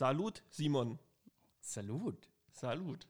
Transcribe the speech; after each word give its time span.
Salut, 0.00 0.42
Simon. 0.48 0.98
Salut. 1.60 2.30
Salut. 2.52 3.06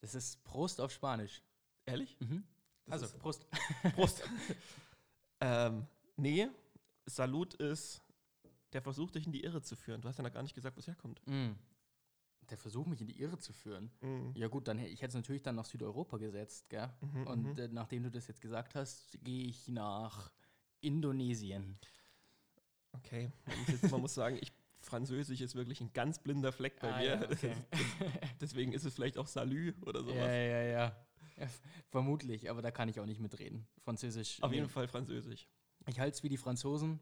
Das 0.00 0.14
ist 0.14 0.42
Prost 0.42 0.80
auf 0.80 0.90
Spanisch. 0.90 1.42
Ehrlich? 1.84 2.16
Mhm. 2.18 2.44
Also, 2.88 3.08
Prost. 3.18 3.46
Prost. 3.94 4.22
ähm, 5.42 5.86
nee, 6.16 6.48
Salut 7.04 7.52
ist 7.52 8.00
der 8.72 8.80
Versuch, 8.80 9.10
dich 9.10 9.26
in 9.26 9.32
die 9.32 9.44
Irre 9.44 9.60
zu 9.60 9.76
führen. 9.76 10.00
Du 10.00 10.08
hast 10.08 10.16
ja 10.16 10.24
noch 10.24 10.32
gar 10.32 10.42
nicht 10.42 10.54
gesagt, 10.54 10.78
wo 10.78 10.80
es 10.80 10.86
herkommt. 10.86 11.20
Mm. 11.26 11.50
Der 12.48 12.56
Versuch, 12.56 12.86
mich 12.86 13.02
in 13.02 13.08
die 13.08 13.20
Irre 13.20 13.36
zu 13.36 13.52
führen. 13.52 13.90
Mhm. 14.00 14.32
Ja 14.34 14.48
gut, 14.48 14.66
dann 14.66 14.78
ich 14.78 15.02
hätte 15.02 15.08
es 15.08 15.14
natürlich 15.16 15.42
dann 15.42 15.56
nach 15.56 15.66
Südeuropa 15.66 16.16
gesetzt, 16.16 16.70
gell? 16.70 16.88
Mhm, 17.02 17.26
Und 17.26 17.58
äh, 17.58 17.68
nachdem 17.68 18.04
du 18.04 18.10
das 18.10 18.28
jetzt 18.28 18.40
gesagt 18.40 18.74
hast, 18.74 19.22
gehe 19.22 19.44
ich 19.44 19.68
nach 19.68 20.32
Indonesien. 20.80 21.78
Okay, 22.92 23.30
man 23.44 23.58
muss, 23.58 23.68
jetzt, 23.68 23.90
man 23.90 24.00
muss 24.00 24.14
sagen, 24.14 24.38
ich, 24.40 24.52
Französisch 24.80 25.40
ist 25.40 25.54
wirklich 25.54 25.80
ein 25.80 25.92
ganz 25.92 26.18
blinder 26.18 26.52
Fleck 26.52 26.80
bei 26.80 26.92
Ah, 26.92 26.98
mir. 26.98 27.06
ja, 27.06 27.22
okay. 27.30 27.54
Deswegen 28.40 28.72
ist 28.72 28.84
es 28.84 28.94
vielleicht 28.94 29.18
auch 29.18 29.26
Salü 29.26 29.74
oder 29.82 30.02
sowas. 30.02 30.16
Ja, 30.16 30.32
ja, 30.32 30.62
ja, 30.62 30.62
ja. 31.38 31.48
Vermutlich, 31.90 32.50
aber 32.50 32.62
da 32.62 32.70
kann 32.70 32.88
ich 32.88 33.00
auch 33.00 33.06
nicht 33.06 33.20
mitreden. 33.20 33.66
Französisch. 33.82 34.42
Auf 34.42 34.50
nee. 34.50 34.56
jeden 34.56 34.68
Fall 34.68 34.88
Französisch. 34.88 35.48
Ich 35.86 35.98
halte 36.00 36.16
es 36.16 36.22
wie 36.22 36.28
die 36.28 36.36
Franzosen. 36.36 37.00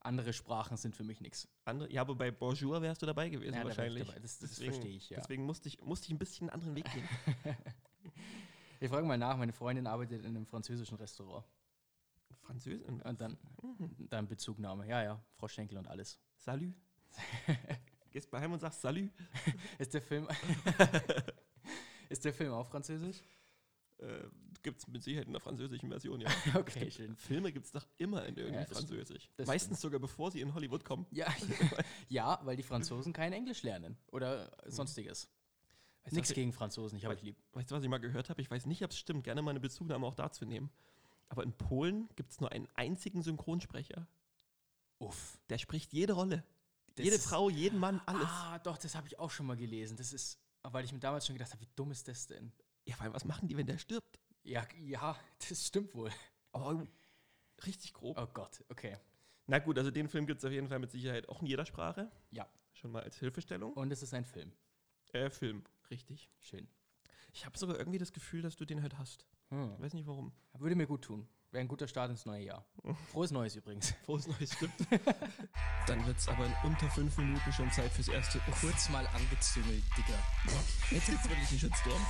Andere 0.00 0.32
Sprachen 0.32 0.76
sind 0.76 0.96
für 0.96 1.04
mich 1.04 1.20
nichts. 1.20 1.46
Andere, 1.64 1.92
ja, 1.92 2.00
aber 2.00 2.14
bei 2.16 2.30
Bonjour 2.32 2.82
wärst 2.82 3.02
du 3.02 3.06
dabei 3.06 3.28
gewesen 3.28 3.54
Ja, 3.54 3.60
da 3.60 3.68
wahrscheinlich. 3.68 4.04
dabei. 4.06 4.18
Das- 4.18 4.38
das 4.40 4.50
deswegen, 4.50 4.72
verstehe 4.72 4.96
ich, 4.96 5.10
ja. 5.10 5.18
Deswegen 5.20 5.44
musste 5.46 5.68
ich, 5.68 5.80
musste 5.80 6.06
ich 6.06 6.12
ein 6.12 6.18
bisschen 6.18 6.48
einen 6.50 6.54
anderen 6.60 6.74
Weg 6.76 6.90
gehen. 6.92 7.08
Ich 8.80 8.88
frage 8.88 9.06
mal 9.06 9.16
nach, 9.16 9.36
meine 9.36 9.52
Freundin 9.52 9.86
arbeitet 9.86 10.22
in 10.24 10.34
einem 10.34 10.44
französischen 10.44 10.96
Restaurant. 10.96 11.44
Französisch? 12.40 12.84
Und 13.04 13.20
dann, 13.20 13.38
Mhm. 13.62 14.08
dann 14.10 14.26
Bezugnahme. 14.26 14.88
Ja, 14.88 15.04
ja, 15.04 15.24
Frau 15.36 15.46
Schenkel 15.46 15.78
und 15.78 15.86
alles. 15.86 16.18
Salü. 16.36 16.72
Gehst 18.10 18.30
bei 18.30 18.40
heim 18.40 18.52
und 18.52 18.60
sagst 18.60 18.80
Salü. 18.80 19.08
Ist 19.78 19.94
der 19.94 20.02
Film. 20.02 20.28
ist 22.10 22.24
der 22.24 22.34
Film 22.34 22.52
auch 22.52 22.66
französisch? 22.66 23.22
Äh, 23.98 24.24
gibt 24.62 24.80
es 24.80 24.86
mit 24.86 25.02
Sicherheit 25.02 25.26
in 25.26 25.32
der 25.32 25.40
französischen 25.40 25.88
Version, 25.88 26.20
ja. 26.20 26.28
Okay, 26.54 26.90
schön. 26.90 27.16
Filme 27.16 27.52
gibt 27.52 27.66
es 27.66 27.72
doch 27.72 27.86
immer 27.96 28.26
in 28.26 28.36
irgendwie 28.36 28.60
Ja, 28.60 28.66
Französisch. 28.66 29.30
Meistens 29.46 29.80
sogar 29.80 29.98
bevor 29.98 30.30
sie 30.30 30.40
in 30.40 30.52
Hollywood 30.54 30.84
kommen. 30.84 31.06
Ja, 31.10 31.32
ja, 32.08 32.38
weil 32.44 32.56
die 32.56 32.62
Franzosen 32.62 33.12
kein 33.12 33.32
Englisch 33.32 33.62
lernen 33.62 33.96
oder 34.10 34.52
sonstiges. 34.66 35.28
Weißt 36.04 36.14
Nichts 36.14 36.30
was 36.30 36.34
gegen 36.34 36.52
Franzosen, 36.52 36.98
ich 36.98 37.04
habe 37.04 37.14
euch 37.14 37.22
lieb. 37.22 37.36
Weißt 37.52 37.70
du, 37.70 37.76
was 37.76 37.82
ich 37.82 37.88
mal 37.88 37.98
gehört 37.98 38.28
habe? 38.28 38.40
Ich 38.42 38.50
weiß 38.50 38.66
nicht, 38.66 38.82
ob 38.82 38.90
es 38.90 38.98
stimmt. 38.98 39.24
Gerne 39.24 39.40
mal 39.40 39.50
eine 39.50 39.60
Bezugnahme 39.60 40.06
auch 40.06 40.16
dazu 40.16 40.44
nehmen. 40.44 40.70
Aber 41.28 41.44
in 41.44 41.52
Polen 41.52 42.08
gibt 42.16 42.32
es 42.32 42.40
nur 42.40 42.50
einen 42.50 42.68
einzigen 42.74 43.22
Synchronsprecher. 43.22 44.06
Uff. 44.98 45.38
Der 45.48 45.58
spricht 45.58 45.92
jede 45.92 46.12
Rolle. 46.12 46.44
Das 46.94 47.04
jede 47.04 47.18
Frau, 47.18 47.48
jeden 47.50 47.78
Mann, 47.78 48.00
alles. 48.06 48.28
Ah, 48.28 48.58
doch, 48.58 48.76
das 48.78 48.94
habe 48.94 49.06
ich 49.06 49.18
auch 49.18 49.30
schon 49.30 49.46
mal 49.46 49.56
gelesen. 49.56 49.96
Das 49.96 50.12
ist, 50.12 50.38
weil 50.62 50.84
ich 50.84 50.92
mir 50.92 51.00
damals 51.00 51.26
schon 51.26 51.34
gedacht 51.34 51.52
habe, 51.52 51.62
wie 51.62 51.68
dumm 51.74 51.90
ist 51.90 52.06
das 52.08 52.26
denn? 52.26 52.52
Ja, 52.84 52.96
vor 52.96 53.04
allem, 53.04 53.14
was 53.14 53.24
machen 53.24 53.48
die, 53.48 53.56
wenn 53.56 53.66
der 53.66 53.78
stirbt? 53.78 54.18
Ja, 54.42 54.66
ja, 54.80 55.16
das 55.48 55.66
stimmt 55.66 55.94
wohl. 55.94 56.10
Oh, 56.52 56.82
richtig 57.66 57.94
grob. 57.94 58.18
Oh 58.18 58.26
Gott, 58.26 58.62
okay. 58.68 58.98
Na 59.46 59.58
gut, 59.58 59.78
also 59.78 59.90
den 59.90 60.08
Film 60.08 60.26
gibt 60.26 60.40
es 60.40 60.44
auf 60.44 60.52
jeden 60.52 60.68
Fall 60.68 60.78
mit 60.78 60.90
Sicherheit 60.90 61.28
auch 61.28 61.40
in 61.40 61.46
jeder 61.46 61.64
Sprache. 61.64 62.10
Ja, 62.30 62.48
Schon 62.74 62.90
mal 62.90 63.02
als 63.02 63.18
Hilfestellung. 63.18 63.72
und 63.74 63.92
es 63.92 64.02
ist 64.02 64.14
ein 64.14 64.24
Film. 64.24 64.52
Äh, 65.12 65.30
Film, 65.30 65.62
richtig. 65.90 66.30
Schön. 66.40 66.68
Ich 67.32 67.46
habe 67.46 67.56
sogar 67.58 67.78
irgendwie 67.78 67.98
das 67.98 68.12
Gefühl, 68.12 68.42
dass 68.42 68.56
du 68.56 68.64
den 68.64 68.82
halt 68.82 68.98
hast. 68.98 69.26
Hm. 69.48 69.78
Weiß 69.78 69.94
nicht 69.94 70.06
warum. 70.06 70.32
Würde 70.54 70.74
mir 70.76 70.86
gut 70.86 71.02
tun. 71.02 71.28
Wäre 71.52 71.60
ein 71.60 71.68
guter 71.68 71.86
Start 71.86 72.10
ins 72.10 72.24
neue 72.24 72.44
Jahr. 72.44 72.64
Frohes 73.12 73.30
Neues 73.30 73.54
übrigens. 73.56 73.94
Frohes 74.06 74.26
Neues 74.26 74.54
stimmt. 74.54 74.72
Dann 75.86 76.06
wird 76.06 76.16
es 76.16 76.26
aber 76.26 76.46
in 76.46 76.54
unter 76.64 76.88
fünf 76.88 77.16
Minuten 77.18 77.52
schon 77.52 77.70
Zeit 77.70 77.92
fürs 77.92 78.08
erste. 78.08 78.40
Kurz 78.58 78.88
mal 78.88 79.06
angezüngelt, 79.08 79.84
Digga. 79.96 80.18
Jetzt 80.90 81.06
gibt's 81.08 81.28
wirklich 81.28 81.50
einen 81.50 81.58
Shitstorm. 81.58 82.06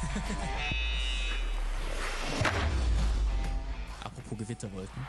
Apropos 4.04 4.38
Gewitterwolken. 4.38 5.06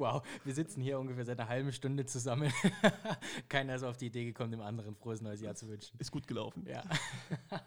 Wow, 0.00 0.26
wir 0.44 0.54
sitzen 0.54 0.80
hier 0.80 0.98
ungefähr 0.98 1.26
seit 1.26 1.38
einer 1.38 1.48
halben 1.50 1.72
Stunde 1.74 2.06
zusammen. 2.06 2.50
Keiner 3.50 3.74
ist 3.74 3.82
auf 3.82 3.98
die 3.98 4.06
Idee 4.06 4.24
gekommen, 4.24 4.50
dem 4.50 4.62
anderen 4.62 4.96
frohes 4.96 5.20
neues 5.20 5.42
Jahr 5.42 5.54
zu 5.54 5.68
wünschen. 5.68 5.94
Ist 5.98 6.10
gut 6.10 6.26
gelaufen. 6.26 6.66
Ja. 6.66 6.82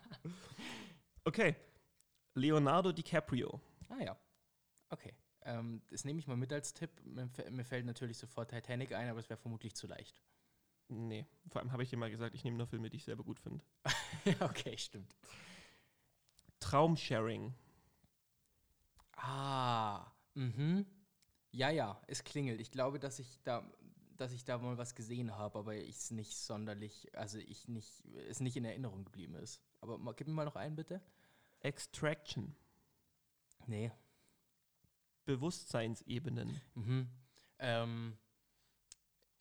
Okay. 1.25 1.55
Leonardo 2.33 2.91
DiCaprio. 2.91 3.61
Ah 3.88 4.03
ja. 4.03 4.17
Okay. 4.89 5.13
Ähm, 5.43 5.81
das 5.89 6.03
nehme 6.03 6.19
ich 6.19 6.27
mal 6.27 6.35
mit 6.35 6.51
als 6.51 6.73
Tipp. 6.73 6.89
Mir, 7.05 7.29
mir 7.49 7.63
fällt 7.63 7.85
natürlich 7.85 8.17
sofort 8.17 8.49
Titanic 8.49 8.91
ein, 8.91 9.07
aber 9.07 9.19
es 9.19 9.29
wäre 9.29 9.39
vermutlich 9.39 9.73
zu 9.73 9.88
leicht. 9.88 10.22
Nee, 10.89 11.25
vor 11.47 11.61
allem 11.61 11.72
habe 11.72 11.81
ich 11.81 11.89
dir 11.89 11.95
mal 11.95 12.11
gesagt, 12.11 12.35
ich 12.35 12.43
nehme 12.43 12.57
nur 12.57 12.67
Filme, 12.67 12.89
die 12.89 12.97
ich 12.97 13.05
selber 13.05 13.23
gut 13.23 13.39
finde. 13.39 13.63
ja, 14.25 14.33
okay, 14.41 14.77
stimmt. 14.77 15.16
Traumsharing. 16.59 17.53
Ah, 19.16 20.11
mhm. 20.33 20.85
Ja, 21.53 21.69
ja, 21.69 22.02
es 22.08 22.24
klingelt. 22.24 22.59
Ich 22.59 22.72
glaube, 22.72 23.00
dass 23.00 23.19
ich 23.19 23.40
da, 23.44 23.64
dass 24.18 24.34
ich 24.34 24.44
da 24.44 24.58
mal 24.58 24.78
was 24.78 24.96
gesehen 24.96 25.36
habe, 25.38 25.59
aber 25.59 25.75
ich 25.75 25.96
es 25.97 26.12
nicht 26.12 26.36
sonderlich, 26.36 27.16
also 27.16 27.38
ich 27.38 27.68
nicht, 27.68 28.03
es 28.28 28.40
nicht 28.40 28.58
in 28.58 28.66
Erinnerung 28.66 29.06
geblieben 29.06 29.36
ist. 29.36 29.62
Aber 29.80 29.97
mal, 30.00 30.14
gib 30.14 30.28
mir 30.28 30.34
mal 30.34 30.46
noch 30.46 30.56
einen, 30.56 30.75
bitte. 30.75 31.00
Extraction. 31.59 32.56
Nee. 33.68 33.91
Bewusstseinsebenen. 35.25 36.59
Mhm. 36.74 37.08
Ähm, 37.59 38.18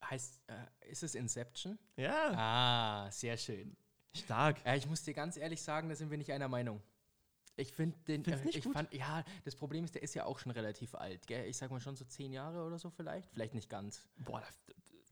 heißt, 0.05 0.43
äh, 0.49 0.91
ist 0.91 1.03
es 1.03 1.15
Inception? 1.15 1.79
Ja, 1.97 2.33
Ah, 3.07 3.11
sehr 3.11 3.37
schön. 3.37 3.77
stark. 4.15 4.65
Ja, 4.67 4.75
ich 4.77 4.87
muss 4.87 5.03
dir 5.03 5.15
ganz 5.15 5.37
ehrlich 5.37 5.63
sagen, 5.63 5.89
da 5.89 5.95
sind 5.97 6.11
wir 6.11 6.19
nicht 6.19 6.31
einer 6.31 6.49
Meinung. 6.49 6.81
Ich 7.57 7.73
finde 7.73 7.97
den, 8.09 8.25
Findest 8.25 8.43
äh, 8.45 8.47
nicht 8.47 8.59
ich 8.59 8.65
gut? 8.65 8.73
fand, 8.73 8.93
ja, 8.95 9.25
das 9.45 9.55
Problem 9.57 9.85
ist, 9.85 9.95
der 9.95 10.03
ist 10.03 10.15
ja 10.15 10.25
auch 10.25 10.39
schon 10.39 10.53
relativ 10.53 10.95
alt, 10.95 11.27
gell? 11.27 11.47
Ich 11.47 11.57
sag 11.59 11.71
mal 11.71 11.81
schon 11.81 11.97
so 11.97 12.05
zehn 12.05 12.33
Jahre 12.33 12.65
oder 12.65 12.79
so 12.79 12.91
vielleicht. 12.91 13.31
Vielleicht 13.33 13.55
nicht 13.55 13.69
ganz. 13.69 14.09
Boah, 14.17 14.41
da 14.41 14.47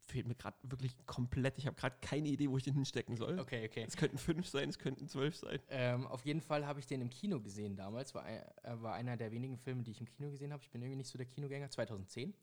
fehlt 0.06 0.26
mir 0.26 0.34
gerade 0.34 0.56
wirklich 0.62 0.96
komplett. 1.06 1.56
Ich 1.58 1.66
habe 1.66 1.76
gerade 1.76 1.96
keine 2.00 2.28
Idee, 2.28 2.48
wo 2.50 2.56
ich 2.56 2.64
den 2.64 2.74
hinstecken 2.74 3.16
soll. 3.16 3.38
Okay, 3.38 3.66
okay. 3.66 3.84
Es 3.86 3.96
könnten 3.96 4.18
fünf 4.18 4.48
sein, 4.48 4.68
es 4.70 4.78
könnten 4.78 5.06
zwölf 5.06 5.36
sein. 5.36 5.60
Ähm, 5.68 6.06
auf 6.06 6.24
jeden 6.24 6.40
Fall 6.40 6.66
habe 6.66 6.80
ich 6.80 6.86
den 6.86 7.00
im 7.02 7.10
Kino 7.10 7.40
gesehen 7.40 7.76
damals. 7.76 8.14
War, 8.14 8.28
äh, 8.28 8.42
war 8.64 8.94
einer 8.94 9.16
der 9.16 9.30
wenigen 9.30 9.56
Filme, 9.58 9.82
die 9.84 9.92
ich 9.92 10.00
im 10.00 10.08
Kino 10.08 10.30
gesehen 10.30 10.52
habe. 10.52 10.62
Ich 10.62 10.70
bin 10.70 10.80
irgendwie 10.82 10.96
nicht 10.96 11.10
so 11.10 11.16
der 11.18 11.26
Kinogänger, 11.26 11.70
2010. 11.70 12.34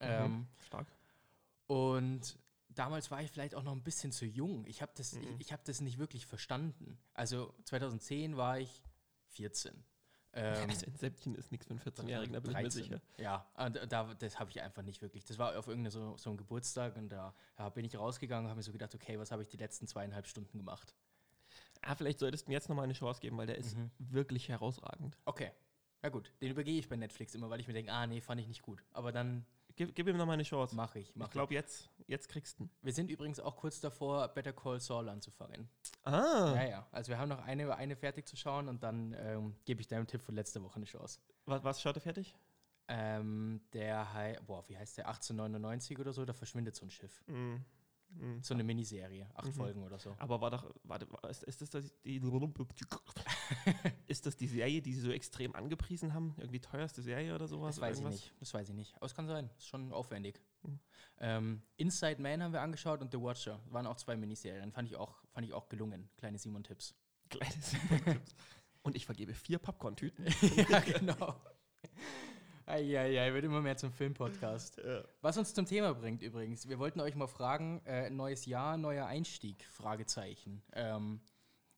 Ähm, 0.00 0.30
Mhm. 0.32 0.46
Stark. 0.64 0.86
und 1.66 2.38
damals 2.68 3.10
war 3.10 3.20
ich 3.22 3.30
vielleicht 3.30 3.54
auch 3.56 3.62
noch 3.64 3.72
ein 3.72 3.82
bisschen 3.82 4.12
zu 4.12 4.24
jung. 4.24 4.64
Ich 4.66 4.82
habe 4.82 4.92
das, 4.94 5.14
ich, 5.14 5.26
ich 5.40 5.52
hab 5.52 5.64
das 5.64 5.80
nicht 5.80 5.98
wirklich 5.98 6.26
verstanden. 6.26 6.98
Also 7.14 7.52
2010 7.64 8.36
war 8.36 8.60
ich 8.60 8.80
14. 9.38 9.84
Ähm, 10.34 10.68
Also 10.70 10.86
Inception 10.86 11.34
ist 11.36 11.50
nichts 11.52 11.66
für 11.66 11.70
einen 11.72 11.80
14-Jährigen, 11.80 12.32
da 12.34 12.40
bin 12.40 12.50
ich 12.50 12.56
mir 12.56 12.62
13. 12.64 12.82
sicher. 12.82 13.00
Ja, 13.18 13.46
da, 13.88 14.14
das 14.14 14.38
habe 14.38 14.50
ich 14.50 14.60
einfach 14.60 14.82
nicht 14.82 15.00
wirklich. 15.00 15.24
Das 15.24 15.38
war 15.38 15.56
auf 15.58 15.68
irgendeinem 15.68 15.90
so, 15.92 16.16
so 16.16 16.30
einem 16.30 16.36
Geburtstag 16.36 16.96
und 16.96 17.08
da 17.08 17.34
ja, 17.58 17.68
bin 17.70 17.84
ich 17.84 17.96
rausgegangen 17.96 18.44
und 18.46 18.50
habe 18.50 18.58
mir 18.58 18.62
so 18.64 18.72
gedacht, 18.72 18.94
okay, 18.94 19.18
was 19.18 19.30
habe 19.30 19.42
ich 19.42 19.48
die 19.48 19.56
letzten 19.56 19.86
zweieinhalb 19.86 20.26
Stunden 20.26 20.58
gemacht? 20.58 20.94
Ah, 21.82 21.94
vielleicht 21.94 22.18
solltest 22.18 22.46
du 22.46 22.50
mir 22.50 22.54
jetzt 22.54 22.68
nochmal 22.68 22.84
eine 22.84 22.92
Chance 22.92 23.20
geben, 23.20 23.38
weil 23.38 23.46
der 23.46 23.56
ist 23.58 23.76
Mhm. 23.76 23.90
wirklich 23.98 24.48
herausragend. 24.48 25.16
Okay, 25.24 25.52
ja 26.02 26.08
gut, 26.10 26.32
den 26.42 26.50
übergehe 26.50 26.78
ich 26.78 26.88
bei 26.88 26.96
Netflix 26.96 27.34
immer, 27.34 27.48
weil 27.50 27.60
ich 27.60 27.68
mir 27.68 27.72
denke, 27.74 27.92
ah 27.92 28.06
nee, 28.06 28.20
fand 28.20 28.40
ich 28.40 28.48
nicht 28.48 28.62
gut. 28.62 28.84
Aber 28.92 29.12
dann 29.12 29.46
Gib, 29.78 29.94
gib 29.94 30.08
ihm 30.08 30.16
nochmal 30.16 30.34
eine 30.34 30.42
Chance. 30.42 30.74
mache 30.74 30.98
ich. 30.98 31.14
Mach 31.14 31.26
ich 31.26 31.30
glaube, 31.30 31.54
jetzt, 31.54 31.88
jetzt 32.08 32.28
kriegst 32.28 32.58
du 32.58 32.64
ihn. 32.64 32.70
Wir 32.82 32.92
sind 32.92 33.10
übrigens 33.12 33.38
auch 33.38 33.54
kurz 33.56 33.78
davor, 33.80 34.26
Better 34.26 34.52
Call 34.52 34.80
Saul 34.80 35.08
anzufangen. 35.08 35.68
Ah, 36.02 36.52
Ja, 36.56 36.64
ja. 36.68 36.86
Also 36.90 37.10
wir 37.10 37.18
haben 37.18 37.28
noch 37.28 37.38
eine, 37.44 37.76
eine 37.76 37.94
fertig 37.94 38.26
zu 38.26 38.36
schauen 38.36 38.68
und 38.68 38.82
dann 38.82 39.14
ähm, 39.16 39.54
gebe 39.64 39.80
ich 39.80 39.86
deinem 39.86 40.08
Tipp 40.08 40.20
von 40.20 40.34
letzter 40.34 40.64
Woche 40.64 40.76
eine 40.76 40.84
Chance. 40.84 41.20
was, 41.46 41.62
was 41.62 41.80
schaut 41.80 41.96
er 41.96 42.00
fertig? 42.00 42.34
Ähm, 42.88 43.60
der, 43.72 44.40
boah, 44.46 44.68
wie 44.68 44.76
heißt 44.76 44.98
der? 44.98 45.06
1899 45.06 45.96
oder 46.00 46.12
so, 46.12 46.24
da 46.24 46.32
verschwindet 46.32 46.74
so 46.74 46.84
ein 46.84 46.90
Schiff. 46.90 47.22
Mhm. 47.28 47.64
Mhm. 48.10 48.42
So 48.42 48.54
eine 48.54 48.64
Miniserie, 48.64 49.28
acht 49.34 49.46
Mhm. 49.46 49.52
Folgen 49.52 49.82
oder 49.84 49.98
so. 49.98 50.14
Aber 50.18 50.40
war 50.40 50.50
doch, 50.50 50.68
warte, 50.84 51.06
war- 51.12 51.28
ist, 51.30 51.42
ist, 51.44 51.60
das 51.62 51.70
das 51.70 51.92
die, 52.04 52.20
ist 54.06 54.26
das 54.26 54.36
die 54.36 54.46
Serie, 54.46 54.80
die 54.82 54.92
sie 54.94 55.00
so 55.00 55.10
extrem 55.10 55.54
angepriesen 55.54 56.14
haben? 56.14 56.34
Irgendwie 56.38 56.60
teuerste 56.60 57.02
Serie 57.02 57.34
oder 57.34 57.46
sowas? 57.48 57.76
Das 57.76 57.82
weiß 57.82 57.98
Irgendwas? 57.98 58.14
ich 58.20 58.24
nicht. 58.26 58.40
Das 58.40 58.54
weiß 58.54 58.68
ich 58.70 58.74
nicht. 58.74 58.96
Aber 58.96 59.06
es 59.06 59.14
kann 59.14 59.26
sein. 59.26 59.50
Ist 59.58 59.68
schon 59.68 59.92
aufwendig. 59.92 60.40
Mhm. 60.62 60.78
Ähm, 61.20 61.62
Inside 61.76 62.20
Man 62.22 62.42
haben 62.42 62.52
wir 62.52 62.60
angeschaut 62.62 63.00
und 63.00 63.12
The 63.12 63.20
Watcher. 63.20 63.60
Waren 63.70 63.86
auch 63.86 63.96
zwei 63.96 64.16
Miniserien. 64.16 64.72
Fand 64.72 64.88
ich 64.88 64.96
auch, 64.96 65.16
fand 65.32 65.46
ich 65.46 65.52
auch 65.52 65.68
gelungen. 65.68 66.08
Kleine 66.16 66.38
Simon-Tipps. 66.38 66.94
Kleine 67.28 67.54
Simon-Tipps. 67.60 68.34
Und 68.82 68.94
ich 68.96 69.04
vergebe 69.06 69.34
vier 69.34 69.58
Popcorn-Tüten. 69.58 70.24
ja, 70.70 70.80
genau. 70.80 71.34
Eieiei, 72.68 73.32
wird 73.32 73.44
immer 73.44 73.60
mehr 73.60 73.76
zum 73.76 73.92
Filmpodcast. 73.92 74.78
Ja. 74.84 75.02
Was 75.22 75.38
uns 75.38 75.54
zum 75.54 75.66
Thema 75.66 75.94
bringt 75.94 76.22
übrigens. 76.22 76.68
Wir 76.68 76.78
wollten 76.78 77.00
euch 77.00 77.14
mal 77.14 77.26
fragen, 77.26 77.80
äh, 77.86 78.10
neues 78.10 78.46
Jahr, 78.46 78.76
neuer 78.76 79.06
Einstieg, 79.06 79.64
Fragezeichen. 79.64 80.62
Ähm, 80.72 81.20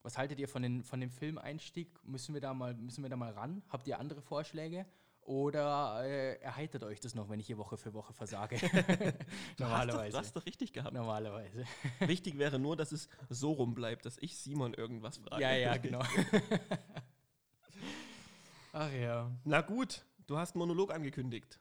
was 0.02 0.18
haltet 0.18 0.38
ihr 0.38 0.48
von, 0.48 0.62
den, 0.62 0.82
von 0.82 1.00
dem 1.00 1.10
Filmeinstieg? 1.10 1.88
Müssen 2.04 2.34
wir, 2.34 2.40
da 2.40 2.54
mal, 2.54 2.74
müssen 2.74 3.02
wir 3.02 3.10
da 3.10 3.16
mal 3.16 3.32
ran? 3.32 3.62
Habt 3.68 3.86
ihr 3.86 3.98
andere 3.98 4.20
Vorschläge? 4.20 4.86
oder 5.30 6.02
äh, 6.04 6.40
erheitert 6.40 6.82
euch 6.82 6.98
das 6.98 7.14
noch, 7.14 7.28
wenn 7.28 7.38
ich 7.38 7.46
hier 7.46 7.56
Woche 7.56 7.76
für 7.76 7.94
Woche 7.94 8.12
versage. 8.12 8.56
du 9.56 9.62
Normalerweise. 9.62 9.88
Hast 9.88 9.94
doch, 10.04 10.10
du 10.10 10.18
hast 10.18 10.36
doch 10.36 10.46
richtig 10.46 10.72
gehabt. 10.72 10.92
Normalerweise. 10.92 11.64
Wichtig 12.00 12.36
wäre 12.36 12.58
nur, 12.58 12.76
dass 12.76 12.90
es 12.90 13.08
so 13.28 13.52
rum 13.52 13.74
bleibt, 13.74 14.06
dass 14.06 14.18
ich 14.18 14.36
Simon 14.36 14.74
irgendwas 14.74 15.18
frage. 15.18 15.40
Ja, 15.42 15.52
ja, 15.52 15.76
genau. 15.76 16.02
Ach 18.72 18.92
ja. 18.92 19.30
Na 19.44 19.60
gut, 19.60 20.04
du 20.30 20.38
hast 20.38 20.54
einen 20.54 20.60
Monolog 20.60 20.94
angekündigt. 20.94 21.60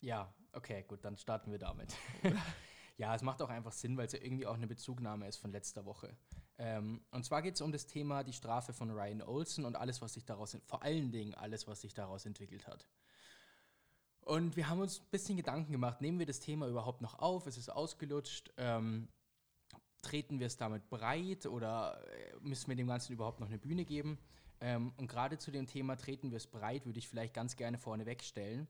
Ja, 0.00 0.34
okay, 0.52 0.84
gut, 0.88 1.04
dann 1.04 1.16
starten 1.18 1.50
wir 1.50 1.58
damit. 1.58 1.94
ja, 2.96 3.14
es 3.14 3.22
macht 3.22 3.42
auch 3.42 3.50
einfach 3.50 3.72
Sinn, 3.72 3.96
weil 3.96 4.06
es 4.06 4.12
ja 4.12 4.20
irgendwie 4.20 4.46
auch 4.46 4.54
eine 4.54 4.66
Bezugnahme 4.66 5.28
ist 5.28 5.36
von 5.36 5.52
letzter 5.52 5.84
Woche. 5.84 6.16
Ähm, 6.58 7.04
und 7.10 7.24
zwar 7.24 7.42
geht 7.42 7.54
es 7.54 7.60
um 7.60 7.70
das 7.70 7.86
Thema 7.86 8.24
die 8.24 8.32
Strafe 8.32 8.72
von 8.72 8.90
Ryan 8.90 9.22
Olsen 9.22 9.66
und 9.66 9.76
alles, 9.76 10.00
was 10.00 10.14
sich 10.14 10.24
daraus, 10.24 10.56
vor 10.64 10.82
allen 10.82 11.12
Dingen 11.12 11.34
alles, 11.34 11.68
was 11.68 11.82
sich 11.82 11.92
daraus 11.92 12.24
entwickelt 12.24 12.66
hat. 12.66 12.88
Und 14.20 14.56
wir 14.56 14.68
haben 14.68 14.80
uns 14.80 15.00
ein 15.00 15.10
bisschen 15.10 15.36
Gedanken 15.36 15.72
gemacht, 15.72 16.00
nehmen 16.00 16.18
wir 16.18 16.26
das 16.26 16.40
Thema 16.40 16.68
überhaupt 16.68 17.02
noch 17.02 17.18
auf? 17.18 17.46
Ist 17.46 17.58
es 17.58 17.68
ausgelutscht? 17.68 18.52
Ähm, 18.56 19.08
treten 20.00 20.38
wir 20.38 20.46
es 20.46 20.56
damit 20.56 20.88
breit 20.88 21.46
oder 21.46 22.00
äh, 22.08 22.36
müssen 22.40 22.68
wir 22.68 22.76
dem 22.76 22.86
Ganzen 22.86 23.12
überhaupt 23.12 23.40
noch 23.40 23.48
eine 23.48 23.58
Bühne 23.58 23.84
geben? 23.84 24.18
Ähm, 24.62 24.92
und 24.96 25.08
gerade 25.08 25.38
zu 25.38 25.50
dem 25.50 25.66
Thema 25.66 25.96
treten 25.96 26.30
wir 26.30 26.36
es 26.36 26.46
breit, 26.46 26.86
würde 26.86 27.00
ich 27.00 27.08
vielleicht 27.08 27.34
ganz 27.34 27.56
gerne 27.56 27.78
vorne 27.78 28.06
wegstellen. 28.06 28.68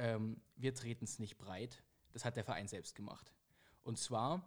Ähm, 0.00 0.42
wir 0.56 0.74
treten 0.74 1.04
es 1.04 1.20
nicht 1.20 1.38
breit. 1.38 1.82
Das 2.12 2.24
hat 2.24 2.34
der 2.34 2.44
Verein 2.44 2.66
selbst 2.66 2.96
gemacht. 2.96 3.32
Und 3.82 3.96
zwar 3.96 4.42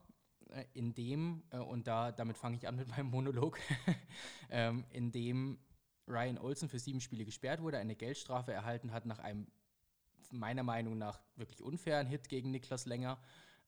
äh, 0.49 0.65
in 0.73 0.93
dem, 0.93 1.41
äh, 1.51 1.57
und 1.59 1.87
da, 1.87 2.11
damit 2.11 2.37
fange 2.37 2.57
ich 2.57 2.67
an 2.67 2.75
mit 2.75 2.89
meinem 2.89 3.09
Monolog, 3.09 3.57
ähm, 4.49 4.83
in 4.89 5.13
dem 5.13 5.57
Ryan 6.05 6.37
Olsen 6.37 6.67
für 6.67 6.79
sieben 6.79 6.99
Spiele 6.99 7.23
gesperrt 7.23 7.61
wurde, 7.61 7.77
eine 7.77 7.95
Geldstrafe 7.95 8.51
erhalten 8.51 8.91
hat 8.91 9.05
nach 9.05 9.19
einem 9.19 9.47
meiner 10.31 10.63
Meinung 10.63 10.97
nach 10.97 11.21
wirklich 11.35 11.61
unfairen 11.61 12.07
Hit 12.07 12.27
gegen 12.27 12.51
Niklas 12.51 12.85
Länger 12.85 13.19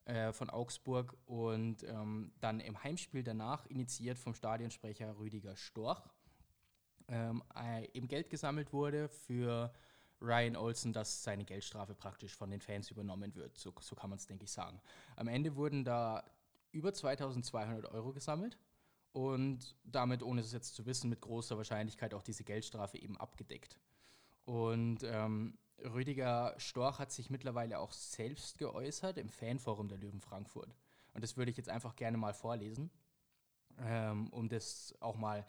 äh, 0.04 0.34
von 0.34 0.50
Augsburg 0.50 1.16
und 1.26 1.84
ähm, 1.84 2.34
dann 2.40 2.60
im 2.60 2.84
Heimspiel 2.84 3.24
danach 3.24 3.66
initiiert 3.68 4.18
vom 4.18 4.34
Stadionsprecher 4.34 5.18
Rüdiger 5.18 5.56
Storch 5.56 6.10
ähm, 7.08 7.44
äh, 7.56 7.88
eben 7.94 8.08
Geld 8.08 8.30
gesammelt 8.30 8.74
wurde 8.74 9.10
für 9.10 9.74
Ryan 10.22 10.56
Olsen, 10.56 10.94
dass 10.94 11.24
seine 11.24 11.46
Geldstrafe 11.46 11.94
praktisch 11.94 12.36
von 12.36 12.50
den 12.50 12.62
Fans 12.62 12.90
übernommen 12.92 13.36
wird. 13.36 13.58
So, 13.58 13.74
so 13.80 13.96
kann 13.96 14.10
man 14.10 14.18
es, 14.18 14.26
denke 14.26 14.46
ich, 14.46 14.52
sagen. 14.52 14.82
Am 15.16 15.28
Ende 15.28 15.56
wurden 15.56 15.84
da 15.84 16.24
über 16.72 16.94
2200 16.94 17.86
Euro 17.92 18.14
gesammelt 18.14 18.58
und 19.14 19.76
damit, 19.84 20.24
ohne 20.24 20.42
es 20.42 20.52
jetzt 20.52 20.76
zu 20.76 20.86
wissen, 20.86 21.10
mit 21.10 21.22
großer 21.22 21.58
Wahrscheinlichkeit 21.58 22.14
auch 22.14 22.24
diese 22.24 22.44
Geldstrafe 22.44 22.98
eben 22.98 23.18
abgedeckt. 23.18 23.80
Und 24.46 25.04
ähm, 25.04 25.58
Rüdiger 25.84 26.54
Storch 26.58 27.00
hat 27.00 27.12
sich 27.12 27.30
mittlerweile 27.30 27.80
auch 27.80 27.92
selbst 27.92 28.58
geäußert 28.58 29.18
im 29.18 29.30
Fanforum 29.30 29.88
der 29.88 29.98
Löwen 29.98 30.22
Frankfurt. 30.22 30.76
Und 31.14 31.24
das 31.24 31.38
würde 31.38 31.52
ich 31.52 31.58
jetzt 31.58 31.70
einfach 31.70 31.96
gerne 31.96 32.18
mal 32.18 32.34
vorlesen, 32.34 32.92
ähm, 33.80 34.28
um 34.30 34.50
das 34.50 34.94
auch 35.00 35.16
mal 35.16 35.46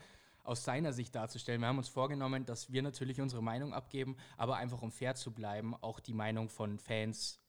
aus 0.46 0.64
seiner 0.64 0.92
Sicht 0.92 1.14
darzustellen. 1.14 1.60
Wir 1.60 1.68
haben 1.68 1.78
uns 1.78 1.88
vorgenommen, 1.88 2.46
dass 2.46 2.72
wir 2.72 2.82
natürlich 2.82 3.20
unsere 3.20 3.42
Meinung 3.42 3.74
abgeben, 3.74 4.16
aber 4.36 4.56
einfach 4.56 4.82
um 4.82 4.92
fair 4.92 5.14
zu 5.14 5.32
bleiben, 5.32 5.74
auch 5.74 6.00
die 6.00 6.14
Meinung 6.14 6.48
von 6.48 6.78
Fans 6.78 7.40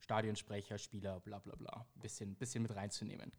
Stadionsprecher, 0.00 0.78
Spieler, 0.78 1.20
bla 1.20 1.38
bla 1.38 1.54
bla, 1.54 1.86
ein 1.94 2.00
bisschen, 2.00 2.34
bisschen 2.34 2.62
mit 2.62 2.74
reinzunehmen. 2.74 3.32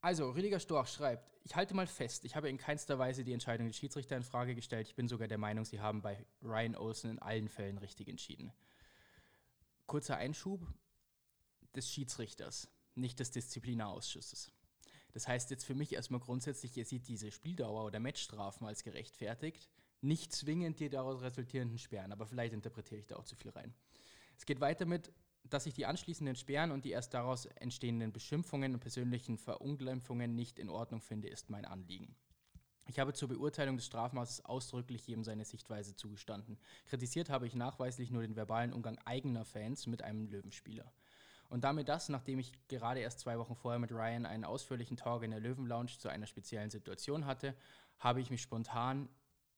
Also, 0.00 0.30
Rüdiger 0.30 0.60
Storch 0.60 0.88
schreibt, 0.88 1.30
ich 1.44 1.56
halte 1.56 1.74
mal 1.74 1.86
fest, 1.86 2.24
ich 2.24 2.36
habe 2.36 2.48
in 2.48 2.58
keinster 2.58 2.98
Weise 2.98 3.24
die 3.24 3.32
Entscheidung 3.32 3.68
des 3.68 3.76
Schiedsrichter 3.76 4.16
in 4.16 4.22
Frage 4.22 4.54
gestellt. 4.54 4.88
Ich 4.88 4.94
bin 4.94 5.08
sogar 5.08 5.28
der 5.28 5.38
Meinung, 5.38 5.64
sie 5.64 5.80
haben 5.80 6.02
bei 6.02 6.24
Ryan 6.42 6.76
Olsen 6.76 7.10
in 7.10 7.18
allen 7.20 7.48
Fällen 7.48 7.78
richtig 7.78 8.08
entschieden. 8.08 8.52
Kurzer 9.86 10.16
Einschub 10.16 10.66
des 11.74 11.90
Schiedsrichters, 11.90 12.68
nicht 12.94 13.18
des 13.20 13.30
Disziplinarausschusses. 13.30 14.52
Das 15.12 15.28
heißt 15.28 15.50
jetzt 15.50 15.64
für 15.64 15.74
mich 15.74 15.92
erstmal 15.92 16.20
grundsätzlich, 16.20 16.76
ihr 16.76 16.86
seht 16.86 17.08
diese 17.08 17.30
Spieldauer 17.30 17.84
oder 17.84 18.00
Matchstrafen 18.00 18.66
als 18.66 18.82
gerechtfertigt, 18.82 19.68
nicht 20.00 20.32
zwingend 20.32 20.80
die 20.80 20.88
daraus 20.88 21.22
resultierenden 21.22 21.78
Sperren, 21.78 22.12
aber 22.12 22.26
vielleicht 22.26 22.54
interpretiere 22.54 23.00
ich 23.00 23.06
da 23.06 23.16
auch 23.16 23.24
zu 23.24 23.36
viel 23.36 23.50
rein. 23.50 23.74
Es 24.36 24.46
geht 24.46 24.60
weiter 24.60 24.86
mit, 24.86 25.12
dass 25.44 25.66
ich 25.66 25.74
die 25.74 25.86
anschließenden 25.86 26.36
Sperren 26.36 26.70
und 26.70 26.84
die 26.84 26.90
erst 26.90 27.14
daraus 27.14 27.46
entstehenden 27.46 28.12
Beschimpfungen 28.12 28.74
und 28.74 28.80
persönlichen 28.80 29.38
Verunglimpfungen 29.38 30.34
nicht 30.34 30.58
in 30.58 30.70
Ordnung 30.70 31.00
finde, 31.00 31.28
ist 31.28 31.50
mein 31.50 31.64
Anliegen. 31.64 32.14
Ich 32.88 32.98
habe 32.98 33.12
zur 33.12 33.28
Beurteilung 33.28 33.76
des 33.76 33.86
Strafmaßes 33.86 34.44
ausdrücklich 34.44 35.06
jedem 35.06 35.24
seine 35.24 35.44
Sichtweise 35.44 35.94
zugestanden. 35.94 36.58
Kritisiert 36.86 37.30
habe 37.30 37.46
ich 37.46 37.54
nachweislich 37.54 38.10
nur 38.10 38.22
den 38.22 38.34
verbalen 38.34 38.72
Umgang 38.72 38.98
eigener 39.04 39.44
Fans 39.44 39.86
mit 39.86 40.02
einem 40.02 40.26
Löwenspieler. 40.26 40.92
Und 41.52 41.64
damit 41.64 41.90
das, 41.90 42.08
nachdem 42.08 42.38
ich 42.38 42.50
gerade 42.66 43.00
erst 43.00 43.20
zwei 43.20 43.38
Wochen 43.38 43.54
vorher 43.54 43.78
mit 43.78 43.92
Ryan 43.92 44.24
einen 44.24 44.46
ausführlichen 44.46 44.96
Talk 44.96 45.22
in 45.22 45.32
der 45.32 45.40
Löwenlounge 45.40 45.98
zu 45.98 46.08
einer 46.08 46.26
speziellen 46.26 46.70
Situation 46.70 47.26
hatte, 47.26 47.54
habe 47.98 48.22
ich 48.22 48.30
mich 48.30 48.40
spontan 48.40 49.10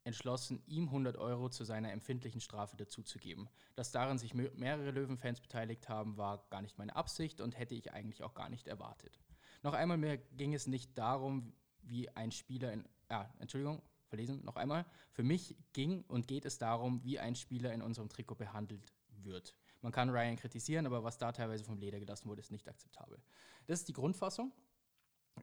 entschlossen, 0.02 0.60
ihm 0.66 0.86
100 0.88 1.16
Euro 1.16 1.50
zu 1.50 1.62
seiner 1.62 1.92
empfindlichen 1.92 2.40
Strafe 2.40 2.76
dazuzugeben. 2.76 3.48
Dass 3.76 3.92
daran 3.92 4.18
sich 4.18 4.34
mehrere 4.34 4.90
Löwenfans 4.90 5.40
beteiligt 5.40 5.88
haben, 5.88 6.16
war 6.16 6.44
gar 6.50 6.62
nicht 6.62 6.78
meine 6.78 6.96
Absicht 6.96 7.40
und 7.40 7.56
hätte 7.56 7.76
ich 7.76 7.92
eigentlich 7.92 8.24
auch 8.24 8.34
gar 8.34 8.48
nicht 8.48 8.66
erwartet. 8.66 9.20
Noch 9.62 9.74
einmal 9.74 9.96
mehr 9.96 10.18
ging 10.18 10.52
es 10.52 10.66
nicht 10.66 10.98
darum, 10.98 11.52
wie 11.80 12.08
ein 12.08 12.32
Spieler 12.32 12.72
in. 12.72 12.88
Ah, 13.08 13.26
Entschuldigung, 13.38 13.80
verlesen, 14.08 14.44
noch 14.44 14.56
einmal. 14.56 14.84
Für 15.12 15.22
mich 15.22 15.54
ging 15.72 16.02
und 16.08 16.26
geht 16.26 16.44
es 16.44 16.58
darum, 16.58 17.04
wie 17.04 17.20
ein 17.20 17.36
Spieler 17.36 17.72
in 17.72 17.82
unserem 17.82 18.08
Trikot 18.08 18.34
behandelt 18.34 18.92
wird. 19.22 19.54
Man 19.84 19.92
kann 19.92 20.08
Ryan 20.08 20.36
kritisieren, 20.36 20.86
aber 20.86 21.04
was 21.04 21.18
da 21.18 21.30
teilweise 21.30 21.62
vom 21.62 21.76
Leder 21.76 22.00
gelassen 22.00 22.26
wurde, 22.30 22.40
ist 22.40 22.50
nicht 22.50 22.66
akzeptabel. 22.66 23.20
Das 23.66 23.80
ist 23.80 23.88
die 23.88 23.92
Grundfassung. 23.92 24.50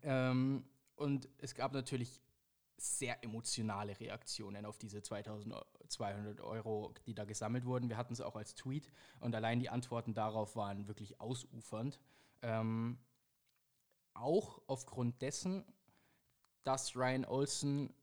Ähm, 0.01 0.65
und 0.95 1.29
es 1.37 1.53
gab 1.53 1.73
natürlich 1.73 2.19
sehr 2.75 3.23
emotionale 3.23 3.99
Reaktionen 3.99 4.65
auf 4.65 4.79
diese 4.79 5.03
2200 5.03 6.41
Euro, 6.41 6.91
die 7.05 7.13
da 7.13 7.25
gesammelt 7.25 7.65
wurden. 7.65 7.87
Wir 7.87 7.97
hatten 7.97 8.13
es 8.13 8.21
auch 8.21 8.35
als 8.35 8.55
Tweet 8.55 8.91
und 9.19 9.35
allein 9.35 9.59
die 9.59 9.69
Antworten 9.69 10.15
darauf 10.15 10.55
waren 10.55 10.87
wirklich 10.87 11.21
ausufernd. 11.21 11.99
Ähm, 12.41 12.97
auch 14.15 14.63
aufgrund 14.65 15.21
dessen, 15.21 15.63
dass 16.63 16.95
Ryan 16.95 17.25
Olsen 17.25 17.93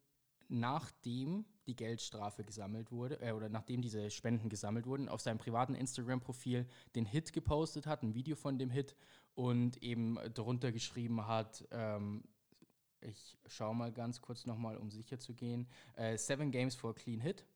nachdem 0.48 1.44
die 1.66 1.76
Geldstrafe 1.76 2.44
gesammelt 2.44 2.90
wurde, 2.90 3.20
äh, 3.20 3.32
oder 3.32 3.48
nachdem 3.48 3.82
diese 3.82 4.10
Spenden 4.10 4.48
gesammelt 4.48 4.86
wurden, 4.86 5.08
auf 5.08 5.20
seinem 5.20 5.38
privaten 5.38 5.74
Instagram-Profil 5.74 6.66
den 6.94 7.04
Hit 7.04 7.32
gepostet 7.32 7.87
hat, 7.87 8.02
ein 8.02 8.14
Video 8.14 8.37
von 8.37 8.58
dem 8.58 8.70
Hit 8.70 8.96
und 9.34 9.82
eben 9.82 10.18
darunter 10.34 10.73
geschrieben 10.73 11.26
hat, 11.26 11.66
ähm, 11.70 12.25
ich 13.00 13.38
schaue 13.46 13.75
mal 13.75 13.92
ganz 13.92 14.20
kurz 14.20 14.46
nochmal, 14.46 14.76
um 14.76 14.90
sicher 14.90 15.18
zu 15.18 15.34
gehen. 15.34 15.68
Äh, 15.94 16.16
seven 16.18 16.50
Games 16.50 16.75
for 16.75 16.90
a 16.90 16.94
Clean 16.94 17.20
Hit. 17.20 17.46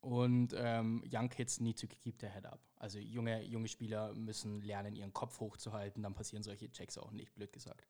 Und 0.00 0.52
ähm, 0.56 1.04
Young 1.08 1.28
Kids 1.28 1.60
need 1.60 1.78
to 1.78 1.86
keep 1.86 2.18
their 2.18 2.30
head 2.30 2.44
up. 2.44 2.60
Also 2.74 2.98
junge, 2.98 3.40
junge 3.44 3.68
Spieler 3.68 4.12
müssen 4.14 4.60
lernen, 4.60 4.96
ihren 4.96 5.12
Kopf 5.12 5.38
hochzuhalten, 5.38 6.02
dann 6.02 6.14
passieren 6.14 6.42
solche 6.42 6.72
Checks 6.72 6.98
auch 6.98 7.12
nicht, 7.12 7.32
blöd 7.34 7.52
gesagt. 7.52 7.86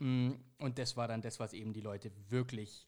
Mm, 0.00 0.32
und 0.58 0.78
das 0.78 0.98
war 0.98 1.08
dann 1.08 1.22
das, 1.22 1.40
was 1.40 1.54
eben 1.54 1.72
die 1.72 1.80
Leute 1.80 2.12
wirklich 2.28 2.86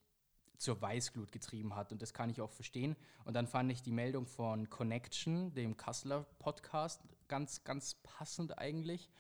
zur 0.59 0.81
Weißglut 0.81 1.33
getrieben 1.33 1.75
hat. 1.75 1.93
Und 1.93 2.03
das 2.03 2.15
kann 2.15 2.31
ich 2.31 2.41
auch 2.41 2.53
verstehen. 2.53 2.97
Und 3.25 3.35
dann 3.35 3.47
fand 3.47 3.71
ich 3.73 3.83
die 3.83 3.93
Meldung 3.93 4.27
von 4.27 4.71
Connection, 4.71 5.53
dem 5.55 5.77
Kasseler 5.77 6.25
Podcast, 6.39 7.03
ganz, 7.29 7.65
ganz 7.65 7.95
passend 8.03 8.59
eigentlich. 8.59 9.11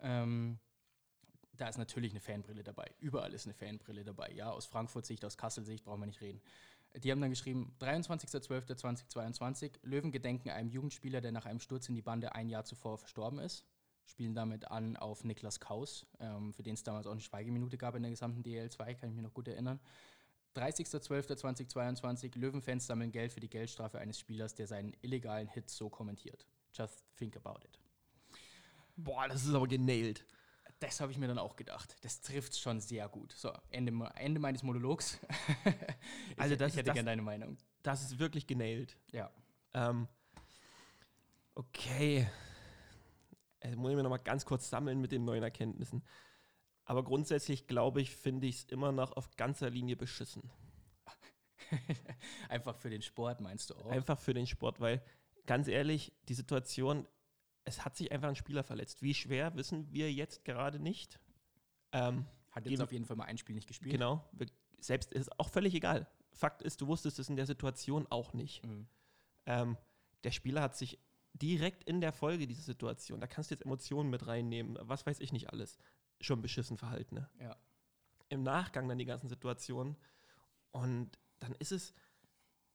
Ähm, 0.00 0.58
da 1.56 1.68
ist 1.68 1.78
natürlich 1.78 2.12
eine 2.12 2.20
Fanbrille 2.20 2.64
dabei. 2.64 2.90
Überall 3.00 3.32
ist 3.32 3.46
eine 3.46 3.54
Fanbrille 3.54 4.04
dabei. 4.04 4.30
Ja, 4.32 4.50
aus 4.50 4.66
Frankfurt-Sicht, 4.66 5.24
aus 5.24 5.36
Kassel-Sicht 5.36 5.84
brauchen 5.84 6.00
wir 6.00 6.06
nicht 6.06 6.20
reden. 6.20 6.40
Die 6.96 7.10
haben 7.10 7.20
dann 7.20 7.30
geschrieben, 7.30 7.74
23.12.2022, 7.80 9.72
Löwen 9.82 10.12
gedenken 10.12 10.50
einem 10.50 10.68
Jugendspieler, 10.68 11.20
der 11.20 11.32
nach 11.32 11.44
einem 11.44 11.60
Sturz 11.60 11.88
in 11.88 11.94
die 11.94 12.02
Bande 12.02 12.34
ein 12.34 12.48
Jahr 12.48 12.64
zuvor 12.64 12.98
verstorben 12.98 13.40
ist. 13.40 13.64
Spielen 14.06 14.34
damit 14.34 14.70
an 14.70 14.96
auf 14.96 15.24
Niklas 15.24 15.60
Kaus, 15.60 16.06
ähm, 16.20 16.52
für 16.52 16.62
den 16.62 16.74
es 16.74 16.82
damals 16.82 17.06
auch 17.06 17.12
eine 17.12 17.20
Schweigeminute 17.20 17.78
gab 17.78 17.94
in 17.94 18.02
der 18.02 18.10
gesamten 18.10 18.42
DL2, 18.42 18.94
kann 18.94 19.08
ich 19.08 19.14
mich 19.14 19.24
noch 19.24 19.32
gut 19.32 19.48
erinnern. 19.48 19.80
30.12.2022, 20.56 22.38
Löwenfans 22.38 22.86
sammeln 22.86 23.12
Geld 23.12 23.32
für 23.32 23.40
die 23.40 23.50
Geldstrafe 23.50 23.98
eines 23.98 24.18
Spielers, 24.18 24.54
der 24.54 24.66
seinen 24.66 24.94
illegalen 25.02 25.48
Hit 25.48 25.68
so 25.70 25.88
kommentiert. 25.90 26.46
Just 26.72 27.04
think 27.16 27.36
about 27.36 27.60
it. 27.64 27.78
Boah, 28.96 29.26
das 29.28 29.44
ist 29.44 29.54
aber 29.54 29.66
genailt 29.66 30.24
das 30.84 31.00
habe 31.00 31.12
ich 31.12 31.18
mir 31.18 31.28
dann 31.28 31.38
auch 31.38 31.56
gedacht. 31.56 31.96
Das 32.02 32.20
trifft 32.20 32.58
schon 32.58 32.80
sehr 32.80 33.08
gut. 33.08 33.32
So, 33.32 33.52
Ende, 33.70 33.92
Ende 34.16 34.40
meines 34.40 34.62
Monologs. 34.62 35.18
ich, 35.64 36.38
also 36.38 36.56
das, 36.56 36.72
ich 36.72 36.78
hätte 36.78 36.92
gerne 36.92 37.10
deine 37.10 37.22
Meinung. 37.22 37.56
Das 37.82 38.02
ist 38.02 38.18
wirklich 38.18 38.46
genailt. 38.46 38.96
Ja. 39.12 39.30
Ähm, 39.72 40.08
okay. 41.54 42.28
Also 43.60 43.78
muss 43.78 43.90
ich 43.90 43.96
mir 43.96 44.02
nochmal 44.02 44.18
ganz 44.18 44.44
kurz 44.44 44.68
sammeln 44.68 45.00
mit 45.00 45.12
den 45.12 45.24
neuen 45.24 45.42
Erkenntnissen. 45.42 46.02
Aber 46.84 47.02
grundsätzlich 47.02 47.66
glaube 47.66 48.00
ich, 48.00 48.14
finde 48.14 48.46
ich 48.46 48.56
es 48.56 48.64
immer 48.64 48.92
noch 48.92 49.12
auf 49.12 49.36
ganzer 49.36 49.70
Linie 49.70 49.96
beschissen. 49.96 50.50
Einfach 52.48 52.76
für 52.76 52.90
den 52.90 53.02
Sport 53.02 53.40
meinst 53.40 53.70
du 53.70 53.74
auch? 53.74 53.90
Einfach 53.90 54.18
für 54.18 54.34
den 54.34 54.46
Sport, 54.46 54.80
weil 54.80 55.02
ganz 55.46 55.68
ehrlich, 55.68 56.12
die 56.28 56.34
Situation, 56.34 57.06
es 57.64 57.84
hat 57.84 57.96
sich 57.96 58.12
einfach 58.12 58.28
ein 58.28 58.36
Spieler 58.36 58.62
verletzt. 58.62 59.02
Wie 59.02 59.14
schwer, 59.14 59.54
wissen 59.56 59.90
wir 59.90 60.12
jetzt 60.12 60.44
gerade 60.44 60.78
nicht. 60.78 61.18
Ähm, 61.92 62.26
hat 62.50 62.66
jetzt 62.66 62.82
auf 62.82 62.92
jeden 62.92 63.06
Fall 63.06 63.16
mal 63.16 63.24
ein 63.24 63.38
Spiel 63.38 63.54
nicht 63.54 63.66
gespielt. 63.66 63.92
Genau, 63.92 64.28
selbst 64.78 65.12
ist 65.12 65.38
auch 65.40 65.48
völlig 65.48 65.74
egal. 65.74 66.06
Fakt 66.32 66.62
ist, 66.62 66.80
du 66.80 66.86
wusstest 66.86 67.18
es 67.18 67.28
in 67.28 67.36
der 67.36 67.46
Situation 67.46 68.06
auch 68.10 68.34
nicht. 68.34 68.64
Mhm. 68.66 68.86
Ähm, 69.46 69.76
der 70.24 70.30
Spieler 70.30 70.60
hat 70.62 70.76
sich 70.76 70.98
direkt 71.32 71.84
in 71.84 72.00
der 72.00 72.12
Folge 72.12 72.46
dieser 72.46 72.62
Situation, 72.62 73.20
da 73.20 73.26
kannst 73.26 73.50
du 73.50 73.54
jetzt 73.54 73.64
Emotionen 73.64 74.10
mit 74.10 74.26
reinnehmen, 74.26 74.78
was 74.80 75.04
weiß 75.04 75.20
ich 75.20 75.32
nicht 75.32 75.50
alles, 75.50 75.78
schon 76.24 76.42
beschissen 76.42 76.76
verhalten. 76.76 77.16
Ne? 77.16 77.30
Ja. 77.40 77.56
Im 78.28 78.42
Nachgang 78.42 78.88
dann 78.88 78.98
die 78.98 79.04
ganzen 79.04 79.28
Situationen. 79.28 79.96
Und 80.70 81.18
dann 81.38 81.54
ist 81.54 81.72
es, 81.72 81.94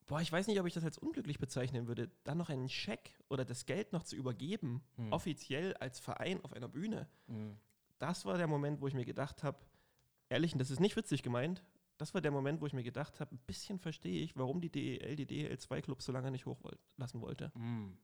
boah, 0.05 0.21
ich 0.21 0.31
weiß 0.31 0.47
nicht, 0.47 0.59
ob 0.59 0.65
ich 0.65 0.73
das 0.73 0.83
als 0.83 0.97
unglücklich 0.97 1.39
bezeichnen 1.39 1.87
würde, 1.87 2.09
dann 2.23 2.37
noch 2.37 2.49
einen 2.49 2.69
Scheck 2.69 3.13
oder 3.29 3.45
das 3.45 3.65
Geld 3.65 3.93
noch 3.93 4.03
zu 4.03 4.15
übergeben, 4.15 4.83
hm. 4.95 5.11
offiziell 5.11 5.75
als 5.75 5.99
Verein 5.99 6.43
auf 6.43 6.53
einer 6.53 6.67
Bühne. 6.67 7.07
Hm. 7.27 7.57
Das 7.99 8.25
war 8.25 8.37
der 8.37 8.47
Moment, 8.47 8.81
wo 8.81 8.87
ich 8.87 8.93
mir 8.93 9.05
gedacht 9.05 9.43
habe, 9.43 9.59
ehrlich, 10.29 10.53
und 10.53 10.59
das 10.59 10.71
ist 10.71 10.79
nicht 10.79 10.95
witzig 10.95 11.23
gemeint, 11.23 11.63
das 11.97 12.13
war 12.13 12.21
der 12.21 12.31
Moment, 12.31 12.61
wo 12.61 12.65
ich 12.65 12.73
mir 12.73 12.83
gedacht 12.83 13.19
habe, 13.19 13.35
ein 13.35 13.39
bisschen 13.39 13.77
verstehe 13.77 14.23
ich, 14.23 14.37
warum 14.37 14.61
die 14.61 14.69
DEL 14.69 15.15
die 15.17 15.27
DEL2-Clubs 15.27 16.05
so 16.05 16.11
lange 16.11 16.31
nicht 16.31 16.45
hochlassen 16.45 17.21
wollte. 17.21 17.51
Hm. 17.53 17.97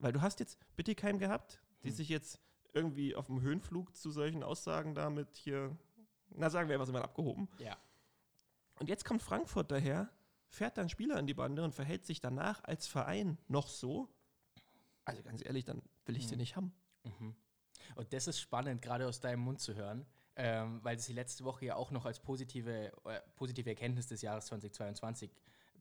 Weil 0.00 0.12
du 0.12 0.20
hast 0.20 0.40
jetzt 0.40 0.58
Bittigheim 0.76 1.18
gehabt, 1.18 1.62
die 1.84 1.88
hm. 1.88 1.94
sich 1.94 2.08
jetzt 2.08 2.40
irgendwie 2.74 3.14
auf 3.14 3.26
dem 3.26 3.40
Höhenflug 3.40 3.94
zu 3.96 4.10
solchen 4.10 4.42
Aussagen 4.42 4.94
damit 4.94 5.36
hier, 5.36 5.76
na 6.30 6.50
sagen 6.50 6.68
wir 6.68 6.78
was 6.78 6.88
immer 6.88 7.02
abgehoben. 7.02 7.48
Ja. 7.58 7.76
Und 8.78 8.88
jetzt 8.88 9.04
kommt 9.04 9.22
Frankfurt 9.22 9.70
daher, 9.70 10.10
fährt 10.48 10.76
dann 10.76 10.88
Spieler 10.88 11.18
in 11.18 11.26
die 11.26 11.34
Bande 11.34 11.62
und 11.62 11.74
verhält 11.74 12.04
sich 12.04 12.20
danach 12.20 12.62
als 12.64 12.86
Verein 12.86 13.38
noch 13.48 13.68
so. 13.68 14.08
Also 15.04 15.22
ganz 15.22 15.44
ehrlich, 15.44 15.64
dann 15.64 15.82
will 16.06 16.16
ich 16.16 16.24
mhm. 16.24 16.28
sie 16.28 16.36
nicht 16.36 16.56
haben. 16.56 16.72
Mhm. 17.04 17.34
Und 17.94 18.12
das 18.12 18.26
ist 18.26 18.40
spannend, 18.40 18.82
gerade 18.82 19.06
aus 19.06 19.20
deinem 19.20 19.40
Mund 19.40 19.60
zu 19.60 19.74
hören, 19.74 20.06
ähm, 20.36 20.80
weil 20.82 20.96
du 20.96 21.02
sie 21.02 21.12
letzte 21.12 21.44
Woche 21.44 21.66
ja 21.66 21.76
auch 21.76 21.90
noch 21.90 22.06
als 22.06 22.18
positive, 22.20 22.92
äh, 23.04 23.20
positive 23.36 23.68
Erkenntnis 23.68 24.08
des 24.08 24.22
Jahres 24.22 24.46
2022 24.46 25.30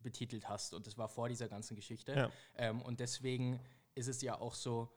betitelt 0.02 0.48
hast. 0.48 0.74
Und 0.74 0.86
das 0.86 0.98
war 0.98 1.08
vor 1.08 1.30
dieser 1.30 1.48
ganzen 1.48 1.76
Geschichte. 1.76 2.14
Ja. 2.14 2.32
Ähm, 2.56 2.82
und 2.82 3.00
deswegen 3.00 3.60
ist 3.96 4.08
es 4.08 4.22
ja 4.22 4.40
auch 4.40 4.54
so 4.54 4.92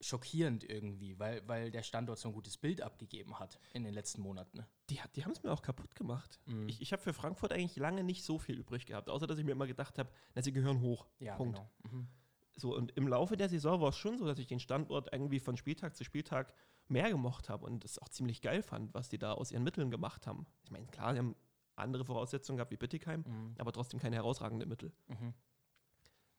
schockierend 0.00 0.64
irgendwie, 0.64 1.18
weil, 1.18 1.46
weil 1.48 1.70
der 1.70 1.82
Standort 1.82 2.18
so 2.18 2.28
ein 2.28 2.34
gutes 2.34 2.56
Bild 2.56 2.82
abgegeben 2.82 3.38
hat 3.38 3.58
in 3.72 3.84
den 3.84 3.94
letzten 3.94 4.20
Monaten. 4.20 4.64
Die, 4.90 5.00
die 5.14 5.24
haben 5.24 5.32
es 5.32 5.42
mir 5.42 5.52
auch 5.52 5.62
kaputt 5.62 5.94
gemacht. 5.94 6.38
Mhm. 6.46 6.68
Ich, 6.68 6.80
ich 6.80 6.92
habe 6.92 7.02
für 7.02 7.12
Frankfurt 7.12 7.52
eigentlich 7.52 7.76
lange 7.76 8.04
nicht 8.04 8.24
so 8.24 8.38
viel 8.38 8.58
übrig 8.58 8.86
gehabt, 8.86 9.08
außer 9.08 9.26
dass 9.26 9.38
ich 9.38 9.44
mir 9.44 9.52
immer 9.52 9.66
gedacht 9.66 9.98
habe, 9.98 10.10
na, 10.34 10.42
sie 10.42 10.52
gehören 10.52 10.80
hoch. 10.80 11.06
Ja, 11.18 11.36
Punkt. 11.36 11.56
Genau. 11.56 11.70
Mhm. 11.90 12.08
So, 12.56 12.74
und 12.74 12.92
im 12.92 13.06
Laufe 13.06 13.36
der 13.36 13.48
Saison 13.48 13.80
war 13.80 13.90
es 13.90 13.96
schon 13.96 14.18
so, 14.18 14.26
dass 14.26 14.38
ich 14.38 14.46
den 14.46 14.60
Standort 14.60 15.12
irgendwie 15.12 15.40
von 15.40 15.56
Spieltag 15.56 15.94
zu 15.94 16.04
Spieltag 16.04 16.54
mehr 16.88 17.10
gemocht 17.10 17.48
habe 17.48 17.66
und 17.66 17.84
es 17.84 17.98
auch 17.98 18.08
ziemlich 18.08 18.40
geil 18.40 18.62
fand, 18.62 18.94
was 18.94 19.08
die 19.08 19.18
da 19.18 19.32
aus 19.32 19.50
ihren 19.50 19.62
Mitteln 19.62 19.90
gemacht 19.90 20.26
haben. 20.26 20.46
Ich 20.64 20.70
meine, 20.70 20.86
klar, 20.86 21.12
sie 21.12 21.18
haben 21.18 21.36
andere 21.74 22.04
Voraussetzungen 22.04 22.56
gehabt 22.56 22.70
wie 22.70 22.76
Bittigheim, 22.76 23.24
mhm. 23.26 23.54
aber 23.58 23.72
trotzdem 23.72 24.00
keine 24.00 24.16
herausragenden 24.16 24.68
Mittel. 24.68 24.92
Mhm. 25.08 25.34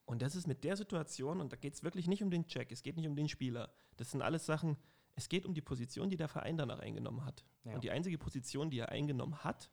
Und 0.08 0.22
das 0.22 0.34
ist 0.34 0.46
mit 0.46 0.64
der 0.64 0.74
Situation, 0.74 1.38
und 1.38 1.52
da 1.52 1.56
geht 1.56 1.74
es 1.74 1.82
wirklich 1.82 2.06
nicht 2.08 2.22
um 2.22 2.30
den 2.30 2.46
Check, 2.46 2.72
es 2.72 2.82
geht 2.82 2.96
nicht 2.96 3.06
um 3.06 3.14
den 3.14 3.28
Spieler. 3.28 3.70
Das 3.98 4.10
sind 4.10 4.22
alles 4.22 4.46
Sachen, 4.46 4.78
es 5.14 5.28
geht 5.28 5.44
um 5.44 5.52
die 5.52 5.60
Position, 5.60 6.08
die 6.08 6.16
der 6.16 6.28
Verein 6.28 6.56
danach 6.56 6.78
eingenommen 6.78 7.26
hat. 7.26 7.44
Ja. 7.64 7.74
Und 7.74 7.84
die 7.84 7.90
einzige 7.90 8.16
Position, 8.16 8.70
die 8.70 8.78
er 8.78 8.88
eingenommen 8.88 9.44
hat, 9.44 9.70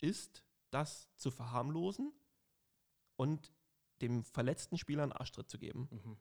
ist, 0.00 0.44
das 0.68 1.08
zu 1.16 1.30
verharmlosen 1.30 2.12
und 3.16 3.50
dem 4.02 4.22
verletzten 4.22 4.76
Spieler 4.76 5.02
einen 5.02 5.12
Arschtritt 5.12 5.48
zu 5.48 5.58
geben. 5.58 5.88
Mhm. 5.92 6.18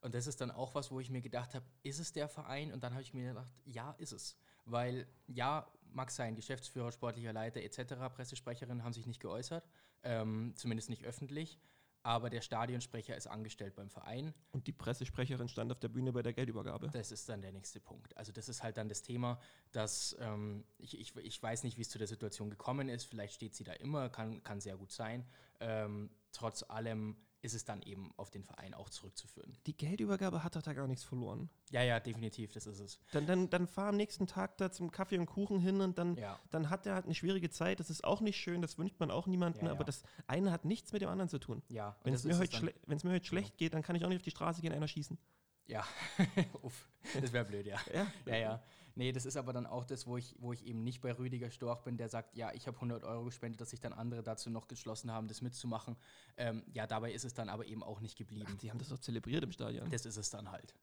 Und 0.00 0.14
das 0.14 0.26
ist 0.26 0.40
dann 0.40 0.50
auch 0.50 0.74
was, 0.74 0.90
wo 0.90 0.98
ich 0.98 1.10
mir 1.10 1.20
gedacht 1.20 1.54
habe, 1.54 1.66
ist 1.82 1.98
es 1.98 2.14
der 2.14 2.30
Verein? 2.30 2.72
Und 2.72 2.82
dann 2.82 2.94
habe 2.94 3.02
ich 3.02 3.12
mir 3.12 3.34
gedacht, 3.34 3.52
ja, 3.66 3.90
ist 3.98 4.12
es. 4.12 4.38
Weil 4.64 5.06
ja, 5.26 5.70
mag 5.92 6.10
sein, 6.10 6.36
Geschäftsführer, 6.36 6.90
sportlicher 6.90 7.34
Leiter 7.34 7.60
etc., 7.60 7.96
Pressesprecherin 8.14 8.82
haben 8.82 8.94
sich 8.94 9.06
nicht 9.06 9.20
geäußert, 9.20 9.68
ähm, 10.04 10.54
zumindest 10.56 10.88
nicht 10.88 11.04
öffentlich 11.04 11.60
aber 12.02 12.30
der 12.30 12.40
Stadionsprecher 12.40 13.16
ist 13.16 13.26
angestellt 13.26 13.74
beim 13.74 13.90
Verein. 13.90 14.34
Und 14.52 14.66
die 14.66 14.72
Pressesprecherin 14.72 15.48
stand 15.48 15.70
auf 15.72 15.80
der 15.80 15.88
Bühne 15.88 16.12
bei 16.12 16.22
der 16.22 16.32
Geldübergabe. 16.32 16.90
Das 16.92 17.12
ist 17.12 17.28
dann 17.28 17.42
der 17.42 17.52
nächste 17.52 17.80
Punkt. 17.80 18.16
Also 18.16 18.32
das 18.32 18.48
ist 18.48 18.62
halt 18.62 18.76
dann 18.76 18.88
das 18.88 19.02
Thema, 19.02 19.38
dass 19.72 20.16
ähm, 20.20 20.64
ich, 20.78 20.98
ich, 20.98 21.14
ich 21.16 21.42
weiß 21.42 21.64
nicht, 21.64 21.76
wie 21.76 21.82
es 21.82 21.90
zu 21.90 21.98
der 21.98 22.06
Situation 22.06 22.50
gekommen 22.50 22.88
ist. 22.88 23.04
Vielleicht 23.04 23.34
steht 23.34 23.54
sie 23.54 23.64
da 23.64 23.72
immer, 23.72 24.08
kann, 24.08 24.42
kann 24.42 24.60
sehr 24.60 24.76
gut 24.76 24.92
sein. 24.92 25.26
Ähm, 25.60 26.10
trotz 26.32 26.62
allem 26.62 27.16
ist 27.42 27.54
es 27.54 27.64
dann 27.64 27.82
eben 27.82 28.12
auf 28.16 28.30
den 28.30 28.44
Verein 28.44 28.74
auch 28.74 28.90
zurückzuführen. 28.90 29.56
Die 29.66 29.76
Geldübergabe 29.76 30.44
hat 30.44 30.56
doch 30.56 30.62
da 30.62 30.72
gar 30.72 30.86
nichts 30.86 31.04
verloren. 31.04 31.48
Ja, 31.70 31.82
ja, 31.82 32.00
definitiv, 32.00 32.52
das 32.52 32.66
ist 32.66 32.80
es. 32.80 33.00
Dann, 33.12 33.26
dann, 33.26 33.48
dann 33.48 33.66
fahr 33.66 33.88
am 33.88 33.96
nächsten 33.96 34.26
Tag 34.26 34.58
da 34.58 34.70
zum 34.70 34.90
Kaffee 34.90 35.18
und 35.18 35.26
Kuchen 35.26 35.58
hin 35.58 35.80
und 35.80 35.98
dann, 35.98 36.16
ja. 36.16 36.38
dann 36.50 36.68
hat 36.68 36.86
er 36.86 36.94
halt 36.94 37.06
eine 37.06 37.14
schwierige 37.14 37.50
Zeit. 37.50 37.80
Das 37.80 37.90
ist 37.90 38.04
auch 38.04 38.20
nicht 38.20 38.36
schön, 38.36 38.60
das 38.60 38.78
wünscht 38.78 39.00
man 39.00 39.10
auch 39.10 39.26
niemandem, 39.26 39.66
ja, 39.66 39.72
aber 39.72 39.84
das 39.84 40.02
eine 40.26 40.52
hat 40.52 40.64
nichts 40.64 40.92
mit 40.92 41.02
dem 41.02 41.08
anderen 41.08 41.28
zu 41.28 41.38
tun. 41.38 41.62
Ja, 41.68 41.96
Wenn 42.04 42.14
es 42.14 42.24
mir, 42.24 42.38
heute 42.38 42.72
mir 42.86 43.12
heute 43.12 43.26
schlecht 43.26 43.56
geht, 43.56 43.74
dann 43.74 43.82
kann 43.82 43.96
ich 43.96 44.04
auch 44.04 44.08
nicht 44.08 44.18
auf 44.18 44.24
die 44.24 44.30
Straße 44.30 44.60
gehen, 44.60 44.72
einer 44.72 44.88
schießen. 44.88 45.18
Ja, 45.66 45.84
Uff. 46.62 46.88
das 47.20 47.32
wäre 47.32 47.44
blöd, 47.44 47.66
ja. 47.66 47.78
ja. 47.94 48.06
Ja, 48.26 48.36
ja. 48.36 48.62
Nee, 48.94 49.12
das 49.12 49.26
ist 49.26 49.36
aber 49.36 49.52
dann 49.52 49.66
auch 49.66 49.84
das, 49.84 50.06
wo 50.06 50.16
ich, 50.16 50.34
wo 50.38 50.52
ich 50.52 50.66
eben 50.66 50.82
nicht 50.82 51.00
bei 51.00 51.12
Rüdiger 51.12 51.50
Storch 51.50 51.82
bin, 51.82 51.96
der 51.96 52.08
sagt, 52.08 52.36
ja, 52.36 52.52
ich 52.52 52.66
habe 52.66 52.76
100 52.76 53.04
Euro 53.04 53.24
gespendet, 53.24 53.60
dass 53.60 53.70
sich 53.70 53.80
dann 53.80 53.92
andere 53.92 54.22
dazu 54.22 54.50
noch 54.50 54.68
geschlossen 54.68 55.10
haben, 55.10 55.28
das 55.28 55.42
mitzumachen. 55.42 55.96
Ähm, 56.36 56.64
ja, 56.72 56.86
dabei 56.86 57.12
ist 57.12 57.24
es 57.24 57.34
dann 57.34 57.48
aber 57.48 57.66
eben 57.66 57.82
auch 57.82 58.00
nicht 58.00 58.16
geblieben. 58.16 58.48
Ach, 58.50 58.58
die 58.58 58.70
haben 58.70 58.78
das 58.78 58.88
doch 58.88 58.98
zelebriert 58.98 59.44
im 59.44 59.52
Stadion. 59.52 59.90
Das 59.90 60.06
ist 60.06 60.16
es 60.16 60.30
dann 60.30 60.50
halt. 60.50 60.74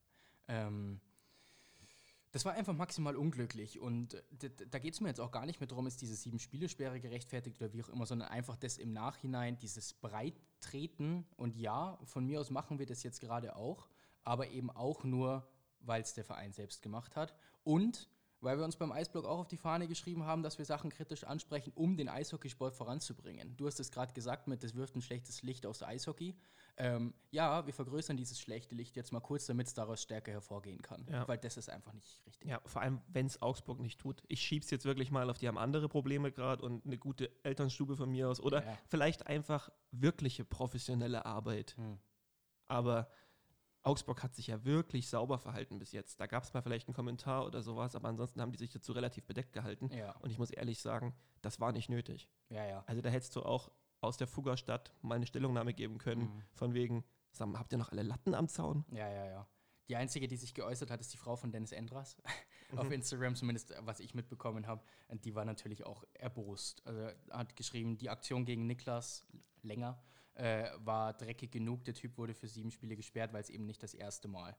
Ähm, 0.48 1.02
das 2.32 2.46
war 2.46 2.54
einfach 2.54 2.74
maximal 2.74 3.16
unglücklich 3.16 3.80
und 3.80 4.22
da 4.70 4.80
geht 4.80 4.94
es 4.94 5.02
mir 5.02 5.08
jetzt 5.08 5.20
auch 5.20 5.32
gar 5.32 5.46
nicht 5.46 5.60
mehr 5.60 5.68
darum, 5.68 5.88
ist 5.88 6.02
diese 6.02 6.16
sieben 6.16 6.40
Spielesperre 6.40 7.00
gerechtfertigt 7.00 7.60
oder 7.62 7.72
wie 7.74 7.82
auch 7.82 7.90
immer, 7.90 8.06
sondern 8.06 8.28
einfach 8.30 8.58
das 8.58 8.78
im 8.78 8.92
Nachhinein, 8.92 9.58
dieses 9.58 9.94
Breittreten 9.94 11.26
und 11.38 11.56
ja, 11.56 11.98
von 12.04 12.26
mir 12.26 12.40
aus 12.42 12.50
machen 12.50 12.80
wir 12.80 12.86
das 12.86 13.02
jetzt 13.04 13.22
gerade 13.22 13.56
auch, 13.56 13.88
aber 14.24 14.50
eben 14.50 14.70
auch 14.70 15.04
nur, 15.04 15.48
weil 15.88 16.02
es 16.02 16.14
der 16.14 16.24
Verein 16.24 16.54
selbst 16.54 16.82
gemacht 16.82 17.16
hat 17.16 17.34
und 17.64 18.10
weil 18.40 18.58
wir 18.58 18.66
uns 18.66 18.76
beim 18.76 18.92
Eisblock 18.92 19.26
auch 19.26 19.40
auf 19.40 19.48
die 19.48 19.58
Fahne 19.58 19.88
geschrieben 19.88 20.24
haben, 20.26 20.44
dass 20.44 20.58
wir 20.58 20.66
Sachen 20.66 20.92
kritisch 20.92 21.24
ansprechen, 21.24 21.72
um 21.74 21.98
den 21.98 22.08
Eishockeysport 22.08 22.76
voranzubringen. 22.76 23.58
Du 23.58 23.66
hast 23.66 23.80
es 23.80 23.92
gerade 23.92 24.14
gesagt 24.14 24.48
mit, 24.48 24.64
das 24.64 24.76
wirft 24.76 24.96
ein 24.96 25.02
schlechtes 25.02 25.42
Licht 25.42 25.66
aus 25.66 25.82
Eishockey. 25.82 26.36
Ähm, 26.80 27.16
ja, 27.32 27.66
wir 27.66 27.74
vergrößern 27.74 28.16
dieses 28.16 28.40
schlechte 28.40 28.76
Licht 28.76 28.96
jetzt 28.96 29.12
mal 29.12 29.20
kurz, 29.20 29.48
damit 29.48 29.66
es 29.66 29.74
daraus 29.74 30.04
stärker 30.04 30.32
hervorgehen 30.32 30.82
kann. 30.84 31.08
Ja. 31.10 31.28
Weil 31.28 31.40
das 31.40 31.58
ist 31.58 31.70
einfach 31.70 31.94
nicht 31.94 32.24
richtig. 32.28 32.48
Ja, 32.48 32.62
vor 32.66 32.84
allem, 32.84 33.02
wenn 33.08 33.26
es 33.26 33.42
Augsburg 33.42 33.80
nicht 33.80 34.00
tut. 34.00 34.22
Ich 34.28 34.42
schiebe 34.42 34.64
es 34.64 34.70
jetzt 34.70 34.86
wirklich 34.86 35.10
mal 35.10 35.28
auf, 35.32 35.40
die 35.40 35.48
haben 35.48 35.58
andere 35.58 35.90
Probleme 35.90 36.32
gerade 36.32 36.64
und 36.64 36.86
eine 36.86 37.00
gute 37.00 37.32
Elternstube 37.44 37.96
von 37.98 38.12
mir 38.12 38.30
aus. 38.30 38.40
Oder 38.40 38.64
ja. 38.64 38.78
vielleicht 38.88 39.26
einfach 39.26 39.72
wirkliche 39.92 40.46
professionelle 40.46 41.26
Arbeit. 41.26 41.76
Hm. 41.78 41.98
Aber 42.68 43.10
Augsburg 43.88 44.22
hat 44.22 44.36
sich 44.36 44.48
ja 44.48 44.64
wirklich 44.66 45.10
sauber 45.10 45.40
verhalten 45.40 45.80
bis 45.80 45.92
jetzt. 45.92 46.20
Da 46.20 46.28
gab 46.28 46.44
es 46.44 46.54
mal 46.54 46.62
vielleicht 46.62 46.88
einen 46.88 46.96
Kommentar 46.96 47.46
oder 47.46 47.62
sowas, 47.62 47.96
aber 47.96 48.10
ansonsten 48.10 48.42
haben 48.42 48.52
die 48.52 48.58
sich 48.58 48.70
dazu 48.70 48.92
relativ 48.92 49.26
bedeckt 49.26 49.54
gehalten. 49.54 49.90
Ja. 49.92 50.12
Und 50.18 50.30
ich 50.30 50.38
muss 50.38 50.52
ehrlich 50.52 50.82
sagen, 50.82 51.16
das 51.42 51.60
war 51.60 51.72
nicht 51.72 51.90
nötig. 51.90 52.30
Ja, 52.50 52.66
ja. 52.66 52.84
Also 52.86 53.02
da 53.02 53.10
hättest 53.10 53.36
du 53.36 53.44
auch 53.44 53.72
aus 54.02 54.18
der 54.18 54.28
Fuggerstadt 54.28 54.94
mal 55.02 55.16
eine 55.16 55.26
Stellungnahme 55.26 55.74
geben 55.74 55.98
können, 55.98 56.22
mhm. 56.22 56.44
von 56.54 56.74
wegen, 56.74 57.04
sagen, 57.32 57.58
habt 57.58 57.72
ihr 57.72 57.78
noch 57.78 57.92
alle 57.92 58.04
Latten 58.04 58.36
am 58.36 58.48
Zaun? 58.48 58.86
Ja, 58.92 59.10
ja, 59.10 59.26
ja. 59.26 59.48
Die 59.90 59.96
einzige, 59.96 60.28
die 60.28 60.36
sich 60.36 60.54
geäußert 60.54 60.92
hat, 60.92 61.00
ist 61.00 61.14
die 61.14 61.18
Frau 61.18 61.38
von 61.38 61.52
Dennis 61.52 61.72
Endras. 61.72 62.18
Mhm. 62.70 62.80
Auf 62.80 62.92
Instagram, 62.92 63.34
zumindest 63.34 63.74
was 63.80 64.02
ich 64.02 64.14
mitbekommen 64.14 64.68
habe. 64.68 64.84
Und 65.08 65.24
die 65.24 65.36
war 65.36 65.46
natürlich 65.46 65.86
auch 65.86 66.04
erbost. 66.14 66.86
Also 66.86 67.08
hat 67.32 67.56
geschrieben, 67.56 67.98
die 67.98 68.10
Aktion 68.10 68.44
gegen 68.44 68.68
Niklas 68.68 69.26
länger 69.62 70.04
äh, 70.38 70.70
war 70.78 71.14
dreckig 71.14 71.52
genug. 71.52 71.84
Der 71.86 71.94
Typ 71.94 72.18
wurde 72.18 72.34
für 72.34 72.48
sieben 72.48 72.72
Spiele 72.72 72.96
gesperrt, 72.96 73.34
weil 73.34 73.42
es 73.42 73.50
eben 73.50 73.66
nicht 73.66 73.84
das 73.84 73.94
erste 73.94 74.28
Mal 74.28 74.56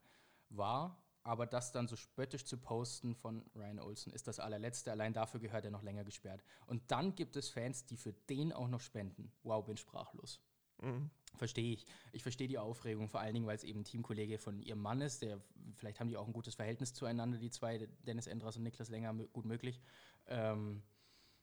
war. 0.49 1.01
Aber 1.23 1.45
das 1.45 1.71
dann 1.71 1.87
so 1.87 1.95
spöttisch 1.95 2.45
zu 2.45 2.57
posten 2.57 3.13
von 3.15 3.43
Ryan 3.55 3.79
Olsen 3.79 4.13
ist 4.13 4.27
das 4.27 4.39
allerletzte. 4.39 4.91
Allein 4.91 5.13
dafür 5.13 5.39
gehört 5.39 5.65
er 5.65 5.71
noch 5.71 5.83
länger 5.83 6.03
gesperrt. 6.03 6.43
Und 6.65 6.91
dann 6.91 7.15
gibt 7.15 7.35
es 7.35 7.49
Fans, 7.49 7.85
die 7.85 7.97
für 7.97 8.13
den 8.13 8.53
auch 8.53 8.67
noch 8.67 8.81
spenden. 8.81 9.31
Wow, 9.43 9.65
bin 9.65 9.77
sprachlos. 9.77 10.41
Mhm. 10.81 11.09
Verstehe 11.35 11.73
ich. 11.73 11.85
Ich 12.13 12.23
verstehe 12.23 12.47
die 12.47 12.57
Aufregung, 12.57 13.09
vor 13.09 13.19
allen 13.19 13.33
Dingen, 13.33 13.47
weil 13.47 13.55
es 13.55 13.63
eben 13.63 13.83
Teamkollege 13.83 14.37
von 14.37 14.61
ihrem 14.61 14.81
Mann 14.81 15.01
ist. 15.01 15.21
Der, 15.21 15.41
vielleicht 15.75 15.99
haben 15.99 16.07
die 16.07 16.17
auch 16.17 16.27
ein 16.27 16.33
gutes 16.33 16.55
Verhältnis 16.55 16.93
zueinander, 16.93 17.37
die 17.37 17.51
zwei, 17.51 17.87
Dennis 18.07 18.27
Endras 18.27 18.57
und 18.57 18.63
Niklas 18.63 18.89
Länger, 18.89 19.13
gut 19.13 19.45
möglich. 19.45 19.81
Ähm, 20.25 20.81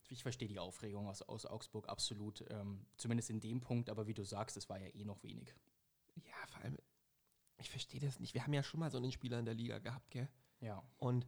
ich 0.08 0.22
verstehe 0.22 0.48
die 0.48 0.58
Aufregung 0.58 1.08
aus, 1.08 1.22
aus 1.22 1.46
Augsburg 1.46 1.88
absolut, 1.88 2.44
ähm, 2.50 2.86
zumindest 2.96 3.30
in 3.30 3.40
dem 3.40 3.60
Punkt, 3.60 3.90
aber 3.90 4.06
wie 4.06 4.14
du 4.14 4.24
sagst, 4.24 4.56
es 4.56 4.68
war 4.68 4.78
ja 4.78 4.88
eh 4.88 5.04
noch 5.04 5.22
wenig. 5.22 5.54
Ja, 6.24 6.46
vor 6.48 6.62
allem, 6.62 6.76
ich 7.58 7.70
verstehe 7.70 8.00
das 8.00 8.20
nicht. 8.20 8.34
Wir 8.34 8.42
haben 8.42 8.52
ja 8.52 8.62
schon 8.62 8.80
mal 8.80 8.90
so 8.90 8.98
einen 8.98 9.12
Spieler 9.12 9.38
in 9.38 9.44
der 9.44 9.54
Liga 9.54 9.78
gehabt, 9.78 10.10
gell? 10.10 10.28
Ja. 10.60 10.82
Und 10.98 11.26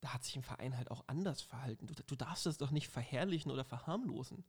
da 0.00 0.14
hat 0.14 0.24
sich 0.24 0.36
ein 0.36 0.42
Verein 0.42 0.76
halt 0.76 0.90
auch 0.90 1.04
anders 1.06 1.40
verhalten. 1.40 1.86
Du, 1.86 1.94
du 1.94 2.16
darfst 2.16 2.46
es 2.46 2.58
doch 2.58 2.70
nicht 2.70 2.88
verherrlichen 2.88 3.50
oder 3.50 3.64
verharmlosen. 3.64 4.44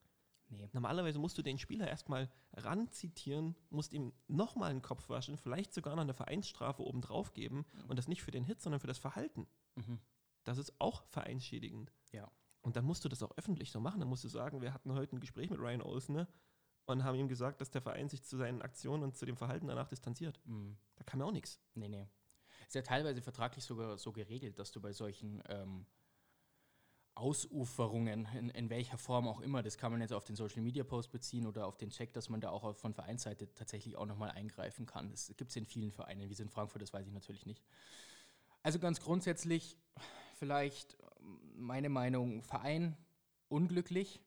Nee. 0.50 0.70
Normalerweise 0.74 1.18
musst 1.18 1.38
du 1.38 1.42
den 1.42 1.58
Spieler 1.58 1.88
erstmal 1.88 2.30
ranzitieren, 2.54 3.56
musst 3.70 3.94
ihm 3.94 4.14
nochmal 4.28 4.70
einen 4.70 4.82
Kopf 4.82 5.10
waschen, 5.10 5.38
vielleicht 5.38 5.74
sogar 5.74 5.96
noch 5.96 6.04
eine 6.04 6.14
Vereinsstrafe 6.14 6.84
obendrauf 6.84 7.34
geben 7.34 7.66
und 7.88 7.98
das 7.98 8.08
nicht 8.08 8.22
für 8.22 8.32
den 8.32 8.44
Hit, 8.44 8.62
sondern 8.62 8.80
für 8.80 8.88
das 8.88 9.00
Verhalten. 9.00 9.48
Mhm. 9.76 10.00
Das 10.44 10.58
ist 10.58 10.80
auch 10.80 11.04
vereinsschädigend. 11.06 11.92
Ja. 12.12 12.32
Und 12.66 12.76
dann 12.76 12.84
musst 12.84 13.06
du 13.06 13.10
das 13.10 13.22
auch 13.22 13.32
öffentlich 13.38 13.72
so 13.72 13.80
machen. 13.80 14.00
Dann 14.00 14.10
musst 14.10 14.24
du 14.24 14.28
sagen, 14.28 14.60
wir 14.60 14.74
hatten 14.74 14.92
heute 14.92 15.16
ein 15.16 15.20
Gespräch 15.20 15.52
mit 15.52 15.60
Ryan 15.60 15.84
Olsen 15.84 16.16
ne? 16.16 16.28
und 16.86 17.04
haben 17.04 17.16
ihm 17.16 17.28
gesagt, 17.28 17.62
dass 17.62 17.70
der 17.70 17.84
Verein 17.84 18.10
sich 18.10 18.24
zu 18.24 18.38
seinen 18.38 18.64
Aktionen 18.64 19.04
und 19.04 19.16
zu 19.16 19.28
dem 19.28 19.38
Verhalten 19.38 19.68
danach 19.68 19.88
distanziert. 19.88 20.42
Mhm. 20.46 20.76
Da 20.96 21.04
kam 21.04 21.20
ja 21.20 21.28
auch 21.28 21.32
nichts. 21.32 21.60
Nee, 21.76 21.90
nee. 21.90 22.08
Ist 22.66 22.74
ja 22.74 22.82
teilweise 22.82 23.22
vertraglich 23.22 23.64
sogar 23.64 24.00
so 24.00 24.12
geregelt, 24.12 24.58
dass 24.58 24.72
du 24.72 24.82
bei 24.82 24.94
solchen 24.94 25.44
ähm, 25.48 25.86
Ausuferungen, 27.14 28.28
in, 28.34 28.50
in 28.50 28.72
welcher 28.72 28.98
Form 28.98 29.28
auch 29.28 29.42
immer, 29.42 29.62
das 29.62 29.78
kann 29.78 29.92
man 29.92 30.02
jetzt 30.02 30.12
auf 30.12 30.24
den 30.24 30.36
Social 30.36 30.64
Media 30.64 30.84
Post 30.84 31.12
beziehen 31.12 31.46
oder 31.46 31.68
auf 31.68 31.78
den 31.78 31.92
Check, 31.92 32.14
dass 32.14 32.30
man 32.30 32.42
da 32.42 32.50
auch 32.50 32.76
von 32.76 32.96
Vereinsseite 32.96 33.54
tatsächlich 33.54 33.96
auch 33.96 34.08
nochmal 34.08 34.32
eingreifen 34.32 34.88
kann. 34.88 35.12
Das 35.12 35.32
gibt 35.38 35.52
es 35.52 35.56
in 35.56 35.68
vielen 35.68 35.92
Vereinen. 35.92 36.28
Wie 36.30 36.34
es 36.34 36.40
in 36.40 36.50
Frankfurt, 36.50 36.82
das 36.82 36.94
weiß 36.94 37.06
ich 37.06 37.14
natürlich 37.14 37.46
nicht. 37.46 37.64
Also 38.64 38.80
ganz 38.80 39.00
grundsätzlich, 39.02 39.78
vielleicht 40.34 40.98
meine 41.56 41.90
Meinung, 41.90 42.42
Verein 42.44 42.98
unglücklich, 43.48 44.22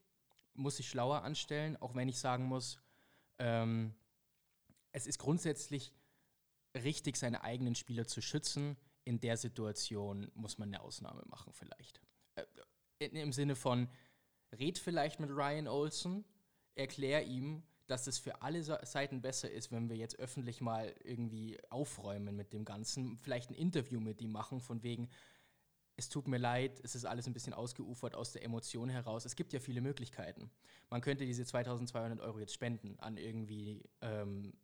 muss 0.54 0.76
sich 0.76 0.88
schlauer 0.88 1.22
anstellen, 1.22 1.76
auch 1.76 1.94
wenn 1.94 2.08
ich 2.08 2.18
sagen 2.18 2.44
muss, 2.44 2.80
ähm, 3.38 3.94
es 4.92 5.06
ist 5.06 5.18
grundsätzlich 5.18 5.92
richtig, 6.74 7.16
seine 7.16 7.42
eigenen 7.42 7.74
Spieler 7.74 8.06
zu 8.06 8.20
schützen. 8.20 8.76
In 9.04 9.20
der 9.20 9.36
Situation 9.36 10.30
muss 10.34 10.58
man 10.58 10.68
eine 10.68 10.82
Ausnahme 10.82 11.22
machen, 11.26 11.52
vielleicht. 11.52 12.00
Äh, 12.34 13.06
Im 13.06 13.32
Sinne 13.32 13.56
von, 13.56 13.88
red 14.52 14.78
vielleicht 14.78 15.20
mit 15.20 15.30
Ryan 15.30 15.68
Olsen, 15.68 16.24
erklär 16.74 17.24
ihm, 17.26 17.62
dass 17.86 18.06
es 18.06 18.18
für 18.18 18.42
alle 18.42 18.62
Seiten 18.62 19.22
besser 19.22 19.50
ist, 19.50 19.72
wenn 19.72 19.88
wir 19.88 19.96
jetzt 19.96 20.18
öffentlich 20.18 20.60
mal 20.60 20.94
irgendwie 21.04 21.58
aufräumen 21.70 22.36
mit 22.36 22.52
dem 22.52 22.64
Ganzen, 22.64 23.18
vielleicht 23.18 23.50
ein 23.50 23.54
Interview 23.54 23.98
mit 23.98 24.20
ihm 24.20 24.30
machen, 24.30 24.60
von 24.60 24.82
wegen, 24.82 25.08
es 25.98 26.08
tut 26.08 26.28
mir 26.28 26.38
leid, 26.38 26.80
es 26.84 26.94
ist 26.94 27.04
alles 27.04 27.26
ein 27.26 27.32
bisschen 27.32 27.52
ausgeufert 27.52 28.14
aus 28.14 28.32
der 28.32 28.44
Emotion 28.44 28.88
heraus. 28.88 29.24
Es 29.24 29.34
gibt 29.34 29.52
ja 29.52 29.58
viele 29.58 29.80
Möglichkeiten. 29.80 30.48
Man 30.90 31.00
könnte 31.00 31.26
diese 31.26 31.44
2200 31.44 32.20
Euro 32.20 32.38
jetzt 32.38 32.54
spenden 32.54 32.98
an 33.00 33.16
irgendwie, 33.16 33.82
ähm, 34.00 34.54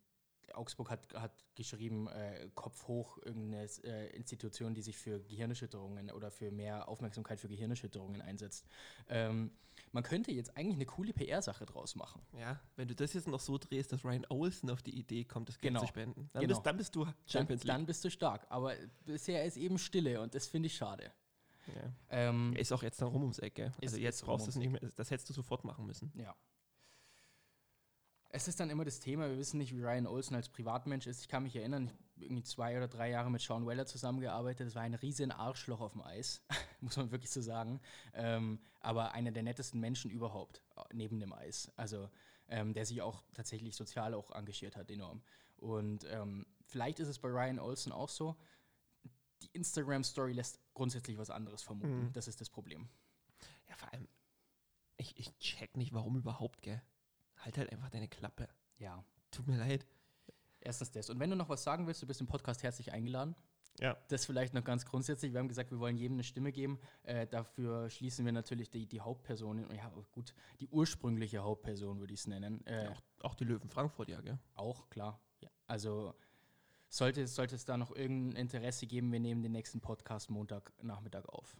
Augsburg 0.53 0.91
hat, 0.91 1.12
hat 1.14 1.33
geschrieben, 1.57 2.07
äh, 2.07 2.49
Kopf 2.55 2.87
hoch, 2.87 3.19
irgendeine 3.25 3.64
äh, 3.83 4.14
Institution, 4.14 4.75
die 4.75 4.83
sich 4.83 4.97
für 4.97 5.21
Gehirnerschütterungen 5.25 6.12
oder 6.12 6.31
für 6.31 6.53
mehr 6.53 6.87
Aufmerksamkeit 6.88 7.41
für 7.41 7.49
Gehirnerschütterungen 7.49 8.21
einsetzt. 8.23 8.64
Ähm, 9.09 9.50
man 9.91 10.05
könnte 10.05 10.31
jetzt 10.31 10.57
eigentlich 10.57 10.76
eine 10.76 10.87
coole 10.87 11.12
PR-Sache 11.12 11.67
draus 11.67 11.97
machen. 11.97 12.23
Ja, 12.38 12.61
wenn 12.76 12.87
du 12.87 12.95
das 12.95 13.12
jetzt 13.14 13.26
noch 13.26 13.41
so 13.41 13.59
drehst, 13.59 13.91
dass 13.91 14.05
Ryan 14.05 14.26
Olsen 14.29 14.71
auf 14.71 14.83
die 14.83 14.97
Idee 14.97 15.25
kommt, 15.25 15.49
das 15.49 15.59
Geld 15.59 15.71
Genau. 15.73 15.81
zu 15.81 15.88
spenden, 15.88 16.31
dann, 16.33 16.43
Genau. 16.43 16.55
bist, 16.55 16.67
dann 16.67 16.76
bist 16.76 16.95
du 16.95 17.05
Dann, 17.05 17.14
Champions 17.26 17.64
League. 17.64 17.75
dann 17.75 17.87
bist 17.87 18.05
du 18.05 18.11
stark. 18.11 18.47
Aber 18.50 18.75
bisher 19.05 19.45
ist 19.45 19.57
eben 19.57 19.79
Stille 19.79 20.21
und 20.21 20.35
das 20.37 20.47
finde 20.47 20.67
ich 20.69 20.76
schade. 20.76 21.11
Ja. 21.66 21.92
Ähm, 22.11 22.54
Ist 22.56 22.73
auch 22.73 22.83
jetzt 22.83 23.00
dann 23.00 23.09
rum 23.09 23.23
ums 23.23 23.38
Eck, 23.38 23.54
gell? 23.56 23.73
Also 23.83 23.97
Ist- 23.97 24.02
jetzt 24.02 24.25
brauchst 24.25 24.47
du 24.47 24.50
es 24.50 24.56
nicht 24.56 24.71
mehr, 24.71 24.80
das 24.97 25.11
hättest 25.11 25.28
du 25.28 25.33
sofort 25.33 25.64
machen 25.64 25.87
müssen. 25.87 26.12
Ja. 26.16 26.35
Es 28.30 28.49
ist 28.49 28.59
dann 28.59 28.68
immer 28.68 28.85
das 28.85 28.99
Thema, 28.99 29.28
wir 29.30 29.38
wissen 29.38 29.59
nicht, 29.59 29.73
wie 29.76 29.80
Ryan 29.80 30.09
Olsen 30.09 30.35
als 30.35 30.49
Privatmensch 30.49 31.06
ist. 31.06 31.21
Ich 31.21 31.28
kann 31.28 31.44
mich 31.44 31.54
erinnern, 31.54 31.85
ich 31.85 31.92
habe 32.16 32.25
irgendwie 32.25 32.42
zwei 32.42 32.76
oder 32.76 32.88
drei 32.88 33.11
Jahre 33.11 33.30
mit 33.30 33.40
Sean 33.40 33.64
Weller 33.64 33.87
zusammengearbeitet. 33.87 34.66
Das 34.66 34.75
war 34.75 34.83
ein 34.83 34.94
riesen 34.94 35.30
Arschloch 35.30 35.80
auf 35.80 35.92
dem 35.92 36.02
Eis, 36.02 36.42
muss 36.80 36.97
man 36.97 37.12
wirklich 37.12 37.30
so 37.30 37.40
sagen. 37.40 37.80
Ähm, 38.12 38.59
aber 38.80 39.12
einer 39.12 39.30
der 39.30 39.44
nettesten 39.44 39.78
Menschen 39.78 40.11
überhaupt, 40.11 40.62
neben 40.92 41.21
dem 41.21 41.33
Eis. 41.33 41.71
Also, 41.76 42.11
ähm, 42.49 42.75
der 42.75 42.85
sich 42.87 43.02
auch 43.02 43.23
tatsächlich 43.35 43.76
sozial 43.76 44.14
auch 44.14 44.33
engagiert 44.33 44.75
hat, 44.75 44.90
enorm. 44.90 45.23
Und 45.56 46.04
ähm, 46.11 46.44
vielleicht 46.66 46.99
ist 46.99 47.09
es 47.09 47.21
bei 47.21 47.28
Ryan 47.28 47.61
Olsen 47.61 47.92
auch 47.92 48.09
so. 48.09 48.37
Die 49.45 49.51
Instagram-Story 49.53 50.33
lässt 50.33 50.59
grundsätzlich 50.73 51.19
was 51.19 51.30
anderes 51.30 51.63
vermuten. 51.63 52.07
Mhm. 52.07 52.13
Das 52.13 52.28
ist 52.28 52.41
das 52.41 52.49
Problem. 52.49 52.89
Ja, 53.69 53.76
vor 53.76 53.93
allem, 53.93 54.09
ich, 54.97 55.19
ich 55.19 55.37
check 55.39 55.76
nicht, 55.76 55.93
warum 55.93 56.17
überhaupt, 56.17 56.63
gell? 56.63 56.83
Halt 57.39 57.59
halt 57.59 57.71
einfach 57.71 57.91
deine 57.91 58.09
Klappe. 58.09 58.49
Ja. 58.78 59.04
Tut 59.30 59.47
mir 59.47 59.59
leid. 59.59 59.87
Erstens 60.61 60.93
das. 60.93 61.11
Und 61.11 61.21
wenn 61.21 61.28
du 61.28 61.37
noch 61.37 61.50
was 61.50 61.63
sagen 61.63 61.87
willst, 61.87 62.00
du 62.00 62.07
bist 62.07 62.23
im 62.23 62.26
Podcast 62.26 62.63
herzlich 62.63 62.93
eingeladen. 62.93 63.35
Ja. 63.80 63.99
Das 64.09 64.25
vielleicht 64.25 64.54
noch 64.54 64.65
ganz 64.65 64.87
grundsätzlich. 64.87 65.33
Wir 65.33 65.41
haben 65.41 65.49
gesagt, 65.49 65.71
wir 65.73 65.80
wollen 65.80 65.97
jedem 65.97 66.15
eine 66.15 66.25
Stimme 66.25 66.52
geben. 66.52 66.78
Äh, 67.02 67.26
dafür 67.26 67.91
schließen 67.91 68.25
wir 68.25 68.33
natürlich 68.33 68.71
die, 68.71 68.87
die 68.87 69.00
Hauptperson, 69.00 69.69
ja 69.75 69.93
gut, 70.13 70.35
die 70.61 70.69
ursprüngliche 70.69 71.41
Hauptperson 71.41 71.99
würde 71.99 72.15
ich 72.15 72.21
es 72.21 72.26
nennen. 72.28 72.65
Äh, 72.67 72.89
Auch, 72.89 73.02
auch 73.23 73.35
die 73.35 73.45
Löwen 73.45 73.69
Frankfurt, 73.69 74.09
ja, 74.09 74.21
gell? 74.21 74.39
auch, 74.54 74.89
klar. 74.89 75.21
Ja. 75.41 75.50
Also 75.67 76.15
sollte, 76.97 77.23
es- 77.23 77.35
sollte 77.35 77.54
es 77.54 77.65
da 77.65 77.76
noch 77.76 77.95
irgendein 77.95 78.37
Interesse 78.43 78.87
geben, 78.87 79.11
wir 79.13 79.21
nehmen 79.21 79.43
den 79.43 79.52
nächsten 79.52 79.80
Podcast 79.80 80.30
Montagnachmittag 80.30 81.25
auf. 81.26 81.57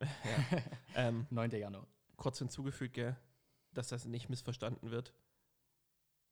Ähm, 0.96 1.26
9. 1.30 1.50
Januar. 1.52 1.86
kurz 2.16 2.38
hinzugefügt, 2.38 2.94
gell, 2.94 3.16
dass 3.72 3.88
das 3.88 4.04
nicht 4.04 4.28
missverstanden 4.28 4.90
wird. 4.90 5.14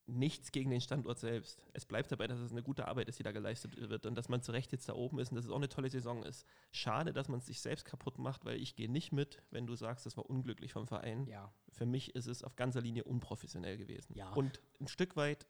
Nichts 0.07 0.51
gegen 0.51 0.69
den 0.71 0.81
Standort 0.81 1.19
selbst. 1.21 1.65
Es 1.73 1.87
bleibt 1.87 2.11
dabei, 2.11 2.27
dass 2.27 2.41
es 2.41 2.51
eine 2.51 2.63
gute 2.63 2.89
Arbeit 2.89 3.09
ist, 3.09 3.21
die 3.21 3.23
da 3.23 3.31
geleistet 3.33 3.77
wird 3.77 4.05
und 4.05 4.17
dass 4.17 4.29
man 4.29 4.43
zu 4.43 4.51
Recht 4.53 4.73
jetzt 4.73 4.89
da 4.89 4.95
oben 4.95 5.21
ist 5.21 5.31
und 5.31 5.37
dass 5.37 5.45
es 5.45 5.51
auch 5.51 5.57
eine 5.57 5.69
tolle 5.69 5.89
Saison 5.89 6.25
ist. 6.25 6.45
Schade, 6.73 7.13
dass 7.13 7.29
man 7.29 7.39
es 7.39 7.47
sich 7.47 7.61
selbst 7.61 7.85
kaputt 7.85 8.19
macht, 8.19 8.45
weil 8.45 8.61
ich 8.61 8.75
gehe 8.75 8.91
nicht 8.91 9.13
mit, 9.13 9.41
wenn 9.51 9.67
du 9.67 9.77
sagst, 9.77 10.05
das 10.05 10.17
war 10.17 10.29
unglücklich 10.29 10.73
vom 10.73 10.89
Verein. 10.89 11.25
Ja. 11.29 11.55
Für 11.71 11.87
mich 11.87 12.15
ist 12.17 12.27
es 12.27 12.43
auf 12.43 12.57
ganzer 12.57 12.81
Linie 12.83 13.05
unprofessionell 13.05 13.79
gewesen. 13.79 14.15
Ja. 14.17 14.33
Und 14.33 14.61
ein 14.81 14.89
Stück 14.89 15.15
weit 15.17 15.47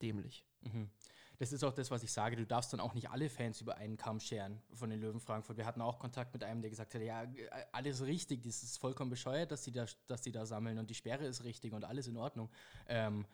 dämlich. 0.00 0.44
Mhm. 0.62 0.90
Das 1.44 1.52
ist 1.52 1.62
auch 1.62 1.74
das, 1.74 1.90
was 1.90 2.02
ich 2.02 2.10
sage. 2.10 2.36
Du 2.36 2.46
darfst 2.46 2.72
dann 2.72 2.80
auch 2.80 2.94
nicht 2.94 3.10
alle 3.10 3.28
Fans 3.28 3.60
über 3.60 3.76
einen 3.76 3.98
Kamm 3.98 4.18
scheren 4.18 4.62
von 4.72 4.88
den 4.88 4.98
Löwen 4.98 5.20
Frankfurt. 5.20 5.58
Wir 5.58 5.66
hatten 5.66 5.82
auch 5.82 5.98
Kontakt 5.98 6.32
mit 6.32 6.42
einem, 6.42 6.62
der 6.62 6.70
gesagt 6.70 6.94
hat, 6.94 7.02
ja, 7.02 7.26
alles 7.70 8.00
richtig, 8.06 8.42
das 8.44 8.62
ist 8.62 8.78
vollkommen 8.78 9.10
bescheuert, 9.10 9.52
dass 9.52 9.60
die 9.60 9.70
da, 9.70 9.84
dass 10.06 10.22
die 10.22 10.32
da 10.32 10.46
sammeln 10.46 10.78
und 10.78 10.88
die 10.88 10.94
Sperre 10.94 11.26
ist 11.26 11.44
richtig 11.44 11.74
und 11.74 11.84
alles 11.84 12.06
in 12.06 12.16
Ordnung. 12.16 12.48
Ähm, 12.88 13.26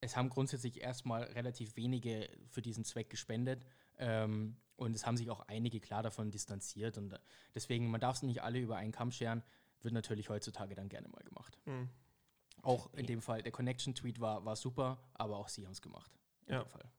es 0.00 0.16
haben 0.16 0.30
grundsätzlich 0.30 0.80
erstmal 0.80 1.22
relativ 1.22 1.76
wenige 1.76 2.28
für 2.48 2.60
diesen 2.60 2.84
Zweck 2.84 3.08
gespendet 3.08 3.64
ähm, 3.98 4.56
und 4.74 4.96
es 4.96 5.06
haben 5.06 5.16
sich 5.16 5.30
auch 5.30 5.46
einige 5.46 5.78
klar 5.78 6.02
davon 6.02 6.32
distanziert 6.32 6.98
und 6.98 7.16
deswegen, 7.54 7.88
man 7.88 8.00
darf 8.00 8.16
es 8.16 8.22
nicht 8.24 8.42
alle 8.42 8.58
über 8.58 8.78
einen 8.78 8.90
Kamm 8.90 9.12
scheren, 9.12 9.44
wird 9.80 9.94
natürlich 9.94 10.28
heutzutage 10.28 10.74
dann 10.74 10.88
gerne 10.88 11.06
mal 11.06 11.22
gemacht. 11.22 11.56
Hm. 11.66 11.88
Auch 12.62 12.92
in 12.94 13.06
dem 13.06 13.22
Fall, 13.22 13.44
der 13.44 13.52
Connection-Tweet 13.52 14.18
war, 14.18 14.44
war 14.44 14.56
super, 14.56 14.98
aber 15.14 15.36
auch 15.36 15.46
sie 15.46 15.64
haben 15.64 15.72
es 15.72 15.82
gemacht. 15.82 16.10
In 16.46 16.54
Ja. 16.54 16.64
dem 16.64 16.68
Fall. 16.68 16.90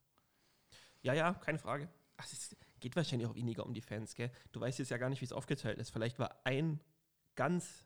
Ja, 1.06 1.14
ja, 1.14 1.36
keine 1.36 1.60
Frage. 1.60 1.88
Ach, 2.18 2.26
es 2.26 2.56
geht 2.80 2.96
wahrscheinlich 2.96 3.28
auch 3.28 3.36
weniger 3.36 3.64
um 3.64 3.76
die 3.76 3.82
Fans, 3.82 4.16
gell? 4.16 4.32
Du 4.52 4.60
weißt 4.60 4.80
jetzt 4.80 4.90
ja 4.90 4.98
gar 4.98 5.10
nicht, 5.10 5.22
wie 5.22 5.26
es 5.26 5.34
aufgeteilt 5.34 5.78
ist. 5.78 5.92
Vielleicht 5.92 6.18
war 6.18 6.42
ein 6.46 6.80
ganz, 7.36 7.86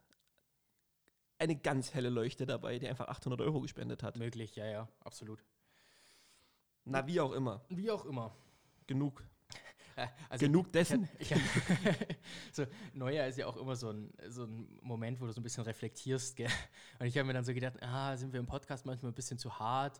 eine 1.37 1.57
ganz 1.57 1.93
helle 1.93 2.07
Leuchte 2.09 2.45
dabei, 2.45 2.79
die 2.79 2.87
einfach 2.87 3.09
800 3.09 3.41
Euro 3.41 3.59
gespendet 3.59 4.03
hat. 4.03 4.15
Möglich, 4.15 4.55
ja, 4.55 4.65
ja, 4.65 4.87
absolut. 5.01 5.43
Na, 6.85 7.05
wie 7.07 7.19
auch 7.19 7.33
immer. 7.33 7.61
Wie 7.67 7.91
auch 7.91 8.05
immer. 8.05 8.33
Genug. 8.87 9.21
Äh, 9.97 10.07
Also 10.29 10.45
Genug 10.45 10.71
dessen. 10.71 11.09
Ich, 11.19 11.29
ich, 11.33 11.37
so, 12.53 12.65
Neujahr 12.93 13.27
ist 13.27 13.37
ja 13.37 13.47
auch 13.47 13.57
immer 13.57 13.75
so 13.75 13.89
ein, 13.91 14.13
so 14.29 14.45
ein 14.45 14.79
Moment, 14.81 15.19
wo 15.19 15.25
du 15.25 15.33
so 15.33 15.41
ein 15.41 15.43
bisschen 15.43 15.65
reflektierst. 15.65 16.37
Gell? 16.37 16.49
Und 16.99 17.07
ich 17.07 17.17
habe 17.17 17.27
mir 17.27 17.33
dann 17.33 17.43
so 17.43 17.53
gedacht, 17.53 17.83
ah, 17.83 18.15
sind 18.15 18.31
wir 18.31 18.39
im 18.39 18.45
Podcast 18.45 18.85
manchmal 18.85 19.11
ein 19.11 19.15
bisschen 19.15 19.37
zu 19.37 19.59
hart? 19.59 19.99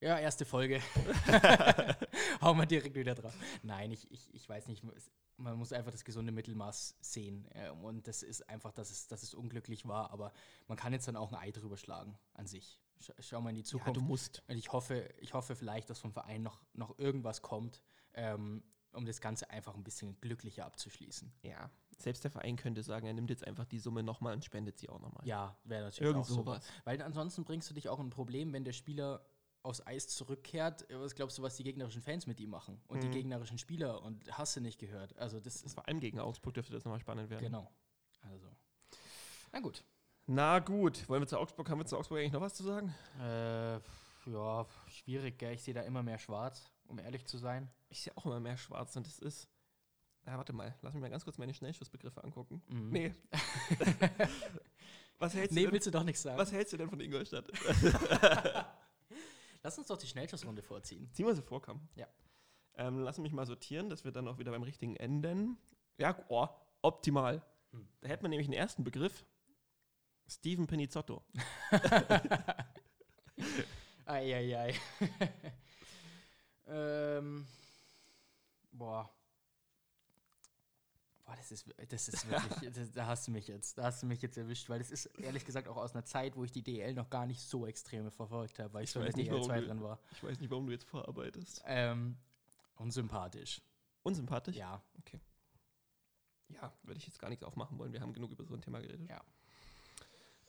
Ja, 0.00 0.18
erste 0.20 0.44
Folge. 0.44 0.80
Hauen 2.44 2.58
wir 2.58 2.66
direkt 2.66 2.94
wieder 2.94 3.14
drauf. 3.14 3.34
Nein, 3.62 3.90
ich, 3.90 4.10
ich, 4.10 4.32
ich 4.34 4.48
weiß 4.48 4.68
nicht. 4.68 4.84
Man 5.36 5.58
muss 5.58 5.72
einfach 5.72 5.90
das 5.90 6.04
gesunde 6.04 6.30
Mittelmaß 6.32 6.96
sehen. 7.00 7.48
äh, 7.52 7.70
Und 7.70 8.06
das 8.06 8.22
ist 8.22 8.48
einfach, 8.48 8.70
dass 8.72 8.90
es, 8.90 9.08
dass 9.08 9.22
es 9.24 9.34
unglücklich 9.34 9.86
war. 9.86 10.10
Aber 10.12 10.32
man 10.68 10.76
kann 10.78 10.92
jetzt 10.92 11.08
dann 11.08 11.16
auch 11.16 11.32
ein 11.32 11.38
Ei 11.38 11.50
drüber 11.50 11.76
schlagen 11.76 12.16
an 12.34 12.46
sich. 12.46 12.80
Scha 13.00 13.12
schau 13.18 13.40
mal 13.40 13.50
in 13.50 13.56
die 13.56 13.62
Ja, 13.62 13.66
Zukunft. 13.66 13.96
du 13.96 14.00
musst. 14.00 14.42
Und 14.46 14.56
ich 14.56 14.72
hoffe, 14.72 15.12
ich 15.18 15.34
hoffe 15.34 15.56
vielleicht, 15.56 15.90
dass 15.90 15.98
vom 15.98 16.12
Verein 16.12 16.42
noch, 16.42 16.62
noch 16.72 16.96
irgendwas 16.98 17.42
kommt, 17.42 17.82
ähm, 18.12 18.62
um 18.92 19.04
das 19.06 19.20
Ganze 19.20 19.50
einfach 19.50 19.74
ein 19.74 19.82
bisschen 19.82 20.20
glücklicher 20.20 20.64
abzuschließen. 20.66 21.32
Ja. 21.42 21.68
Selbst 21.98 22.22
der 22.22 22.30
Verein 22.30 22.56
könnte 22.56 22.82
sagen, 22.84 23.06
er 23.06 23.12
nimmt 23.14 23.30
jetzt 23.30 23.44
einfach 23.44 23.64
die 23.64 23.78
Summe 23.80 24.02
nochmal 24.04 24.34
und 24.34 24.44
spendet 24.44 24.78
sie 24.78 24.88
auch 24.88 25.00
nochmal. 25.00 25.26
Ja, 25.26 25.58
wäre 25.64 25.82
natürlich 25.84 26.06
Irgend 26.06 26.24
auch 26.24 26.28
so. 26.28 26.34
sowas. 26.36 26.64
Weil 26.84 27.02
ansonsten 27.02 27.44
bringst 27.44 27.68
du 27.70 27.74
dich 27.74 27.88
auch 27.88 27.98
in 27.98 28.06
ein 28.06 28.10
Problem, 28.10 28.52
wenn 28.52 28.64
der 28.64 28.72
Spieler 28.72 29.24
aufs 29.64 29.84
Eis 29.86 30.06
zurückkehrt. 30.08 30.88
äh, 30.90 31.00
Was 31.00 31.14
glaubst 31.14 31.38
du, 31.38 31.42
was 31.42 31.56
die 31.56 31.64
gegnerischen 31.64 32.02
Fans 32.02 32.26
mit 32.26 32.38
ihm 32.40 32.50
machen? 32.50 32.80
Und 32.86 33.02
die 33.02 33.08
Mhm. 33.08 33.12
gegnerischen 33.12 33.58
Spieler 33.58 34.02
und 34.02 34.24
hast 34.38 34.54
du 34.56 34.60
nicht 34.60 34.78
gehört. 34.78 35.16
Also 35.18 35.40
das 35.40 35.62
ist 35.62 35.74
Vor 35.74 35.88
allem 35.88 36.00
gegen 36.00 36.20
Augsburg 36.20 36.54
dürfte 36.54 36.72
das 36.72 36.84
nochmal 36.84 37.00
spannend 37.00 37.30
werden. 37.30 37.42
genau. 37.44 37.70
Also. 38.22 38.46
Na 39.52 39.60
gut. 39.60 39.82
Na 40.26 40.58
gut, 40.58 41.06
wollen 41.08 41.20
wir 41.22 41.26
zu 41.26 41.38
Augsburg? 41.38 41.68
Haben 41.68 41.78
wir 41.80 41.86
zu 41.86 41.98
Augsburg 41.98 42.18
eigentlich 42.18 42.32
noch 42.32 42.40
was 42.40 42.54
zu 42.54 42.62
sagen? 42.62 42.94
Äh, 43.20 43.74
ja, 44.30 44.66
schwierig, 44.88 45.38
gell? 45.38 45.52
Ich 45.54 45.62
sehe 45.62 45.74
da 45.74 45.82
immer 45.82 46.02
mehr 46.02 46.18
schwarz, 46.18 46.70
um 46.86 46.98
ehrlich 46.98 47.26
zu 47.26 47.36
sein. 47.36 47.70
Ich 47.90 48.00
sehe 48.00 48.16
auch 48.16 48.24
immer 48.24 48.40
mehr 48.40 48.56
schwarz 48.56 48.96
und 48.96 49.06
es 49.06 49.18
ist. 49.18 49.48
Na, 50.24 50.38
warte 50.38 50.54
mal, 50.54 50.74
lass 50.80 50.94
mich 50.94 51.02
mal 51.02 51.10
ganz 51.10 51.24
kurz 51.24 51.36
meine 51.36 51.52
Schnellschussbegriffe 51.52 52.24
angucken. 52.24 52.62
Mhm. 52.68 52.88
Nee, 52.90 53.14
Was 55.18 55.34
hältst, 55.34 55.54
Nee, 55.54 55.60
du 55.60 55.66
denn, 55.66 55.72
willst 55.74 55.86
du 55.86 55.90
doch 55.90 56.02
nichts 56.04 56.22
sagen. 56.22 56.38
was 56.38 56.50
hältst 56.52 56.72
du 56.72 56.76
denn 56.78 56.88
von 56.88 56.98
Ingolstadt? 57.00 57.44
Lass 59.64 59.78
uns 59.78 59.86
doch 59.86 59.96
die 59.96 60.06
Schnellschussrunde 60.06 60.62
vorziehen. 60.62 61.08
Zieh 61.14 61.24
mal 61.24 61.34
so 61.34 61.40
vorkommen. 61.40 61.88
Ja. 61.94 62.06
Ähm, 62.74 62.98
lass 63.00 63.16
mich 63.16 63.32
mal 63.32 63.46
sortieren, 63.46 63.88
dass 63.88 64.04
wir 64.04 64.12
dann 64.12 64.28
auch 64.28 64.38
wieder 64.38 64.50
beim 64.50 64.62
richtigen 64.62 64.94
enden. 64.94 65.56
Ja, 65.96 66.22
oh, 66.28 66.46
optimal. 66.82 67.42
Hm. 67.70 67.88
Da 68.02 68.08
hätten 68.08 68.22
wir 68.24 68.28
nämlich 68.28 68.46
einen 68.46 68.58
ersten 68.58 68.84
Begriff. 68.84 69.24
Steven 70.28 70.66
Pinizzotto. 70.66 71.24
Eieiei. 74.04 74.74
ähm, 76.66 77.46
boah. 78.70 79.10
Boah, 81.24 81.34
das 81.36 81.50
ist, 81.52 81.66
das 81.88 82.08
ist 82.08 82.28
wirklich, 82.28 82.72
das, 82.74 82.90
da 82.92 83.06
hast 83.06 83.26
du 83.26 83.30
mich 83.32 83.48
jetzt, 83.48 83.78
da 83.78 83.84
hast 83.84 84.02
du 84.02 84.06
mich 84.06 84.20
jetzt 84.20 84.36
erwischt, 84.36 84.68
weil 84.68 84.78
das 84.78 84.90
ist 84.90 85.06
ehrlich 85.18 85.44
gesagt 85.46 85.68
auch 85.68 85.76
aus 85.78 85.94
einer 85.94 86.04
Zeit, 86.04 86.36
wo 86.36 86.44
ich 86.44 86.52
die 86.52 86.62
DL 86.62 86.92
noch 86.94 87.08
gar 87.08 87.24
nicht 87.26 87.40
so 87.40 87.66
extrem 87.66 88.10
verfolgt 88.10 88.58
habe, 88.58 88.74
weil 88.74 88.84
ich, 88.84 88.90
Ich 88.90 88.92
so 88.94 89.00
in 89.00 89.06
der 89.06 89.14
DL2 89.14 89.60
du- 89.60 89.66
drin 89.66 89.82
war. 89.82 89.98
Ich 90.12 90.22
weiß 90.22 90.38
nicht, 90.40 90.50
warum 90.50 90.66
du 90.66 90.72
jetzt 90.72 90.84
vorarbeitest. 90.84 91.62
Ähm, 91.64 92.16
unsympathisch. 92.76 93.62
Unsympathisch? 94.02 94.56
Ja. 94.56 94.82
Ja, 96.50 96.72
würde 96.82 96.98
ich 96.98 97.06
jetzt 97.06 97.18
gar 97.18 97.30
nichts 97.30 97.42
aufmachen 97.42 97.78
wollen. 97.78 97.92
Wir 97.94 98.00
haben 98.02 98.12
genug 98.12 98.30
über 98.32 98.44
so 98.44 98.54
ein 98.54 98.60
Thema 98.60 98.80
geredet. 98.80 99.08
Ja. 99.08 99.24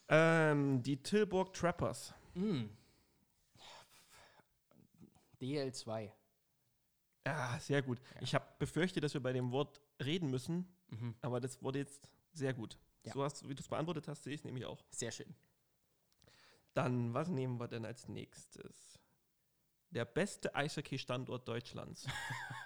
Ähm, 0.09 0.83
die 0.83 1.01
Tilburg 1.01 1.53
Trappers. 1.53 2.13
Mm. 2.33 2.65
DL2. 5.41 6.11
Ja, 7.25 7.57
sehr 7.59 7.81
gut. 7.81 7.99
Ja. 8.15 8.21
Ich 8.21 8.35
habe 8.35 8.45
befürchtet, 8.59 9.03
dass 9.03 9.13
wir 9.13 9.21
bei 9.23 9.33
dem 9.33 9.51
Wort 9.51 9.81
reden 10.03 10.29
müssen, 10.29 10.67
Mhm. 10.89 11.15
aber 11.21 11.39
das 11.39 11.61
wurde 11.61 11.79
jetzt 11.79 12.11
sehr 12.31 12.53
gut. 12.53 12.77
Ja. 13.03 13.13
So 13.13 13.23
hast, 13.23 13.47
wie 13.47 13.55
du 13.55 13.61
es 13.61 13.67
beantwortet 13.67 14.07
hast, 14.07 14.23
sehe 14.23 14.33
ich 14.33 14.41
es 14.41 14.45
nämlich 14.45 14.65
auch. 14.65 14.83
Sehr 14.89 15.11
schön. 15.11 15.33
Dann, 16.73 17.13
was 17.13 17.29
nehmen 17.29 17.59
wir 17.59 17.67
denn 17.67 17.85
als 17.85 18.07
nächstes? 18.07 18.99
Der 19.91 20.03
beste 20.05 20.53
Eishockey-Standort 20.55 21.47
Deutschlands. 21.47 22.05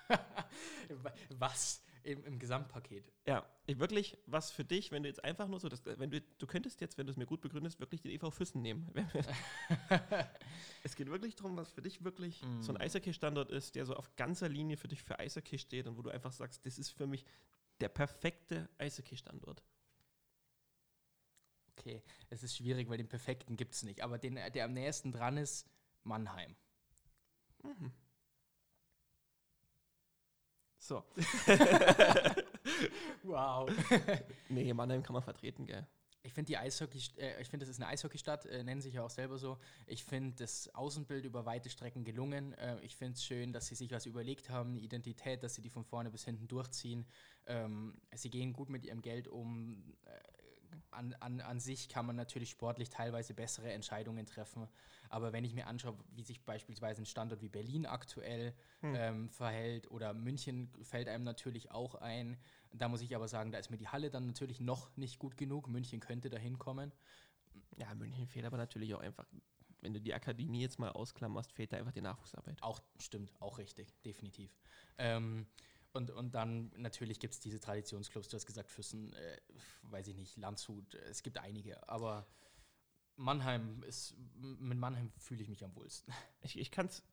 Wa- 0.07 1.13
Was? 1.29 1.83
Im, 2.03 2.23
Im 2.23 2.39
Gesamtpaket. 2.39 3.11
ja, 3.27 3.45
ich 3.65 3.79
wirklich, 3.79 4.17
was 4.25 4.51
für 4.51 4.63
dich, 4.63 4.91
wenn 4.91 5.03
du 5.03 5.09
jetzt 5.09 5.23
einfach 5.23 5.47
nur 5.47 5.59
so, 5.59 5.69
das, 5.69 5.85
wenn 5.85 6.09
du, 6.09 6.21
du 6.21 6.47
könntest 6.47 6.81
jetzt, 6.81 6.97
wenn 6.97 7.05
du 7.05 7.11
es 7.11 7.17
mir 7.17 7.25
gut 7.25 7.41
begründest, 7.41 7.79
wirklich 7.79 8.01
den 8.01 8.11
EV 8.11 8.31
Füssen 8.31 8.61
nehmen. 8.61 8.91
es 10.83 10.95
geht 10.95 11.09
wirklich 11.09 11.35
darum, 11.35 11.55
was 11.57 11.71
für 11.71 11.81
dich 11.81 12.03
wirklich 12.03 12.41
so 12.61 12.71
ein 12.71 12.77
Mm. 12.77 12.81
Eishockey-Standort 12.81 13.51
ist, 13.51 13.75
der 13.75 13.85
so 13.85 13.95
auf 13.95 14.15
ganzer 14.15 14.49
Linie 14.49 14.77
für 14.77 14.87
dich 14.87 15.03
für 15.03 15.19
Eishockey 15.19 15.57
steht 15.59 15.87
und 15.87 15.97
wo 15.97 16.01
du 16.01 16.09
einfach 16.09 16.31
sagst, 16.31 16.65
das 16.65 16.77
ist 16.79 16.91
für 16.91 17.07
mich 17.07 17.25
der 17.79 17.89
perfekte 17.89 18.69
Eishockey-Standort. 18.77 19.63
Okay, 21.77 22.03
es 22.29 22.43
ist 22.43 22.57
schwierig, 22.57 22.89
weil 22.89 22.97
den 22.97 23.07
perfekten 23.07 23.55
gibt 23.55 23.73
es 23.73 23.83
nicht. 23.83 24.01
Aber 24.01 24.17
den, 24.17 24.35
der 24.35 24.65
am 24.65 24.73
nächsten 24.73 25.11
dran 25.11 25.37
ist, 25.37 25.69
Mannheim. 26.03 26.55
Mhm. 27.63 27.91
So. 30.89 31.03
Wow. 33.23 33.69
Nee, 34.49 34.73
Mannheim 34.73 35.03
kann 35.03 35.13
man 35.13 35.21
vertreten, 35.21 35.67
gell? 35.67 35.85
Ich 36.23 36.33
finde 36.33 36.47
die 36.47 36.57
Eishockey, 36.57 36.99
äh, 37.17 37.39
ich 37.41 37.47
finde, 37.47 37.65
das 37.65 37.75
ist 37.75 37.81
eine 37.81 37.91
Eishockeystadt, 37.91 38.47
äh, 38.47 38.63
nennen 38.63 38.81
sich 38.81 38.95
ja 38.95 39.03
auch 39.03 39.09
selber 39.09 39.37
so. 39.37 39.59
Ich 39.85 40.03
finde 40.03 40.35
das 40.37 40.73
Außenbild 40.73 41.25
über 41.25 41.45
weite 41.45 41.69
Strecken 41.69 42.03
gelungen. 42.03 42.53
Äh, 42.53 42.79
ich 42.81 42.95
finde 42.95 43.13
es 43.13 43.23
schön, 43.23 43.53
dass 43.53 43.67
sie 43.67 43.75
sich 43.75 43.91
was 43.91 44.07
überlegt 44.07 44.49
haben, 44.49 44.71
eine 44.71 44.79
Identität, 44.79 45.43
dass 45.43 45.53
sie 45.55 45.61
die 45.61 45.69
von 45.69 45.85
vorne 45.85 46.09
bis 46.09 46.25
hinten 46.25 46.47
durchziehen. 46.47 47.05
Ähm, 47.45 48.01
sie 48.15 48.31
gehen 48.31 48.51
gut 48.51 48.69
mit 48.69 48.83
ihrem 48.83 49.01
Geld 49.01 49.27
um. 49.27 49.83
An, 50.91 51.13
an, 51.19 51.41
an 51.41 51.59
sich 51.59 51.87
kann 51.87 52.05
man 52.05 52.15
natürlich 52.15 52.49
sportlich 52.49 52.89
teilweise 52.89 53.33
bessere 53.33 53.71
Entscheidungen 53.71 54.25
treffen. 54.25 54.67
Aber 55.09 55.33
wenn 55.33 55.43
ich 55.43 55.53
mir 55.53 55.67
anschaue, 55.67 55.97
wie 56.11 56.23
sich 56.23 56.43
beispielsweise 56.45 57.01
ein 57.01 57.05
Standort 57.05 57.41
wie 57.41 57.49
Berlin 57.49 57.85
aktuell 57.85 58.53
Hm. 58.81 58.95
ähm, 58.95 59.29
verhält 59.29 59.91
oder 59.91 60.13
München 60.13 60.71
fällt 60.83 61.07
einem 61.07 61.23
natürlich 61.23 61.71
auch 61.71 61.95
ein. 61.95 62.37
Da 62.73 62.87
muss 62.87 63.01
ich 63.01 63.15
aber 63.15 63.27
sagen, 63.27 63.51
da 63.51 63.57
ist 63.59 63.69
mir 63.69 63.77
die 63.77 63.87
Halle 63.87 64.09
dann 64.09 64.27
natürlich 64.27 64.59
noch 64.59 64.95
nicht 64.97 65.19
gut 65.19 65.37
genug. 65.37 65.67
München 65.67 65.99
könnte 65.99 66.29
da 66.29 66.37
hinkommen. 66.37 66.91
Ja, 67.77 67.93
München 67.95 68.27
fehlt 68.27 68.45
aber 68.45 68.57
natürlich 68.57 68.93
auch 68.93 68.99
einfach, 68.99 69.25
wenn 69.81 69.93
du 69.93 70.01
die 70.01 70.13
Akademie 70.13 70.61
jetzt 70.61 70.79
mal 70.79 70.89
ausklammerst, 70.91 71.51
fehlt 71.51 71.71
da 71.71 71.77
einfach 71.77 71.91
die 71.93 72.01
Nachwuchsarbeit. 72.01 72.61
Auch 72.61 72.81
stimmt, 72.99 73.33
auch 73.39 73.57
richtig, 73.57 73.93
definitiv. 74.03 74.51
Ähm, 74.97 75.47
und, 75.93 76.11
und 76.11 76.35
dann 76.35 76.71
natürlich 76.77 77.19
gibt 77.19 77.33
es 77.33 77.39
diese 77.39 77.59
Traditionsclubs, 77.59 78.27
du 78.29 78.35
hast 78.35 78.45
gesagt, 78.45 78.69
Füssen, 78.69 79.13
äh, 79.13 79.37
weiß 79.83 80.07
ich 80.07 80.15
nicht, 80.15 80.37
Landshut, 80.37 80.93
äh, 80.95 80.99
es 81.09 81.23
gibt 81.23 81.37
einige, 81.37 81.87
aber 81.89 82.27
Mannheim 83.15 83.83
ist, 83.83 84.15
mit 84.37 84.77
Mannheim 84.77 85.11
fühle 85.17 85.41
ich 85.41 85.49
mich 85.49 85.63
am 85.63 85.75
wohlsten. 85.75 86.13
Ich, 86.41 86.57
ich 86.57 86.71
kann 86.71 86.85
es 86.85 87.03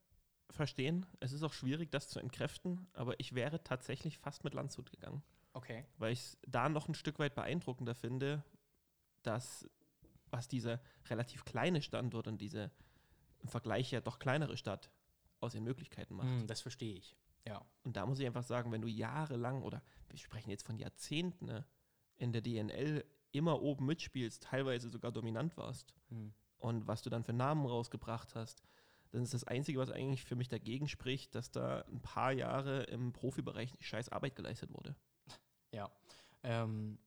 verstehen. 0.51 1.05
Es 1.19 1.33
ist 1.33 1.43
auch 1.43 1.53
schwierig, 1.53 1.91
das 1.91 2.09
zu 2.09 2.21
entkräften, 2.21 2.87
aber 2.93 3.19
ich 3.19 3.35
wäre 3.35 3.65
tatsächlich 3.65 4.19
fast 4.19 4.45
mit 4.45 4.55
Landshut 4.55 4.91
gegangen, 4.91 5.23
Okay. 5.53 5.85
weil 5.99 6.13
ich 6.13 6.21
es 6.21 6.39
da 6.47 6.69
noch 6.69 6.89
ein 6.89 6.95
Stück 6.95 7.19
weit 7.19 7.35
beeindruckender 7.35 7.95
finde, 7.95 8.45
dass 9.23 9.69
was 10.31 10.49
dieser 10.49 10.81
relativ 11.09 11.45
kleine 11.45 11.83
Standort 11.83 12.29
und 12.29 12.41
diese 12.41 12.71
im 13.41 13.49
Vergleich 13.49 13.91
ja 13.91 14.01
doch 14.01 14.19
kleinere 14.19 14.57
Stadt 14.57 14.91
aus 15.41 15.53
den 15.53 15.65
Möglichkeiten 15.65 16.15
macht. 16.15 16.29
Hm, 16.29 16.47
das 16.47 16.61
verstehe 16.61 16.95
ich. 16.95 17.17
Ja. 17.47 17.65
Und 17.85 17.97
da 17.97 18.07
muss 18.07 18.19
ich 18.19 18.27
einfach 18.27 18.43
sagen, 18.43 18.73
wenn 18.73 18.83
du 18.83 18.89
jahrelang 18.89 19.63
oder 19.63 19.83
wir 20.09 20.19
sprechen 20.19 20.51
jetzt 20.51 20.67
von 20.67 20.79
Jahrzehnten 20.79 21.47
ne, 21.47 21.67
in 22.17 22.33
der 22.33 22.43
DNL 22.43 23.05
immer 23.33 23.63
oben 23.63 23.87
mitspielst, 23.87 24.43
teilweise 24.43 24.91
sogar 24.91 25.13
dominant 25.13 25.57
warst 25.57 25.95
Hm. 26.09 26.33
und 26.59 26.87
was 26.87 27.03
du 27.03 27.11
dann 27.11 27.25
für 27.25 27.33
Namen 27.33 27.67
rausgebracht 27.67 28.35
hast, 28.35 28.63
dann 29.11 29.23
ist 29.23 29.35
das 29.35 29.45
Einzige, 29.45 29.79
was 29.79 29.91
eigentlich 29.91 30.25
für 30.25 30.37
mich 30.37 30.49
dagegen 30.49 30.89
spricht, 30.89 31.35
dass 31.35 31.51
da 31.51 31.83
ein 31.83 32.01
paar 32.01 32.33
Jahre 32.33 32.85
im 32.85 33.13
Profibereich 33.13 33.77
scheiß 33.81 34.09
Arbeit 34.11 34.37
geleistet 34.37 34.73
wurde. 34.73 34.95
Ja. 35.73 35.91
Ähm, 36.43 36.99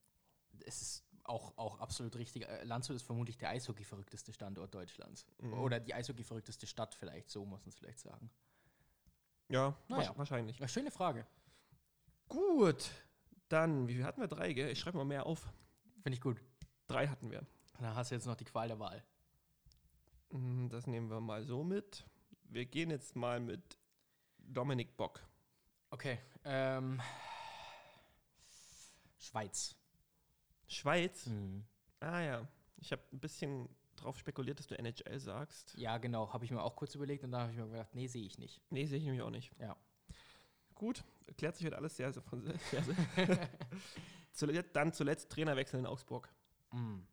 es 0.66 0.82
ist 0.82 1.06
auch, 1.24 1.58
auch 1.58 1.80
absolut 1.80 2.16
richtig. 2.16 2.48
Äh, 2.48 2.64
Landshut 2.64 2.96
ist 2.96 3.04
vermutlich 3.04 3.38
der 3.38 3.50
Eishockey-verrückteste 3.50 4.34
Standort 4.34 4.74
Deutschlands. 4.74 5.26
Mhm. 5.40 5.54
Oder 5.54 5.80
die 5.80 5.94
Eishockey-verrückteste 5.94 6.68
Stadt 6.68 6.96
vielleicht, 6.96 7.30
so 7.30 7.46
muss 7.46 7.62
man 7.62 7.70
es 7.70 7.76
vielleicht 7.76 8.00
sagen. 8.00 8.32
Ja, 9.50 9.76
Naja. 9.88 10.12
wahrsch- 10.12 10.18
wahrscheinlich. 10.18 10.60
Ja, 10.60 10.68
schöne 10.68 10.92
Frage. 10.92 11.26
Gut, 12.28 12.90
dann, 13.50 13.88
wie 13.88 13.96
viel 13.96 14.06
hatten 14.06 14.22
wir? 14.22 14.28
Drei, 14.28 14.54
gell? 14.54 14.70
Ich 14.72 14.80
schreibe 14.80 14.98
mal 14.98 15.06
mehr 15.06 15.26
auf. 15.26 15.42
Finde 16.04 16.16
ich 16.16 16.22
gut. 16.22 16.40
Drei 16.88 17.08
hatten 17.08 17.32
wir. 17.32 17.46
Dann 17.80 17.96
hast 17.96 18.12
du 18.12 18.16
jetzt 18.16 18.26
noch 18.26 18.36
die 18.36 18.46
Qual 18.46 18.68
der 18.68 18.80
Wahl. 18.80 19.04
Mm, 20.32 20.68
Das 20.70 20.86
nehmen 20.86 21.10
wir 21.10 21.20
mal 21.20 21.44
so 21.44 21.64
mit. 21.64 22.06
Wir 22.44 22.66
gehen 22.66 22.90
jetzt 22.92 23.16
mal 23.16 23.40
mit 23.40 23.78
Dominik 24.38 24.96
Bock. 24.98 25.22
Okay. 25.92 26.20
Ähm, 26.44 27.02
Schweiz. 29.18 29.76
Schweiz. 30.68 31.26
Mhm. 31.26 31.66
Ah 32.00 32.20
ja, 32.22 32.48
ich 32.78 32.92
habe 32.92 33.02
ein 33.12 33.20
bisschen 33.20 33.68
drauf 34.02 34.18
spekuliert, 34.18 34.60
dass 34.60 34.68
du 34.68 34.78
NHL 34.78 35.20
sagst. 35.20 35.74
Ja, 35.78 35.98
genau. 35.98 36.32
Habe 36.34 36.46
ich 36.46 36.52
mir 36.52 36.62
auch 36.62 36.76
kurz 36.76 36.96
überlegt 36.96 37.24
und 37.24 37.32
dann 37.32 37.42
habe 37.42 37.52
ich 37.52 37.58
mir 37.58 37.68
gedacht, 37.68 37.94
nee, 37.96 38.08
sehe 38.08 38.26
ich 38.26 38.38
nicht. 38.38 38.62
Nee, 38.70 38.86
sehe 38.86 38.98
ich 38.98 39.04
nämlich 39.04 39.22
auch 39.22 39.30
nicht. 39.30 39.52
Ja. 39.60 39.76
Gut, 40.76 41.04
erklärt 41.28 41.56
sich 41.56 41.66
heute 41.66 41.78
alles 41.78 41.96
sehr, 41.98 42.12
sehr 42.14 42.22
von. 42.22 42.42
Sehr, 42.72 42.84
sehr. 43.26 43.50
zuletzt, 44.32 44.76
dann 44.76 44.94
zuletzt 44.94 45.30
Trainerwechsel 45.32 45.80
in 45.80 45.86
Augsburg. 45.86 46.30
Mhm. 46.72 47.06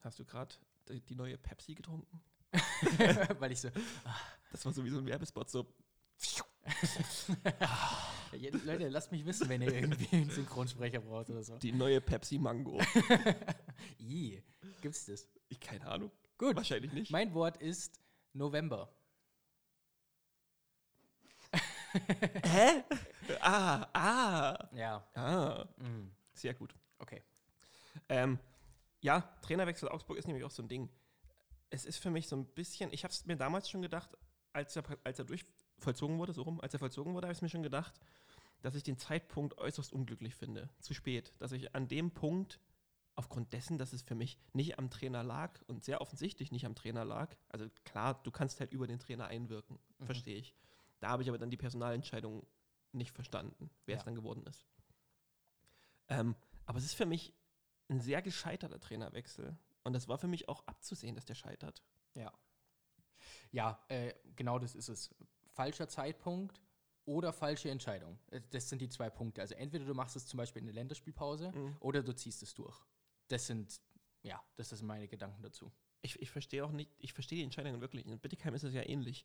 Hast 0.00 0.18
du 0.18 0.24
gerade 0.24 0.54
die, 0.88 1.00
die 1.00 1.14
neue 1.14 1.36
Pepsi 1.38 1.74
getrunken? 1.74 2.22
Weil 3.38 3.52
ich 3.52 3.60
so, 3.60 3.68
Das 4.52 4.64
war 4.64 4.72
sowieso 4.72 4.98
ein 4.98 5.06
Werbespot, 5.06 5.50
so. 5.50 5.66
ja, 8.36 8.50
Leute, 8.64 8.88
lasst 8.88 9.12
mich 9.12 9.24
wissen, 9.24 9.48
wenn 9.48 9.62
ihr 9.62 9.72
irgendwie 9.72 10.16
einen 10.16 10.30
Synchronsprecher 10.30 11.00
braucht 11.00 11.30
oder 11.30 11.42
so. 11.42 11.58
Die 11.58 11.72
neue 11.72 12.00
Pepsi 12.00 12.38
Mango. 12.38 12.80
I, 14.00 14.42
gibt's 14.80 15.06
das? 15.06 15.28
Ich 15.48 15.60
keine 15.60 15.86
Ahnung. 15.86 16.10
Gut. 16.36 16.56
Wahrscheinlich 16.56 16.92
nicht. 16.92 17.10
Mein 17.10 17.34
Wort 17.34 17.56
ist 17.58 18.00
November. 18.32 18.94
Hä? 22.44 22.84
ah, 23.40 23.86
ah, 23.92 24.68
Ja. 24.72 25.08
ah. 25.14 25.66
Mhm. 25.78 26.12
Sehr 26.34 26.54
gut. 26.54 26.74
Okay. 26.98 27.22
Ähm, 28.08 28.38
ja, 29.00 29.20
Trainerwechsel 29.42 29.88
Augsburg 29.88 30.18
ist 30.18 30.26
nämlich 30.26 30.44
auch 30.44 30.50
so 30.50 30.62
ein 30.62 30.68
Ding. 30.68 30.88
Es 31.70 31.84
ist 31.84 31.98
für 31.98 32.10
mich 32.10 32.28
so 32.28 32.36
ein 32.36 32.46
bisschen, 32.46 32.92
ich 32.92 33.04
habe 33.04 33.12
es 33.12 33.26
mir 33.26 33.36
damals 33.36 33.68
schon 33.68 33.82
gedacht, 33.82 34.10
als 34.52 34.76
er, 34.76 34.84
als 35.04 35.18
er 35.18 35.24
durch 35.24 35.44
vollzogen 35.78 36.18
wurde, 36.18 36.32
so 36.32 36.42
rum, 36.42 36.60
als 36.60 36.72
er 36.74 36.78
vollzogen 36.78 37.14
wurde, 37.14 37.26
habe 37.26 37.32
ich 37.34 37.42
mir 37.42 37.48
schon 37.48 37.62
gedacht, 37.62 38.00
dass 38.62 38.74
ich 38.74 38.82
den 38.82 38.98
Zeitpunkt 38.98 39.58
äußerst 39.58 39.92
unglücklich 39.92 40.34
finde. 40.34 40.68
Zu 40.80 40.94
spät. 40.94 41.32
Dass 41.38 41.52
ich 41.52 41.74
an 41.74 41.88
dem 41.88 42.10
Punkt, 42.10 42.58
aufgrund 43.14 43.52
dessen, 43.52 43.78
dass 43.78 43.92
es 43.92 44.02
für 44.02 44.14
mich 44.14 44.38
nicht 44.52 44.78
am 44.78 44.90
Trainer 44.90 45.22
lag 45.24 45.60
und 45.66 45.84
sehr 45.84 46.00
offensichtlich 46.00 46.52
nicht 46.52 46.66
am 46.66 46.74
Trainer 46.74 47.04
lag, 47.04 47.34
also 47.48 47.68
klar, 47.84 48.20
du 48.22 48.30
kannst 48.30 48.60
halt 48.60 48.72
über 48.72 48.86
den 48.86 48.98
Trainer 48.98 49.26
einwirken, 49.26 49.78
Mhm. 49.98 50.06
verstehe 50.06 50.36
ich. 50.36 50.54
Da 51.00 51.08
habe 51.10 51.22
ich 51.22 51.28
aber 51.28 51.38
dann 51.38 51.50
die 51.50 51.56
Personalentscheidung 51.56 52.46
nicht 52.92 53.12
verstanden, 53.12 53.70
wer 53.86 53.94
Ja. 53.94 53.98
es 54.00 54.04
dann 54.04 54.14
geworden 54.14 54.44
ist. 54.46 54.66
Ähm, 56.08 56.34
aber 56.66 56.78
es 56.78 56.84
ist 56.84 56.94
für 56.94 57.06
mich 57.06 57.34
ein 57.88 58.00
sehr 58.00 58.22
gescheiterter 58.22 58.80
Trainerwechsel. 58.80 59.56
Und 59.84 59.92
das 59.92 60.08
war 60.08 60.18
für 60.18 60.28
mich 60.28 60.48
auch 60.48 60.66
abzusehen, 60.66 61.14
dass 61.14 61.24
der 61.24 61.34
scheitert. 61.34 61.82
Ja. 62.14 62.32
Ja, 63.50 63.82
äh, 63.88 64.14
genau 64.36 64.58
das 64.58 64.74
ist 64.74 64.88
es. 64.88 65.14
Falscher 65.58 65.88
Zeitpunkt 65.88 66.60
oder 67.04 67.32
falsche 67.32 67.68
Entscheidung. 67.68 68.16
Äh, 68.30 68.40
Das 68.50 68.68
sind 68.68 68.80
die 68.80 68.88
zwei 68.88 69.10
Punkte. 69.10 69.40
Also 69.40 69.54
entweder 69.56 69.84
du 69.84 69.92
machst 69.94 70.14
es 70.14 70.24
zum 70.28 70.38
Beispiel 70.38 70.60
in 70.60 70.66
der 70.66 70.74
Länderspielpause 70.76 71.50
Mhm. 71.50 71.76
oder 71.80 72.00
du 72.04 72.14
ziehst 72.14 72.44
es 72.44 72.54
durch. 72.54 72.78
Das 73.26 73.48
sind, 73.48 73.80
ja, 74.22 74.40
das 74.56 74.68
sind 74.68 74.82
meine 74.86 75.08
Gedanken 75.08 75.42
dazu. 75.42 75.72
Ich, 76.00 76.20
ich 76.22 76.30
verstehe 76.30 76.64
auch 76.64 76.70
nicht, 76.70 76.92
ich 77.00 77.12
verstehe 77.12 77.38
die 77.38 77.42
Entscheidungen 77.44 77.80
wirklich. 77.80 78.06
In 78.06 78.20
Bittigheim 78.20 78.54
ist 78.54 78.62
es 78.62 78.72
ja 78.72 78.82
ähnlich. 78.88 79.24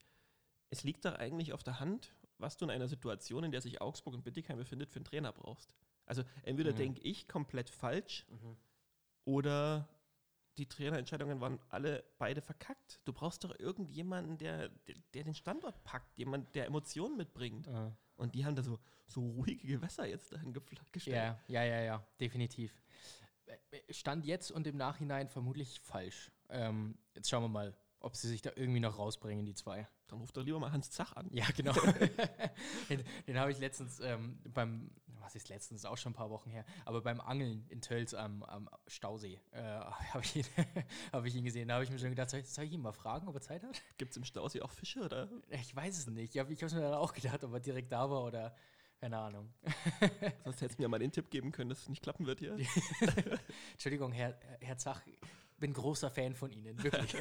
Es 0.71 0.83
liegt 0.83 1.05
doch 1.05 1.13
eigentlich 1.13 1.53
auf 1.53 1.61
der 1.61 1.79
Hand, 1.79 2.15
was 2.39 2.57
du 2.57 2.65
in 2.65 2.71
einer 2.71 2.87
Situation, 2.87 3.43
in 3.43 3.51
der 3.51 3.61
sich 3.61 3.79
Augsburg 3.79 4.15
und 4.15 4.23
Bittigheim 4.23 4.57
befindet, 4.57 4.89
für 4.89 4.95
einen 4.97 5.05
Trainer 5.05 5.31
brauchst. 5.31 5.75
Also 6.07 6.23
entweder 6.41 6.71
Mhm. 6.71 6.77
denke 6.77 7.01
ich 7.01 7.27
komplett 7.27 7.69
falsch 7.69 8.25
oder 9.25 9.87
die 10.57 10.67
Trainerentscheidungen 10.67 11.41
waren 11.41 11.59
alle 11.69 12.03
beide 12.17 12.41
verkackt. 12.41 13.01
Du 13.05 13.13
brauchst 13.13 13.43
doch 13.43 13.57
irgendjemanden, 13.59 14.37
der, 14.37 14.69
der, 14.69 14.95
der 15.13 15.23
den 15.23 15.33
Standort 15.33 15.83
packt, 15.83 16.17
jemand, 16.17 16.53
der 16.55 16.67
Emotionen 16.67 17.17
mitbringt. 17.17 17.67
Und 18.15 18.35
die 18.35 18.45
haben 18.45 18.55
da 18.55 18.61
so, 18.61 18.79
so 19.07 19.21
ruhige 19.21 19.67
Gewässer 19.67 20.07
jetzt 20.07 20.31
dahin 20.31 20.53
gestellt. 20.91 21.15
Ja, 21.15 21.39
ja, 21.47 21.63
ja, 21.63 21.81
ja, 21.81 22.07
definitiv. 22.19 22.77
Stand 23.89 24.25
jetzt 24.25 24.51
und 24.51 24.67
im 24.67 24.77
Nachhinein 24.77 25.27
vermutlich 25.27 25.79
falsch. 25.81 26.31
Ähm, 26.49 26.97
jetzt 27.15 27.29
schauen 27.29 27.43
wir 27.43 27.49
mal, 27.49 27.75
ob 27.99 28.15
sie 28.15 28.27
sich 28.27 28.41
da 28.41 28.51
irgendwie 28.55 28.79
noch 28.79 28.97
rausbringen, 28.97 29.45
die 29.45 29.55
zwei. 29.55 29.87
Dann 30.07 30.19
ruft 30.19 30.37
doch 30.37 30.43
lieber 30.43 30.59
mal 30.59 30.71
Hans 30.71 30.91
Zach 30.91 31.15
an. 31.15 31.29
Ja, 31.31 31.45
genau. 31.55 31.73
den 32.89 33.03
den 33.27 33.39
habe 33.39 33.51
ich 33.51 33.59
letztens 33.59 33.99
ähm, 34.01 34.39
beim, 34.43 34.91
was 35.23 35.35
ist 35.35 35.49
letztens, 35.49 35.85
auch 35.85 35.97
schon 35.97 36.11
ein 36.11 36.15
paar 36.15 36.29
Wochen 36.29 36.49
her, 36.49 36.65
aber 36.85 37.01
beim 37.01 37.19
Angeln 37.21 37.65
in 37.69 37.81
Tölz 37.81 38.13
am, 38.13 38.43
am 38.43 38.69
Stausee 38.87 39.39
äh, 39.51 39.61
habe 40.13 40.23
ich, 40.23 40.35
ihn- 40.35 40.45
hab 41.11 41.25
ich 41.25 41.35
ihn 41.35 41.43
gesehen. 41.45 41.67
Da 41.69 41.75
habe 41.75 41.83
ich 41.85 41.89
mir 41.89 41.97
schon 41.99 42.09
gedacht, 42.09 42.29
soll 42.29 42.41
ich, 42.41 42.49
soll 42.49 42.65
ich 42.65 42.73
ihn 42.73 42.81
mal 42.81 42.91
fragen, 42.91 43.27
ob 43.27 43.35
er 43.35 43.41
Zeit 43.41 43.63
hat? 43.63 43.81
Gibt 43.97 44.11
es 44.11 44.17
im 44.17 44.25
Stausee 44.25 44.61
auch 44.61 44.71
Fische 44.71 45.01
oder? 45.01 45.29
Ich 45.49 45.75
weiß 45.75 45.97
es 45.97 46.07
nicht. 46.07 46.35
Ich 46.35 46.39
habe 46.39 46.53
hab's 46.53 46.73
mir 46.73 46.81
dann 46.81 46.93
auch 46.93 47.13
gedacht, 47.13 47.43
ob 47.43 47.53
er 47.53 47.59
direkt 47.59 47.91
da 47.91 48.09
war 48.09 48.23
oder 48.23 48.55
keine 48.99 49.17
Ahnung. 49.17 49.53
Sonst 50.45 50.61
hättest 50.61 50.79
du 50.79 50.83
mir 50.83 50.87
mal 50.87 50.99
den 50.99 51.11
Tipp 51.11 51.29
geben 51.29 51.51
können, 51.51 51.69
dass 51.69 51.79
es 51.81 51.89
nicht 51.89 52.01
klappen 52.01 52.25
wird 52.25 52.39
hier. 52.39 52.57
Entschuldigung, 53.73 54.11
Herr, 54.13 54.37
Herr 54.61 54.77
Zach, 54.77 55.01
bin 55.57 55.73
großer 55.73 56.09
Fan 56.09 56.35
von 56.35 56.51
Ihnen, 56.51 56.81
wirklich. 56.81 57.15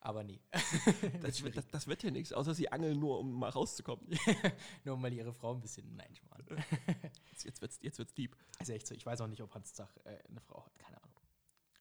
Aber 0.00 0.24
nie. 0.24 0.40
Das, 1.22 1.42
wird- 1.42 1.56
das, 1.56 1.66
das 1.68 1.86
wird 1.86 2.02
ja 2.02 2.10
nichts, 2.10 2.32
außer 2.32 2.54
sie 2.54 2.70
angeln 2.70 2.98
nur, 2.98 3.18
um 3.20 3.32
mal 3.38 3.50
rauszukommen. 3.50 4.06
Nur 4.84 4.94
um 4.94 5.00
mal 5.00 5.12
Ihre 5.12 5.32
Frau 5.32 5.52
ein 5.54 5.60
bisschen, 5.60 5.94
nein, 5.96 6.14
Schmarrn. 6.14 6.44
Jetzt, 7.30 7.44
jetzt 7.44 7.60
wird's, 7.62 7.78
jetzt 7.82 7.98
wird's 7.98 8.14
deep. 8.14 8.36
Also 8.58 8.72
echt 8.72 8.86
so, 8.86 8.94
ich 8.94 9.04
weiß 9.06 9.20
auch 9.22 9.26
nicht, 9.26 9.40
ob 9.42 9.54
Hans 9.54 9.72
Zach 9.72 9.96
äh, 10.04 10.18
eine 10.28 10.40
Frau 10.40 10.64
hat, 10.64 10.78
keine 10.78 11.02
Ahnung. 11.02 11.16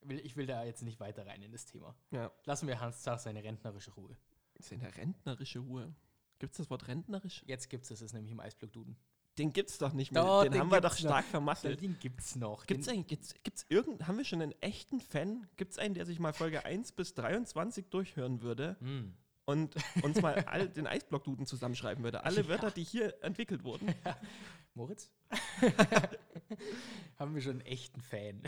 Will, 0.01 0.19
ich 0.19 0.35
will 0.37 0.45
da 0.45 0.63
jetzt 0.63 0.81
nicht 0.83 0.99
weiter 0.99 1.25
rein 1.25 1.41
in 1.41 1.51
das 1.51 1.65
Thema. 1.65 1.95
Ja. 2.11 2.31
Lassen 2.45 2.67
wir 2.67 2.79
Hans 2.79 3.01
Zach 3.01 3.19
seine 3.19 3.43
rentnerische 3.43 3.91
Ruhe. 3.91 4.15
Das 4.53 4.67
ist 4.67 4.73
eine 4.73 4.95
rentnerische 4.95 5.59
Ruhe. 5.59 5.93
Gibt 6.39 6.53
es 6.53 6.57
das 6.57 6.69
Wort 6.69 6.87
rentnerisch? 6.87 7.43
Jetzt 7.47 7.69
gibt 7.69 7.83
es 7.85 7.91
es, 7.91 8.01
ist 8.01 8.13
nämlich 8.13 8.31
im 8.31 8.39
Eisblock 8.39 8.71
Duden. 8.71 8.95
Den 9.39 9.53
gibt's 9.53 9.77
doch 9.77 9.93
nicht 9.93 10.11
mehr. 10.11 10.21
Doch, 10.21 10.43
den, 10.43 10.51
den 10.51 10.61
haben 10.61 10.71
wir 10.71 10.81
doch 10.81 10.89
gibt's 10.91 11.03
noch. 11.03 11.11
stark 11.11 11.25
vermasselt. 11.25 11.81
Den 11.81 11.97
gibt's 11.99 12.35
noch. 12.35 12.65
Gibt's 12.67 12.85
Den, 12.85 12.95
eigentlich, 12.95 13.07
gibt's, 13.07 13.33
gibt's 13.43 13.65
irgend, 13.69 14.05
haben 14.07 14.17
wir 14.17 14.25
schon 14.25 14.41
einen 14.41 14.51
echten 14.61 14.99
Fan? 14.99 15.47
Gibt's 15.57 15.77
einen, 15.79 15.93
der 15.95 16.05
sich 16.05 16.19
mal 16.19 16.33
Folge 16.33 16.65
1 16.65 16.91
bis 16.91 17.13
23 17.15 17.89
durchhören 17.89 18.41
würde 18.41 18.75
Hm. 18.81 19.13
und 19.45 19.75
uns 20.03 20.21
mal 20.21 20.35
all 20.47 20.67
den 20.69 20.85
Eisblock-Duden 20.87 21.45
zusammenschreiben 21.45 22.03
würde? 22.03 22.23
Alle 22.25 22.47
Wörter, 22.47 22.69
die 22.69 22.83
hier 22.83 23.15
entwickelt 23.23 23.63
wurden. 23.63 23.93
Moritz? 24.75 25.09
Haben 27.17 27.35
wir 27.35 27.41
schon 27.41 27.51
einen 27.53 27.61
echten 27.61 28.01
Fan. 28.01 28.41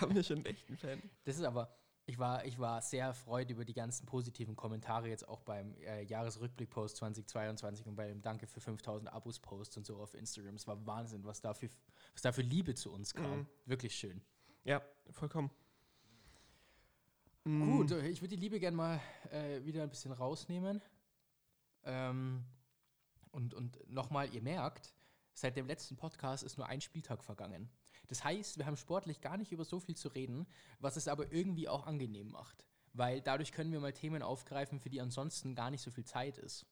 Haben 0.00 0.14
wir 0.14 0.22
schon 0.22 0.36
einen 0.38 0.46
echten 0.46 0.76
Fan. 0.76 1.02
Das 1.24 1.36
ist 1.36 1.44
aber, 1.44 1.74
ich 2.06 2.18
war, 2.18 2.44
ich 2.44 2.58
war 2.58 2.82
sehr 2.82 3.06
erfreut 3.06 3.50
über 3.50 3.64
die 3.64 3.74
ganzen 3.74 4.06
positiven 4.06 4.56
Kommentare 4.56 5.08
jetzt 5.08 5.28
auch 5.28 5.40
beim 5.42 5.74
äh, 5.76 6.02
Jahresrückblick-Post 6.02 6.96
2022 6.96 7.86
und 7.86 7.94
beim 7.94 8.20
Danke 8.22 8.46
für 8.46 8.60
5000 8.60 9.12
Abos-Post 9.12 9.76
und 9.76 9.86
so 9.86 9.98
auf 9.98 10.14
Instagram. 10.14 10.56
Es 10.56 10.66
war 10.66 10.84
Wahnsinn, 10.84 11.24
was 11.24 11.40
da 11.40 11.54
für, 11.54 11.70
was 12.12 12.22
da 12.22 12.32
für 12.32 12.42
Liebe 12.42 12.74
zu 12.74 12.92
uns 12.92 13.14
kam. 13.14 13.40
Mhm. 13.40 13.46
Wirklich 13.66 13.94
schön. 13.94 14.20
Ja, 14.64 14.82
vollkommen. 15.10 15.50
Gut, 17.44 17.90
äh, 17.90 18.08
ich 18.08 18.20
würde 18.20 18.36
die 18.36 18.40
Liebe 18.40 18.60
gerne 18.60 18.76
mal 18.76 19.00
äh, 19.30 19.64
wieder 19.64 19.82
ein 19.82 19.90
bisschen 19.90 20.12
rausnehmen. 20.12 20.80
Ähm, 21.84 22.44
und 23.32 23.54
und 23.54 23.78
nochmal, 23.88 24.32
ihr 24.32 24.42
merkt, 24.42 24.94
seit 25.34 25.56
dem 25.56 25.66
letzten 25.66 25.96
Podcast 25.96 26.44
ist 26.44 26.56
nur 26.56 26.66
ein 26.66 26.80
Spieltag 26.80 27.24
vergangen. 27.24 27.68
Das 28.12 28.24
heißt, 28.24 28.58
wir 28.58 28.66
haben 28.66 28.76
sportlich 28.76 29.22
gar 29.22 29.38
nicht 29.38 29.52
über 29.52 29.64
so 29.64 29.80
viel 29.80 29.96
zu 29.96 30.08
reden, 30.08 30.46
was 30.80 30.96
es 30.96 31.08
aber 31.08 31.32
irgendwie 31.32 31.66
auch 31.66 31.86
angenehm 31.86 32.30
macht. 32.30 32.62
Weil 32.92 33.22
dadurch 33.22 33.52
können 33.52 33.72
wir 33.72 33.80
mal 33.80 33.94
Themen 33.94 34.22
aufgreifen, 34.22 34.80
für 34.80 34.90
die 34.90 35.00
ansonsten 35.00 35.54
gar 35.54 35.70
nicht 35.70 35.80
so 35.80 35.90
viel 35.90 36.04
Zeit 36.04 36.36
ist. 36.36 36.66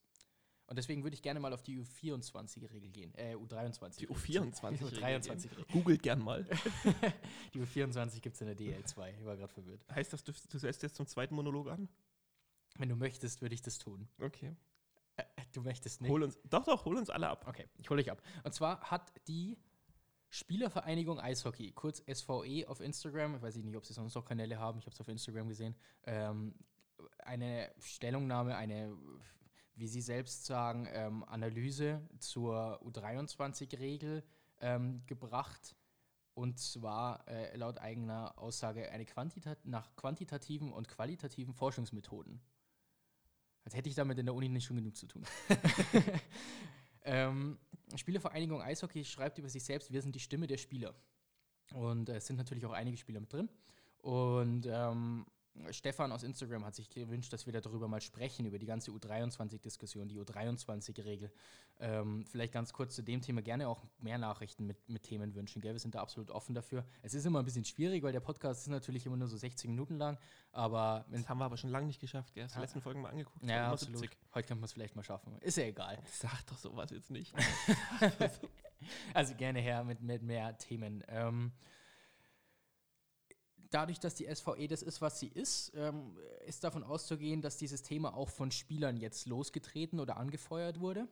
Und 0.66 0.76
deswegen 0.76 1.02
würde 1.02 1.14
ich 1.14 1.22
gerne 1.22 1.40
mal 1.40 1.54
auf 1.54 1.62
die 1.62 1.80
U24-Regel 1.80 2.90
gehen. 2.90 3.14
Äh, 3.14 3.36
U23. 3.36 3.96
Die 4.00 4.08
U24. 4.08 4.90
Die 4.90 4.96
U23 4.96 5.50
Regel. 5.50 5.64
Googelt 5.72 6.02
gern 6.02 6.22
mal. 6.22 6.44
Die 7.54 7.60
U24 7.62 8.20
gibt 8.20 8.34
es 8.34 8.42
in 8.42 8.46
der 8.46 8.56
DL2. 8.58 9.14
Ich 9.18 9.24
war 9.24 9.38
gerade 9.38 9.48
verwirrt. 9.48 9.82
Heißt 9.90 10.12
das, 10.12 10.22
du, 10.22 10.32
du 10.32 10.58
setzt 10.58 10.82
jetzt 10.82 10.96
zum 10.96 11.06
zweiten 11.06 11.34
Monolog 11.34 11.68
an? 11.70 11.88
Wenn 12.76 12.90
du 12.90 12.96
möchtest, 12.96 13.40
würde 13.40 13.54
ich 13.54 13.62
das 13.62 13.78
tun. 13.78 14.10
Okay. 14.20 14.54
Äh, 15.16 15.24
du 15.54 15.62
möchtest 15.62 16.02
nicht. 16.02 16.10
Hol 16.10 16.22
uns, 16.22 16.38
doch, 16.44 16.64
doch, 16.64 16.84
hol 16.84 16.98
uns 16.98 17.08
alle 17.08 17.30
ab. 17.30 17.46
Okay, 17.48 17.66
ich 17.78 17.88
hole 17.88 18.02
dich 18.02 18.12
ab. 18.12 18.22
Und 18.44 18.54
zwar 18.54 18.82
hat 18.82 19.10
die 19.26 19.56
Spielervereinigung 20.30 21.18
Eishockey, 21.18 21.72
kurz 21.72 22.02
SVE 22.08 22.64
auf 22.68 22.80
Instagram, 22.80 23.34
ich 23.34 23.42
weiß 23.42 23.56
nicht, 23.56 23.76
ob 23.76 23.84
sie 23.84 23.92
sonst 23.92 24.14
noch 24.14 24.24
Kanäle 24.24 24.58
haben, 24.58 24.78
ich 24.78 24.86
habe 24.86 24.94
es 24.94 25.00
auf 25.00 25.08
Instagram 25.08 25.48
gesehen, 25.48 25.74
ähm, 26.04 26.54
eine 27.18 27.72
Stellungnahme, 27.80 28.56
eine, 28.56 28.96
wie 29.74 29.88
sie 29.88 30.00
selbst 30.00 30.46
sagen, 30.46 30.88
ähm, 30.92 31.24
Analyse 31.24 32.00
zur 32.18 32.80
U23-Regel 32.82 34.22
ähm, 34.60 35.02
gebracht. 35.06 35.74
Und 36.34 36.60
zwar 36.60 37.26
äh, 37.26 37.56
laut 37.56 37.78
eigener 37.78 38.38
Aussage 38.38 38.90
eine 38.92 39.04
Quantita 39.04 39.56
nach 39.64 39.94
quantitativen 39.96 40.72
und 40.72 40.86
qualitativen 40.86 41.54
Forschungsmethoden. 41.54 42.40
Als 43.64 43.74
hätte 43.74 43.88
ich 43.88 43.96
damit 43.96 44.16
in 44.18 44.26
der 44.26 44.34
Uni 44.34 44.48
nicht 44.48 44.64
schon 44.64 44.76
genug 44.76 44.96
zu 44.96 45.06
tun. 45.06 45.26
ähm, 47.04 47.58
Spielervereinigung 47.96 48.62
Eishockey 48.62 49.04
schreibt 49.04 49.38
über 49.38 49.48
sich 49.48 49.64
selbst, 49.64 49.92
wir 49.92 50.02
sind 50.02 50.14
die 50.14 50.20
Stimme 50.20 50.46
der 50.46 50.58
Spieler. 50.58 50.94
Und 51.72 52.08
äh, 52.08 52.16
es 52.16 52.26
sind 52.26 52.36
natürlich 52.36 52.66
auch 52.66 52.72
einige 52.72 52.96
Spieler 52.96 53.20
mit 53.20 53.32
drin. 53.32 53.48
Und 53.98 54.66
ähm, 54.66 55.26
Stefan 55.72 56.12
aus 56.12 56.22
Instagram 56.22 56.64
hat 56.64 56.74
sich 56.74 56.88
gewünscht, 56.90 57.32
dass 57.32 57.44
wir 57.46 57.52
darüber 57.52 57.86
mal 57.88 58.00
sprechen, 58.00 58.46
über 58.46 58.58
die 58.58 58.66
ganze 58.66 58.90
U23-Diskussion, 58.92 60.08
die 60.08 60.18
U23-Regel. 60.20 61.30
Ähm, 61.80 62.24
vielleicht 62.26 62.52
ganz 62.52 62.72
kurz 62.72 62.94
zu 62.94 63.02
dem 63.02 63.20
Thema 63.22 63.42
gerne 63.42 63.68
auch 63.68 63.82
mehr 63.98 64.18
Nachrichten 64.18 64.66
mit, 64.66 64.88
mit 64.88 65.02
Themen 65.02 65.34
wünschen. 65.34 65.60
Gell? 65.62 65.72
Wir 65.72 65.78
sind 65.80 65.94
da 65.94 66.00
absolut 66.02 66.30
offen 66.30 66.54
dafür. 66.54 66.84
Es 67.02 67.14
ist 67.14 67.24
immer 67.26 67.38
ein 67.40 67.44
bisschen 67.44 67.64
schwierig, 67.64 68.02
weil 68.02 68.12
der 68.12 68.20
Podcast 68.20 68.62
ist 68.62 68.68
natürlich 68.68 69.06
immer 69.06 69.16
nur 69.16 69.28
so 69.28 69.36
60 69.36 69.68
Minuten 69.70 69.96
lang. 69.96 70.18
Aber 70.52 71.06
Das 71.10 71.28
haben 71.28 71.38
wir 71.38 71.44
aber 71.46 71.56
schon 71.56 71.70
lange 71.70 71.86
nicht 71.86 72.00
geschafft. 72.00 72.36
Ja, 72.36 72.44
hast 72.44 72.52
du 72.52 72.56
die 72.56 72.58
Ah. 72.58 72.62
letzten 72.62 72.80
Folgen 72.80 73.00
mal 73.02 73.10
angeguckt. 73.10 73.44
ja, 73.44 73.70
absolut. 73.72 73.98
70. 73.98 74.18
Heute 74.34 74.46
könnte 74.48 74.54
man 74.60 74.64
es 74.64 74.72
vielleicht 74.72 74.96
mal 74.96 75.02
schaffen. 75.02 75.36
Ist 75.40 75.56
ja 75.56 75.64
egal. 75.64 75.98
Sag 76.06 76.46
doch 76.46 76.58
sowas 76.58 76.90
jetzt 76.90 77.10
nicht. 77.10 77.34
Also 79.12 79.34
gerne 79.34 79.60
her 79.60 79.84
mit, 79.84 80.00
mit 80.00 80.22
mehr 80.22 80.56
Themen. 80.56 81.04
Ähm, 81.08 81.52
dadurch, 83.70 84.00
dass 84.00 84.14
die 84.14 84.32
SVE 84.32 84.68
das 84.68 84.82
ist, 84.82 85.00
was 85.00 85.20
sie 85.20 85.28
ist, 85.28 85.72
ähm, 85.74 86.16
ist 86.46 86.64
davon 86.64 86.84
auszugehen, 86.84 87.42
dass 87.42 87.56
dieses 87.56 87.82
Thema 87.82 88.14
auch 88.14 88.28
von 88.28 88.50
Spielern 88.50 88.96
jetzt 88.96 89.26
losgetreten 89.26 90.00
oder 90.00 90.16
angefeuert 90.16 90.80
wurde. 90.80 91.08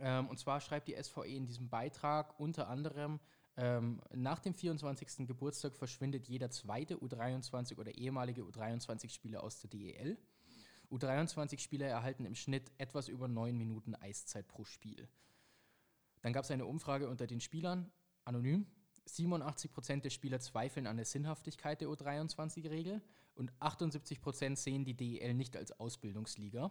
Ähm, 0.00 0.28
und 0.28 0.38
zwar 0.38 0.60
schreibt 0.60 0.88
die 0.88 1.02
SVE 1.02 1.26
in 1.26 1.46
diesem 1.46 1.68
Beitrag 1.68 2.38
unter 2.38 2.68
anderem, 2.68 3.20
ähm, 3.56 4.00
nach 4.14 4.38
dem 4.38 4.54
24. 4.54 5.26
Geburtstag 5.26 5.74
verschwindet 5.74 6.26
jeder 6.26 6.50
zweite 6.50 6.96
U23 6.96 7.78
oder 7.78 7.94
ehemalige 7.94 8.42
U23-Spieler 8.42 9.42
aus 9.42 9.60
der 9.60 9.70
DEL. 9.70 10.16
U23-Spieler 10.90 11.86
erhalten 11.86 12.24
im 12.24 12.34
Schnitt 12.34 12.70
etwas 12.78 13.08
über 13.08 13.28
neun 13.28 13.56
Minuten 13.56 13.94
Eiszeit 13.94 14.48
pro 14.48 14.64
Spiel. 14.64 15.08
Dann 16.22 16.32
gab 16.32 16.44
es 16.44 16.50
eine 16.50 16.66
Umfrage 16.66 17.08
unter 17.08 17.26
den 17.26 17.40
Spielern, 17.40 17.90
anonym. 18.24 18.66
87% 19.08 20.00
der 20.00 20.10
Spieler 20.10 20.40
zweifeln 20.40 20.86
an 20.86 20.96
der 20.96 21.04
Sinnhaftigkeit 21.04 21.80
der 21.80 21.88
U23-Regel 21.88 23.02
und 23.34 23.52
78% 23.60 24.56
sehen 24.56 24.84
die 24.84 24.94
DEL 24.94 25.34
nicht 25.34 25.56
als 25.56 25.78
Ausbildungsliga. 25.78 26.70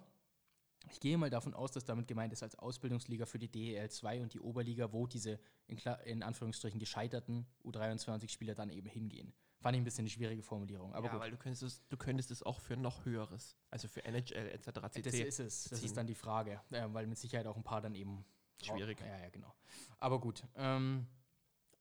Ich 0.89 1.00
gehe 1.00 1.17
mal 1.17 1.30
davon 1.30 1.54
aus, 1.54 1.72
dass 1.72 1.86
damit 1.86 2.08
gemeint 2.08 2.34
ist 2.34 2.41
als 2.41 2.56
Ausbildungsliga 2.58 3.26
für 3.26 3.38
die 3.38 3.52
DEL 3.52 3.89
2 3.89 4.22
und 4.22 4.34
die 4.34 4.39
Oberliga, 4.39 4.91
wo 4.91 5.06
diese 5.06 5.39
in, 5.67 5.78
in 6.06 6.24
Anführungsstrichen 6.24 6.80
gescheiterten 6.80 7.46
U23-Spieler 7.63 8.56
dann 8.56 8.70
eben 8.72 8.88
hingehen. 8.88 9.34
Fand 9.60 9.76
ich 9.76 9.82
ein 9.82 9.84
bisschen 9.84 10.04
eine 10.04 10.10
schwierige 10.10 10.41
Formulierung. 10.41 10.94
Aber 10.96 11.06
ja, 11.06 11.12
gut. 11.12 11.22
weil 11.22 11.32
du 11.32 11.38
könntest, 11.38 11.62
es, 11.62 11.88
du 11.88 11.98
könntest 11.98 12.32
es 12.32 12.41
auch 12.41 12.60
für 12.60 12.78
noch 12.78 13.06
höheres, 13.06 13.58
also 13.70 13.88
für 13.88 14.04
NHL 14.04 14.50
etc. 14.50 14.72
Das 14.82 14.94
CC. 14.94 15.22
ist 15.22 15.39
es. 15.39 15.63
Das 15.65 15.80
ziehen. 15.80 15.86
ist 15.86 15.98
dann 15.98 16.08
die 16.08 16.15
Frage, 16.15 16.60
äh, 16.72 16.88
weil 16.91 17.06
mit 17.06 17.20
Sicherheit 17.20 17.46
auch 17.46 17.58
ein 17.58 17.63
paar 17.63 17.82
dann 17.82 17.94
eben 17.94 18.26
Schwierig. 18.63 19.00
Ja, 19.02 19.17
ja, 19.20 19.30
genau. 19.30 19.54
Aber 19.98 20.20
gut. 20.20 20.44
Ähm, 20.56 21.08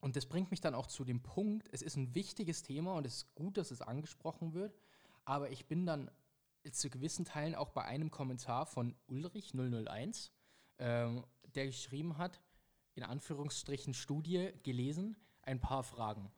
Und 0.00 0.16
das 0.16 0.26
bringt 0.26 0.50
mich 0.50 0.60
dann 0.60 0.74
auch 0.74 0.86
zu 0.86 1.04
dem 1.04 1.22
Punkt, 1.22 1.68
es 1.72 1.82
ist 1.82 1.96
ein 1.96 2.14
wichtiges 2.14 2.62
Thema 2.62 2.94
und 2.94 3.06
es 3.06 3.16
ist 3.16 3.34
gut, 3.34 3.58
dass 3.58 3.70
es 3.70 3.82
angesprochen 3.82 4.54
wird, 4.54 4.78
aber 5.24 5.50
ich 5.50 5.66
bin 5.66 5.84
dann 5.84 6.10
zu 6.72 6.90
gewissen 6.90 7.24
Teilen 7.24 7.54
auch 7.54 7.70
bei 7.70 7.84
einem 7.84 8.10
Kommentar 8.10 8.66
von 8.66 8.94
Ulrich 9.08 9.52
001, 9.54 10.32
ähm, 10.78 11.24
der 11.54 11.66
geschrieben 11.66 12.18
hat, 12.18 12.40
in 12.94 13.02
Anführungsstrichen 13.02 13.94
Studie 13.94 14.52
gelesen, 14.62 15.16
ein 15.42 15.60
paar 15.60 15.82
Fragen. 15.82 16.30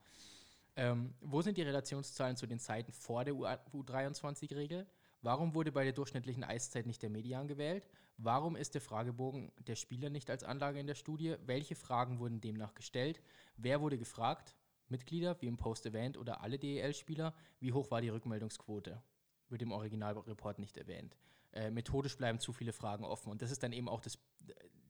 Ähm, 0.75 1.13
wo 1.21 1.41
sind 1.41 1.57
die 1.57 1.61
Relationszahlen 1.61 2.35
zu 2.35 2.47
den 2.47 2.59
Zeiten 2.59 2.91
vor 2.91 3.23
der 3.25 3.33
U23-Regel? 3.33 4.87
Warum 5.21 5.53
wurde 5.53 5.71
bei 5.71 5.83
der 5.83 5.93
durchschnittlichen 5.93 6.43
Eiszeit 6.43 6.85
nicht 6.85 7.01
der 7.01 7.09
Median 7.09 7.47
gewählt? 7.47 7.87
Warum 8.17 8.55
ist 8.55 8.75
der 8.75 8.81
Fragebogen 8.81 9.51
der 9.67 9.75
Spieler 9.75 10.09
nicht 10.09 10.29
als 10.29 10.43
Anlage 10.43 10.79
in 10.79 10.87
der 10.87 10.95
Studie? 10.95 11.35
Welche 11.45 11.75
Fragen 11.75 12.19
wurden 12.19 12.41
demnach 12.41 12.75
gestellt? 12.75 13.21
Wer 13.57 13.81
wurde 13.81 13.97
gefragt? 13.97 14.55
Mitglieder, 14.87 15.41
wie 15.41 15.47
im 15.47 15.57
Post 15.57 15.85
erwähnt, 15.85 16.17
oder 16.17 16.41
alle 16.41 16.59
DEL-Spieler? 16.59 17.33
Wie 17.59 17.73
hoch 17.73 17.89
war 17.89 18.01
die 18.01 18.09
Rückmeldungsquote? 18.09 19.01
Wird 19.49 19.61
im 19.61 19.71
Originalreport 19.71 20.59
nicht 20.59 20.77
erwähnt. 20.77 21.17
Äh, 21.51 21.71
methodisch 21.71 22.17
bleiben 22.17 22.39
zu 22.39 22.53
viele 22.53 22.73
Fragen 22.73 23.03
offen. 23.03 23.31
Und 23.31 23.41
das 23.41 23.51
ist 23.51 23.63
dann 23.63 23.73
eben 23.73 23.89
auch 23.89 24.01
das, 24.01 24.19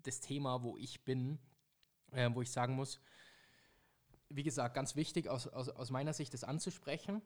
das 0.03 0.19
Thema, 0.19 0.63
wo 0.63 0.77
ich 0.77 1.03
bin, 1.05 1.39
äh, 2.11 2.29
wo 2.33 2.41
ich 2.41 2.51
sagen 2.51 2.75
muss, 2.75 2.99
wie 4.29 4.43
gesagt, 4.43 4.75
ganz 4.75 4.95
wichtig 4.95 5.29
aus, 5.29 5.47
aus, 5.47 5.69
aus 5.69 5.91
meiner 5.91 6.13
Sicht 6.13 6.33
das 6.33 6.43
anzusprechen. 6.43 7.21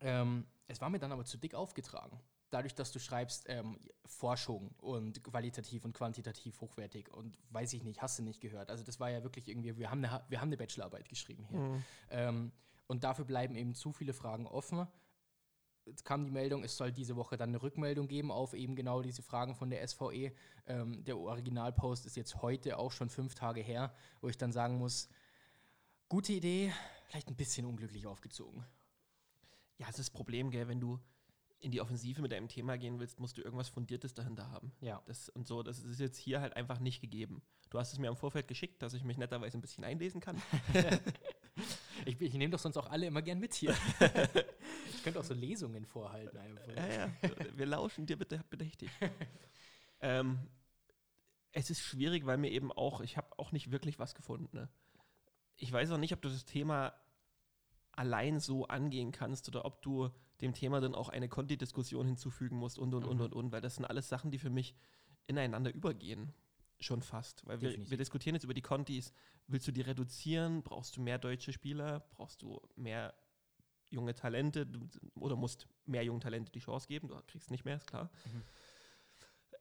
Ähm, 0.00 0.46
es 0.66 0.80
war 0.80 0.90
mir 0.90 0.98
dann 0.98 1.12
aber 1.12 1.24
zu 1.24 1.36
dick 1.36 1.54
aufgetragen. 1.54 2.20
Dadurch, 2.54 2.76
dass 2.76 2.92
du 2.92 3.00
schreibst 3.00 3.46
ähm, 3.48 3.80
Forschung 4.06 4.70
und 4.78 5.24
qualitativ 5.24 5.84
und 5.84 5.92
quantitativ 5.92 6.60
hochwertig 6.60 7.12
und 7.12 7.36
weiß 7.50 7.72
ich 7.72 7.82
nicht, 7.82 8.00
hast 8.00 8.16
du 8.20 8.22
nicht 8.22 8.40
gehört. 8.40 8.70
Also 8.70 8.84
das 8.84 9.00
war 9.00 9.10
ja 9.10 9.24
wirklich 9.24 9.48
irgendwie, 9.48 9.76
wir 9.76 9.90
haben 9.90 10.04
eine, 10.04 10.22
wir 10.28 10.40
haben 10.40 10.50
eine 10.50 10.56
Bachelorarbeit 10.56 11.08
geschrieben 11.08 11.44
hier. 11.50 11.58
Mhm. 11.58 11.84
Ähm, 12.10 12.52
und 12.86 13.02
dafür 13.02 13.24
bleiben 13.24 13.56
eben 13.56 13.74
zu 13.74 13.90
viele 13.92 14.12
Fragen 14.12 14.46
offen. 14.46 14.86
Jetzt 15.84 16.04
kam 16.04 16.24
die 16.24 16.30
Meldung, 16.30 16.62
es 16.62 16.76
soll 16.76 16.92
diese 16.92 17.16
Woche 17.16 17.36
dann 17.36 17.48
eine 17.48 17.60
Rückmeldung 17.60 18.06
geben 18.06 18.30
auf 18.30 18.54
eben 18.54 18.76
genau 18.76 19.02
diese 19.02 19.22
Fragen 19.22 19.56
von 19.56 19.68
der 19.68 19.84
SVE. 19.88 20.32
Ähm, 20.66 21.02
der 21.02 21.18
Originalpost 21.18 22.06
ist 22.06 22.16
jetzt 22.16 22.40
heute 22.40 22.78
auch 22.78 22.92
schon 22.92 23.10
fünf 23.10 23.34
Tage 23.34 23.62
her, 23.62 23.92
wo 24.20 24.28
ich 24.28 24.38
dann 24.38 24.52
sagen 24.52 24.78
muss, 24.78 25.08
gute 26.08 26.32
Idee, 26.32 26.72
vielleicht 27.08 27.28
ein 27.30 27.36
bisschen 27.36 27.66
unglücklich 27.66 28.06
aufgezogen. 28.06 28.64
Ja, 29.78 29.86
das 29.86 29.98
ist 29.98 30.08
das 30.08 30.10
Problem, 30.10 30.52
gell, 30.52 30.68
wenn 30.68 30.78
du 30.78 31.00
in 31.64 31.70
die 31.70 31.80
Offensive 31.80 32.20
mit 32.20 32.30
deinem 32.30 32.48
Thema 32.48 32.76
gehen 32.76 33.00
willst, 33.00 33.18
musst 33.18 33.38
du 33.38 33.42
irgendwas 33.42 33.70
Fundiertes 33.70 34.12
dahinter 34.12 34.50
haben. 34.50 34.70
Ja. 34.82 35.02
Das, 35.06 35.30
und 35.30 35.46
so, 35.46 35.62
das 35.62 35.78
ist 35.78 35.98
jetzt 35.98 36.18
hier 36.18 36.42
halt 36.42 36.54
einfach 36.56 36.78
nicht 36.78 37.00
gegeben. 37.00 37.42
Du 37.70 37.78
hast 37.78 37.92
es 37.92 37.98
mir 37.98 38.08
im 38.08 38.16
Vorfeld 38.16 38.48
geschickt, 38.48 38.82
dass 38.82 38.92
ich 38.92 39.02
mich 39.02 39.16
netterweise 39.16 39.56
ein 39.56 39.62
bisschen 39.62 39.82
einlesen 39.82 40.20
kann. 40.20 40.40
ich, 42.04 42.20
ich 42.20 42.34
nehme 42.34 42.50
doch 42.50 42.58
sonst 42.58 42.76
auch 42.76 42.90
alle 42.90 43.06
immer 43.06 43.22
gern 43.22 43.38
mit 43.38 43.54
hier. 43.54 43.74
ich 44.94 45.02
könnte 45.02 45.18
auch 45.18 45.24
so 45.24 45.32
Lesungen 45.32 45.86
vorhalten. 45.86 46.36
Einfach. 46.36 46.76
Ja, 46.76 46.86
ja, 46.86 47.10
wir 47.54 47.66
lauschen 47.66 48.04
dir 48.04 48.18
bitte 48.18 48.44
bedächtig. 48.50 48.90
ähm, 50.00 50.38
es 51.52 51.70
ist 51.70 51.80
schwierig, 51.80 52.26
weil 52.26 52.36
mir 52.36 52.50
eben 52.50 52.72
auch, 52.72 53.00
ich 53.00 53.16
habe 53.16 53.38
auch 53.38 53.52
nicht 53.52 53.70
wirklich 53.70 53.98
was 53.98 54.14
gefunden. 54.14 54.54
Ne? 54.54 54.68
Ich 55.56 55.72
weiß 55.72 55.90
auch 55.92 55.98
nicht, 55.98 56.12
ob 56.12 56.20
du 56.20 56.28
das 56.28 56.44
Thema 56.44 56.92
allein 57.92 58.38
so 58.38 58.66
angehen 58.66 59.12
kannst 59.12 59.48
oder 59.48 59.64
ob 59.64 59.80
du 59.80 60.10
dem 60.44 60.54
Thema 60.54 60.80
dann 60.80 60.94
auch 60.94 61.08
eine 61.08 61.28
Conti-Diskussion 61.28 62.06
hinzufügen 62.06 62.56
musst 62.56 62.78
und 62.78 62.94
und 62.94 63.04
mhm. 63.04 63.10
und 63.10 63.20
und 63.20 63.32
und, 63.32 63.52
weil 63.52 63.60
das 63.60 63.76
sind 63.76 63.84
alles 63.84 64.08
Sachen, 64.08 64.30
die 64.30 64.38
für 64.38 64.50
mich 64.50 64.76
ineinander 65.26 65.74
übergehen. 65.74 66.32
Schon 66.80 67.02
fast. 67.02 67.46
Weil 67.46 67.60
wir, 67.60 67.90
wir, 67.90 67.96
diskutieren 67.96 68.34
jetzt 68.34 68.44
über 68.44 68.52
die 68.52 68.60
Contis. 68.60 69.12
Willst 69.46 69.66
du 69.66 69.72
die 69.72 69.80
reduzieren? 69.80 70.62
Brauchst 70.62 70.96
du 70.96 71.00
mehr 71.00 71.18
deutsche 71.18 71.52
Spieler? 71.52 72.00
Brauchst 72.10 72.42
du 72.42 72.60
mehr 72.76 73.14
junge 73.90 74.12
Talente? 74.14 74.68
Oder 75.14 75.36
musst 75.36 75.68
mehr 75.86 76.04
jungen 76.04 76.20
Talente 76.20 76.52
die 76.52 76.58
Chance 76.58 76.88
geben? 76.88 77.08
Du 77.08 77.16
kriegst 77.26 77.50
nicht 77.50 77.64
mehr, 77.64 77.76
ist 77.76 77.86
klar. 77.86 78.10
Mhm. 78.24 78.42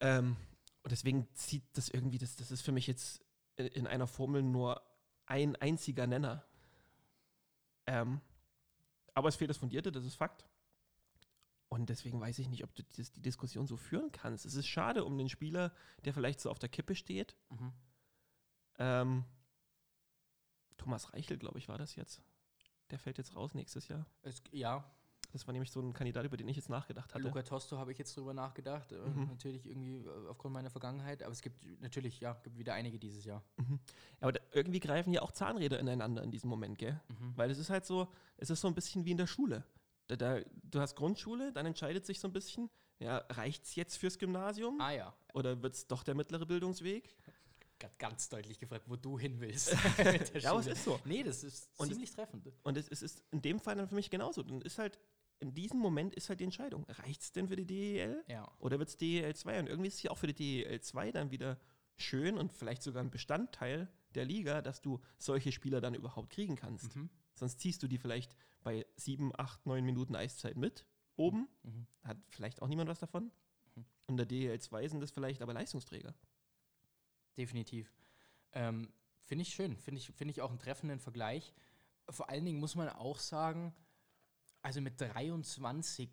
Ähm, 0.01 0.37
und 0.81 0.91
deswegen 0.91 1.27
zieht 1.33 1.63
das 1.77 1.87
irgendwie, 1.87 2.17
das, 2.17 2.35
das 2.35 2.51
ist 2.51 2.61
für 2.61 2.73
mich 2.73 2.87
jetzt 2.87 3.23
in, 3.55 3.67
in 3.67 3.87
einer 3.87 4.07
Formel 4.07 4.41
nur 4.41 4.81
ein 5.25 5.55
einziger 5.55 6.07
Nenner. 6.07 6.43
Ähm, 7.85 8.19
aber 9.13 9.29
es 9.29 9.35
fehlt 9.35 9.49
das 9.49 9.57
Fundierte, 9.57 9.91
das 9.91 10.03
ist 10.03 10.15
Fakt. 10.15 10.45
Und 11.73 11.89
deswegen 11.89 12.21
weiß 12.21 12.37
ich 12.37 12.49
nicht, 12.49 12.63
ob 12.63 12.75
du 12.75 12.83
die 12.83 13.03
Diskussion 13.15 13.65
so 13.65 13.77
führen 13.77 14.11
kannst. 14.11 14.45
Es 14.45 14.53
ist 14.53 14.67
schade 14.67 15.03
um 15.03 15.17
den 15.17 15.27
Spieler, 15.27 15.73
der 16.05 16.13
vielleicht 16.13 16.39
so 16.39 16.51
auf 16.51 16.59
der 16.59 16.69
Kippe 16.69 16.93
steht. 16.93 17.35
Mhm. 17.49 17.73
Ähm, 18.77 19.23
Thomas 20.77 21.11
Reichel, 21.13 21.37
glaube 21.37 21.57
ich, 21.57 21.67
war 21.69 21.79
das 21.79 21.95
jetzt. 21.95 22.21
Der 22.91 22.99
fällt 22.99 23.17
jetzt 23.17 23.35
raus 23.35 23.55
nächstes 23.55 23.87
Jahr. 23.87 24.05
Es, 24.21 24.43
ja. 24.51 24.87
Das 25.31 25.47
war 25.47 25.51
nämlich 25.51 25.71
so 25.71 25.81
ein 25.81 25.93
Kandidat, 25.93 26.25
über 26.25 26.37
den 26.37 26.47
ich 26.47 26.57
jetzt 26.57 26.69
nachgedacht 26.69 27.11
hatte. 27.11 27.23
Luca 27.23 27.41
Tosto 27.41 27.79
habe 27.79 27.91
ich 27.91 27.97
jetzt 27.97 28.15
drüber 28.15 28.35
nachgedacht. 28.35 28.91
Äh, 28.91 28.97
mhm. 28.97 29.29
Natürlich 29.29 29.65
irgendwie 29.65 29.95
äh, 29.95 30.27
aufgrund 30.29 30.53
meiner 30.53 30.69
Vergangenheit. 30.69 31.23
Aber 31.23 31.31
es 31.31 31.41
gibt 31.41 31.65
natürlich, 31.81 32.19
ja, 32.19 32.33
gibt 32.43 32.59
wieder 32.59 32.75
einige 32.75 32.99
dieses 32.99 33.25
Jahr. 33.25 33.43
Mhm. 33.57 33.79
Aber 34.19 34.39
irgendwie 34.51 34.79
greifen 34.79 35.11
ja 35.11 35.23
auch 35.23 35.31
Zahnräder 35.31 35.79
ineinander 35.79 36.21
in 36.21 36.29
diesem 36.29 36.51
Moment, 36.51 36.77
gell? 36.77 37.01
Mhm. 37.07 37.35
Weil 37.35 37.49
es 37.49 37.57
ist 37.57 37.71
halt 37.71 37.83
so, 37.83 38.13
es 38.37 38.51
ist 38.51 38.61
so 38.61 38.67
ein 38.67 38.75
bisschen 38.75 39.05
wie 39.05 39.11
in 39.11 39.17
der 39.17 39.25
Schule. 39.25 39.65
Da, 40.17 40.39
da, 40.39 40.45
du 40.63 40.79
hast 40.79 40.95
Grundschule, 40.95 41.51
dann 41.51 41.65
entscheidet 41.65 42.05
sich 42.05 42.19
so 42.19 42.27
ein 42.27 42.33
bisschen, 42.33 42.69
ja, 42.99 43.17
reicht 43.29 43.63
es 43.63 43.75
jetzt 43.75 43.97
fürs 43.97 44.17
Gymnasium? 44.17 44.79
Ah 44.79 44.91
ja. 44.91 45.15
Oder 45.33 45.61
wird 45.61 45.75
es 45.75 45.87
doch 45.87 46.03
der 46.03 46.15
mittlere 46.15 46.45
Bildungsweg? 46.45 47.15
Ganz 47.99 48.29
deutlich 48.29 48.59
gefragt, 48.59 48.85
wo 48.87 48.95
du 48.95 49.19
hin 49.19 49.41
willst. 49.41 49.75
ja, 50.39 50.51
aber 50.51 50.61
es 50.61 50.67
ist 50.67 50.85
so. 50.85 50.99
Nee, 51.03 51.21
das 51.21 51.43
ist 51.43 51.69
und 51.77 51.89
ziemlich 51.89 52.09
es, 52.09 52.15
treffend. 52.15 52.49
Und 52.63 52.77
es, 52.77 52.87
es, 52.87 53.01
ist 53.01 53.23
in 53.31 53.41
dem 53.41 53.59
Fall 53.59 53.75
dann 53.75 53.89
für 53.89 53.95
mich 53.95 54.09
genauso. 54.09 54.41
Dann 54.41 54.61
ist 54.61 54.77
halt, 54.77 54.99
in 55.39 55.53
diesem 55.53 55.79
Moment 55.79 56.15
ist 56.15 56.29
halt 56.29 56.39
die 56.39 56.45
Entscheidung, 56.45 56.85
reicht 56.87 57.21
es 57.21 57.31
denn 57.33 57.49
für 57.49 57.57
die 57.57 57.65
DEL? 57.65 58.23
Ja. 58.29 58.49
Oder 58.59 58.79
wird 58.79 58.87
es 58.87 58.95
DEL 58.95 59.35
2? 59.35 59.59
Und 59.59 59.67
irgendwie 59.67 59.89
ist 59.89 59.95
es 59.95 60.03
ja 60.03 60.11
auch 60.11 60.17
für 60.17 60.27
die 60.27 60.63
DEL 60.63 60.79
2 60.79 61.11
dann 61.11 61.31
wieder 61.31 61.59
schön 61.97 62.37
und 62.37 62.53
vielleicht 62.53 62.83
sogar 62.83 63.03
ein 63.03 63.11
Bestandteil 63.11 63.91
der 64.15 64.25
Liga, 64.25 64.61
dass 64.61 64.81
du 64.81 65.01
solche 65.17 65.51
Spieler 65.51 65.81
dann 65.81 65.93
überhaupt 65.93 66.29
kriegen 66.29 66.55
kannst. 66.55 66.95
Mhm. 66.95 67.09
Sonst 67.33 67.59
ziehst 67.59 67.83
du 67.83 67.87
die 67.87 67.97
vielleicht 67.97 68.35
bei 68.63 68.85
sieben, 68.95 69.31
acht, 69.37 69.65
neun 69.65 69.85
Minuten 69.85 70.15
Eiszeit 70.15 70.57
mit 70.57 70.85
oben. 71.15 71.47
Mhm. 71.63 71.87
Hat 72.03 72.17
vielleicht 72.29 72.61
auch 72.61 72.67
niemand 72.67 72.89
was 72.89 72.99
davon. 72.99 73.31
Mhm. 73.75 73.85
Und 74.07 74.17
der 74.17 74.27
DEL2 74.27 74.89
sind 74.89 75.01
das 75.01 75.11
vielleicht 75.11 75.41
aber 75.41 75.53
Leistungsträger. 75.53 76.13
Definitiv. 77.37 77.93
Ähm, 78.51 78.91
Finde 79.25 79.43
ich 79.43 79.53
schön. 79.53 79.77
Finde 79.77 79.99
ich, 79.99 80.07
find 80.07 80.31
ich 80.31 80.41
auch 80.41 80.49
einen 80.49 80.59
treffenden 80.59 80.99
Vergleich. 80.99 81.53
Vor 82.09 82.29
allen 82.29 82.45
Dingen 82.45 82.59
muss 82.59 82.75
man 82.75 82.89
auch 82.89 83.19
sagen, 83.19 83.73
also 84.61 84.81
mit 84.81 84.99
23 84.99 86.09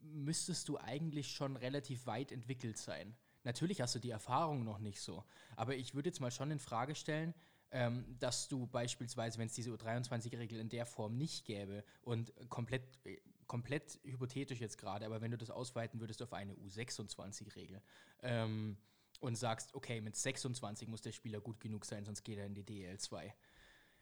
müsstest 0.00 0.68
du 0.68 0.78
eigentlich 0.78 1.30
schon 1.30 1.56
relativ 1.56 2.06
weit 2.06 2.32
entwickelt 2.32 2.78
sein. 2.78 3.16
Natürlich 3.44 3.80
hast 3.80 3.94
du 3.94 3.98
die 3.98 4.10
Erfahrung 4.10 4.64
noch 4.64 4.78
nicht 4.78 5.00
so, 5.00 5.24
aber 5.56 5.76
ich 5.76 5.94
würde 5.94 6.08
jetzt 6.08 6.20
mal 6.20 6.30
schon 6.30 6.50
in 6.50 6.58
Frage 6.58 6.94
stellen, 6.94 7.34
ähm, 7.70 8.16
dass 8.18 8.48
du 8.48 8.66
beispielsweise, 8.66 9.38
wenn 9.38 9.46
es 9.46 9.54
diese 9.54 9.70
U23-Regel 9.70 10.58
in 10.58 10.68
der 10.68 10.86
Form 10.86 11.16
nicht 11.16 11.44
gäbe 11.44 11.84
und 12.02 12.32
komplett, 12.48 12.82
äh, 13.04 13.20
komplett 13.46 14.00
hypothetisch 14.04 14.60
jetzt 14.60 14.78
gerade, 14.78 15.06
aber 15.06 15.20
wenn 15.20 15.30
du 15.30 15.38
das 15.38 15.50
ausweiten 15.50 16.00
würdest 16.00 16.22
auf 16.22 16.32
eine 16.32 16.54
U26-Regel 16.54 17.82
ähm, 18.22 18.78
und 19.20 19.36
sagst, 19.36 19.74
okay, 19.74 20.00
mit 20.00 20.16
26 20.16 20.88
muss 20.88 21.02
der 21.02 21.12
Spieler 21.12 21.40
gut 21.40 21.60
genug 21.60 21.84
sein, 21.84 22.04
sonst 22.04 22.22
geht 22.24 22.38
er 22.38 22.46
in 22.46 22.54
die 22.54 22.64
DL2. 22.64 23.32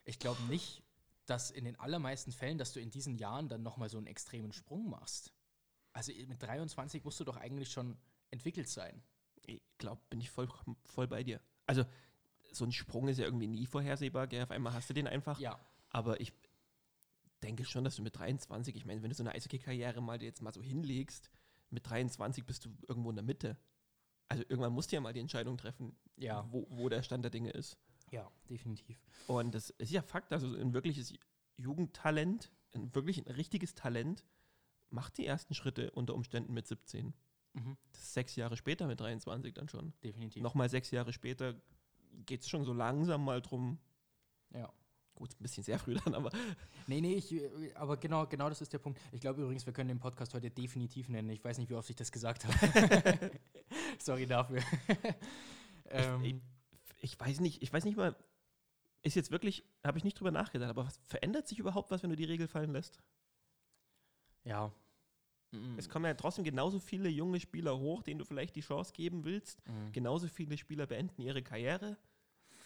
Ich 0.05 0.18
glaube 0.18 0.42
nicht, 0.44 0.83
dass 1.26 1.50
in 1.50 1.64
den 1.64 1.79
allermeisten 1.81 2.33
Fällen, 2.33 2.59
dass 2.59 2.72
du 2.72 2.81
in 2.81 2.90
diesen 2.90 3.16
Jahren 3.16 3.48
dann 3.48 3.62
nochmal 3.62 3.88
so 3.88 3.98
einen 3.98 4.07
extremen 4.07 4.52
Sprung 4.52 4.88
machst. 4.88 5.33
Also 5.92 6.12
mit 6.29 6.40
23 6.40 7.05
musst 7.05 7.18
du 7.18 7.24
doch 7.24 7.37
eigentlich 7.37 7.70
schon 7.70 7.96
entwickelt 8.31 8.68
sein. 8.68 9.02
Ich 9.44 9.61
glaube, 9.79 10.00
bin 10.09 10.20
ich 10.20 10.31
voll, 10.31 10.48
voll 10.85 11.09
bei 11.09 11.24
dir. 11.24 11.40
Also 11.66 11.85
so 12.56 12.64
ein 12.64 12.72
Sprung 12.72 13.08
ist 13.08 13.18
ja 13.18 13.24
irgendwie 13.24 13.46
nie 13.46 13.66
vorhersehbar, 13.66 14.26
gell? 14.26 14.42
Auf 14.42 14.50
einmal 14.50 14.72
hast 14.72 14.88
du 14.90 14.94
den 14.94 15.06
einfach. 15.06 15.40
Ja. 15.40 15.59
Aber 15.90 16.20
ich 16.20 16.32
denke 17.42 17.64
schon, 17.64 17.84
dass 17.84 17.96
du 17.96 18.02
mit 18.02 18.16
23, 18.18 18.74
ich 18.76 18.84
meine, 18.84 19.02
wenn 19.02 19.11
du 19.11 19.14
so 19.14 19.22
eine 19.22 19.32
Eishockey-Karriere 19.34 20.00
mal 20.00 20.22
jetzt 20.22 20.42
mal 20.42 20.52
so 20.52 20.62
hinlegst, 20.62 21.30
mit 21.70 21.88
23 21.88 22.44
bist 22.44 22.64
du 22.64 22.70
irgendwo 22.88 23.11
in 23.11 23.16
der 23.16 23.24
Mitte. 23.24 23.57
Also 24.28 24.42
irgendwann 24.48 24.72
musst 24.72 24.90
du 24.90 24.96
ja 24.96 25.00
mal 25.00 25.12
die 25.12 25.20
Entscheidung 25.20 25.57
treffen, 25.57 25.96
ja. 26.16 26.46
wo, 26.50 26.66
wo 26.70 26.88
der 26.88 27.02
Stand 27.02 27.24
der 27.24 27.30
Dinge 27.30 27.50
ist. 27.50 27.78
Ja, 28.11 28.30
definitiv. 28.48 29.00
Und 29.26 29.54
das 29.54 29.70
ist 29.70 29.90
ja 29.90 30.02
Fakt, 30.02 30.32
also 30.32 30.54
ein 30.54 30.72
wirkliches 30.74 31.12
Jugendtalent, 31.57 32.52
ein 32.74 32.94
wirklich 32.94 33.18
ein 33.18 33.32
richtiges 33.32 33.74
Talent, 33.74 34.24
macht 34.90 35.18
die 35.18 35.26
ersten 35.26 35.54
Schritte 35.54 35.90
unter 35.92 36.14
Umständen 36.14 36.52
mit 36.52 36.66
17. 36.66 37.14
Mhm. 37.54 37.76
Das 37.92 38.02
ist 38.02 38.14
sechs 38.14 38.36
Jahre 38.36 38.57
später 38.57 38.86
mit 38.86 39.00
23 39.00 39.54
dann 39.54 39.68
schon. 39.68 39.92
Definitiv. 40.02 40.42
Nochmal 40.42 40.68
sechs 40.68 40.90
Jahre 40.90 41.12
später 41.12 41.61
geht 42.24 42.42
es 42.42 42.48
schon 42.48 42.64
so 42.64 42.72
langsam 42.72 43.24
mal 43.24 43.40
drum. 43.42 43.78
Ja. 44.54 44.72
Gut, 45.14 45.30
ein 45.32 45.42
bisschen 45.42 45.64
sehr 45.64 45.78
früh 45.78 45.94
dann, 45.94 46.14
aber. 46.14 46.30
Nee, 46.88 47.00
nee, 47.00 47.14
ich, 47.14 47.34
aber 47.76 47.96
genau, 47.96 48.26
genau 48.28 48.48
das 48.48 48.60
ist 48.60 48.72
der 48.72 48.78
Punkt. 48.78 49.00
Ich 49.10 49.20
glaube 49.20 49.42
übrigens, 49.42 49.66
wir 49.66 49.72
können 49.72 49.88
den 49.88 49.98
Podcast 49.98 50.32
heute 50.34 50.50
definitiv 50.50 51.08
nennen. 51.08 51.30
Ich 51.30 51.44
weiß 51.44 51.58
nicht, 51.58 51.68
wie 51.68 51.74
oft 51.74 51.90
ich 51.90 51.96
das 51.96 52.12
gesagt 52.12 52.44
habe. 52.44 53.30
Sorry 53.98 54.24
dafür. 54.26 54.62
ähm. 55.90 56.22
ich, 56.22 56.34
ich, 56.34 57.12
ich, 57.12 57.20
weiß 57.20 57.40
nicht, 57.40 57.60
ich 57.60 57.72
weiß 57.72 57.84
nicht 57.84 57.96
mal, 57.96 58.14
ist 59.02 59.16
jetzt 59.16 59.32
wirklich, 59.32 59.64
habe 59.84 59.98
ich 59.98 60.04
nicht 60.04 60.18
drüber 60.20 60.30
nachgedacht, 60.30 60.70
aber 60.70 60.86
was, 60.86 61.00
verändert 61.06 61.48
sich 61.48 61.58
überhaupt 61.58 61.90
was, 61.90 62.04
wenn 62.04 62.10
du 62.10 62.16
die 62.16 62.24
Regel 62.24 62.46
fallen 62.46 62.70
lässt? 62.70 63.02
Ja. 64.44 64.72
Mhm. 65.57 65.78
Es 65.78 65.88
kommen 65.88 66.04
ja 66.04 66.14
trotzdem 66.14 66.44
genauso 66.44 66.78
viele 66.78 67.09
junge 67.09 67.40
Spieler 67.40 67.78
hoch, 67.78 68.02
denen 68.02 68.18
du 68.18 68.24
vielleicht 68.24 68.57
die 68.57 68.61
Chance 68.61 68.92
geben 68.92 69.24
willst. 69.24 69.66
Mhm. 69.66 69.92
Genauso 69.92 70.28
viele 70.28 70.57
Spieler 70.57 70.86
beenden 70.86 71.22
ihre 71.22 71.42
Karriere. 71.42 71.96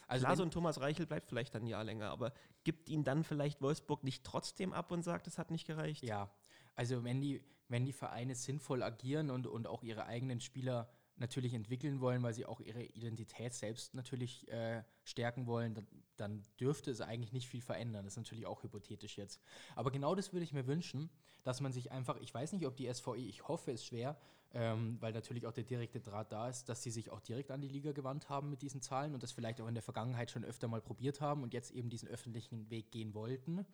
Also 0.07 0.27
Lars 0.27 0.41
und 0.41 0.53
Thomas 0.53 0.81
Reichel 0.81 1.07
bleibt 1.07 1.29
vielleicht 1.29 1.55
ein 1.55 1.67
Jahr 1.67 1.85
länger, 1.85 2.11
aber 2.11 2.33
gibt 2.65 2.89
ihn 2.89 3.05
dann 3.05 3.23
vielleicht 3.23 3.63
Wolfsburg 3.63 4.03
nicht 4.03 4.25
trotzdem 4.25 4.73
ab 4.73 4.91
und 4.91 5.05
sagt, 5.05 5.29
es 5.29 5.39
hat 5.39 5.53
nicht 5.53 5.69
gereicht? 5.69 6.03
Ja, 6.03 6.33
also 6.75 7.05
wenn 7.05 7.21
die, 7.21 7.45
wenn 7.69 7.85
die 7.85 7.93
Vereine 7.93 8.35
sinnvoll 8.35 8.83
agieren 8.83 9.31
und, 9.31 9.47
und 9.47 9.69
auch 9.69 9.85
ihre 9.85 10.07
eigenen 10.07 10.41
Spieler 10.41 10.91
natürlich 11.21 11.55
entwickeln 11.55 12.01
wollen, 12.01 12.23
weil 12.23 12.35
sie 12.35 12.47
auch 12.47 12.61
ihre 12.61 12.83
Identität 12.83 13.55
selbst 13.55 13.95
natürlich 13.95 14.49
äh, 14.49 14.83
stärken 15.05 15.47
wollen, 15.47 15.75
dann, 15.75 15.87
dann, 16.17 16.43
dürfte 16.59 16.91
es 16.91 17.01
eigentlich 17.01 17.33
nicht 17.33 17.49
viel 17.49 17.61
verändern. 17.61 18.05
Das 18.05 18.15
ist 18.15 18.19
natürlich 18.19 18.47
auch 18.47 18.63
hypothetisch 18.63 19.19
jetzt. 19.19 19.41
Aber 19.77 19.91
genau 19.91 20.15
das 20.15 20.33
würde 20.33 20.45
ich 20.45 20.53
mir 20.53 20.67
wünschen, 20.67 21.11
dass 21.43 21.61
man 21.61 21.73
sich 21.73 21.93
einfach, 21.93 22.17
ich 22.21 22.33
weiß 22.33 22.53
nicht, 22.53 22.67
ob 22.67 22.77
die 22.77 22.93
SVE, 22.93 23.17
ich 23.17 23.49
hoffe 23.49 23.73
es 23.73 23.85
schwer, 23.85 24.19
ähm, 24.53 24.97
weil 25.01 25.13
natürlich 25.13 25.47
auch 25.47 25.53
der 25.53 25.65
direkte 25.65 26.01
Draht 26.01 26.33
da 26.33 26.49
ist, 26.49 26.69
dass 26.69 26.83
sie 26.83 26.91
sich 26.91 27.11
auch 27.11 27.21
direkt 27.21 27.51
an 27.51 27.61
die 27.61 27.69
Liga 27.69 27.93
gewandt 27.93 28.29
haben 28.29 28.51
mit 28.51 28.63
diesen 28.63 28.83
Zahlen 28.83 29.15
und 29.15 29.23
das 29.23 29.33
vielleicht 29.33 29.61
auch 29.61 29.69
in 29.69 29.75
der 29.75 29.83
Vergangenheit 29.83 30.31
schon 30.31 30.45
öfter 30.45 30.69
mal 30.69 30.81
probiert 30.81 31.21
haben 31.21 31.43
und 31.43 31.55
jetzt 31.55 31.71
eben 31.71 31.89
diesen 31.89 32.09
öffentlichen 32.09 32.69
Weg 32.71 32.91
gehen 32.91 33.15
wollten. 33.15 33.65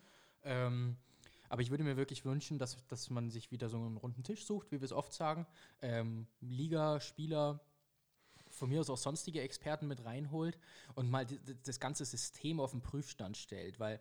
Ähm, 0.42 0.97
aber 1.49 1.62
ich 1.62 1.70
würde 1.70 1.84
mir 1.84 1.97
wirklich 1.97 2.24
wünschen, 2.24 2.59
dass, 2.59 2.76
dass 2.88 3.11
man 3.11 3.30
sich 3.30 3.51
wieder 3.51 3.68
so 3.68 3.76
einen 3.76 3.97
runden 3.97 4.22
Tisch 4.22 4.44
sucht, 4.44 4.70
wie 4.72 4.80
wir 4.80 4.84
es 4.84 4.92
oft 4.92 5.12
sagen. 5.12 5.47
Ähm, 5.80 6.26
Liga, 6.40 7.01
Spieler, 7.01 7.61
von 8.51 8.68
mir 8.68 8.80
aus 8.80 8.90
auch 8.90 8.99
sonstige 8.99 9.40
Experten 9.40 9.86
mit 9.86 10.05
reinholt 10.05 10.59
und 10.94 11.11
mal 11.11 11.26
das 11.64 11.80
ganze 11.80 12.05
System 12.05 12.61
auf 12.61 12.70
den 12.70 12.80
Prüfstand 12.80 13.36
stellt. 13.36 13.78
Weil 13.78 14.01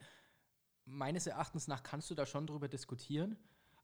meines 0.85 1.27
Erachtens 1.27 1.67
nach 1.67 1.83
kannst 1.83 2.09
du 2.09 2.15
da 2.15 2.25
schon 2.25 2.47
drüber 2.47 2.67
diskutieren, 2.67 3.37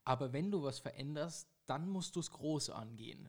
aber 0.04 0.32
wenn 0.32 0.50
du 0.50 0.62
was 0.62 0.78
veränderst, 0.78 1.48
dann 1.66 1.88
musst 1.88 2.16
du 2.16 2.20
es 2.20 2.30
groß 2.30 2.70
angehen. 2.70 3.28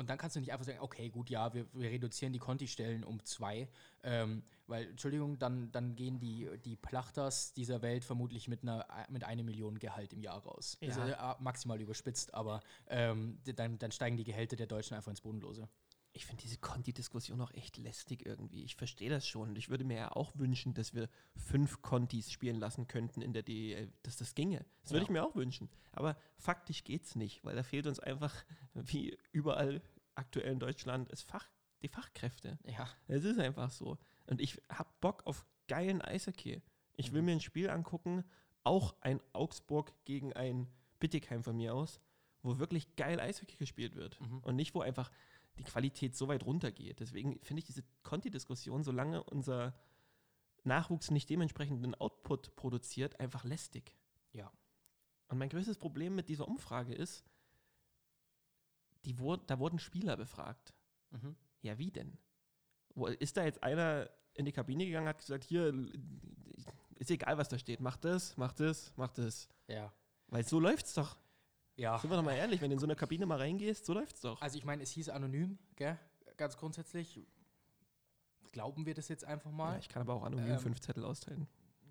Und 0.00 0.08
dann 0.08 0.16
kannst 0.16 0.34
du 0.34 0.40
nicht 0.40 0.50
einfach 0.50 0.64
sagen, 0.64 0.78
okay, 0.80 1.10
gut, 1.10 1.28
ja, 1.28 1.52
wir, 1.52 1.66
wir 1.74 1.90
reduzieren 1.90 2.32
die 2.32 2.38
Conti-Stellen 2.38 3.04
um 3.04 3.22
zwei, 3.22 3.68
ähm, 4.02 4.42
weil, 4.66 4.86
Entschuldigung, 4.86 5.38
dann, 5.38 5.70
dann 5.72 5.94
gehen 5.94 6.18
die, 6.18 6.48
die 6.64 6.74
Plachters 6.74 7.52
dieser 7.52 7.82
Welt 7.82 8.02
vermutlich 8.02 8.48
mit 8.48 8.62
einer 8.62 8.86
mit 9.10 9.24
einer 9.24 9.42
Million 9.42 9.78
Gehalt 9.78 10.14
im 10.14 10.22
Jahr 10.22 10.38
raus. 10.42 10.78
Ja. 10.80 10.88
Ist 10.88 10.96
ja 10.96 11.36
maximal 11.40 11.78
überspitzt, 11.82 12.32
aber 12.32 12.62
ähm, 12.86 13.40
dann, 13.44 13.78
dann 13.78 13.92
steigen 13.92 14.16
die 14.16 14.24
Gehälter 14.24 14.56
der 14.56 14.66
Deutschen 14.66 14.96
einfach 14.96 15.10
ins 15.10 15.20
Bodenlose. 15.20 15.68
Ich 16.12 16.26
finde 16.26 16.42
diese 16.42 16.58
Conti-Diskussion 16.58 17.40
auch 17.40 17.52
echt 17.52 17.76
lästig 17.76 18.26
irgendwie. 18.26 18.64
Ich 18.64 18.74
verstehe 18.74 19.10
das 19.10 19.26
schon. 19.26 19.50
Und 19.50 19.58
ich 19.58 19.68
würde 19.68 19.84
mir 19.84 19.96
ja 19.96 20.12
auch 20.12 20.32
wünschen, 20.36 20.74
dass 20.74 20.92
wir 20.92 21.08
fünf 21.36 21.82
Contis 21.82 22.32
spielen 22.32 22.56
lassen 22.56 22.88
könnten 22.88 23.22
in 23.22 23.32
der 23.32 23.42
DEL, 23.42 23.92
dass 24.02 24.16
das 24.16 24.34
ginge. 24.34 24.64
Das 24.82 24.90
würde 24.90 25.02
ja. 25.02 25.04
ich 25.04 25.10
mir 25.10 25.24
auch 25.24 25.36
wünschen. 25.36 25.68
Aber 25.92 26.16
faktisch 26.36 26.82
geht 26.82 27.04
es 27.04 27.14
nicht, 27.14 27.44
weil 27.44 27.54
da 27.54 27.62
fehlt 27.62 27.86
uns 27.86 28.00
einfach, 28.00 28.34
wie 28.74 29.16
überall 29.30 29.82
aktuell 30.16 30.52
in 30.52 30.58
Deutschland, 30.58 31.08
es 31.12 31.22
Fach, 31.22 31.48
die 31.82 31.88
Fachkräfte. 31.88 32.58
Ja. 32.64 32.88
Es 33.06 33.24
ist 33.24 33.38
einfach 33.38 33.70
so. 33.70 33.98
Und 34.26 34.40
ich 34.40 34.60
habe 34.68 34.90
Bock 35.00 35.26
auf 35.26 35.46
geilen 35.68 36.02
Eishockey. 36.02 36.60
Ich 36.96 37.12
will 37.12 37.22
mhm. 37.22 37.26
mir 37.26 37.32
ein 37.32 37.40
Spiel 37.40 37.70
angucken, 37.70 38.24
auch 38.64 38.94
ein 39.00 39.20
Augsburg 39.32 39.92
gegen 40.04 40.32
ein 40.32 40.66
Bittigheim 40.98 41.42
von 41.42 41.56
mir 41.56 41.74
aus, 41.74 42.00
wo 42.42 42.58
wirklich 42.58 42.96
geil 42.96 43.20
Eishockey 43.20 43.56
gespielt 43.56 43.94
wird. 43.94 44.20
Mhm. 44.20 44.40
Und 44.40 44.56
nicht, 44.56 44.74
wo 44.74 44.80
einfach 44.80 45.10
die 45.60 45.64
Qualität 45.64 46.16
so 46.16 46.26
weit 46.26 46.46
runtergeht. 46.46 47.00
Deswegen 47.00 47.38
finde 47.42 47.60
ich 47.60 47.66
diese 47.66 47.84
Conti-Diskussion, 48.02 48.82
solange 48.82 49.22
unser 49.22 49.78
Nachwuchs 50.64 51.10
nicht 51.10 51.28
dementsprechenden 51.28 51.94
Output 51.94 52.56
produziert, 52.56 53.20
einfach 53.20 53.44
lästig. 53.44 53.94
Ja. 54.32 54.50
Und 55.28 55.36
mein 55.36 55.50
größtes 55.50 55.76
Problem 55.76 56.14
mit 56.14 56.30
dieser 56.30 56.48
Umfrage 56.48 56.94
ist, 56.94 57.24
die 59.04 59.18
wurde, 59.18 59.44
da 59.46 59.58
wurden 59.58 59.78
Spieler 59.78 60.16
befragt. 60.16 60.72
Mhm. 61.10 61.36
Ja, 61.60 61.78
wie 61.78 61.90
denn? 61.90 62.16
Ist 63.18 63.36
da 63.36 63.44
jetzt 63.44 63.62
einer 63.62 64.10
in 64.32 64.46
die 64.46 64.52
Kabine 64.52 64.86
gegangen, 64.86 65.08
hat 65.08 65.18
gesagt, 65.18 65.44
hier, 65.44 65.74
ist 66.96 67.10
egal, 67.10 67.36
was 67.36 67.48
da 67.48 67.58
steht, 67.58 67.80
mach 67.80 67.98
das, 67.98 68.36
mach 68.38 68.52
das, 68.52 68.92
mach 68.96 69.12
das. 69.12 69.48
Ja. 69.68 69.92
Weil 70.28 70.46
so 70.46 70.58
läuft 70.58 70.86
es 70.86 70.94
doch. 70.94 71.18
Ja. 71.80 71.98
Sind 71.98 72.10
wir 72.10 72.16
doch 72.18 72.22
mal 72.22 72.36
ehrlich, 72.36 72.60
wenn 72.60 72.68
du 72.68 72.74
in 72.74 72.78
so 72.78 72.86
eine 72.86 72.94
Kabine 72.94 73.24
mal 73.24 73.38
reingehst, 73.38 73.86
so 73.86 73.94
läuft 73.94 74.16
es 74.16 74.20
doch. 74.20 74.40
Also 74.42 74.58
ich 74.58 74.64
meine, 74.66 74.82
es 74.82 74.90
hieß 74.90 75.08
anonym, 75.08 75.58
gell? 75.76 75.98
Ganz 76.36 76.58
grundsätzlich. 76.58 77.18
Glauben 78.52 78.84
wir 78.84 78.92
das 78.94 79.08
jetzt 79.08 79.24
einfach 79.24 79.50
mal? 79.50 79.72
Ja, 79.72 79.78
ich 79.78 79.88
kann 79.88 80.02
aber 80.02 80.12
auch 80.12 80.24
anonym 80.24 80.52
ähm, 80.52 80.58
fünf 80.58 80.80
Zettel 80.80 81.04
austeilen. 81.04 81.46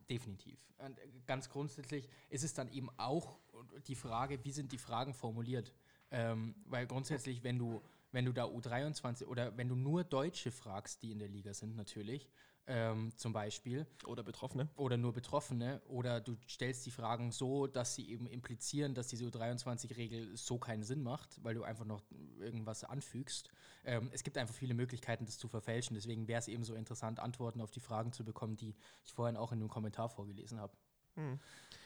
Definitiv. 0.07 0.59
Und 0.77 0.99
ganz 1.25 1.49
grundsätzlich 1.49 2.07
ist 2.29 2.43
es 2.43 2.53
dann 2.53 2.69
eben 2.69 2.89
auch 2.97 3.39
die 3.87 3.95
Frage, 3.95 4.43
wie 4.43 4.51
sind 4.51 4.71
die 4.71 4.77
Fragen 4.77 5.15
formuliert? 5.15 5.73
Ähm, 6.11 6.55
weil 6.65 6.85
grundsätzlich, 6.85 7.43
wenn 7.43 7.57
du, 7.57 7.81
wenn 8.11 8.25
du 8.25 8.31
da 8.31 8.45
U23 8.45 9.25
oder 9.25 9.57
wenn 9.57 9.69
du 9.69 9.75
nur 9.75 10.03
Deutsche 10.03 10.51
fragst, 10.51 11.01
die 11.01 11.11
in 11.11 11.19
der 11.19 11.29
Liga 11.29 11.53
sind 11.55 11.75
natürlich, 11.75 12.29
ähm, 12.69 13.11
zum 13.17 13.33
Beispiel. 13.33 13.87
Oder 14.05 14.23
Betroffene. 14.23 14.69
Oder 14.75 14.95
nur 14.95 15.11
Betroffene. 15.11 15.81
Oder 15.87 16.21
du 16.21 16.37
stellst 16.47 16.85
die 16.85 16.91
Fragen 16.91 17.31
so, 17.31 17.65
dass 17.65 17.95
sie 17.95 18.09
eben 18.09 18.27
implizieren, 18.27 18.93
dass 18.93 19.07
diese 19.07 19.25
U23-Regel 19.25 20.37
so 20.37 20.59
keinen 20.59 20.83
Sinn 20.83 21.01
macht, 21.01 21.43
weil 21.43 21.55
du 21.55 21.63
einfach 21.63 21.85
noch 21.85 22.03
irgendwas 22.39 22.83
anfügst. 22.83 23.49
Ähm, 23.85 24.09
es 24.13 24.23
gibt 24.23 24.37
einfach 24.37 24.53
viele 24.53 24.75
Möglichkeiten, 24.75 25.25
das 25.25 25.39
zu 25.39 25.47
verfälschen. 25.47 25.95
Deswegen 25.95 26.27
wäre 26.27 26.39
es 26.39 26.47
eben 26.47 26.63
so 26.63 26.75
interessant, 26.75 27.19
Antworten 27.19 27.59
auf 27.59 27.71
die 27.71 27.79
Fragen 27.79 28.13
zu 28.13 28.23
bekommen, 28.23 28.55
die 28.55 28.75
ich 29.03 29.13
vorhin 29.13 29.35
auch 29.35 29.51
in 29.51 29.59
einem 29.59 29.69
Kommentar 29.69 30.07
vorgelesen 30.07 30.59
habe. 30.59 30.77
Hm. 31.15 31.39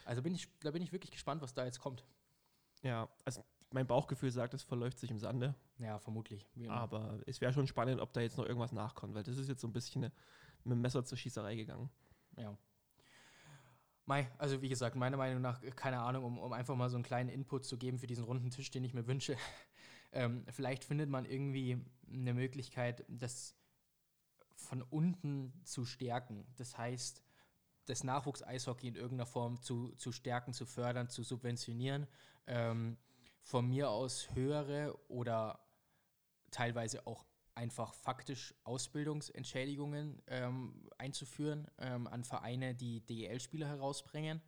Also 0.04 0.22
bin 0.22 0.36
ich, 0.36 0.50
da 0.60 0.72
bin 0.72 0.84
ich 0.84 0.92
wirklich 0.92 1.12
gespannt, 1.12 1.42
was 1.42 1.54
da 1.54 1.64
jetzt 1.64 1.80
kommt. 1.80 2.04
Ja, 2.82 3.08
also 3.24 3.42
mein 3.72 3.88
Bauchgefühl 3.88 4.32
sagt, 4.32 4.54
es 4.54 4.64
verläuft 4.64 5.00
sich 5.00 5.10
im 5.10 5.18
Sande. 5.18 5.56
Ja, 5.80 5.98
vermutlich. 5.98 6.46
Aber 6.68 7.20
es 7.26 7.42
wäre 7.42 7.54
schon 7.54 7.68
spannend, 7.68 8.02
ob 8.02 8.14
da 8.14 8.22
jetzt 8.22 8.38
noch 8.38 8.46
irgendwas 8.46 8.74
nachkommt, 8.74 9.16
weil 9.16 9.24
das 9.24 9.38
ist 9.38 9.48
jetzt 9.48 9.62
so 9.62 9.68
ein 9.68 9.74
bisschen 9.74 10.04
eine 10.04 10.14
mit 10.64 10.76
dem 10.76 10.82
Messer 10.82 11.04
zur 11.04 11.18
Schießerei 11.18 11.56
gegangen. 11.56 11.90
Ja. 12.38 12.58
Mai, 14.06 14.30
also 14.38 14.62
wie 14.62 14.70
gesagt, 14.70 14.96
meiner 14.96 15.18
Meinung 15.18 15.42
nach, 15.42 15.62
keine 15.76 16.00
Ahnung, 16.00 16.26
um, 16.26 16.38
um 16.38 16.52
einfach 16.52 16.76
mal 16.76 16.90
so 16.90 16.98
einen 16.98 17.06
kleinen 17.06 17.30
Input 17.30 17.66
zu 17.66 17.78
geben 17.78 18.00
für 18.00 18.08
diesen 18.08 18.26
runden 18.26 18.50
Tisch, 18.50 18.70
den 18.72 18.84
ich 18.84 18.94
mir 18.94 19.08
wünsche. 19.08 19.38
Ähm, 20.16 20.46
vielleicht 20.52 20.84
findet 20.84 21.10
man 21.10 21.26
irgendwie 21.26 21.84
eine 22.08 22.36
Möglichkeit, 22.36 23.04
das 23.08 23.56
von 24.56 24.84
unten 24.84 25.52
zu 25.64 25.86
stärken. 25.86 26.46
Das 26.56 26.78
heißt, 26.78 27.24
das 27.86 28.04
Nachwuchs-Eishockey 28.04 28.90
in 28.90 28.96
irgendeiner 28.96 29.26
Form 29.26 29.60
zu, 29.64 29.92
zu 29.96 30.12
stärken, 30.12 30.54
zu 30.54 30.68
fördern, 30.68 31.10
zu 31.10 31.24
subventionieren. 31.24 32.06
Ähm, 32.46 32.98
von 33.42 33.68
mir 33.68 33.90
aus 33.90 34.34
höhere 34.36 34.96
oder 35.10 35.60
teilweise 36.52 37.06
auch 37.08 37.26
einfach 37.56 37.94
faktisch 37.94 38.54
Ausbildungsentschädigungen 38.64 40.22
ähm, 40.28 40.90
einzuführen 40.98 41.68
ähm, 41.78 42.08
an 42.08 42.24
Vereine, 42.24 42.76
die 42.76 43.02
DEL-Spieler 43.02 43.68
herausbringen 43.68 44.42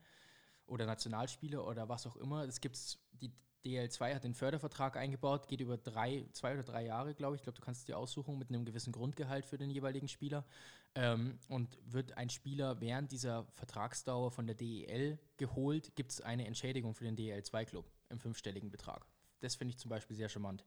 oder 0.66 0.86
Nationalspiele 0.86 1.62
oder 1.62 1.89
was 1.89 2.08
auch 2.08 2.16
immer. 2.16 2.43
Es 2.43 2.62
gibt 2.62 2.78
die 3.22 3.32
DL2 3.66 4.16
hat 4.16 4.24
den 4.24 4.36
Fördervertrag 4.36 4.95
eingebaut, 4.95 5.47
geht 5.47 5.60
über 5.60 5.78
drei, 5.78 6.26
zwei 6.34 6.53
oder 6.53 6.64
drei 6.64 6.86
Jahre, 6.86 7.16
glaube 7.16 7.36
ich. 7.36 7.39
Ich 7.39 7.43
glaube, 7.43 7.58
du 7.58 7.64
kannst 7.64 7.88
dir 7.88 7.97
aussuchen 7.97 8.38
mit 8.38 8.49
einem 8.49 8.64
gewissen 8.64 8.93
Grundgehalt 8.93 9.45
für 9.45 9.58
den 9.58 9.72
jeweiligen 9.72 10.08
Spieler. 10.08 10.45
Ähm, 10.93 11.39
und 11.49 11.78
wird 11.91 12.16
ein 12.18 12.30
Spieler 12.30 12.80
während 12.80 13.12
dieser 13.12 13.45
Vertragsdauer 13.56 14.32
von 14.32 14.45
der 14.45 14.56
DEL 14.56 15.20
geholt, 15.36 15.95
gibt 15.95 16.12
es 16.12 16.22
eine 16.22 16.45
Entschädigung 16.45 16.93
für 16.93 17.03
den 17.03 17.18
DEL2-Club 17.18 17.86
im 18.10 18.20
fünfstelligen 18.20 18.70
Betrag. 18.70 19.06
Das 19.41 19.56
finde 19.56 19.72
ich 19.72 19.78
zum 19.78 19.89
Beispiel 19.89 20.16
sehr 20.16 20.30
charmant. 20.30 20.64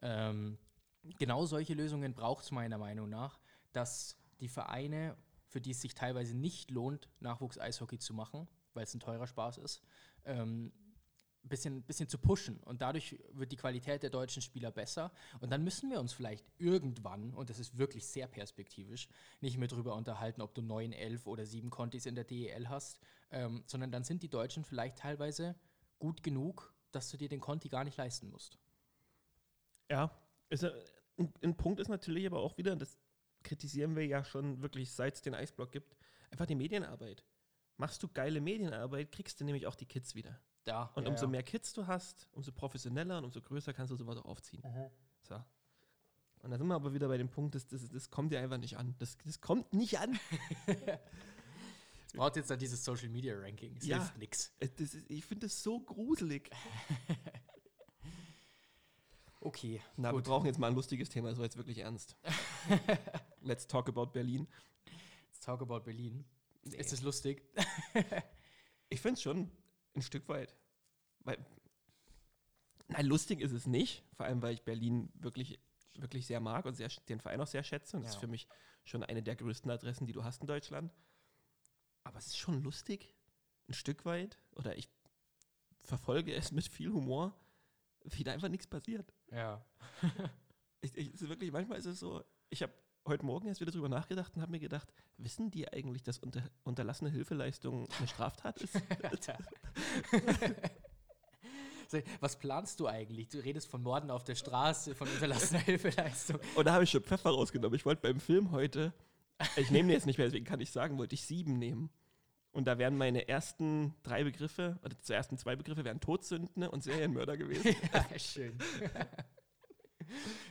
Ähm, 0.00 0.58
genau 1.18 1.46
solche 1.46 1.74
Lösungen 1.74 2.14
braucht 2.14 2.44
es 2.44 2.50
meiner 2.50 2.78
Meinung 2.78 3.08
nach, 3.08 3.38
dass 3.72 4.16
die 4.40 4.48
Vereine, 4.48 5.16
für 5.46 5.60
die 5.60 5.70
es 5.70 5.80
sich 5.80 5.94
teilweise 5.94 6.36
nicht 6.36 6.70
lohnt, 6.70 7.08
Nachwuchs-Eishockey 7.20 7.98
zu 7.98 8.14
machen, 8.14 8.48
weil 8.72 8.84
es 8.84 8.94
ein 8.94 9.00
teurer 9.00 9.26
Spaß 9.26 9.58
ist, 9.58 9.82
ähm, 10.24 10.72
bisschen, 11.42 11.82
bisschen 11.82 12.08
zu 12.08 12.18
pushen. 12.18 12.58
Und 12.60 12.82
dadurch 12.82 13.18
wird 13.32 13.52
die 13.52 13.56
Qualität 13.56 14.02
der 14.02 14.10
deutschen 14.10 14.42
Spieler 14.42 14.70
besser. 14.70 15.12
Und 15.40 15.50
dann 15.50 15.62
müssen 15.62 15.90
wir 15.90 16.00
uns 16.00 16.12
vielleicht 16.12 16.46
irgendwann, 16.58 17.34
und 17.34 17.50
das 17.50 17.58
ist 17.58 17.76
wirklich 17.78 18.06
sehr 18.06 18.26
perspektivisch, 18.26 19.08
nicht 19.40 19.58
mehr 19.58 19.68
darüber 19.68 19.94
unterhalten, 19.94 20.40
ob 20.40 20.54
du 20.54 20.62
neun, 20.62 20.92
elf 20.92 21.26
oder 21.26 21.46
sieben 21.46 21.70
Contis 21.70 22.06
in 22.06 22.14
der 22.14 22.24
DEL 22.24 22.68
hast, 22.68 22.98
ähm, 23.30 23.62
sondern 23.66 23.92
dann 23.92 24.04
sind 24.04 24.22
die 24.22 24.30
Deutschen 24.30 24.64
vielleicht 24.64 24.98
teilweise 24.98 25.54
gut 25.98 26.22
genug, 26.22 26.74
dass 26.92 27.10
du 27.10 27.16
dir 27.16 27.28
den 27.28 27.40
Conti 27.40 27.68
gar 27.68 27.84
nicht 27.84 27.96
leisten 27.96 28.28
musst. 28.28 28.58
Ja, 29.90 30.10
ist, 30.50 30.64
ein, 30.64 31.32
ein 31.42 31.56
Punkt 31.56 31.80
ist 31.80 31.88
natürlich 31.88 32.26
aber 32.26 32.40
auch 32.40 32.56
wieder, 32.58 32.76
das 32.76 32.98
kritisieren 33.42 33.94
wir 33.96 34.06
ja 34.06 34.24
schon 34.24 34.62
wirklich, 34.62 34.92
seit 34.92 35.14
es 35.14 35.22
den 35.22 35.34
Eisblock 35.34 35.72
gibt, 35.72 35.96
einfach 36.30 36.46
die 36.46 36.54
Medienarbeit. 36.54 37.24
Machst 37.76 38.02
du 38.02 38.08
geile 38.08 38.40
Medienarbeit, 38.40 39.12
kriegst 39.12 39.40
du 39.40 39.44
nämlich 39.44 39.66
auch 39.66 39.74
die 39.74 39.86
Kids 39.86 40.14
wieder. 40.14 40.40
Ja, 40.66 40.84
und 40.94 41.04
ja, 41.04 41.10
umso 41.10 41.24
ja. 41.26 41.30
mehr 41.30 41.42
Kids 41.42 41.72
du 41.72 41.86
hast, 41.86 42.28
umso 42.32 42.52
professioneller 42.52 43.18
und 43.18 43.24
umso 43.24 43.40
größer 43.42 43.72
kannst 43.74 43.90
du 43.90 43.96
sowas 43.96 44.16
auch 44.16 44.24
aufziehen. 44.24 44.62
Mhm. 44.64 44.90
So. 45.22 45.34
Und 46.42 46.50
da 46.50 46.58
sind 46.58 46.66
wir 46.66 46.74
aber 46.74 46.92
wieder 46.94 47.08
bei 47.08 47.16
dem 47.18 47.28
Punkt, 47.28 47.54
das, 47.54 47.66
das, 47.66 47.88
das 47.88 48.10
kommt 48.10 48.32
ja 48.32 48.40
einfach 48.40 48.58
nicht 48.58 48.76
an. 48.76 48.94
Das, 48.98 49.16
das 49.24 49.40
kommt 49.40 49.72
nicht 49.72 49.98
an. 49.98 50.18
Es 52.06 52.18
braucht 52.18 52.36
jetzt 52.36 52.48
dann 52.48 52.60
dieses 52.60 52.84
Social 52.84 53.08
Media 53.08 53.34
Ranking. 53.36 53.76
Es 53.76 53.86
Ja. 53.86 53.96
hilft 53.96 54.18
nix. 54.18 54.52
Äh, 54.60 54.68
Das 54.68 54.94
ist, 54.94 55.10
ich 55.10 55.24
finde 55.24 55.46
das 55.48 55.60
so 55.60 55.80
gruselig. 55.80 56.48
Okay. 59.44 59.80
Na, 59.96 60.10
gut. 60.10 60.24
wir 60.24 60.30
brauchen 60.30 60.46
jetzt 60.46 60.58
mal 60.58 60.68
ein 60.68 60.74
lustiges 60.74 61.08
Thema, 61.10 61.28
das 61.28 61.36
war 61.38 61.44
jetzt 61.44 61.56
wirklich 61.58 61.78
ernst. 61.78 62.16
Let's 63.42 63.66
talk 63.66 63.88
about 63.88 64.06
Berlin. 64.06 64.48
Let's 65.26 65.40
talk 65.40 65.60
about 65.60 65.80
Berlin. 65.80 66.24
Nee. 66.62 66.76
Ist 66.76 66.92
es 66.92 67.02
lustig? 67.02 67.42
Ich 68.90 69.00
finde 69.00 69.14
es 69.14 69.22
schon 69.22 69.50
ein 69.96 70.02
Stück 70.02 70.28
weit. 70.28 70.54
Weil, 71.20 71.44
nein, 72.86 73.06
lustig 73.06 73.40
ist 73.40 73.50
es 73.50 73.66
nicht. 73.66 74.04
Vor 74.14 74.26
allem, 74.26 74.40
weil 74.40 74.54
ich 74.54 74.62
Berlin 74.62 75.10
wirklich, 75.14 75.58
wirklich 75.94 76.26
sehr 76.26 76.38
mag 76.38 76.64
und 76.66 76.74
sehr, 76.74 76.88
den 77.08 77.18
Verein 77.18 77.40
auch 77.40 77.46
sehr 77.48 77.64
schätze. 77.64 77.96
Und 77.96 78.04
das 78.04 78.12
Ja. 78.12 78.16
ist 78.16 78.20
für 78.20 78.28
mich 78.28 78.46
schon 78.84 79.02
eine 79.02 79.22
der 79.22 79.34
größten 79.34 79.68
Adressen, 79.70 80.06
die 80.06 80.12
du 80.12 80.22
hast 80.22 80.42
in 80.42 80.46
Deutschland. 80.46 80.92
Aber 82.04 82.18
es 82.18 82.26
ist 82.26 82.36
schon 82.36 82.62
lustig, 82.62 83.14
ein 83.68 83.72
Stück 83.74 84.04
weit. 84.04 84.38
Oder 84.52 84.76
ich 84.76 84.88
verfolge 85.82 86.32
es 86.34 86.52
mit 86.52 86.68
viel 86.68 86.92
Humor, 86.92 87.34
wie 88.04 88.22
da 88.22 88.32
einfach 88.32 88.48
nichts 88.50 88.66
passiert. 88.68 89.12
Ja. 89.34 89.64
Ich, 90.80 90.96
ich, 90.98 91.28
wirklich, 91.30 91.50
manchmal 91.50 91.78
ist 91.78 91.86
es 91.86 91.98
so, 91.98 92.22
ich 92.50 92.62
habe 92.62 92.74
heute 93.08 93.24
Morgen 93.24 93.48
erst 93.48 93.62
wieder 93.62 93.72
drüber 93.72 93.88
nachgedacht 93.88 94.36
und 94.36 94.42
habe 94.42 94.50
mir 94.50 94.60
gedacht, 94.60 94.92
wissen 95.16 95.50
die 95.50 95.66
eigentlich, 95.66 96.02
dass 96.02 96.18
unter, 96.18 96.42
unterlassene 96.62 97.08
Hilfeleistung 97.08 97.88
eine 97.98 98.06
Straftat 98.06 98.60
ist? 98.60 98.74
Was 102.20 102.38
planst 102.38 102.80
du 102.80 102.86
eigentlich? 102.86 103.28
Du 103.28 103.38
redest 103.38 103.70
von 103.70 103.82
Morden 103.82 104.10
auf 104.10 104.24
der 104.24 104.34
Straße, 104.34 104.94
von 104.94 105.08
unterlassener 105.08 105.60
Hilfeleistung. 105.60 106.38
Und 106.54 106.66
da 106.66 106.74
habe 106.74 106.84
ich 106.84 106.90
schon 106.90 107.02
Pfeffer 107.02 107.30
rausgenommen. 107.30 107.76
Ich 107.76 107.86
wollte 107.86 108.02
beim 108.02 108.20
Film 108.20 108.50
heute, 108.50 108.92
ich 109.56 109.70
nehme 109.70 109.88
den 109.88 109.94
jetzt 109.94 110.04
nicht 110.04 110.18
mehr, 110.18 110.26
deswegen 110.26 110.44
kann 110.44 110.60
ich 110.60 110.70
sagen, 110.70 110.98
wollte 110.98 111.14
ich 111.14 111.24
sieben 111.24 111.58
nehmen. 111.58 111.88
Und 112.54 112.66
da 112.66 112.78
wären 112.78 112.96
meine 112.96 113.26
ersten 113.26 113.96
drei 114.04 114.22
Begriffe, 114.22 114.78
oder 114.84 114.94
die 114.94 115.12
ersten 115.12 115.36
zwei 115.36 115.56
Begriffe 115.56 115.84
wären 115.84 116.00
Todsünden 116.00 116.62
und 116.68 116.84
Serienmörder 116.84 117.36
gewesen. 117.36 117.74
Ja, 117.92 118.18
schön. 118.18 118.56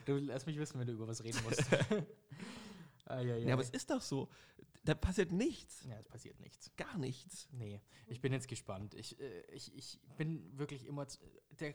Du 0.06 0.18
lass 0.18 0.46
mich 0.46 0.60
wissen, 0.60 0.80
wenn 0.80 0.88
du 0.88 0.94
über 0.94 1.08
was 1.08 1.24
reden 1.24 1.40
musst. 1.44 1.64
ah, 3.06 3.22
ja, 3.22 3.38
ja. 3.38 3.48
Ja, 3.48 3.54
aber 3.54 3.62
es 3.62 3.70
ist 3.70 3.90
doch 3.90 4.02
so. 4.02 4.28
Da 4.84 4.96
passiert 4.96 5.32
nichts. 5.32 5.86
ja, 5.88 5.98
es 5.98 6.10
passiert 6.10 6.42
nichts. 6.42 6.76
Gar 6.76 6.98
nichts. 6.98 7.48
Nee, 7.54 7.80
ich 8.08 8.20
bin 8.20 8.34
jetzt 8.34 8.50
gespannt. 8.50 8.96
Ich, 8.96 9.18
äh, 9.22 9.44
ich, 9.54 9.74
ich 9.74 9.98
bin 10.18 10.58
wirklich 10.58 10.86
immer. 10.86 11.08
Der, 11.62 11.74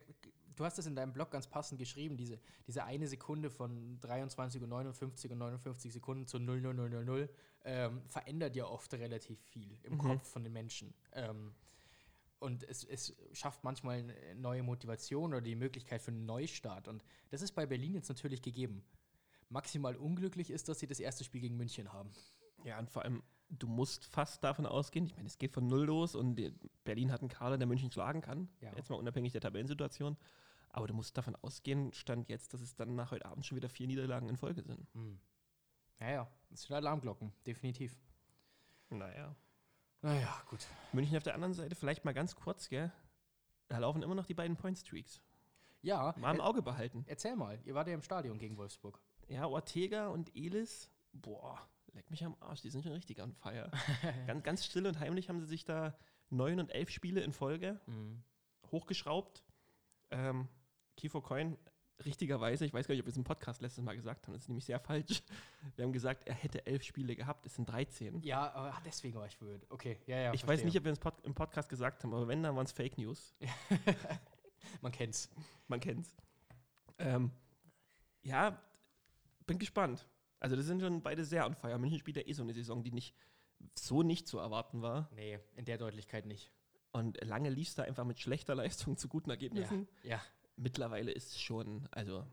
du 0.59 0.65
hast 0.65 0.79
es 0.79 0.87
in 0.87 0.97
deinem 0.97 1.13
Blog 1.13 1.31
ganz 1.31 1.47
passend 1.47 1.79
geschrieben, 1.79 2.17
diese, 2.17 2.39
diese 2.67 2.85
eine 2.85 3.07
Sekunde 3.07 3.51
von 3.51 4.01
23 4.01 4.63
und 4.63 4.69
59 4.71 5.31
und 5.33 5.39
59 5.39 5.93
Sekunden 5.93 6.27
zu 6.27 6.39
00000 6.39 7.31
ähm, 7.65 8.03
verändert 8.09 8.57
ja 8.57 8.67
oft 8.67 8.93
relativ 8.95 9.41
viel 9.41 9.79
im 9.83 9.95
Mhm. 9.95 9.99
Kopf 9.99 10.29
von 10.29 10.43
den 10.43 10.53
Menschen. 10.53 10.95
Ähm, 11.13 11.55
und 12.41 12.63
es, 12.65 12.85
es 12.85 13.17
schafft 13.33 13.65
manchmal 13.65 13.99
eine 13.99 14.35
neue 14.37 14.63
Motivation 14.63 15.33
oder 15.33 15.41
die 15.41 15.57
Möglichkeit 15.57 16.01
für 16.01 16.13
einen 16.13 16.25
Neustart. 16.27 16.87
Und 16.87 17.05
das 17.31 17.43
ist 17.43 17.53
bei 17.53 17.67
Berlin 17.67 17.95
jetzt 17.95 18.09
natürlich 18.09 18.43
gegeben. 18.43 18.85
Maximal 19.49 19.97
unglücklich 19.97 20.51
ist, 20.51 20.69
dass 20.69 20.79
sie 20.79 20.87
das 20.87 21.01
erste 21.01 21.25
Spiel 21.25 21.41
gegen 21.41 21.57
München 21.57 21.93
haben. 21.93 22.11
Ja, 22.65 22.79
und 22.79 22.91
vor 22.91 23.03
allem, 23.03 23.23
du 23.49 23.67
musst 23.67 24.05
fast 24.05 24.45
davon 24.45 24.67
ausgehen, 24.67 25.07
ich 25.07 25.17
meine, 25.17 25.27
es 25.27 25.39
geht 25.39 25.53
von 25.53 25.67
null 25.67 25.87
los 25.87 26.15
und 26.15 26.41
Berlin 26.85 27.11
hat 27.11 27.21
einen 27.21 27.31
Kader, 27.31 27.59
der 27.59 27.67
München 27.67 27.91
schlagen 27.91 28.21
kann. 28.21 28.49
Ja. 28.61 28.73
Jetzt 28.77 28.91
mal 28.91 28.97
unabhängig 28.97 29.33
der 29.33 29.41
Tabellensituation. 29.41 30.17
Aber 30.79 30.87
du 30.87 30.95
musst 30.95 31.17
davon 31.19 31.35
ausgehen, 31.37 31.93
stand 31.93 32.29
jetzt, 32.29 32.55
dass 32.55 32.61
es 32.61 32.75
dann 32.77 32.95
nach 32.95 33.11
heute 33.11 33.27
Abend 33.27 33.45
schon 33.45 33.57
wieder 33.57 33.69
vier 33.69 33.87
Niederlagen 33.89 34.29
in 34.29 34.37
Folge 34.37 34.63
sind. 34.63 34.89
Hm. 34.95 35.21
Ja, 36.01 36.11
ja, 36.11 36.31
das 36.51 36.63
sind 36.63 36.77
Alarmglocken, 36.77 37.33
definitiv. 37.47 37.97
Naja. 38.91 39.35
Naja, 40.03 40.43
gut. 40.49 40.65
München 40.93 41.17
auf 41.17 41.25
der 41.25 41.35
anderen 41.35 41.55
Seite, 41.55 41.75
vielleicht 41.75 42.05
mal 42.05 42.15
ganz 42.15 42.37
kurz, 42.37 42.69
gell? 42.69 42.93
Da 43.69 43.79
laufen 43.79 44.03
immer 44.03 44.15
noch 44.15 44.27
die 44.27 44.35
beiden 44.35 44.57
Point-Streaks. 44.57 45.21
Ja, 45.83 46.15
Mal 46.19 46.35
im 46.35 46.41
Auge 46.41 46.63
behalten. 46.63 47.05
erzähl 47.09 47.37
mal, 47.37 47.61
ihr 47.65 47.75
wart 47.75 47.89
ja 47.89 47.95
im 47.95 48.03
Stadion 48.03 48.39
gegen 48.39 48.57
Wolfsburg. 48.57 49.01
Ja, 49.29 49.47
Ortega 49.47 50.09
und 50.09 50.35
Elis, 50.35 50.91
boah, 51.13 51.61
leck 51.93 52.11
mich 52.11 52.25
am 52.25 52.37
Arsch, 52.41 52.63
die 52.63 52.71
sind 52.71 52.83
schon 52.85 52.93
richtig 52.93 53.21
on 53.21 53.33
fire. 53.35 53.71
ganz, 54.27 54.43
ganz 54.45 54.65
still 54.65 54.87
und 54.87 54.99
heimlich 55.01 55.29
haben 55.29 55.41
sie 55.41 55.47
sich 55.47 55.65
da 55.65 55.97
neun 56.31 56.61
und 56.61 56.71
elf 56.71 56.91
Spiele 56.91 57.21
in 57.21 57.33
Folge 57.33 57.81
Mhm. 57.87 58.23
hochgeschraubt. 58.71 59.45
Ähm, 60.11 60.49
Kiefer 60.99 61.23
Coin, 61.23 61.57
richtigerweise, 62.05 62.65
ich 62.65 62.75
weiß 62.75 62.87
gar 62.87 62.95
nicht, 62.95 63.03
ob 63.03 63.07
wir 63.07 63.13
es 63.13 63.17
im 63.17 63.25
Podcast 63.25 63.63
letztes 63.63 63.83
Mal 63.85 63.95
gesagt 63.95 64.27
haben, 64.27 64.35
das 64.35 64.43
ist 64.43 64.49
nämlich 64.49 64.65
sehr 64.65 64.81
falsch. 64.81 65.23
Wir 65.77 65.85
haben 65.85 65.93
gesagt, 65.93 66.27
er 66.27 66.35
hätte 66.35 66.67
elf 66.67 66.83
Spiele 66.83 67.15
gehabt, 67.15 67.47
es 67.47 67.55
sind 67.55 67.69
13. 67.69 68.21
Ja, 68.23 68.53
aber 68.53 68.77
deswegen 68.85 69.19
war 69.19 69.27
ich 69.27 69.37
verwirrt. 69.37 69.65
Okay, 69.71 69.99
ja, 70.07 70.19
ja. 70.19 70.35
ich 70.35 70.47
weiß 70.47 70.65
nicht, 70.65 70.77
ob 70.77 70.85
wir 70.85 70.93
es 70.93 70.99
Pod 70.99 71.15
im 71.23 71.35
Podcast 71.35 71.69
gesagt 71.69 72.03
haben, 72.03 72.13
aber 72.13 72.27
wenn, 72.29 72.43
dann 72.43 72.57
waren 72.57 72.67
es 72.67 72.73
Fake 72.73 72.99
News. 72.99 73.35
Man 74.83 74.93
kennt's. 74.93 75.31
Man 75.69 75.81
kennt's. 75.81 76.15
Ähm, 76.99 77.31
ja, 78.23 78.61
bin 79.47 79.59
gespannt. 79.59 80.07
Also, 80.41 80.57
das 80.57 80.67
sind 80.67 80.81
schon 80.81 81.03
beide 81.03 81.25
sehr 81.25 81.47
on 81.47 81.55
fire. 81.55 81.79
München 81.79 81.99
spielt 81.99 82.17
ja 82.17 82.27
eh 82.27 82.33
so 82.33 82.43
eine 82.43 82.55
Saison, 82.55 82.83
die 82.83 82.93
nicht 82.93 83.15
so 83.75 84.03
nicht 84.03 84.29
zu 84.29 84.39
erwarten 84.39 84.83
war. 84.83 85.09
Nee, 85.15 85.39
in 85.57 85.65
der 85.65 85.79
Deutlichkeit 85.79 86.27
nicht. 86.27 86.51
Und 86.93 87.23
lange 87.25 87.51
lief 87.51 87.69
es 87.69 87.75
da 87.75 87.85
einfach 87.85 88.05
mit 88.05 88.19
schlechter 88.19 88.55
Leistung 88.55 88.97
zu 88.97 89.09
guten 89.09 89.31
Ergebnissen. 89.31 89.89
Ja. 90.03 90.21
Mittlerweile 90.59 91.13
ist 91.13 91.29
es 91.31 91.41
schon, 91.41 91.89
also, 91.93 92.27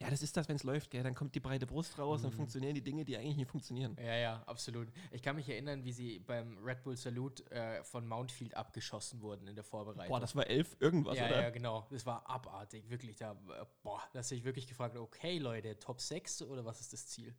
ja, 0.00 0.10
das 0.10 0.22
ist 0.22 0.36
das, 0.36 0.48
wenn 0.48 0.56
es 0.56 0.62
läuft, 0.62 0.90
gell? 0.90 1.02
Dann 1.02 1.14
kommt 1.14 1.34
die 1.34 1.40
breite 1.40 1.66
Brust 1.66 1.98
raus 1.98 2.22
und 2.24 2.30
Mhm. 2.30 2.36
funktionieren 2.36 2.74
die 2.74 2.82
Dinge, 2.82 3.04
die 3.04 3.16
eigentlich 3.16 3.36
nicht 3.36 3.50
funktionieren. 3.50 3.96
Ja, 3.98 4.14
ja, 4.14 4.42
absolut. 4.46 4.88
Ich 5.10 5.22
kann 5.22 5.36
mich 5.36 5.48
erinnern, 5.48 5.84
wie 5.84 5.92
sie 5.92 6.18
beim 6.20 6.58
Red 6.58 6.82
Bull 6.82 6.96
Salute 6.96 7.50
äh, 7.50 7.82
von 7.82 8.06
Mountfield 8.06 8.54
abgeschossen 8.54 9.20
wurden 9.20 9.48
in 9.48 9.54
der 9.54 9.64
Vorbereitung. 9.64 10.08
Boah, 10.08 10.20
das 10.20 10.36
war 10.36 10.46
elf 10.46 10.76
irgendwas, 10.80 11.16
ja, 11.16 11.26
oder? 11.26 11.42
ja, 11.42 11.50
genau. 11.50 11.86
Das 11.90 12.04
war 12.06 12.28
abartig, 12.28 12.88
wirklich. 12.90 13.16
Da, 13.16 13.32
äh, 13.32 13.64
boah, 13.82 14.02
da 14.12 14.18
hast 14.18 14.30
du 14.30 14.34
dich 14.34 14.44
wirklich 14.44 14.66
gefragt, 14.68 14.96
okay, 14.96 15.38
Leute, 15.38 15.78
Top 15.78 16.00
6 16.00 16.42
oder 16.42 16.64
was 16.64 16.80
ist 16.80 16.92
das 16.92 17.06
Ziel? 17.06 17.34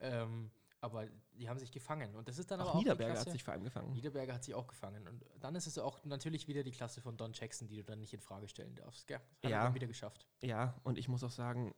Ähm, 0.00 0.50
aber 0.80 1.08
die 1.38 1.48
haben 1.48 1.58
sich 1.58 1.70
gefangen. 1.72 2.14
Und 2.16 2.28
das 2.28 2.38
ist 2.38 2.50
dann 2.50 2.60
aber 2.60 2.70
Auch 2.70 2.74
auch 2.74 2.78
Niederberger 2.78 3.12
Klasse- 3.14 3.26
hat 3.26 3.32
sich 3.32 3.44
vor 3.44 3.54
allem 3.54 3.64
gefangen. 3.64 3.92
Niederberger 3.92 4.34
hat 4.34 4.44
sich 4.44 4.54
auch 4.54 4.66
gefangen. 4.66 5.06
Und 5.08 5.24
dann 5.40 5.54
ist 5.54 5.66
es 5.66 5.78
auch 5.78 6.04
natürlich 6.04 6.48
wieder 6.48 6.62
die 6.62 6.70
Klasse 6.72 7.00
von 7.00 7.16
Don 7.16 7.32
Jackson, 7.32 7.68
die 7.68 7.76
du 7.76 7.84
dann 7.84 8.00
nicht 8.00 8.12
in 8.12 8.20
Frage 8.20 8.48
stellen 8.48 8.74
darfst. 8.74 9.06
Gell? 9.06 9.18
Hat 9.42 9.50
Ja. 9.50 9.64
er 9.66 9.74
wieder 9.74 9.86
geschafft. 9.86 10.26
Ja, 10.42 10.78
und 10.84 10.98
ich 10.98 11.08
muss 11.08 11.22
auch 11.24 11.30
sagen, 11.30 11.74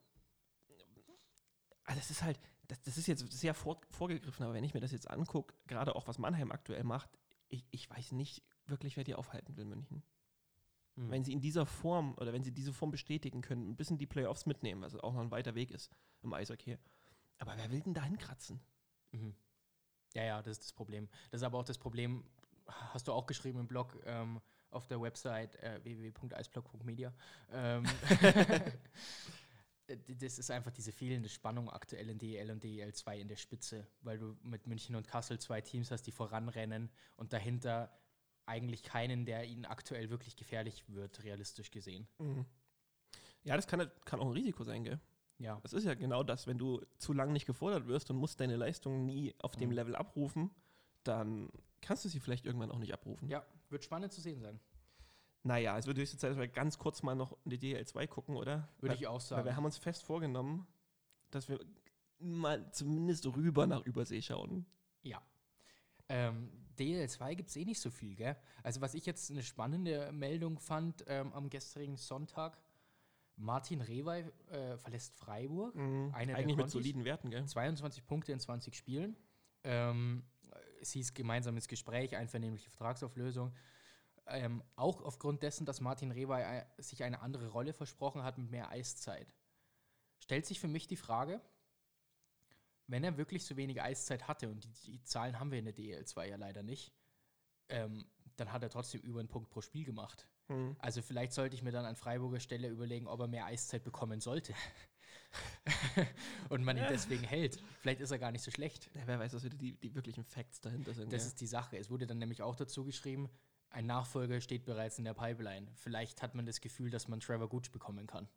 also 1.84 1.98
es 2.00 2.10
ist 2.10 2.22
halt, 2.22 2.40
das, 2.68 2.80
das 2.82 2.96
ist 2.98 3.06
jetzt 3.06 3.30
sehr 3.32 3.54
vor, 3.54 3.80
vorgegriffen, 3.90 4.44
aber 4.44 4.54
wenn 4.54 4.64
ich 4.64 4.74
mir 4.74 4.80
das 4.80 4.92
jetzt 4.92 5.10
angucke, 5.10 5.54
gerade 5.66 5.94
auch 5.96 6.06
was 6.06 6.18
Mannheim 6.18 6.52
aktuell 6.52 6.84
macht, 6.84 7.10
ich, 7.48 7.66
ich 7.70 7.90
weiß 7.90 8.12
nicht 8.12 8.44
wirklich, 8.66 8.96
wer 8.96 9.04
die 9.04 9.14
aufhalten 9.14 9.56
will, 9.56 9.64
München. 9.64 10.02
Mhm. 10.94 11.10
Wenn 11.10 11.24
sie 11.24 11.32
in 11.32 11.40
dieser 11.40 11.66
Form 11.66 12.14
oder 12.18 12.32
wenn 12.32 12.44
sie 12.44 12.52
diese 12.52 12.72
Form 12.72 12.90
bestätigen 12.92 13.40
können, 13.42 13.70
ein 13.70 13.76
bisschen 13.76 13.98
die 13.98 14.06
Playoffs 14.06 14.46
mitnehmen, 14.46 14.82
was 14.82 14.94
auch 14.94 15.12
noch 15.12 15.20
ein 15.20 15.30
weiter 15.32 15.54
Weg 15.56 15.70
ist 15.72 15.90
im 16.22 16.32
Eishockey. 16.32 16.78
Aber 17.38 17.56
wer 17.56 17.70
will 17.72 17.80
denn 17.80 17.94
da 17.94 18.04
hinkratzen? 18.04 18.60
Mhm. 19.12 19.34
Ja, 20.14 20.24
ja, 20.24 20.42
das 20.42 20.58
ist 20.58 20.64
das 20.64 20.72
Problem. 20.72 21.08
Das 21.30 21.40
ist 21.40 21.44
aber 21.44 21.58
auch 21.58 21.64
das 21.64 21.78
Problem, 21.78 22.24
hast 22.66 23.08
du 23.08 23.12
auch 23.12 23.26
geschrieben 23.26 23.60
im 23.60 23.66
Blog 23.66 23.96
ähm, 24.04 24.40
auf 24.70 24.86
der 24.86 25.00
Website 25.00 25.56
äh, 25.56 25.80
www.eisblock.media. 25.82 27.12
Ähm, 27.52 27.84
äh, 29.86 29.96
das 30.08 30.38
ist 30.38 30.50
einfach 30.50 30.70
diese 30.70 30.92
fehlende 30.92 31.28
Spannung 31.28 31.70
aktuell 31.70 32.08
in 32.10 32.18
DEL 32.18 32.50
und 32.50 32.62
DEL 32.62 32.92
2 32.92 33.20
in 33.20 33.28
der 33.28 33.36
Spitze, 33.36 33.86
weil 34.02 34.18
du 34.18 34.36
mit 34.42 34.66
München 34.66 34.94
und 34.96 35.06
Kassel 35.08 35.38
zwei 35.38 35.60
Teams 35.60 35.90
hast, 35.90 36.02
die 36.02 36.12
voranrennen 36.12 36.90
und 37.16 37.32
dahinter 37.32 37.90
eigentlich 38.46 38.82
keinen, 38.82 39.24
der 39.24 39.44
ihnen 39.44 39.64
aktuell 39.64 40.10
wirklich 40.10 40.36
gefährlich 40.36 40.84
wird, 40.88 41.22
realistisch 41.22 41.70
gesehen. 41.70 42.08
Ja, 43.44 43.56
das 43.56 43.66
kann, 43.66 43.90
kann 44.04 44.20
auch 44.20 44.26
ein 44.26 44.32
Risiko 44.32 44.64
sein, 44.64 44.84
gell? 44.84 45.00
Ja. 45.40 45.58
Das 45.62 45.72
ist 45.72 45.84
ja 45.84 45.94
genau 45.94 46.22
das, 46.22 46.46
wenn 46.46 46.58
du 46.58 46.82
zu 46.98 47.12
lange 47.12 47.32
nicht 47.32 47.46
gefordert 47.46 47.86
wirst 47.88 48.10
und 48.10 48.16
musst 48.16 48.40
deine 48.40 48.56
Leistung 48.56 49.06
nie 49.06 49.34
auf 49.38 49.56
dem 49.56 49.70
Mhm. 49.70 49.74
Level 49.74 49.96
abrufen, 49.96 50.50
dann 51.02 51.50
kannst 51.80 52.04
du 52.04 52.08
sie 52.08 52.20
vielleicht 52.20 52.44
irgendwann 52.44 52.70
auch 52.70 52.78
nicht 52.78 52.92
abrufen. 52.92 53.28
Ja, 53.28 53.44
wird 53.70 53.82
spannend 53.82 54.12
zu 54.12 54.20
sehen 54.20 54.40
sein. 54.40 54.60
Naja, 55.42 55.78
es 55.78 55.86
wird 55.86 55.96
höchste 55.96 56.18
Zeit, 56.18 56.32
dass 56.32 56.38
wir 56.38 56.48
ganz 56.48 56.78
kurz 56.78 57.02
mal 57.02 57.14
noch 57.14 57.36
in 57.44 57.50
die 57.50 57.58
DL2 57.58 58.06
gucken, 58.06 58.36
oder? 58.36 58.68
Würde 58.80 58.92
weil, 58.94 59.00
ich 59.00 59.06
auch 59.06 59.14
Weil 59.14 59.20
sagen. 59.20 59.44
wir 59.46 59.56
haben 59.56 59.64
uns 59.64 59.78
fest 59.78 60.02
vorgenommen, 60.04 60.66
dass 61.30 61.48
wir 61.48 61.58
mal 62.18 62.70
zumindest 62.72 63.26
rüber 63.26 63.66
nach 63.66 63.80
Übersee 63.86 64.20
schauen. 64.20 64.66
Ja. 65.02 65.22
Ähm, 66.10 66.50
DL2 66.78 67.34
gibt 67.36 67.48
es 67.48 67.56
eh 67.56 67.64
nicht 67.64 67.80
so 67.80 67.90
viel, 67.90 68.14
gell? 68.14 68.36
Also, 68.62 68.82
was 68.82 68.92
ich 68.92 69.06
jetzt 69.06 69.30
eine 69.30 69.42
spannende 69.42 70.12
Meldung 70.12 70.58
fand 70.58 71.04
ähm, 71.06 71.32
am 71.32 71.48
gestrigen 71.48 71.96
Sonntag: 71.96 72.58
Martin 73.40 73.80
Rewey 73.80 74.24
äh, 74.50 74.76
verlässt 74.76 75.16
Freiburg. 75.16 75.74
Einer 76.12 76.26
der 76.26 76.36
Eigentlich 76.36 76.56
mit 76.56 76.70
soliden 76.70 77.04
Werten, 77.04 77.30
gell? 77.30 77.44
22 77.44 78.06
Punkte 78.06 78.32
in 78.32 78.40
20 78.40 78.76
Spielen. 78.76 79.16
Ähm, 79.64 80.24
es 80.80 80.92
hieß 80.92 81.14
gemeinsames 81.14 81.68
Gespräch, 81.68 82.16
einvernehmliche 82.16 82.70
Vertragsauflösung. 82.70 83.54
Ähm, 84.26 84.62
auch 84.76 85.02
aufgrund 85.02 85.42
dessen, 85.42 85.66
dass 85.66 85.80
Martin 85.80 86.12
Rewey 86.12 86.42
äh, 86.42 86.64
sich 86.78 87.02
eine 87.02 87.20
andere 87.20 87.48
Rolle 87.48 87.72
versprochen 87.72 88.22
hat 88.22 88.38
mit 88.38 88.50
mehr 88.50 88.70
Eiszeit. 88.70 89.34
stellt 90.20 90.46
sich 90.46 90.60
für 90.60 90.68
mich 90.68 90.86
die 90.86 90.96
Frage, 90.96 91.40
wenn 92.86 93.04
er 93.04 93.16
wirklich 93.16 93.44
so 93.44 93.56
wenig 93.56 93.80
Eiszeit 93.80 94.28
hatte, 94.28 94.48
und 94.48 94.64
die, 94.64 94.92
die 94.92 95.02
Zahlen 95.02 95.40
haben 95.40 95.50
wir 95.50 95.58
in 95.58 95.64
der 95.64 95.74
DL2 95.74 96.24
ja 96.26 96.36
leider 96.36 96.62
nicht, 96.62 96.92
ähm, 97.68 98.04
dann 98.36 98.52
hat 98.52 98.62
er 98.62 98.70
trotzdem 98.70 99.00
über 99.00 99.20
einen 99.20 99.28
Punkt 99.28 99.50
pro 99.50 99.60
Spiel 99.60 99.84
gemacht. 99.84 100.28
Mhm. 100.50 100.76
Also 100.80 101.00
vielleicht 101.00 101.32
sollte 101.32 101.54
ich 101.54 101.62
mir 101.62 101.72
dann 101.72 101.84
an 101.84 101.96
Freiburger 101.96 102.40
Stelle 102.40 102.68
überlegen, 102.68 103.06
ob 103.06 103.20
er 103.20 103.28
mehr 103.28 103.46
Eiszeit 103.46 103.84
bekommen 103.84 104.20
sollte. 104.20 104.52
und 106.48 106.64
man 106.64 106.76
ihn 106.76 106.86
deswegen 106.90 107.22
hält. 107.22 107.62
Vielleicht 107.80 108.00
ist 108.00 108.10
er 108.10 108.18
gar 108.18 108.32
nicht 108.32 108.42
so 108.42 108.50
schlecht. 108.50 108.90
Ja, 108.94 109.02
wer 109.06 109.20
weiß, 109.20 109.32
was 109.32 109.44
wieder 109.44 109.56
die, 109.56 109.72
die 109.72 109.94
wirklichen 109.94 110.24
Facts 110.24 110.60
dahinter 110.60 110.92
sind. 110.92 111.12
Das 111.12 111.22
gell? 111.22 111.28
ist 111.28 111.40
die 111.40 111.46
Sache. 111.46 111.78
Es 111.78 111.88
wurde 111.88 112.06
dann 112.06 112.18
nämlich 112.18 112.42
auch 112.42 112.56
dazu 112.56 112.84
geschrieben, 112.84 113.30
ein 113.70 113.86
Nachfolger 113.86 114.40
steht 114.40 114.64
bereits 114.64 114.98
in 114.98 115.04
der 115.04 115.14
Pipeline. 115.14 115.68
Vielleicht 115.74 116.22
hat 116.22 116.34
man 116.34 116.46
das 116.46 116.60
Gefühl, 116.60 116.90
dass 116.90 117.06
man 117.06 117.20
Trevor 117.20 117.48
Gooch 117.48 117.70
bekommen 117.70 118.08
kann. 118.08 118.28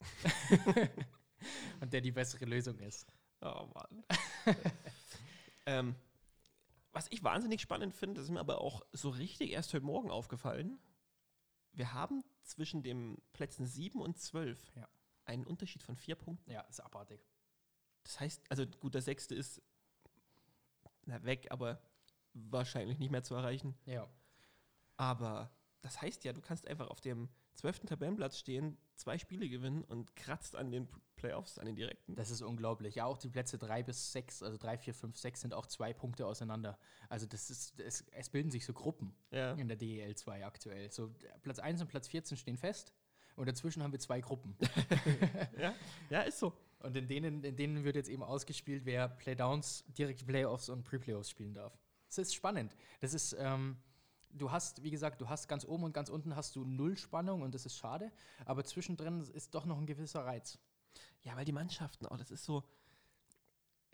und 1.80 1.92
der 1.94 2.02
die 2.02 2.12
bessere 2.12 2.44
Lösung 2.44 2.78
ist. 2.80 3.06
Oh 3.40 3.68
Mann. 3.74 4.04
ähm, 5.66 5.94
was 6.92 7.06
ich 7.10 7.24
wahnsinnig 7.24 7.62
spannend 7.62 7.94
finde, 7.94 8.16
das 8.16 8.24
ist 8.24 8.30
mir 8.30 8.40
aber 8.40 8.60
auch 8.60 8.82
so 8.92 9.08
richtig 9.08 9.52
erst 9.52 9.72
heute 9.72 9.86
Morgen 9.86 10.10
aufgefallen. 10.10 10.78
Wir 11.76 11.92
haben 11.92 12.24
zwischen 12.42 12.82
den 12.82 13.20
Plätzen 13.32 13.66
7 13.66 14.00
und 14.00 14.18
12 14.18 14.72
Ja. 14.74 14.88
einen 15.26 15.44
Unterschied 15.46 15.82
von 15.82 15.94
vier 15.96 16.14
Punkten. 16.16 16.50
Ja, 16.50 16.62
ist 16.62 16.80
abartig. 16.80 17.20
Das 18.02 18.18
heißt, 18.18 18.50
also 18.50 18.66
gut, 18.66 18.94
der 18.94 19.02
sechste 19.02 19.34
ist 19.34 19.60
na, 21.04 21.22
weg, 21.22 21.48
aber 21.50 21.80
wahrscheinlich 22.32 22.98
nicht 22.98 23.10
mehr 23.10 23.22
zu 23.22 23.34
erreichen. 23.34 23.76
Ja. 23.84 24.08
Aber 24.96 25.50
das 25.86 26.02
heißt 26.02 26.24
ja, 26.24 26.32
du 26.32 26.40
kannst 26.40 26.66
einfach 26.66 26.88
auf 26.88 27.00
dem 27.00 27.28
12. 27.54 27.80
Tabellenplatz 27.86 28.38
stehen, 28.38 28.76
zwei 28.96 29.18
Spiele 29.18 29.48
gewinnen 29.48 29.84
und 29.84 30.14
kratzt 30.16 30.56
an 30.56 30.70
den 30.70 30.88
Playoffs, 31.16 31.58
an 31.58 31.66
den 31.66 31.76
direkten. 31.76 32.14
Das 32.14 32.30
ist 32.30 32.42
unglaublich. 32.42 32.96
Ja, 32.96 33.06
auch 33.06 33.18
die 33.18 33.28
Plätze 33.28 33.56
3 33.56 33.82
bis 33.82 34.12
6, 34.12 34.42
also 34.42 34.58
3, 34.58 34.78
4, 34.78 34.94
5, 34.94 35.16
6 35.16 35.40
sind 35.40 35.54
auch 35.54 35.66
zwei 35.66 35.92
Punkte 35.92 36.26
auseinander. 36.26 36.78
Also 37.08 37.26
das 37.26 37.50
ist, 37.50 37.80
es, 37.80 38.04
es 38.12 38.28
bilden 38.28 38.50
sich 38.50 38.66
so 38.66 38.72
Gruppen 38.72 39.14
ja. 39.30 39.52
in 39.52 39.68
der 39.68 39.76
DEL 39.76 40.14
2 40.14 40.44
aktuell. 40.44 40.90
So 40.90 41.14
Platz 41.42 41.58
1 41.58 41.80
und 41.80 41.88
Platz 41.88 42.08
14 42.08 42.36
stehen 42.36 42.56
fest 42.56 42.92
und 43.36 43.48
dazwischen 43.48 43.82
haben 43.82 43.92
wir 43.92 44.00
zwei 44.00 44.20
Gruppen. 44.20 44.56
ja, 45.60 45.74
ja, 46.10 46.22
ist 46.22 46.38
so. 46.38 46.52
Und 46.80 46.96
in 46.96 47.06
denen, 47.06 47.42
in 47.42 47.56
denen 47.56 47.84
wird 47.84 47.96
jetzt 47.96 48.08
eben 48.08 48.22
ausgespielt, 48.22 48.84
wer 48.84 49.08
Playdowns, 49.08 49.84
direkte 49.96 50.24
Playoffs 50.24 50.68
und 50.68 50.84
Pre-Playoffs 50.84 51.30
spielen 51.30 51.54
darf. 51.54 51.78
Das 52.08 52.18
ist 52.18 52.34
spannend. 52.34 52.76
Das 53.00 53.14
ist, 53.14 53.34
ähm, 53.38 53.76
du 54.36 54.50
hast, 54.50 54.82
wie 54.82 54.90
gesagt, 54.90 55.20
du 55.20 55.28
hast 55.28 55.48
ganz 55.48 55.64
oben 55.64 55.84
und 55.84 55.92
ganz 55.92 56.08
unten 56.08 56.36
hast 56.36 56.56
du 56.56 56.64
null 56.64 56.96
Spannung 56.96 57.42
und 57.42 57.54
das 57.54 57.66
ist 57.66 57.76
schade, 57.76 58.12
aber 58.44 58.64
zwischendrin 58.64 59.20
ist 59.34 59.54
doch 59.54 59.64
noch 59.66 59.78
ein 59.78 59.86
gewisser 59.86 60.24
Reiz. 60.24 60.58
Ja, 61.22 61.36
weil 61.36 61.44
die 61.44 61.52
Mannschaften, 61.52 62.06
oh, 62.06 62.16
das 62.16 62.30
ist 62.30 62.44
so, 62.44 62.62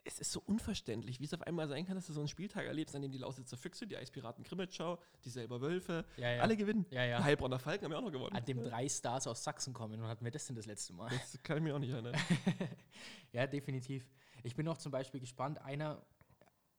es 0.04 0.18
ist 0.18 0.32
so 0.32 0.42
unverständlich, 0.44 1.20
wie 1.20 1.24
es 1.24 1.34
auf 1.34 1.42
einmal 1.42 1.68
sein 1.68 1.86
kann, 1.86 1.94
dass 1.94 2.06
du 2.06 2.12
so 2.12 2.20
einen 2.20 2.28
Spieltag 2.28 2.66
erlebst, 2.66 2.94
an 2.96 3.02
dem 3.02 3.12
die 3.12 3.18
Lausitzer 3.18 3.56
Füchse, 3.56 3.86
die 3.86 3.96
Eispiraten 3.96 4.44
Krimitschau, 4.44 4.98
die 5.24 5.30
selber 5.30 5.60
Wölfe, 5.60 6.04
Ja, 6.16 6.32
ja. 6.32 6.42
alle 6.42 6.56
gewinnen. 6.56 6.86
Ja, 6.90 7.04
ja. 7.04 7.18
Die 7.18 7.24
Heilbronner 7.24 7.58
Falken 7.58 7.84
haben 7.84 7.92
ja 7.92 7.98
auch 7.98 8.02
noch 8.02 8.10
gewonnen. 8.10 8.34
An 8.34 8.44
dem 8.44 8.62
drei 8.62 8.88
Stars 8.88 9.26
aus 9.26 9.44
Sachsen 9.44 9.72
kommen. 9.72 10.00
Wann 10.00 10.08
hatten 10.08 10.24
wir 10.24 10.32
das 10.32 10.46
denn 10.46 10.56
das 10.56 10.66
letzte 10.66 10.92
Mal? 10.92 11.08
Das 11.10 11.40
kann 11.42 11.58
ich 11.58 11.62
mir 11.62 11.74
auch 11.74 11.78
nicht 11.78 11.90
erinnern. 11.92 12.16
ja, 13.32 13.46
definitiv. 13.46 14.04
Ich 14.42 14.56
bin 14.56 14.66
auch 14.66 14.78
zum 14.78 14.90
Beispiel 14.90 15.20
gespannt, 15.20 15.60
einer 15.62 16.04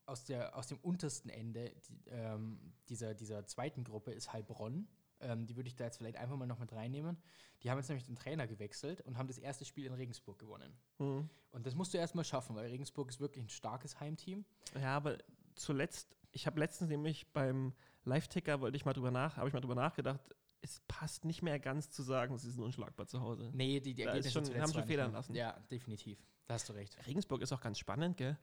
aus, 0.06 0.26
der, 0.26 0.56
aus 0.56 0.68
dem 0.68 0.78
untersten 0.80 1.30
Ende 1.30 1.72
die, 1.88 2.02
ähm, 2.10 2.74
dieser, 2.90 3.14
dieser 3.14 3.46
zweiten 3.46 3.84
Gruppe 3.84 4.12
ist 4.12 4.34
Heilbronn. 4.34 4.88
Ähm, 5.20 5.46
die 5.46 5.56
würde 5.56 5.68
ich 5.68 5.76
da 5.76 5.86
jetzt 5.86 5.98
vielleicht 5.98 6.18
einfach 6.18 6.36
mal 6.36 6.46
noch 6.48 6.60
mit 6.60 6.74
reinnehmen. 6.74 7.18
Die 7.62 7.72
haben 7.72 7.78
jetzt 7.78 7.88
nämlich 7.88 8.06
den 8.06 8.16
Trainer 8.16 8.46
gewechselt 8.46 9.02
und 9.02 9.18
haben 9.18 9.28
das 9.28 9.38
erste 9.38 9.64
Spiel 9.64 9.86
in 9.86 9.94
Regensburg 9.94 10.38
gewonnen. 10.38 10.74
Hm. 10.98 11.30
Und 11.52 11.66
das 11.66 11.76
musst 11.76 11.94
du 11.94 11.98
erstmal 11.98 12.26
schaffen, 12.26 12.56
weil 12.56 12.70
Regensburg 12.70 13.10
ist 13.10 13.20
wirklich 13.22 13.46
ein 13.46 13.50
starkes 13.50 14.00
Heimteam. 14.00 14.44
Ja, 14.76 14.98
aber 14.98 15.18
zuletzt, 15.56 16.16
ich 16.32 16.46
habe 16.46 16.60
letztens 16.60 16.90
nämlich 16.90 17.32
beim 17.32 17.74
Live-Ticker, 18.04 18.60
wollte 18.60 18.76
ich 18.76 18.84
mal 18.84 18.94
drüber 18.94 19.12
nach, 19.12 19.38
habe 19.38 19.48
ich 19.48 19.54
mal 19.54 19.62
drüber 19.62 19.76
nachgedacht, 19.76 20.20
es 20.62 20.82
passt 20.88 21.26
nicht 21.26 21.42
mehr 21.42 21.60
ganz 21.60 21.90
zu 21.90 22.04
sagen, 22.04 22.38
sie 22.38 22.50
sind 22.50 22.64
unschlagbar 22.64 23.06
zu 23.06 23.22
Hause. 23.22 23.52
Nee, 23.54 23.80
die, 23.80 23.94
die 23.94 24.04
ist 24.04 24.32
schon- 24.32 24.46
haben 24.60 24.74
schon 24.74 24.86
federn 24.86 25.12
lassen. 25.12 25.36
Ja, 25.36 25.58
definitiv. 25.72 26.18
Da 26.48 26.56
hast 26.56 26.68
du 26.70 26.74
recht. 26.74 26.98
Regensburg 27.06 27.42
ist 27.42 27.52
auch 27.54 27.62
ganz 27.62 27.80
spannend, 27.80 28.18
gell? 28.18 28.38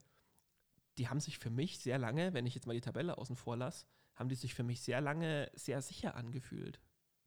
Die 0.98 1.08
haben 1.08 1.20
sich 1.20 1.38
für 1.38 1.50
mich 1.50 1.78
sehr 1.78 1.98
lange, 1.98 2.32
wenn 2.34 2.46
ich 2.46 2.54
jetzt 2.54 2.66
mal 2.66 2.74
die 2.74 2.80
Tabelle 2.80 3.18
außen 3.18 3.36
vor 3.36 3.56
lasse, 3.56 3.86
haben 4.14 4.28
die 4.28 4.34
sich 4.34 4.54
für 4.54 4.62
mich 4.62 4.82
sehr 4.82 5.00
lange 5.00 5.50
sehr 5.54 5.80
sicher 5.82 6.14
angefühlt. 6.14 6.80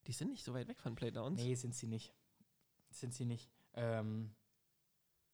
Die 0.07 0.13
sind 0.13 0.29
nicht 0.29 0.43
so 0.43 0.53
weit 0.53 0.67
weg 0.67 0.79
von 0.79 0.95
Playdowns. 0.95 1.41
Nee, 1.41 1.55
sind 1.55 1.73
sie 1.73 1.87
nicht. 1.87 2.13
Sind 2.91 3.13
sie 3.13 3.25
nicht. 3.25 3.51
Ähm, 3.73 4.35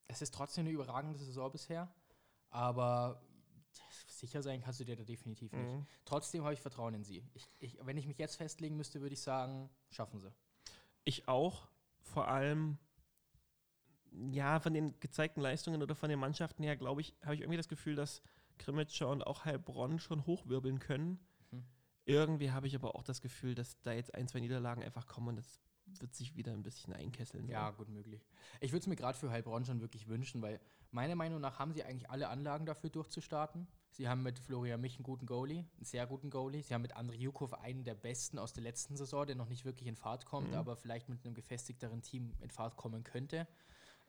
es 0.07 0.21
ist 0.21 0.33
trotzdem 0.33 0.61
eine 0.61 0.71
überragende 0.71 1.17
Saison 1.17 1.51
bisher, 1.51 1.93
aber 2.49 3.21
sicher 4.07 4.41
sein 4.41 4.61
kannst 4.61 4.79
du 4.79 4.83
dir 4.83 4.95
da 4.95 5.03
definitiv 5.03 5.51
nicht. 5.53 5.73
Mhm. 5.73 5.85
Trotzdem 6.05 6.43
habe 6.43 6.53
ich 6.53 6.61
Vertrauen 6.61 6.93
in 6.93 7.03
sie. 7.03 7.27
Ich, 7.33 7.49
ich, 7.59 7.77
wenn 7.81 7.97
ich 7.97 8.07
mich 8.07 8.17
jetzt 8.17 8.35
festlegen 8.35 8.75
müsste, 8.75 9.01
würde 9.01 9.13
ich 9.13 9.21
sagen, 9.21 9.69
schaffen 9.89 10.19
sie. 10.19 10.31
Ich 11.03 11.27
auch, 11.27 11.67
vor 12.01 12.27
allem, 12.27 12.77
ja, 14.31 14.59
von 14.59 14.73
den 14.73 14.99
gezeigten 14.99 15.41
Leistungen 15.41 15.81
oder 15.81 15.95
von 15.95 16.09
den 16.09 16.19
Mannschaften 16.19 16.63
her, 16.63 16.75
glaube 16.77 17.01
ich, 17.01 17.15
habe 17.23 17.35
ich 17.35 17.41
irgendwie 17.41 17.57
das 17.57 17.67
Gefühl, 17.67 17.95
dass 17.95 18.21
Krimitschau 18.57 19.11
und 19.11 19.25
auch 19.25 19.45
Heilbronn 19.45 19.99
schon 19.99 20.25
hochwirbeln 20.25 20.79
können. 20.79 21.19
Mhm. 21.51 21.63
Irgendwie 22.05 22.51
habe 22.51 22.67
ich 22.67 22.75
aber 22.75 22.95
auch 22.95 23.03
das 23.03 23.21
Gefühl, 23.21 23.55
dass 23.55 23.79
da 23.81 23.93
jetzt 23.93 24.13
ein, 24.15 24.27
zwei 24.27 24.39
Niederlagen 24.39 24.83
einfach 24.83 25.05
kommen 25.07 25.29
und 25.29 25.35
das 25.37 25.59
wird 26.01 26.13
sich 26.13 26.35
wieder 26.35 26.51
ein 26.53 26.61
bisschen 26.61 26.93
einkesseln. 26.93 27.47
so. 27.47 27.51
Ja, 27.51 27.71
gut 27.71 27.89
möglich. 27.89 28.27
Ich 28.59 28.71
würde 28.71 28.81
es 28.81 28.87
mir 28.87 28.95
gerade 28.95 29.17
für 29.17 29.31
Heilbronn 29.31 29.65
schon 29.65 29.81
wirklich 29.81 30.07
wünschen, 30.07 30.41
weil 30.43 30.59
meiner 30.91 31.15
Meinung 31.15 31.41
nach 31.41 31.57
haben 31.57 31.73
sie 31.73 31.83
eigentlich 31.83 32.09
alle 32.11 32.29
Anlagen 32.29 32.65
dafür 32.67 32.89
durchzustarten. 32.91 33.67
Sie 33.91 34.07
haben 34.07 34.21
mit 34.21 34.37
Florian 34.37 34.79
Mich 34.81 34.97
einen 34.97 35.03
guten 35.03 35.25
Goalie, 35.25 35.65
einen 35.77 35.83
sehr 35.85 36.05
guten 36.05 36.29
Goalie. 36.29 36.61
Sie 36.61 36.75
haben 36.75 36.83
mit 36.83 36.95
Andrei 36.95 37.15
Jukov 37.15 37.53
einen 37.55 37.83
der 37.83 37.95
besten 37.95 38.37
aus 38.37 38.53
der 38.53 38.61
letzten 38.63 38.97
Saison, 38.97 39.25
der 39.25 39.35
noch 39.35 39.49
nicht 39.49 39.65
wirklich 39.65 39.87
in 39.87 39.95
Fahrt 39.95 40.25
kommt, 40.25 40.49
Mhm. 40.49 40.57
aber 40.57 40.75
vielleicht 40.75 41.09
mit 41.09 41.25
einem 41.25 41.33
gefestigteren 41.33 42.03
Team 42.03 42.33
in 42.39 42.51
Fahrt 42.51 42.77
kommen 42.77 43.03
könnte. 43.03 43.47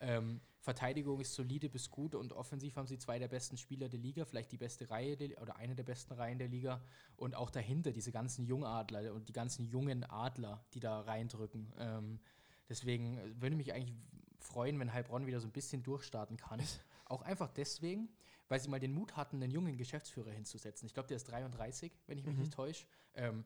Ähm, 0.00 0.40
Verteidigung 0.60 1.20
ist 1.20 1.34
solide 1.34 1.68
bis 1.70 1.90
gut 1.90 2.14
und 2.14 2.32
offensiv 2.32 2.76
haben 2.76 2.86
sie 2.86 2.98
zwei 2.98 3.18
der 3.18 3.28
besten 3.28 3.56
Spieler 3.56 3.88
der 3.88 3.98
Liga, 3.98 4.24
vielleicht 4.24 4.52
die 4.52 4.58
beste 4.58 4.90
Reihe 4.90 5.16
der, 5.16 5.40
oder 5.40 5.56
eine 5.56 5.74
der 5.74 5.84
besten 5.84 6.12
Reihen 6.14 6.38
der 6.38 6.48
Liga. 6.48 6.82
Und 7.16 7.34
auch 7.34 7.50
dahinter 7.50 7.92
diese 7.92 8.12
ganzen 8.12 8.44
Jungadler 8.46 9.12
und 9.14 9.28
die 9.28 9.32
ganzen 9.32 9.66
jungen 9.66 10.04
Adler, 10.04 10.64
die 10.74 10.80
da 10.80 11.00
reindrücken. 11.00 11.72
Ähm, 11.78 12.20
deswegen 12.68 13.18
würde 13.40 13.56
mich 13.56 13.72
eigentlich 13.72 13.94
freuen, 14.38 14.78
wenn 14.78 14.92
Heilbronn 14.92 15.26
wieder 15.26 15.40
so 15.40 15.46
ein 15.48 15.52
bisschen 15.52 15.82
durchstarten 15.82 16.36
kann. 16.36 16.60
Auch 17.06 17.22
einfach 17.22 17.50
deswegen, 17.50 18.08
weil 18.48 18.60
sie 18.60 18.68
mal 18.68 18.80
den 18.80 18.92
Mut 18.92 19.16
hatten, 19.16 19.42
einen 19.42 19.50
jungen 19.50 19.76
Geschäftsführer 19.76 20.30
hinzusetzen. 20.30 20.86
Ich 20.86 20.94
glaube, 20.94 21.08
der 21.08 21.16
ist 21.16 21.24
33, 21.24 21.92
wenn 22.06 22.18
ich 22.18 22.24
mich 22.24 22.34
Mhm. 22.36 22.40
nicht 22.42 22.52
täusche. 22.52 22.86
Ähm, 23.14 23.44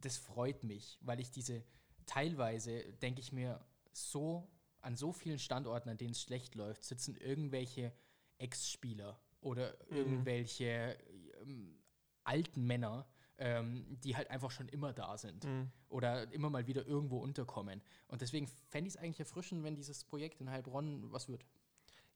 das 0.00 0.16
freut 0.16 0.64
mich, 0.64 0.98
weil 1.02 1.20
ich 1.20 1.30
diese 1.30 1.62
teilweise, 2.06 2.82
denke 2.94 3.20
ich 3.20 3.32
mir, 3.32 3.60
so 3.92 4.48
an 4.84 4.96
so 4.96 5.12
vielen 5.12 5.38
Standorten, 5.38 5.88
an 5.88 5.96
denen 5.96 6.12
es 6.12 6.20
schlecht 6.22 6.54
läuft, 6.54 6.84
sitzen 6.84 7.16
irgendwelche 7.16 7.92
Ex-Spieler 8.38 9.18
oder 9.40 9.74
Mhm. 9.90 9.96
irgendwelche 9.96 10.96
ähm, 11.42 11.78
alten 12.24 12.64
Männer, 12.66 13.06
ähm, 13.38 13.98
die 14.02 14.16
halt 14.16 14.30
einfach 14.30 14.50
schon 14.50 14.68
immer 14.68 14.92
da 14.92 15.16
sind 15.18 15.44
Mhm. 15.44 15.70
oder 15.88 16.30
immer 16.32 16.50
mal 16.50 16.66
wieder 16.66 16.86
irgendwo 16.86 17.18
unterkommen. 17.18 17.82
Und 18.08 18.22
deswegen 18.22 18.46
fände 18.68 18.88
ich 18.88 18.94
es 18.94 19.00
eigentlich 19.00 19.20
erfrischend, 19.20 19.64
wenn 19.64 19.74
dieses 19.74 20.04
Projekt 20.04 20.40
in 20.40 20.50
Heilbronn 20.50 21.10
was 21.12 21.28
wird. 21.28 21.44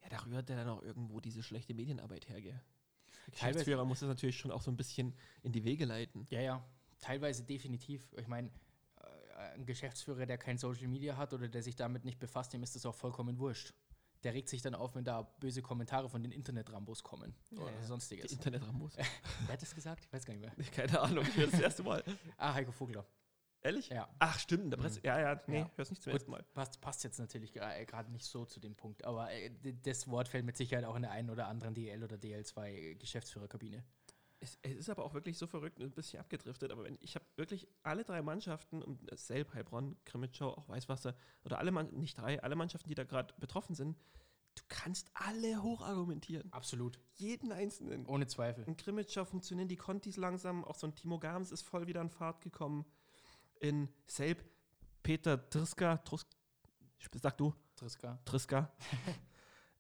Ja, 0.03 0.09
da 0.11 0.19
rührt 0.25 0.49
ja 0.49 0.57
dann 0.57 0.69
auch 0.69 0.83
irgendwo 0.83 1.21
diese 1.21 1.43
schlechte 1.43 1.75
Medienarbeit 1.75 2.29
her, 2.29 2.41
gell? 2.41 2.53
Der 2.53 3.35
Teilweise- 3.35 3.53
Geschäftsführer 3.55 3.85
muss 3.85 4.01
das 4.01 4.09
natürlich 4.09 4.39
schon 4.39 4.51
auch 4.53 4.63
so 4.63 4.71
ein 4.71 4.77
bisschen 4.77 5.15
in 5.43 5.53
die 5.53 5.65
Wege 5.65 5.85
leiten. 5.85 6.27
Ja, 6.31 6.41
ja, 6.41 6.65
teilweise 7.01 7.43
definitiv. 7.45 8.09
Ich 8.17 8.27
meine, 8.29 8.51
ein 9.39 9.65
Geschäftsführer, 9.67 10.27
der 10.27 10.39
kein 10.39 10.59
Social 10.59 10.89
Media 10.89 11.17
hat 11.17 11.33
oder 11.33 11.49
der 11.49 11.63
sich 11.63 11.77
damit 11.77 12.05
nicht 12.05 12.19
befasst, 12.19 12.53
dem 12.53 12.63
ist 12.63 12.75
das 12.75 12.85
auch 12.87 12.95
vollkommen 12.95 13.39
wurscht. 13.39 13.73
Der 14.25 14.35
regt 14.35 14.49
sich 14.49 14.63
dann 14.63 14.75
auf, 14.75 14.97
wenn 14.97 15.05
da 15.05 15.23
böse 15.23 15.63
Kommentare 15.63 16.09
von 16.09 16.23
den 16.23 16.33
Internet-Rambos 16.33 17.05
kommen 17.05 17.37
oder 17.53 17.71
ja. 17.71 17.79
Die 17.81 17.87
sonstiges. 17.87 18.33
Internet-Rambos. 18.33 18.97
Wer 19.47 19.53
hat 19.53 19.63
das 19.63 19.75
gesagt? 19.75 20.05
Ich 20.07 20.13
weiß 20.13 20.25
gar 20.27 20.35
nicht 20.35 20.43
mehr. 20.57 20.67
Keine 20.73 21.01
Ahnung, 21.01 21.25
ich 21.29 21.37
höre 21.37 21.47
das 21.47 21.61
erste 21.61 21.83
Mal. 21.85 22.03
Ah, 22.37 22.53
Heiko 22.55 22.73
Vogler. 22.73 23.07
Ehrlich? 23.61 23.89
Ja. 23.91 24.09
Ach, 24.21 24.39
stimmt, 24.39 24.65
in 24.65 24.71
der 24.71 24.77
Presse. 24.79 25.01
Ja, 25.05 25.21
ja, 25.21 25.41
nee, 25.47 25.59
Ja. 25.61 25.71
hör's 25.77 25.91
nicht 25.91 26.03
zum 26.03 26.13
Gut. 26.13 26.21
ersten 26.21 26.31
Mal. 26.33 26.43
Passt, 26.55 26.81
passt 26.81 27.05
jetzt 27.05 27.19
natürlich 27.19 27.53
gra- 27.53 27.75
äh, 27.77 27.85
gerade 27.87 28.11
nicht 28.11 28.25
so 28.25 28.45
zu 28.45 28.59
dem 28.61 28.75
Punkt, 28.77 29.05
aber 29.05 29.31
äh, 29.33 29.51
das 29.83 30.09
Wort 30.09 30.29
fällt 30.29 30.45
mit 30.45 30.57
Sicherheit 30.57 30.85
auch 30.85 30.95
in 30.97 31.03
der 31.03 31.11
einen 31.13 31.31
oder 31.31 31.47
anderen 31.49 31.75
DL 31.75 32.03
oder 32.03 32.17
DL2 32.17 32.95
Geschäftsführerkabine. 32.97 33.85
Es, 34.41 34.59
es 34.63 34.77
ist 34.77 34.91
aber 34.91 35.05
auch 35.05 35.15
wirklich 35.15 35.37
so 35.37 35.47
verrückt 35.47 35.81
und 35.81 35.87
ein 35.87 35.95
bisschen 35.95 36.21
abgedriftet, 36.21 36.71
aber 36.71 36.85
wenn, 36.85 36.97
ich 37.01 37.17
habe 37.17 37.25
wirklich 37.37 37.67
alle 37.83 38.05
drei 38.05 38.23
Mannschaften, 38.23 38.83
und 38.83 39.01
Selb, 39.19 39.53
Heilbronn, 39.53 39.97
Krimitschau, 40.05 40.51
auch 40.51 40.69
Weißwasser, 40.69 41.17
oder 41.45 41.59
alle, 41.59 41.73
Mann, 41.73 41.93
nicht 41.93 42.19
drei, 42.19 42.41
alle 42.43 42.55
Mannschaften, 42.55 42.89
die 42.89 42.95
da 42.95 43.05
gerade 43.05 43.35
betroffen 43.39 43.75
sind, 43.75 43.97
du 44.55 44.63
kannst 44.69 45.11
alle 45.15 45.63
hochargumentieren. 45.63 46.53
Absolut. 46.53 47.01
Jeden 47.15 47.51
einzelnen. 47.51 48.07
Ohne 48.07 48.27
Zweifel. 48.27 48.65
In 48.65 48.77
Krimitschau 48.77 49.25
funktionieren 49.25 49.69
die 49.69 49.77
Kontis 49.77 50.17
langsam, 50.17 50.65
auch 50.65 50.77
so 50.77 50.87
ein 50.87 50.95
Timo 50.95 51.19
Gams 51.19 51.51
ist 51.51 51.63
voll 51.63 51.87
wieder 51.87 52.01
in 52.01 52.11
Fahrt 52.11 52.41
gekommen. 52.41 52.85
In 53.61 53.89
Selb, 54.07 54.45
Peter 55.03 55.49
Triska, 55.51 55.97
Trus, 55.99 56.27
sag 57.21 57.37
du, 57.39 57.55
Triska. 57.75 58.19
Triska, 58.25 58.73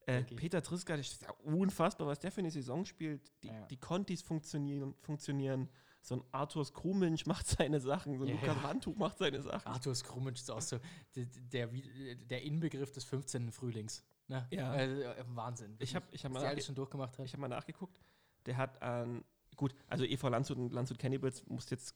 Äh. 0.08 0.22
Peter 0.22 0.62
Triska, 0.62 0.96
das 0.96 1.12
ist 1.12 1.22
ja 1.22 1.30
unfassbar, 1.44 2.06
was 2.06 2.18
der 2.18 2.32
für 2.32 2.40
eine 2.40 2.50
Saison 2.50 2.84
spielt. 2.86 3.30
Die, 3.42 3.48
Ja. 3.48 3.66
die 3.66 3.76
Contis 3.76 4.22
funktionieren, 4.22 4.94
funktionieren. 5.00 5.68
So 6.00 6.16
ein 6.16 6.24
Arthur 6.32 6.64
Skrumensch 6.64 7.26
macht 7.26 7.46
seine 7.46 7.78
Sachen, 7.80 8.16
so 8.16 8.24
ein 8.24 8.28
Ja, 8.28 8.34
Lukas 8.36 8.56
ja. 8.56 8.62
Wandtuch 8.62 8.96
macht 8.96 9.18
seine 9.18 9.42
Sachen. 9.42 9.66
Arthur 9.70 9.94
Skrumitsch 9.94 10.38
ist 10.40 10.50
auch 10.50 10.62
so 10.62 10.78
der, 11.14 11.66
der, 11.66 12.42
Inbegriff 12.42 12.90
des 12.92 13.04
15. 13.04 13.52
Frühlings. 13.52 14.02
Ne? 14.28 14.46
Ja. 14.50 14.70
Also, 14.70 15.02
äh, 15.02 15.24
Wahnsinn. 15.28 15.76
Ich 15.78 15.94
habe 15.94 16.06
ich 16.10 16.24
hab 16.24 16.32
mal, 16.32 16.38
alles 16.38 16.52
nachge 16.52 16.62
schon 16.64 16.74
durchgemacht 16.74 17.18
hat. 17.18 17.26
ich 17.26 17.32
hab 17.34 17.40
mal 17.40 17.48
nachgeguckt. 17.48 18.00
Der 18.46 18.56
hat 18.56 18.80
an, 18.80 19.24
gut, 19.56 19.74
also 19.88 20.04
EV 20.04 20.28
Landshut 20.30 20.56
und 20.56 20.72
Landshut 20.72 20.98
Cannibals 20.98 21.44
musst 21.46 21.70
jetzt 21.70 21.94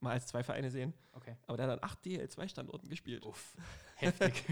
mal 0.00 0.12
als 0.12 0.26
zwei 0.26 0.42
Vereine 0.42 0.70
sehen, 0.70 0.92
Okay. 1.12 1.36
aber 1.46 1.56
der 1.56 1.66
hat 1.68 1.78
an 1.78 1.88
acht 1.88 2.04
DL2-Standorten 2.04 2.88
gespielt. 2.88 3.24
Uff, 3.24 3.56
heftig. 3.96 4.44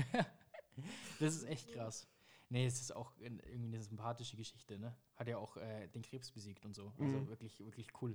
das 1.21 1.35
ist 1.35 1.45
echt 1.45 1.73
krass. 1.73 2.07
Nee, 2.53 2.67
es 2.67 2.83
ist 2.83 2.95
auch 2.95 3.15
irgendwie 3.19 3.47
eine 3.55 3.81
sympathische 3.83 4.37
Geschichte, 4.37 4.79
ne? 4.79 4.95
Hat 5.17 5.27
ja 5.27 5.39
auch 5.39 5.57
äh, 5.57 5.89
den 5.89 6.03
Krebs 6.03 6.31
besiegt 6.31 6.67
und 6.67 6.75
so. 6.75 6.93
Also 6.99 7.21
Mhm. 7.21 7.27
wirklich, 7.29 7.59
wirklich 7.61 7.89
cool. 8.03 8.15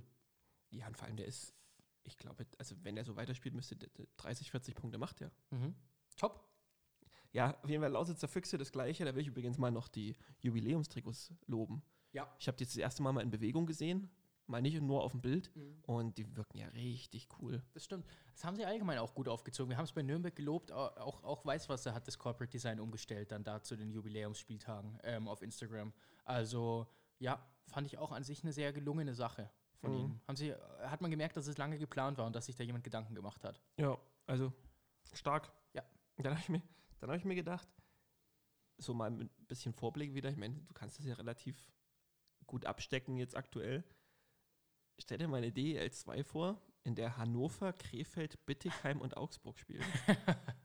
Ja, 0.70 0.86
und 0.86 0.96
vor 0.96 1.08
allem 1.08 1.16
der 1.16 1.26
ist, 1.26 1.52
ich 2.04 2.16
glaube, 2.16 2.46
also 2.56 2.76
wenn 2.84 2.96
er 2.96 3.04
so 3.04 3.16
weiterspielt, 3.16 3.52
müsste 3.52 3.74
der 3.74 3.88
der 3.90 4.06
30, 4.16 4.52
40 4.52 4.76
Punkte 4.76 4.96
macht 4.96 5.20
er. 5.20 5.32
Mhm. 5.50 5.74
Top. 6.16 6.48
Ja, 7.32 7.58
auf 7.62 7.68
jeden 7.68 7.82
Fall 7.82 7.90
Lausitzer 7.90 8.28
Füchse 8.28 8.58
das 8.58 8.70
gleiche. 8.70 9.04
Da 9.04 9.12
will 9.12 9.22
ich 9.22 9.28
übrigens 9.28 9.58
mal 9.58 9.72
noch 9.72 9.88
die 9.88 10.14
Jubiläumstrikots 10.38 11.32
loben. 11.46 11.82
Ja. 12.12 12.32
Ich 12.38 12.46
habe 12.46 12.56
die 12.56 12.62
jetzt 12.64 12.74
das 12.74 12.80
erste 12.80 13.02
Mal 13.02 13.12
mal 13.12 13.22
in 13.22 13.30
Bewegung 13.30 13.66
gesehen. 13.66 14.08
Mal 14.50 14.62
nicht 14.62 14.80
nur 14.80 15.02
auf 15.04 15.12
dem 15.12 15.20
Bild. 15.20 15.50
Und 15.82 16.16
die 16.18 16.34
wirken 16.36 16.56
ja 16.58 16.66
richtig 16.68 17.28
cool. 17.38 17.62
Das 17.74 17.84
stimmt. 17.84 18.06
Das 18.32 18.44
haben 18.44 18.56
sie 18.56 18.64
allgemein 18.64 18.98
auch 18.98 19.14
gut 19.14 19.28
aufgezogen. 19.28 19.68
Wir 19.70 19.76
haben 19.76 19.84
es 19.84 19.92
bei 19.92 20.02
Nürnberg 20.02 20.34
gelobt. 20.34 20.72
Au- 20.72 20.88
Auch, 20.96 21.22
auch 21.22 21.44
Weißwasser 21.44 21.92
hat 21.94 22.06
das 22.08 22.18
Corporate 22.18 22.50
Design 22.50 22.80
umgestellt, 22.80 23.30
dann 23.30 23.44
da 23.44 23.62
zu 23.62 23.76
den 23.76 23.90
Jubiläumsspieltagen 23.90 24.98
ähm, 25.02 25.28
auf 25.28 25.42
Instagram. 25.42 25.92
Also, 26.24 26.86
ja, 27.18 27.46
fand 27.66 27.86
ich 27.86 27.98
auch 27.98 28.10
an 28.10 28.24
sich 28.24 28.42
eine 28.42 28.52
sehr 28.52 28.72
gelungene 28.72 29.14
Sache 29.14 29.50
von 29.76 29.90
Mhm. 29.92 29.98
ihnen. 29.98 30.20
Haben 30.26 30.36
sie, 30.36 30.48
äh, 30.50 30.58
hat 30.86 31.02
man 31.02 31.10
gemerkt, 31.10 31.36
dass 31.36 31.46
es 31.46 31.58
lange 31.58 31.78
geplant 31.78 32.16
war 32.16 32.26
und 32.26 32.34
dass 32.34 32.46
sich 32.46 32.56
da 32.56 32.64
jemand 32.64 32.84
Gedanken 32.84 33.14
gemacht 33.14 33.44
hat. 33.44 33.60
Ja, 33.76 33.98
also 34.26 34.52
stark. 35.12 35.52
Ja. 35.74 35.82
Dann 36.16 36.32
habe 36.32 36.40
ich, 36.40 36.48
mir- 36.48 36.62
dann 37.00 37.10
hab 37.10 37.16
ich 37.18 37.24
mir 37.26 37.34
gedacht, 37.34 37.68
so 38.78 38.94
mal 38.94 39.10
mit 39.10 39.28
ein 39.38 39.46
bisschen 39.46 39.74
Vorblick 39.74 40.14
wieder. 40.14 40.30
Ich 40.30 40.36
meine, 40.38 40.54
du 40.54 40.72
kannst 40.72 40.98
das 40.98 41.04
ja 41.06 41.14
relativ 41.14 41.70
gut 42.46 42.64
abstecken 42.64 43.16
jetzt 43.18 43.36
aktuell. 43.36 43.84
Stell 44.98 45.18
dir 45.18 45.28
mal 45.28 45.38
eine 45.38 45.52
DEL 45.52 45.90
2 45.90 46.24
vor, 46.24 46.60
in 46.84 46.94
der 46.94 47.16
Hannover, 47.16 47.72
Krefeld, 47.72 48.44
Bittigheim 48.46 49.00
und 49.00 49.16
Augsburg 49.16 49.58
spielen. 49.58 49.84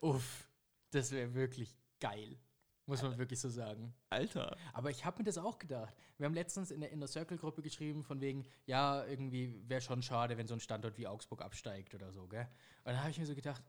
Uff, 0.00 0.48
das 0.90 1.12
wäre 1.12 1.34
wirklich 1.34 1.76
geil. 2.00 2.38
Muss 2.86 3.02
man 3.02 3.16
wirklich 3.18 3.38
so 3.38 3.48
sagen. 3.48 3.94
Alter. 4.08 4.56
Aber 4.72 4.90
ich 4.90 5.04
habe 5.04 5.18
mir 5.18 5.24
das 5.24 5.38
auch 5.38 5.60
gedacht. 5.60 5.94
Wir 6.18 6.26
haben 6.26 6.34
letztens 6.34 6.72
in 6.72 6.80
der 6.80 6.90
Inner 6.90 7.06
Circle-Gruppe 7.06 7.62
geschrieben, 7.62 8.02
von 8.02 8.20
wegen, 8.20 8.44
ja, 8.66 9.06
irgendwie 9.06 9.62
wäre 9.68 9.80
schon 9.80 10.02
schade, 10.02 10.36
wenn 10.36 10.48
so 10.48 10.54
ein 10.54 10.60
Standort 10.60 10.98
wie 10.98 11.06
Augsburg 11.06 11.42
absteigt 11.42 11.94
oder 11.94 12.10
so, 12.10 12.26
gell? 12.26 12.48
Und 12.82 12.94
da 12.94 13.00
habe 13.00 13.10
ich 13.10 13.18
mir 13.18 13.26
so 13.26 13.36
gedacht, 13.36 13.62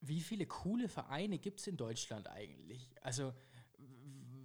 wie 0.00 0.20
viele 0.20 0.46
coole 0.46 0.88
Vereine 0.88 1.38
gibt 1.38 1.60
es 1.60 1.68
in 1.68 1.76
Deutschland 1.76 2.28
eigentlich? 2.28 2.90
Also, 3.00 3.32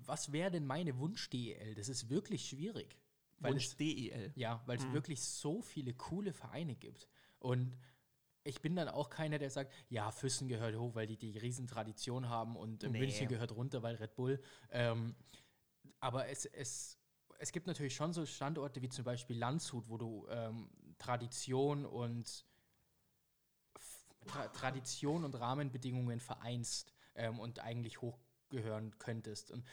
was 0.05 0.31
wäre 0.31 0.51
denn 0.51 0.67
meine 0.67 0.99
Wunsch-DEL? 0.99 1.73
Das 1.73 1.89
ist 1.89 2.09
wirklich 2.09 2.47
schwierig. 2.47 3.00
Weil 3.41 3.53
Wunsch 3.53 3.65
es, 3.67 3.77
DEL. 3.77 4.31
ja, 4.35 4.61
weil 4.65 4.77
es 4.77 4.85
Mhm. 4.85 4.93
wirklich 4.93 5.21
so 5.21 5.61
viele 5.61 5.93
coole 5.93 6.33
Vereine 6.33 6.75
gibt. 6.75 7.07
Und 7.39 7.77
ich 8.43 8.61
bin 8.61 8.75
dann 8.75 8.87
auch 8.89 9.09
keiner, 9.09 9.37
der 9.37 9.49
sagt, 9.49 9.71
ja, 9.89 10.11
Füssen 10.11 10.47
gehört 10.47 10.75
hoch, 10.75 10.95
weil 10.95 11.07
die 11.07 11.17
die 11.17 11.37
Riesentradition 11.37 12.29
haben 12.29 12.55
und 12.55 12.83
äh, 12.83 12.89
Nee. 12.89 12.99
München 12.99 13.27
gehört 13.27 13.51
runter, 13.51 13.83
weil 13.83 13.95
Red 13.95 14.15
Bull. 14.15 14.41
Ähm, 14.71 15.15
aber 15.99 16.27
es, 16.29 16.45
es, 16.45 16.97
es 17.39 17.51
gibt 17.51 17.67
natürlich 17.67 17.95
schon 17.95 18.13
so 18.13 18.25
Standorte 18.25 18.81
wie 18.81 18.89
zum 18.89 19.05
Beispiel 19.05 19.37
Landshut, 19.37 19.87
wo 19.89 19.97
du 19.97 20.27
ähm, 20.29 20.69
Tradition 20.97 21.85
und 21.85 22.45
Tra 24.27 24.47
Tradition 24.49 25.23
und 25.23 25.33
Rahmenbedingungen 25.33 26.19
vereinst 26.19 26.93
ähm, 27.15 27.39
und 27.39 27.59
eigentlich 27.59 27.97
hochgehören 28.51 28.97
könntest. 28.99 29.51
Und 29.51 29.63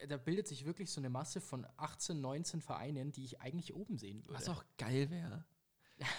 äh, 0.00 0.06
da 0.06 0.16
bildet 0.16 0.46
sich 0.48 0.64
wirklich 0.64 0.90
so 0.90 1.00
eine 1.00 1.10
Masse 1.10 1.40
von 1.40 1.66
18, 1.76 2.20
19 2.20 2.60
Vereinen, 2.60 3.12
die 3.12 3.24
ich 3.24 3.40
eigentlich 3.40 3.74
oben 3.74 3.96
sehen 3.98 4.22
würde. 4.24 4.34
Was 4.34 4.48
auch 4.48 4.64
geil 4.78 5.10
wäre. 5.10 5.44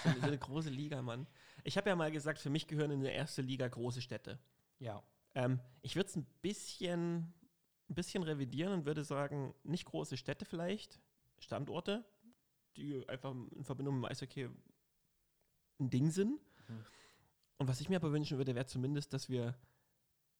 So, 0.04 0.10
eine- 0.10 0.20
so 0.22 0.26
eine 0.28 0.38
große 0.38 0.70
Liga, 0.70 1.02
Mann. 1.02 1.28
Ich 1.64 1.78
habe 1.78 1.90
ja 1.90 1.96
mal 1.96 2.12
gesagt, 2.12 2.40
für 2.40 2.50
mich 2.50 2.68
gehören 2.68 2.92
in 2.92 3.02
der 3.02 3.14
erste 3.14 3.42
Liga 3.42 3.68
große 3.68 4.02
Städte. 4.02 4.40
Ja. 4.80 5.04
Ähm, 5.36 5.60
ich 5.82 5.96
würde 5.96 6.10
es 6.10 6.16
ein 6.16 6.26
bisschen, 6.42 7.34
ein 7.90 7.96
bisschen 7.96 8.24
revidieren 8.24 8.74
und 8.74 8.86
würde 8.86 9.04
sagen, 9.04 9.54
nicht 9.64 9.86
große 9.86 10.18
Städte 10.18 10.46
vielleicht, 10.46 11.00
Standorte, 11.40 12.04
die 12.76 13.08
einfach 13.08 13.32
in 13.52 13.64
Verbindung 13.64 13.96
mit 14.00 14.06
dem 14.06 14.12
Eishockey 14.12 14.50
ein 15.80 15.90
Ding 15.90 16.10
sind. 16.10 16.40
Mhm. 16.68 16.86
Und 17.60 17.68
was 17.68 17.82
ich 17.82 17.90
mir 17.90 17.98
aber 17.98 18.12
wünschen 18.12 18.38
würde, 18.38 18.56
wäre 18.56 18.66
zumindest, 18.66 19.14
dass 19.14 19.30
wir 19.30 19.56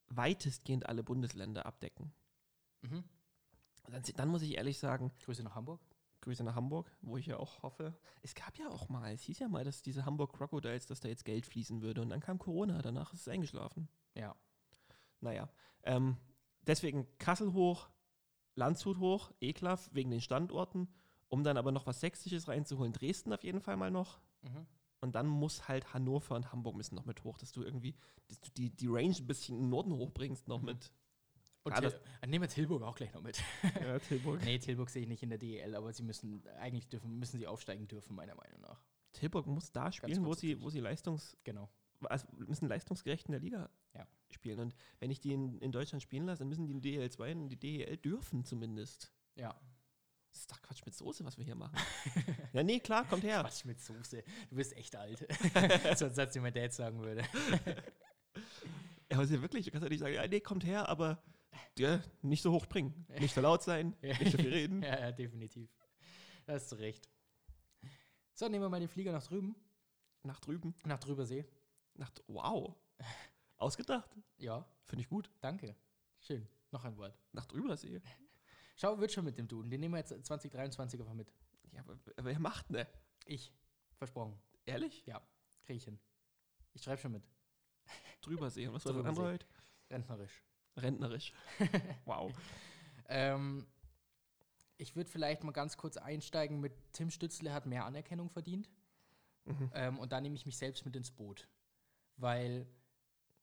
weitestgehend 0.10 0.88
alle 0.88 1.04
Bundesländer 1.04 1.66
abdecken. 1.66 2.14
Mhm. 2.82 3.04
Dann, 3.90 4.04
dann 4.16 4.30
muss 4.30 4.42
ich 4.42 4.58
ehrlich 4.58 4.80
sagen, 4.80 5.12
Grüße 5.24 5.44
nach 5.44 5.56
Hamburg. 5.56 5.82
Grüße 6.22 6.44
nach 6.44 6.56
Hamburg, 6.56 6.92
wo 7.02 7.18
ich 7.18 7.28
ja 7.28 7.38
auch 7.38 7.64
hoffe. 7.64 7.98
Es 8.22 8.34
gab 8.36 8.58
ja 8.58 8.70
auch 8.70 8.90
mal, 8.90 9.14
es 9.14 9.22
hieß 9.24 9.40
ja 9.40 9.48
mal, 9.48 9.64
dass 9.64 9.82
diese 9.82 10.06
Hamburg 10.06 10.34
Crocodiles, 10.34 10.86
dass 10.86 11.00
da 11.00 11.08
jetzt 11.08 11.26
Geld 11.26 11.46
fließen 11.46 11.82
würde. 11.82 12.02
Und 12.02 12.10
dann 12.10 12.20
kam 12.20 12.40
Corona, 12.40 12.82
danach 12.82 13.14
ist 13.14 13.22
es 13.22 13.28
eingeschlafen. 13.28 13.88
Ja. 14.16 14.36
Naja, 15.22 15.50
ähm, 15.84 16.18
deswegen 16.62 17.08
Kassel 17.18 17.54
hoch, 17.54 17.90
Landshut 18.56 18.98
hoch, 18.98 19.32
Eklaf 19.40 19.90
wegen 19.94 20.10
den 20.10 20.22
Standorten, 20.22 20.88
um 21.28 21.44
dann 21.44 21.58
aber 21.58 21.72
noch 21.72 21.86
was 21.86 22.00
Sächsisches 22.00 22.48
reinzuholen. 22.48 22.94
Dresden 22.94 23.34
auf 23.34 23.44
jeden 23.44 23.62
Fall 23.62 23.78
mal 23.78 23.92
noch. 23.92 24.20
Mhm. 24.42 24.66
Und 25.00 25.14
dann 25.16 25.28
muss 25.28 25.68
halt 25.68 25.94
Hannover 25.94 26.36
und 26.36 26.52
Hamburg 26.52 26.76
müssen 26.76 26.96
noch 26.96 27.06
mit 27.06 27.24
hoch, 27.24 27.38
dass 27.38 27.52
du 27.52 27.62
irgendwie 27.64 27.96
dass 28.28 28.40
du 28.42 28.50
die, 28.52 28.70
die 28.72 28.88
Range 28.88 29.16
ein 29.18 29.28
bisschen 29.28 29.56
in 29.58 29.64
den 29.66 29.70
Norden 29.70 29.94
hochbringst 29.94 30.48
noch 30.48 30.60
Mhm. 30.60 30.66
mit. 30.66 30.92
Und 31.64 31.74
Ah, 31.74 31.82
nehmen 32.26 32.42
wir 32.44 32.50
Tilburg 32.50 32.82
auch 32.84 32.96
gleich 32.96 33.14
noch 33.14 33.22
mit. 33.22 33.42
Ja, 33.94 34.00
Tilburg. 34.00 34.44
nee, 34.44 34.58
Tilburg 34.58 34.90
sehe 34.90 35.04
ich 35.04 35.08
nicht 35.08 35.22
in 35.24 35.30
der 35.30 35.38
DEL, 35.38 35.76
aber 35.76 35.92
sie 35.94 36.04
müssen, 36.04 36.46
eigentlich 36.60 36.88
dürfen, 36.88 37.20
müssen 37.20 37.38
sie 37.38 37.48
aufsteigen 37.48 37.88
dürfen, 37.88 38.16
meiner 38.16 38.36
Meinung 38.36 38.62
nach. 38.62 38.82
Tilburg 39.14 39.48
muss 39.48 39.72
da 39.72 39.92
spielen, 39.92 40.26
wo 40.26 40.34
sie, 40.34 40.62
wo 40.62 40.70
sie 40.70 40.80
Leistungs, 40.80 41.36
Genau. 41.44 41.70
also 42.04 42.28
müssen 42.36 42.68
leistungsgerecht 42.68 43.28
in 43.28 43.32
der 43.34 43.42
Liga 43.42 43.70
Ja. 43.94 44.08
spielen. 44.32 44.60
Und 44.60 44.76
wenn 45.00 45.12
ich 45.12 45.20
die 45.20 45.34
in, 45.34 45.58
in 45.60 45.72
Deutschland 45.72 46.02
spielen 46.02 46.26
lasse, 46.26 46.40
dann 46.40 46.50
müssen 46.50 46.68
die 46.68 46.74
in 46.74 46.82
DEL 46.82 47.10
2 47.12 47.34
und 47.36 47.50
die 47.50 47.58
DEL 47.60 47.98
dürfen 47.98 48.44
zumindest. 48.46 49.12
Ja. 49.36 49.60
Das 50.32 50.42
ist 50.42 50.52
doch 50.52 50.62
Quatsch 50.62 50.86
mit 50.86 50.94
Soße, 50.96 51.26
was 51.26 51.38
wir 51.38 51.46
hier 51.46 51.56
machen. 51.56 51.78
ja, 52.54 52.64
nee, 52.64 52.80
klar, 52.80 53.06
kommt 53.08 53.24
her. 53.24 53.42
Quatsch 53.42 53.66
mit 53.66 53.82
Soße. 53.82 54.24
Du 54.50 54.56
bist 54.56 54.74
echt 54.78 54.96
alt. 54.96 55.20
so 55.98 56.06
ein 56.06 56.14
Satz, 56.14 56.34
den 56.34 56.42
mein 56.44 56.54
Dad 56.54 56.74
sagen 56.74 57.00
würde. 57.02 57.24
Ja, 59.10 59.16
aber 59.16 59.24
ist 59.24 59.32
ja 59.32 59.42
wirklich, 59.42 59.66
du 59.66 59.72
kannst 59.72 59.84
ja 59.84 59.90
nicht 59.90 60.00
sagen, 60.00 60.14
ja, 60.14 60.28
nee, 60.28 60.42
kommt 60.42 60.66
her, 60.66 60.90
aber 60.90 61.24
ja, 61.80 62.04
nicht 62.22 62.42
so 62.42 62.52
hoch 62.52 62.66
bringen. 62.66 63.08
Nicht 63.20 63.34
so 63.34 63.40
laut 63.40 63.64
sein, 63.64 63.96
nicht 64.02 64.32
so 64.34 64.38
viel 64.38 64.50
reden. 64.54 64.84
ja, 64.84 65.00
ja, 65.00 65.12
definitiv. 65.14 65.70
Da 66.46 66.54
hast 66.54 66.70
du 66.74 66.76
recht. 66.76 67.10
So, 68.34 68.50
nehmen 68.50 68.66
wir 68.66 68.70
mal 68.70 68.82
den 68.82 68.90
Flieger 68.90 69.14
nach 69.14 69.24
drüben, 69.26 69.56
Nach 70.24 70.42
drüben, 70.42 70.76
nach 70.84 71.00
Drübersee. 71.00 71.46
nach, 71.94 72.12
wow. 72.28 72.76
Ausgedacht. 73.56 74.10
Ja, 74.40 74.68
Finde 74.84 75.04
ich 75.04 75.10
gut. 75.10 75.32
danke. 75.40 75.76
Schön. 76.20 76.46
Noch 76.72 76.84
ein 76.84 76.98
Wort. 76.98 77.18
Nach 77.32 77.46
Drübersee. 77.46 78.02
Schau, 78.78 79.00
wird 79.00 79.12
schon 79.12 79.26
mit 79.26 79.38
dem 79.38 79.48
Duden. 79.48 79.70
Den 79.70 79.82
nehmen 79.82 79.96
wir 79.96 80.00
jetzt 80.00 80.10
2023 80.10 81.00
einfach 81.00 81.14
mit. 81.14 81.34
Ja, 81.74 81.82
aber, 81.82 81.98
aber 82.16 82.30
wer 82.30 82.40
macht 82.40 82.70
ne? 82.70 82.88
Ich. 83.26 83.52
Versprochen. 83.98 84.40
Ehrlich? 84.66 85.04
Ja, 85.06 85.22
krieg 85.66 85.78
ich 85.78 85.84
hin. 85.84 86.00
Ich 86.74 86.84
schreibe 86.84 87.02
schon 87.02 87.12
mit. 87.12 87.24
Drübersee. 88.22 88.68
Und 88.68 88.76
was 88.76 88.86
war 88.86 88.94
das 88.94 89.06
andere 89.06 89.34
heute? 89.34 89.46
Rentnerisch. 89.90 90.44
Rentnerisch. 90.78 91.34
wow. 92.06 92.32
Ähm, 93.08 93.66
ich 94.78 94.96
würde 94.96 95.10
vielleicht 95.10 95.44
mal 95.44 95.52
ganz 95.52 95.78
kurz 95.78 95.98
einsteigen 95.98 96.60
mit 96.60 96.74
Tim 96.94 97.10
Stützle 97.10 97.52
hat 97.52 97.66
mehr 97.66 97.86
Anerkennung 97.86 98.30
verdient. 98.30 98.70
Mhm. 99.46 99.72
Ähm, 99.74 100.00
und 100.00 100.12
da 100.12 100.22
nehme 100.22 100.36
ich 100.36 100.46
mich 100.46 100.58
selbst 100.58 100.86
mit 100.86 100.96
ins 100.96 101.10
Boot. 101.10 101.48
Weil, 102.18 102.68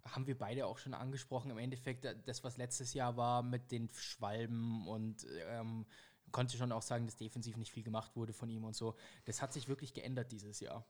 haben 0.05 0.27
wir 0.27 0.37
beide 0.37 0.67
auch 0.67 0.79
schon 0.79 0.95
angesprochen, 0.95 1.51
im 1.51 1.59
Endeffekt, 1.59 2.05
äh, 2.05 2.17
das, 2.25 2.45
was 2.45 2.57
letztes 2.57 2.95
Jahr 2.95 3.17
war 3.17 3.43
mit 3.43 3.71
den 3.71 3.91
Schwalben 3.93 4.87
und 4.87 5.27
ähm, 5.49 5.87
konnte 6.31 6.57
schon 6.57 6.73
auch 6.73 6.83
sagen, 6.83 7.07
dass 7.07 7.17
defensiv 7.17 7.57
nicht 7.57 7.73
viel 7.73 7.85
gemacht 7.85 8.17
wurde 8.17 8.33
von 8.33 8.51
ihm 8.51 8.65
und 8.65 8.75
so. 8.75 8.97
Das 9.25 9.41
hat 9.41 9.53
sich 9.53 9.69
wirklich 9.69 9.95
geändert 9.95 10.33
dieses 10.33 10.61
Jahr. 10.61 10.87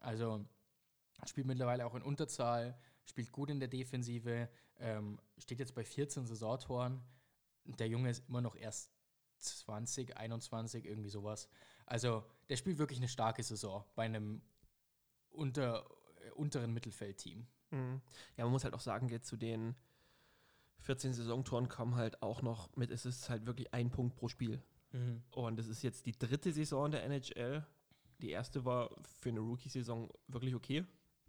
Also, 0.00 0.44
spielt 1.26 1.46
mittlerweile 1.46 1.86
auch 1.86 1.94
in 1.94 2.02
Unterzahl, 2.02 2.78
spielt 3.04 3.32
gut 3.32 3.50
in 3.50 3.60
der 3.60 3.68
Defensive, 3.68 4.48
ähm, 4.78 5.20
steht 5.36 5.58
jetzt 5.58 5.74
bei 5.74 5.84
14 5.84 6.26
Saisontoren. 6.26 7.02
Der 7.64 7.88
Junge 7.88 8.10
ist 8.10 8.28
immer 8.28 8.40
noch 8.40 8.56
erst 8.56 8.90
20, 9.40 10.16
21, 10.16 10.84
irgendwie 10.84 11.10
sowas. 11.10 11.48
Also, 11.86 12.24
der 12.48 12.56
spielt 12.56 12.78
wirklich 12.78 12.98
eine 12.98 13.08
starke 13.08 13.42
Saison 13.42 13.84
bei 13.94 14.04
einem 14.04 14.42
unter, 15.30 15.86
äh, 16.24 16.30
unteren 16.30 16.72
Mittelfeldteam. 16.72 17.46
Mhm. 17.70 18.00
Ja, 18.36 18.44
man 18.44 18.52
muss 18.52 18.64
halt 18.64 18.74
auch 18.74 18.80
sagen, 18.80 19.08
jetzt 19.08 19.28
zu 19.28 19.36
den 19.36 19.74
14 20.80 21.12
Saisontoren 21.12 21.68
kommen 21.68 21.96
halt 21.96 22.22
auch 22.22 22.42
noch 22.42 22.74
mit, 22.76 22.90
es 22.90 23.04
ist 23.04 23.28
halt 23.30 23.46
wirklich 23.46 23.72
ein 23.74 23.90
Punkt 23.90 24.16
pro 24.16 24.28
Spiel. 24.28 24.62
Mhm. 24.92 25.22
Und 25.30 25.58
es 25.58 25.66
ist 25.66 25.82
jetzt 25.82 26.06
die 26.06 26.12
dritte 26.18 26.52
Saison 26.52 26.90
der 26.90 27.04
NHL. 27.04 27.66
Die 28.20 28.30
erste 28.30 28.64
war 28.64 28.90
für 29.20 29.28
eine 29.28 29.40
Rookie-Saison 29.40 30.10
wirklich 30.28 30.54
okay. 30.54 30.84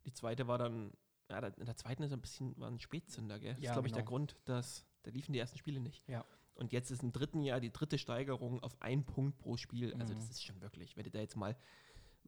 Die 0.06 0.14
zweite 0.14 0.48
war 0.48 0.58
dann, 0.58 0.94
ja, 1.30 1.40
in 1.40 1.66
der 1.66 1.76
zweiten 1.76 2.04
ist 2.04 2.14
ein 2.14 2.22
bisschen, 2.22 2.58
war 2.58 2.70
ein 2.70 2.80
Spätzünder, 2.80 3.38
gell? 3.40 3.56
Das 3.56 3.64
Ja, 3.64 3.72
ist, 3.72 3.74
glaube 3.76 3.88
ich, 3.88 3.94
der 3.94 4.04
genau. 4.04 4.10
Grund, 4.12 4.36
dass 4.46 4.86
da 5.04 5.12
liefen 5.12 5.34
die 5.34 5.40
ersten 5.40 5.58
Spiele 5.58 5.80
nicht. 5.80 6.08
Ja. 6.08 6.26
Und 6.56 6.72
jetzt 6.74 6.92
ist 6.92 7.04
im 7.04 7.12
dritten 7.12 7.42
Jahr 7.42 7.60
die 7.60 7.72
dritte 7.72 7.98
Steigerung 7.98 8.62
auf 8.64 8.82
einen 8.82 9.06
Punkt 9.06 9.38
pro 9.38 9.56
Spiel. 9.58 9.94
Also 9.96 10.14
Mhm. 10.14 10.18
das 10.20 10.30
ist 10.30 10.44
schon 10.44 10.60
wirklich, 10.62 10.96
wenn 10.98 11.04
du 11.04 11.12
da 11.12 11.20
jetzt 11.20 11.36
mal, 11.38 11.56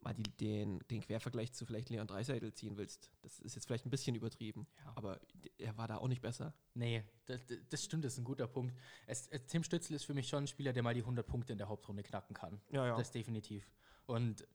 mal 0.02 0.14
die, 0.14 0.24
den, 0.24 0.80
den 0.89 1.02
Quervergleich 1.02 1.54
zu 1.54 1.66
vielleicht 1.66 1.89
Leon 1.89 2.08
Dreiseitel 2.08 2.54
ziehen 2.54 2.78
willst, 2.78 3.12
das 3.22 3.39
ist 3.39 3.56
jetzt 3.56 3.66
vielleicht 3.66 3.86
ein 3.86 3.89
bisschen 3.91 4.16
übertrieben. 4.16 4.68
Ja. 4.84 4.93
Aber 4.95 5.20
er 5.58 5.78
war 5.78 5.88
da 5.88 5.97
auch 5.97 6.08
nicht 6.08 6.22
besser. 6.22 6.54
Nee, 6.74 7.04
das, 7.26 7.41
das- 7.70 7.84
stimmt, 7.84 8.04
das 8.04 8.14
ist 8.14 8.20
ein 8.20 8.24
guter 8.26 8.47
Punkt. 8.47 8.76
Es, 9.06 9.28
es, 9.28 9.45
Tim 9.45 9.64
Stützl 9.64 9.93
ist 9.93 10.04
für 10.06 10.14
mich 10.14 10.28
schon 10.28 10.43
ein 10.45 10.47
Spieler, 10.47 10.74
der 10.74 10.84
mal 10.84 10.93
die 10.93 11.02
100 11.02 11.26
Punkte 11.26 11.52
in 11.54 11.58
der 11.58 11.70
Hauptrunde 11.70 12.04
knacken 12.04 12.34
kann. 12.36 12.60
Ja, 12.72 12.88
ja. 12.88 12.97
Das 12.97 13.12
definitiv. 13.12 13.70
Und 14.08 14.47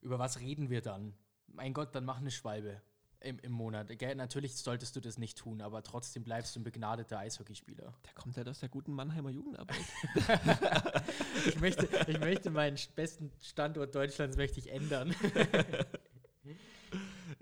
über 0.00 0.18
was 0.18 0.40
reden 0.40 0.70
wir 0.70 0.80
dann? 0.80 1.14
Mein 1.48 1.74
Gott, 1.74 1.94
dann 1.94 2.04
mach 2.04 2.18
eine 2.18 2.30
Schwalbe 2.30 2.80
im, 3.20 3.38
im 3.40 3.52
Monat. 3.52 3.98
Gell? 3.98 4.14
Natürlich 4.14 4.56
solltest 4.56 4.96
du 4.96 5.00
das 5.00 5.18
nicht 5.18 5.38
tun, 5.38 5.60
aber 5.60 5.82
trotzdem 5.82 6.22
bleibst 6.22 6.54
du 6.54 6.60
ein 6.60 6.64
begnadeter 6.64 7.18
Eishockeyspieler. 7.18 7.94
Der 8.04 8.12
kommt 8.14 8.36
halt 8.36 8.48
aus 8.48 8.60
der 8.60 8.68
guten 8.68 8.92
Mannheimer 8.92 9.30
Jugendarbeit. 9.30 9.76
Ich 11.46 11.60
möchte, 11.60 11.88
ich 12.06 12.18
möchte 12.18 12.50
meinen 12.50 12.78
besten 12.94 13.30
Standort 13.40 13.94
Deutschlands 13.94 14.36
möchte 14.36 14.58
ich 14.58 14.70
ändern. 14.70 15.14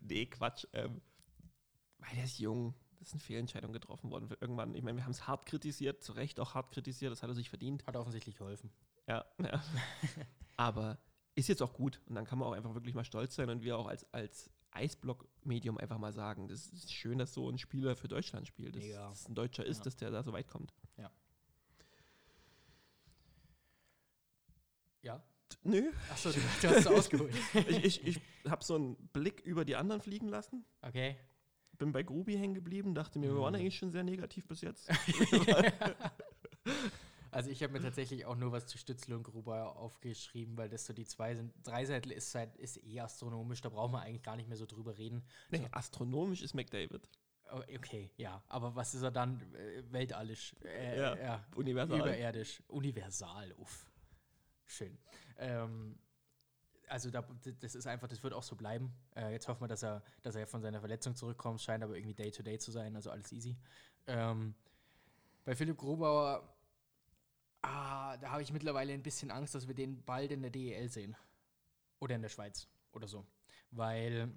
nee, 0.01 0.27
Quatsch. 0.27 0.67
Ähm, 0.73 1.01
weil 1.99 2.15
der 2.17 2.25
ist 2.25 2.39
jung. 2.39 2.75
Das 2.99 3.09
ist 3.09 3.15
eine 3.15 3.21
Fehlentscheidung 3.21 3.73
getroffen 3.73 4.11
worden. 4.11 4.31
Irgendwann, 4.41 4.75
ich 4.75 4.83
meine, 4.83 4.97
wir 4.97 5.05
haben 5.05 5.13
es 5.13 5.27
hart 5.27 5.45
kritisiert, 5.45 6.03
zu 6.03 6.13
Recht 6.13 6.41
auch 6.41 6.55
hart 6.55 6.73
kritisiert, 6.73 7.13
das 7.13 7.23
hat 7.23 7.29
er 7.31 7.35
sich 7.35 7.51
verdient. 7.51 7.87
Hat 7.87 7.97
offensichtlich 7.97 8.37
geholfen. 8.37 8.71
Ja, 9.07 9.25
ja. 9.39 9.63
Aber 10.57 10.99
ist 11.35 11.49
jetzt 11.49 11.63
auch 11.63 11.75
gut. 11.75 12.01
Und 12.07 12.15
dann 12.15 12.25
kann 12.25 12.39
man 12.39 12.49
auch 12.49 12.53
einfach 12.53 12.75
wirklich 12.75 12.95
mal 12.95 13.05
stolz 13.05 13.35
sein 13.35 13.51
und 13.51 13.63
wir 13.63 13.77
auch 13.77 13.89
als, 13.89 14.07
als 14.15 14.51
Eisblock-Medium 14.71 15.77
einfach 15.79 15.99
mal 15.99 16.13
sagen, 16.13 16.49
das 16.49 16.69
ist 16.69 16.93
schön, 16.93 17.19
dass 17.19 17.35
so 17.35 17.49
ein 17.51 17.59
Spieler 17.59 17.95
für 17.95 18.09
Deutschland 18.09 18.47
spielt. 18.47 18.77
Dass 18.77 19.21
es 19.21 19.29
ein 19.29 19.35
Deutscher 19.35 19.67
ist, 19.67 19.79
Ja. 19.79 19.85
dass 19.85 19.97
der 19.97 20.11
da 20.11 20.23
so 20.23 20.33
weit 20.33 20.49
kommt. 20.49 20.73
Ja? 20.97 21.11
Nö, 25.63 25.91
Achso, 26.11 26.31
du, 26.31 26.39
du 26.41 26.69
hast 26.69 26.77
es 26.79 26.87
ausgeholt. 26.87 27.33
ich, 27.69 27.85
ich, 27.85 28.07
ich 28.07 28.21
habe 28.51 28.63
so 28.65 28.75
einen 28.75 28.97
Blick 29.13 29.41
über 29.41 29.65
die 29.65 29.77
anderen 29.77 30.01
fliegen 30.03 30.29
lassen. 30.29 30.65
Okay. 30.83 31.17
Bin 31.79 31.93
bei 31.93 32.03
Grubi 32.03 32.37
hängen 32.37 32.55
geblieben, 32.55 32.95
dachte 32.95 33.19
mir, 33.19 33.31
wir 33.33 33.41
waren 33.41 33.55
Mhm. 33.55 33.61
eigentlich 33.61 33.77
schon 33.79 33.91
sehr 33.91 34.05
negativ 34.05 34.47
bis 34.47 34.61
jetzt. 34.63 34.91
Also 37.31 37.51
ich 37.51 37.65
habe 37.65 37.73
mir 37.73 37.83
tatsächlich 37.83 38.27
auch 38.27 38.37
nur 38.37 38.53
was 38.53 38.67
zu 38.69 38.79
Stützl 38.79 39.13
und 39.13 39.25
Gruber 39.25 39.75
aufgeschrieben, 39.77 40.57
weil 40.57 40.69
das 40.69 40.87
so 40.87 40.93
die 40.93 41.05
zwei 41.05 41.35
sind. 41.35 41.53
Dreiseitel 41.65 42.13
ist, 42.13 42.33
halt, 42.37 42.55
ist 42.57 42.77
eh 42.85 43.01
astronomisch, 43.01 43.61
da 43.61 43.71
brauchen 43.71 43.91
wir 43.93 44.03
eigentlich 44.03 44.23
gar 44.23 44.37
nicht 44.37 44.49
mehr 44.49 44.57
so 44.57 44.67
drüber 44.67 44.97
reden. 44.97 45.25
Nee, 45.51 45.67
astronomisch 45.73 46.43
ist 46.43 46.55
McDavid. 46.55 47.09
Oh, 47.53 47.61
Okay, 47.75 48.13
ja. 48.19 48.41
Aber 48.47 48.77
was 48.77 48.95
ist 48.95 49.03
er 49.03 49.11
dann? 49.11 49.41
Äh, 49.53 49.83
weltallisch. 49.91 50.55
Äh, 50.65 50.97
Ja, 50.97 51.17
ja. 51.17 51.45
Universal. 51.57 51.99
Überirdisch. 51.99 52.63
Universal, 52.69 53.53
uff. 53.59 53.85
Schön. 54.67 54.99
Ähm, 55.39 55.99
also 56.89 57.11
da, 57.11 57.25
das 57.61 57.75
ist 57.75 57.87
einfach, 57.87 58.09
das 58.09 58.23
wird 58.23 58.35
auch 58.35 58.43
so 58.43 58.57
bleiben. 58.57 58.93
Äh, 59.17 59.33
jetzt 59.33 59.49
hoffen 59.49 59.63
wir, 59.63 59.69
dass 59.69 59.83
er, 59.83 60.03
dass 60.23 60.35
er 60.35 60.47
von 60.47 60.63
seiner 60.63 60.81
Verletzung 60.81 61.17
zurückkommt. 61.17 61.61
Scheint 61.61 61.83
aber 61.83 61.97
irgendwie 61.97 62.15
Day-to-Day 62.15 62.59
zu 62.59 62.71
sein, 62.71 62.95
also 62.97 63.11
alles 63.11 63.33
easy. 63.33 63.57
Ähm, 64.07 64.55
bei 65.45 65.55
Philipp 65.55 65.79
Grobauer, 65.79 66.49
ah, 67.63 68.17
da 68.19 68.31
habe 68.31 68.43
ich 68.43 68.53
mittlerweile 68.53 68.93
ein 68.93 69.03
bisschen 69.03 69.31
Angst, 69.31 69.55
dass 69.55 69.69
wir 69.69 69.75
den 69.75 70.03
bald 70.05 70.31
in 70.31 70.43
der 70.43 70.51
DEL 70.51 70.89
sehen. 70.89 71.17
Oder 72.01 72.17
in 72.17 72.23
der 72.23 72.29
Schweiz 72.29 72.69
oder 72.93 73.09
so. 73.09 73.27
Weil 73.71 74.33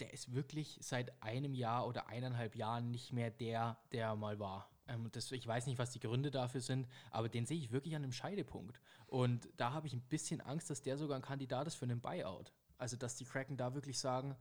der 0.00 0.12
ist 0.12 0.32
wirklich 0.32 0.78
seit 0.80 1.22
einem 1.22 1.54
Jahr 1.54 1.86
oder 1.86 2.08
eineinhalb 2.08 2.56
Jahren 2.56 2.90
nicht 2.90 3.12
mehr 3.12 3.30
der, 3.30 3.78
der 3.92 4.06
er 4.06 4.16
mal 4.16 4.38
war. 4.38 4.68
Ähm, 4.88 5.10
das, 5.12 5.30
ich 5.32 5.46
weiß 5.46 5.66
nicht, 5.66 5.78
was 5.78 5.90
die 5.92 6.00
Gründe 6.00 6.30
dafür 6.30 6.60
sind, 6.60 6.88
aber 7.10 7.28
den 7.28 7.46
sehe 7.46 7.58
ich 7.58 7.72
wirklich 7.72 7.96
an 7.96 8.02
einem 8.02 8.12
Scheidepunkt. 8.12 8.80
Und 9.06 9.48
da 9.56 9.72
habe 9.72 9.86
ich 9.86 9.92
ein 9.94 10.02
bisschen 10.02 10.40
Angst, 10.40 10.70
dass 10.70 10.82
der 10.82 10.98
sogar 10.98 11.16
ein 11.16 11.22
Kandidat 11.22 11.66
ist 11.66 11.74
für 11.76 11.84
einen 11.84 12.00
Buyout. 12.00 12.52
Also, 12.78 12.96
dass 12.96 13.16
die 13.16 13.24
Kraken 13.24 13.56
da 13.56 13.74
wirklich 13.74 13.98
sagen, 13.98 14.36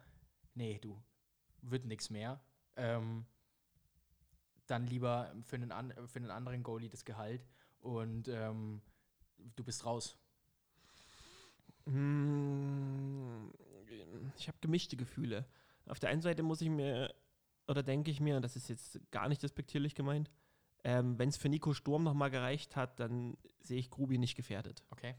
nee, 0.55 0.79
du, 0.79 1.01
wird 1.61 1.85
nichts 1.85 2.09
mehr. 2.09 2.41
Ähm, 2.75 3.25
dann 4.67 4.87
lieber 4.87 5.33
für 5.43 5.57
einen, 5.57 5.71
an, 5.71 5.93
für 6.07 6.19
einen 6.19 6.31
anderen 6.31 6.63
Goalie 6.63 6.89
das 6.89 7.05
Gehalt 7.05 7.45
und 7.81 8.27
ähm, 8.27 8.81
du 9.55 9.63
bist 9.63 9.85
raus. 9.85 10.17
Hm, 11.85 13.51
Ich 14.37 14.47
habe 14.47 14.57
gemischte 14.61 14.95
Gefühle. 14.95 15.45
Auf 15.87 15.99
der 15.99 16.09
einen 16.09 16.21
Seite 16.21 16.43
muss 16.43 16.61
ich 16.61 16.69
mir, 16.69 17.13
oder 17.67 17.83
denke 17.83 18.11
ich 18.11 18.19
mir, 18.19 18.35
und 18.35 18.41
das 18.41 18.55
ist 18.55 18.69
jetzt 18.69 18.99
gar 19.11 19.29
nicht 19.29 19.43
despektierlich 19.43 19.95
gemeint, 19.95 20.29
ähm, 20.83 21.17
wenn 21.17 21.29
es 21.29 21.37
für 21.37 21.49
Nico 21.49 21.73
Sturm 21.73 22.03
nochmal 22.03 22.29
gereicht 22.29 22.75
hat, 22.75 22.99
dann 22.99 23.37
sehe 23.61 23.79
ich 23.79 23.89
Grubi 23.89 24.17
nicht 24.17 24.35
gefährdet. 24.35 24.83
Okay. 24.89 25.15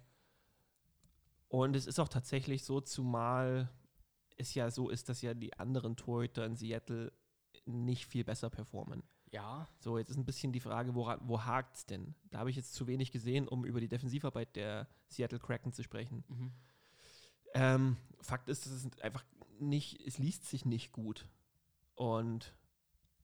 Und 1.48 1.76
es 1.76 1.86
ist 1.86 1.98
auch 1.98 2.08
tatsächlich 2.08 2.64
so, 2.64 2.80
zumal 2.80 3.70
es 4.36 4.54
ja 4.54 4.70
so 4.70 4.90
ist, 4.90 5.08
dass 5.08 5.22
ja 5.22 5.34
die 5.34 5.58
anderen 5.58 5.96
Torhüter 5.96 6.44
in 6.44 6.56
Seattle 6.56 7.12
nicht 7.64 8.06
viel 8.06 8.24
besser 8.24 8.50
performen. 8.50 9.02
Ja, 9.30 9.66
So, 9.80 9.98
jetzt 9.98 10.10
ist 10.10 10.16
ein 10.16 10.26
bisschen 10.26 10.52
die 10.52 10.60
Frage, 10.60 10.94
woran, 10.94 11.20
wo 11.24 11.44
hakt 11.44 11.76
es 11.76 11.86
denn? 11.86 12.14
Da 12.30 12.38
habe 12.38 12.50
ich 12.50 12.56
jetzt 12.56 12.74
zu 12.74 12.86
wenig 12.86 13.10
gesehen, 13.10 13.48
um 13.48 13.64
über 13.64 13.80
die 13.80 13.88
Defensivarbeit 13.88 14.54
der 14.54 14.86
Seattle 15.08 15.40
Kraken 15.40 15.72
zu 15.72 15.82
sprechen. 15.82 16.24
mhm. 16.28 16.52
Ähm, 17.54 17.96
Fakt 18.20 18.48
ist, 18.48 18.66
es 18.66 18.88
einfach 19.00 19.24
nicht, 19.58 20.00
es 20.06 20.18
liest 20.18 20.46
sich 20.46 20.64
nicht 20.64 20.92
gut. 20.92 21.28
Und 21.94 22.54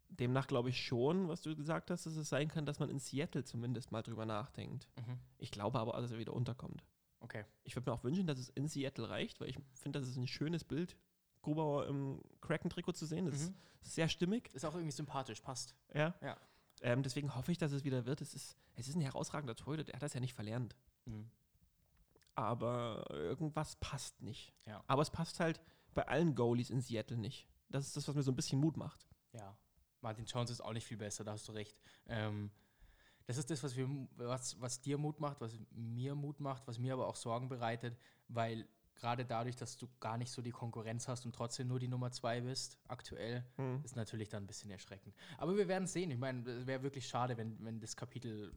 demnach 0.08 0.46
glaube 0.46 0.70
ich 0.70 0.84
schon, 0.84 1.28
was 1.28 1.40
du 1.42 1.54
gesagt 1.56 1.90
hast, 1.90 2.06
dass 2.06 2.16
es 2.16 2.28
sein 2.28 2.48
kann, 2.48 2.66
dass 2.66 2.78
man 2.80 2.90
in 2.90 2.98
Seattle 2.98 3.44
zumindest 3.44 3.92
mal 3.92 4.02
drüber 4.02 4.26
nachdenkt. 4.26 4.88
Mhm. 4.98 5.18
Ich 5.38 5.50
glaube 5.50 5.78
aber, 5.78 5.92
dass 6.00 6.10
er 6.12 6.18
wieder 6.18 6.32
unterkommt. 6.32 6.84
okay. 7.20 7.44
Ich 7.64 7.76
würde 7.76 7.90
mir 7.90 7.94
auch 7.94 8.02
wünschen, 8.04 8.26
dass 8.26 8.38
es 8.38 8.48
in 8.48 8.66
Seattle 8.66 9.08
reicht, 9.08 9.40
weil 9.40 9.48
ich 9.48 9.56
finde, 9.74 9.98
das 10.00 10.08
ist 10.08 10.16
ein 10.16 10.26
schönes 10.26 10.64
Bild, 10.64 10.96
Grubauer 11.42 11.86
im 11.86 12.20
Kraken-Trikot 12.40 12.92
zu 12.92 13.06
sehen. 13.06 13.26
Das 13.26 13.34
Mhm. 13.48 13.54
ist 13.82 13.94
sehr 13.94 14.08
stimmig. 14.08 14.50
Ist 14.54 14.64
auch 14.64 14.74
irgendwie 14.74 14.90
sympathisch, 14.92 15.40
passt. 15.40 15.74
Ja. 15.94 16.14
Ja. 16.22 16.36
Ähm, 16.82 17.02
deswegen 17.02 17.34
hoffe 17.34 17.52
ich, 17.52 17.58
dass 17.58 17.72
es 17.72 17.84
wieder 17.84 18.04
wird. 18.06 18.20
Es 18.20 18.34
ist, 18.34 18.56
es 18.74 18.88
ist 18.88 18.94
ein 18.96 19.00
herausragender 19.02 19.54
Torhüter, 19.54 19.84
der 19.84 19.94
hat 19.94 20.02
das 20.02 20.14
ja 20.14 20.20
nicht 20.20 20.34
verlernt. 20.34 20.74
Mhm. 21.04 21.30
Aber 22.34 23.04
irgendwas 23.10 23.76
passt 23.76 24.22
nicht. 24.22 24.52
Ja. 24.66 24.82
Aber 24.86 25.02
es 25.02 25.10
passt 25.10 25.40
halt 25.40 25.60
bei 25.94 26.06
allen 26.08 26.34
Goalies 26.34 26.70
in 26.70 26.80
Seattle 26.80 27.16
nicht. 27.18 27.46
Das 27.70 27.86
ist 27.86 27.96
das, 27.96 28.06
was 28.08 28.14
mir 28.14 28.22
so 28.22 28.32
ein 28.32 28.36
bisschen 28.36 28.60
Mut 28.60 28.76
macht. 28.76 29.08
Ja, 29.32 29.56
Martin 30.00 30.24
Jones 30.26 30.50
ist 30.50 30.60
auch 30.60 30.72
nicht 30.72 30.86
viel 30.86 30.96
besser, 30.96 31.24
da 31.24 31.32
hast 31.32 31.48
du 31.48 31.52
recht. 31.52 31.80
Ähm, 32.06 32.50
das 33.26 33.36
ist 33.38 33.48
das, 33.50 33.62
was, 33.62 33.76
wir, 33.76 33.88
was, 34.16 34.60
was 34.60 34.80
dir 34.80 34.98
Mut 34.98 35.20
macht, 35.20 35.40
was 35.40 35.56
mir 35.70 36.14
Mut 36.14 36.40
macht, 36.40 36.66
was 36.66 36.78
mir 36.78 36.92
aber 36.94 37.06
auch 37.06 37.16
Sorgen 37.16 37.48
bereitet, 37.48 37.96
weil 38.28 38.66
gerade 38.96 39.24
dadurch, 39.24 39.56
dass 39.56 39.76
du 39.76 39.88
gar 40.00 40.18
nicht 40.18 40.30
so 40.32 40.42
die 40.42 40.50
Konkurrenz 40.50 41.06
hast 41.08 41.24
und 41.24 41.34
trotzdem 41.34 41.68
nur 41.68 41.78
die 41.78 41.88
Nummer 41.88 42.10
zwei 42.10 42.40
bist, 42.40 42.78
aktuell, 42.88 43.44
Hm. 43.56 43.80
ist 43.84 43.94
natürlich 43.96 44.28
dann 44.28 44.42
ein 44.44 44.46
bisschen 44.46 44.70
erschreckend. 44.70 45.14
Aber 45.38 45.56
wir 45.56 45.68
werden 45.68 45.86
sehen. 45.86 46.10
Ich 46.10 46.18
meine, 46.18 46.48
es 46.50 46.66
wäre 46.66 46.82
wirklich 46.82 47.06
schade, 47.06 47.36
wenn, 47.36 47.62
wenn 47.64 47.78
das 47.80 47.96
Kapitel 47.96 48.52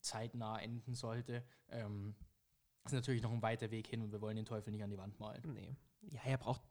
zeitnah 0.00 0.58
enden 0.60 0.94
sollte. 0.94 1.44
Ähm, 1.68 2.14
ist 2.84 2.92
natürlich 2.92 3.22
noch 3.22 3.32
ein 3.32 3.42
weiter 3.42 3.70
Weg 3.70 3.86
hin 3.86 4.02
und 4.02 4.12
wir 4.12 4.20
wollen 4.20 4.36
den 4.36 4.46
Teufel 4.46 4.70
nicht 4.72 4.82
an 4.82 4.90
die 4.90 4.98
Wand 4.98 5.18
malen. 5.20 5.42
Nee. 5.52 5.76
Ja, 6.02 6.20
er 6.24 6.38
braucht 6.38 6.62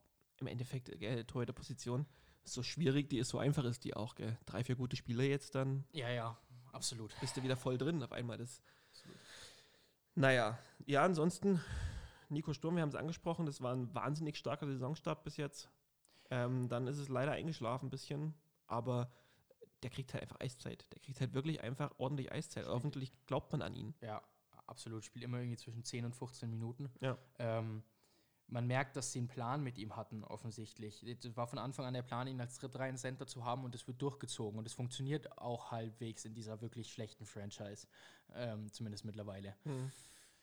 im 0.42 0.48
Endeffekt 0.48 0.90
äh, 0.90 1.24
Torhüter-Position. 1.24 2.06
So 2.44 2.64
schwierig 2.64 3.10
die 3.10 3.20
ist, 3.20 3.30
so 3.30 3.38
einfach 3.38 3.64
ist 3.64 3.84
die 3.84 3.96
auch. 3.96 4.16
Gell? 4.16 4.38
Drei, 4.46 4.64
vier 4.64 4.76
gute 4.76 4.96
Spieler 4.96 5.24
jetzt, 5.24 5.56
dann 5.56 5.86
Ja, 5.92 6.10
ja, 6.10 6.38
absolut. 6.72 7.16
bist 7.20 7.38
du 7.38 7.44
wieder 7.44 7.56
voll 7.56 7.78
drin 7.78 8.02
auf 8.04 8.12
einmal. 8.12 8.38
Das. 8.38 8.62
Naja, 10.16 10.58
ja, 10.86 11.04
ansonsten, 11.04 11.62
Nico 12.30 12.54
Sturm, 12.54 12.76
wir 12.76 12.82
haben 12.82 12.90
es 12.90 12.96
angesprochen, 12.96 13.46
das 13.46 13.62
war 13.62 13.74
ein 13.74 13.94
wahnsinnig 13.94 14.38
starker 14.38 14.66
Saisonstart 14.68 15.24
bis 15.24 15.38
jetzt. 15.38 15.70
Ähm, 16.30 16.68
dann 16.70 16.88
ist 16.88 16.98
es 16.98 17.10
leider 17.10 17.32
eingeschlafen 17.34 17.88
ein 17.88 17.92
bisschen, 17.92 18.34
aber 18.68 19.12
der 19.84 19.90
kriegt 19.90 20.14
halt 20.14 20.24
einfach 20.24 20.40
Eiszeit. 20.40 20.86
Der 20.94 21.00
kriegt 21.00 21.20
halt 21.20 21.34
wirklich 21.34 21.62
einfach 21.62 21.92
ordentlich 21.98 22.32
Eiszeit. 22.32 22.68
Hoffentlich 22.68 23.12
glaubt 23.26 23.52
man 23.52 23.62
an 23.62 23.74
ihn. 23.74 23.94
Ja, 24.02 24.22
absolut. 24.68 25.04
Spielt 25.04 25.26
immer 25.26 25.40
irgendwie 25.40 25.58
zwischen 25.58 25.84
10 25.84 26.06
und 26.06 26.16
15 26.16 26.50
Minuten. 26.50 26.90
Ja. 27.02 27.18
Ähm, 27.40 27.84
man 28.52 28.68
merkt, 28.68 28.98
dass 28.98 29.14
sie 29.14 29.20
einen 29.20 29.30
Plan 29.30 29.64
mit 29.64 29.78
ihm 29.78 29.96
hatten, 29.96 30.24
offensichtlich. 30.26 31.06
Das 31.22 31.38
war 31.38 31.48
von 31.48 31.58
Anfang 31.58 31.86
an 31.86 31.94
der 31.94 32.02
Plan, 32.02 32.28
ihn 32.28 32.40
als 32.42 32.60
drittreihen 32.60 32.98
Center 32.98 33.26
zu 33.26 33.46
haben 33.46 33.64
und 33.64 33.74
es 33.74 33.88
wird 33.88 34.02
durchgezogen. 34.02 34.60
Und 34.60 34.68
es 34.68 34.74
funktioniert 34.74 35.38
auch 35.38 35.72
halbwegs 35.72 36.26
in 36.26 36.34
dieser 36.34 36.62
wirklich 36.62 36.92
schlechten 36.92 37.26
Franchise. 37.26 37.88
Ähm, 38.34 38.72
zumindest 38.72 39.06
mittlerweile. 39.06 39.56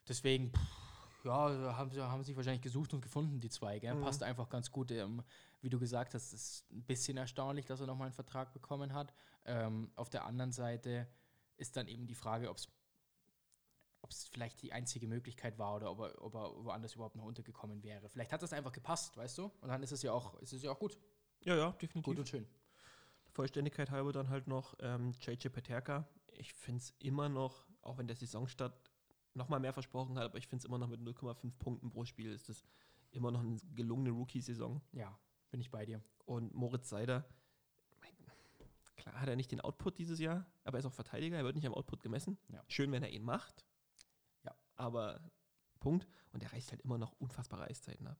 Deswegen, 0.08 0.52
pff, 0.52 1.24
ja, 1.24 1.76
haben 1.76 1.90
sie 1.90 2.02
haben 2.02 2.24
sich 2.24 2.34
wahrscheinlich 2.34 2.62
gesucht 2.62 2.94
und 2.94 3.02
gefunden, 3.02 3.40
die 3.40 3.50
zwei. 3.50 3.78
Mhm. 3.78 4.00
Passt 4.00 4.22
einfach 4.22 4.48
ganz 4.48 4.72
gut. 4.72 4.90
Ähm, 4.90 5.22
Wie 5.60 5.68
du 5.68 5.78
gesagt 5.78 6.14
hast, 6.14 6.32
ist 6.32 6.64
ein 6.72 6.84
bisschen 6.84 7.18
erstaunlich, 7.18 7.66
dass 7.66 7.80
er 7.80 7.86
nochmal 7.86 8.06
einen 8.06 8.14
Vertrag 8.14 8.54
bekommen 8.54 8.94
hat. 8.94 9.12
Ähm, 9.44 9.90
auf 9.96 10.08
der 10.08 10.24
anderen 10.24 10.52
Seite 10.52 11.06
ist 11.58 11.76
dann 11.76 11.88
eben 11.88 12.06
die 12.06 12.14
Frage, 12.14 12.48
ob 12.48 12.56
es 12.56 12.68
ob 14.08 14.12
es 14.12 14.26
vielleicht 14.26 14.62
die 14.62 14.72
einzige 14.72 15.06
Möglichkeit 15.06 15.58
war 15.58 15.76
oder 15.76 15.90
ob 15.90 16.00
er, 16.00 16.22
ob 16.22 16.34
er 16.34 16.64
woanders 16.64 16.94
überhaupt 16.94 17.16
noch 17.16 17.24
untergekommen 17.24 17.82
wäre. 17.82 18.08
Vielleicht 18.08 18.32
hat 18.32 18.42
das 18.42 18.54
einfach 18.54 18.72
gepasst, 18.72 19.18
weißt 19.18 19.36
du? 19.36 19.52
Und 19.60 19.68
dann 19.68 19.82
ist 19.82 19.92
es 19.92 20.00
ja 20.02 20.12
auch, 20.12 20.40
ist 20.40 20.54
es 20.54 20.62
ja 20.62 20.70
auch 20.70 20.78
gut. 20.78 20.98
Ja, 21.44 21.54
ja, 21.54 21.72
definitiv. 21.72 22.04
Gut 22.04 22.18
und 22.18 22.26
schön. 22.26 22.46
Vollständigkeit 23.32 23.90
halber 23.90 24.12
dann 24.12 24.30
halt 24.30 24.48
noch 24.48 24.74
ähm, 24.80 25.12
JJ 25.20 25.48
Peterka. 25.48 26.08
Ich 26.38 26.54
finde 26.54 26.80
es 26.80 26.94
immer 27.00 27.28
noch, 27.28 27.66
auch 27.82 27.98
wenn 27.98 28.06
der 28.06 28.16
Saisonstart 28.16 28.90
nochmal 29.34 29.60
mehr 29.60 29.74
versprochen 29.74 30.16
hat, 30.16 30.24
aber 30.24 30.38
ich 30.38 30.46
finde 30.46 30.62
es 30.62 30.64
immer 30.64 30.78
noch 30.78 30.88
mit 30.88 31.00
0,5 31.00 31.52
Punkten 31.58 31.90
pro 31.90 32.06
Spiel 32.06 32.32
ist 32.32 32.48
das 32.48 32.64
immer 33.10 33.30
noch 33.30 33.40
eine 33.40 33.58
gelungene 33.74 34.10
Rookie-Saison. 34.10 34.80
Ja, 34.92 35.18
bin 35.50 35.60
ich 35.60 35.70
bei 35.70 35.84
dir. 35.84 36.02
Und 36.24 36.54
Moritz 36.54 36.88
Seider, 36.88 37.26
mein, 38.00 38.12
klar 38.96 39.20
hat 39.20 39.28
er 39.28 39.36
nicht 39.36 39.52
den 39.52 39.60
Output 39.60 39.98
dieses 39.98 40.18
Jahr, 40.18 40.46
aber 40.64 40.78
er 40.78 40.80
ist 40.80 40.86
auch 40.86 40.94
Verteidiger, 40.94 41.36
er 41.36 41.44
wird 41.44 41.56
nicht 41.56 41.66
am 41.66 41.74
Output 41.74 42.02
gemessen. 42.02 42.38
Ja. 42.48 42.64
Schön, 42.68 42.90
wenn 42.90 43.02
er 43.02 43.10
ihn 43.10 43.22
macht. 43.22 43.66
Aber 44.78 45.20
Punkt. 45.80 46.08
Und 46.32 46.42
er 46.42 46.52
reißt 46.52 46.70
halt 46.72 46.80
immer 46.82 46.96
noch 46.98 47.12
unfassbare 47.20 47.64
Eiszeiten 47.64 48.06
ab. 48.06 48.18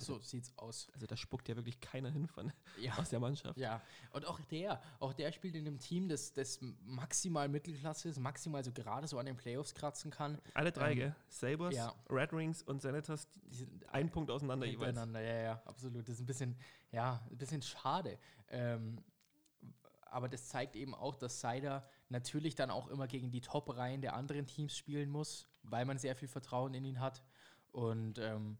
So 0.00 0.14
Also, 0.14 0.18
sieht's 0.20 0.52
aus. 0.58 0.88
also 0.92 1.06
da 1.06 1.16
spuckt 1.16 1.48
ja 1.48 1.56
wirklich 1.56 1.80
keiner 1.80 2.10
hin 2.10 2.26
von, 2.28 2.52
Ja. 2.78 2.96
aus 2.98 3.08
der 3.08 3.20
Mannschaft. 3.20 3.58
Ja, 3.58 3.80
und 4.12 4.26
auch 4.26 4.38
der, 4.42 4.82
auch 5.00 5.14
der 5.14 5.32
spielt 5.32 5.54
in 5.54 5.66
einem 5.66 5.78
Team, 5.78 6.08
das, 6.10 6.32
das 6.34 6.60
maximal 6.84 7.48
Mittelklasse 7.48 8.10
ist, 8.10 8.18
maximal 8.20 8.62
so 8.62 8.70
gerade 8.70 9.08
so 9.08 9.18
an 9.18 9.24
den 9.26 9.36
Playoffs 9.36 9.74
kratzen 9.74 10.10
kann. 10.10 10.38
Alle 10.52 10.72
drei, 10.72 10.92
Ähm, 10.92 10.98
gell? 10.98 11.16
Sabres, 11.28 11.74
ja. 11.74 11.94
Red 12.10 12.32
Wings 12.34 12.62
und 12.62 12.82
Senators, 12.82 13.28
Die 13.30 13.56
sind 13.56 13.88
ein 13.88 14.10
Punkt 14.10 14.30
auseinander 14.30 14.66
jeweils. 14.66 14.88
Miteinander, 14.88 15.22
ja, 15.22 15.40
ja, 15.42 15.62
absolut. 15.64 16.06
Das 16.06 16.16
ist 16.16 16.20
ein 16.20 16.26
bisschen, 16.26 16.56
ja, 16.92 17.26
ein 17.30 17.38
bisschen 17.38 17.62
schade. 17.62 18.18
Ähm, 18.48 19.02
aber 20.02 20.28
das 20.28 20.48
zeigt 20.48 20.76
eben 20.76 20.94
auch, 20.94 21.16
dass 21.16 21.40
Seider 21.40 21.88
natürlich 22.08 22.54
dann 22.54 22.70
auch 22.70 22.88
immer 22.88 23.06
gegen 23.06 23.30
die 23.30 23.40
Top-Reihen 23.40 24.00
der 24.00 24.14
anderen 24.14 24.46
Teams 24.46 24.76
spielen 24.76 25.10
muss, 25.10 25.48
weil 25.62 25.84
man 25.84 25.98
sehr 25.98 26.16
viel 26.16 26.28
Vertrauen 26.28 26.74
in 26.74 26.84
ihn 26.84 27.00
hat. 27.00 27.22
Und 27.72 28.18
ähm, 28.18 28.58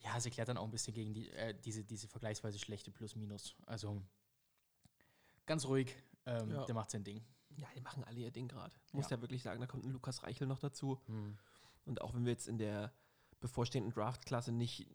ja, 0.00 0.16
es 0.16 0.24
erklärt 0.24 0.48
dann 0.48 0.58
auch 0.58 0.64
ein 0.64 0.70
bisschen 0.70 0.94
gegen 0.94 1.14
die, 1.14 1.30
äh, 1.30 1.54
diese, 1.64 1.84
diese 1.84 2.08
vergleichsweise 2.08 2.58
schlechte 2.58 2.90
Plus-Minus. 2.90 3.56
Also 3.66 4.02
ganz 5.46 5.64
ruhig, 5.66 5.94
ähm, 6.26 6.50
Ja. 6.50 6.64
der 6.64 6.74
macht 6.74 6.90
sein 6.90 7.04
Ding. 7.04 7.24
Ja, 7.56 7.66
die 7.74 7.80
machen 7.80 8.04
alle 8.04 8.20
ihr 8.20 8.30
Ding 8.30 8.48
gerade. 8.48 8.74
Muss 8.92 9.10
Ja. 9.10 9.16
ja. 9.16 9.22
wirklich 9.22 9.42
sagen, 9.42 9.60
da 9.60 9.66
kommt 9.66 9.84
ein 9.84 9.90
Lukas 9.90 10.22
Reichel 10.22 10.46
noch 10.46 10.58
dazu. 10.58 11.00
Hm. 11.06 11.36
Und 11.84 12.00
auch 12.02 12.14
wenn 12.14 12.24
wir 12.24 12.32
jetzt 12.32 12.46
in 12.48 12.58
der 12.58 12.92
bevorstehenden 13.40 13.92
Draftklasse 13.92 14.52
nicht 14.52 14.88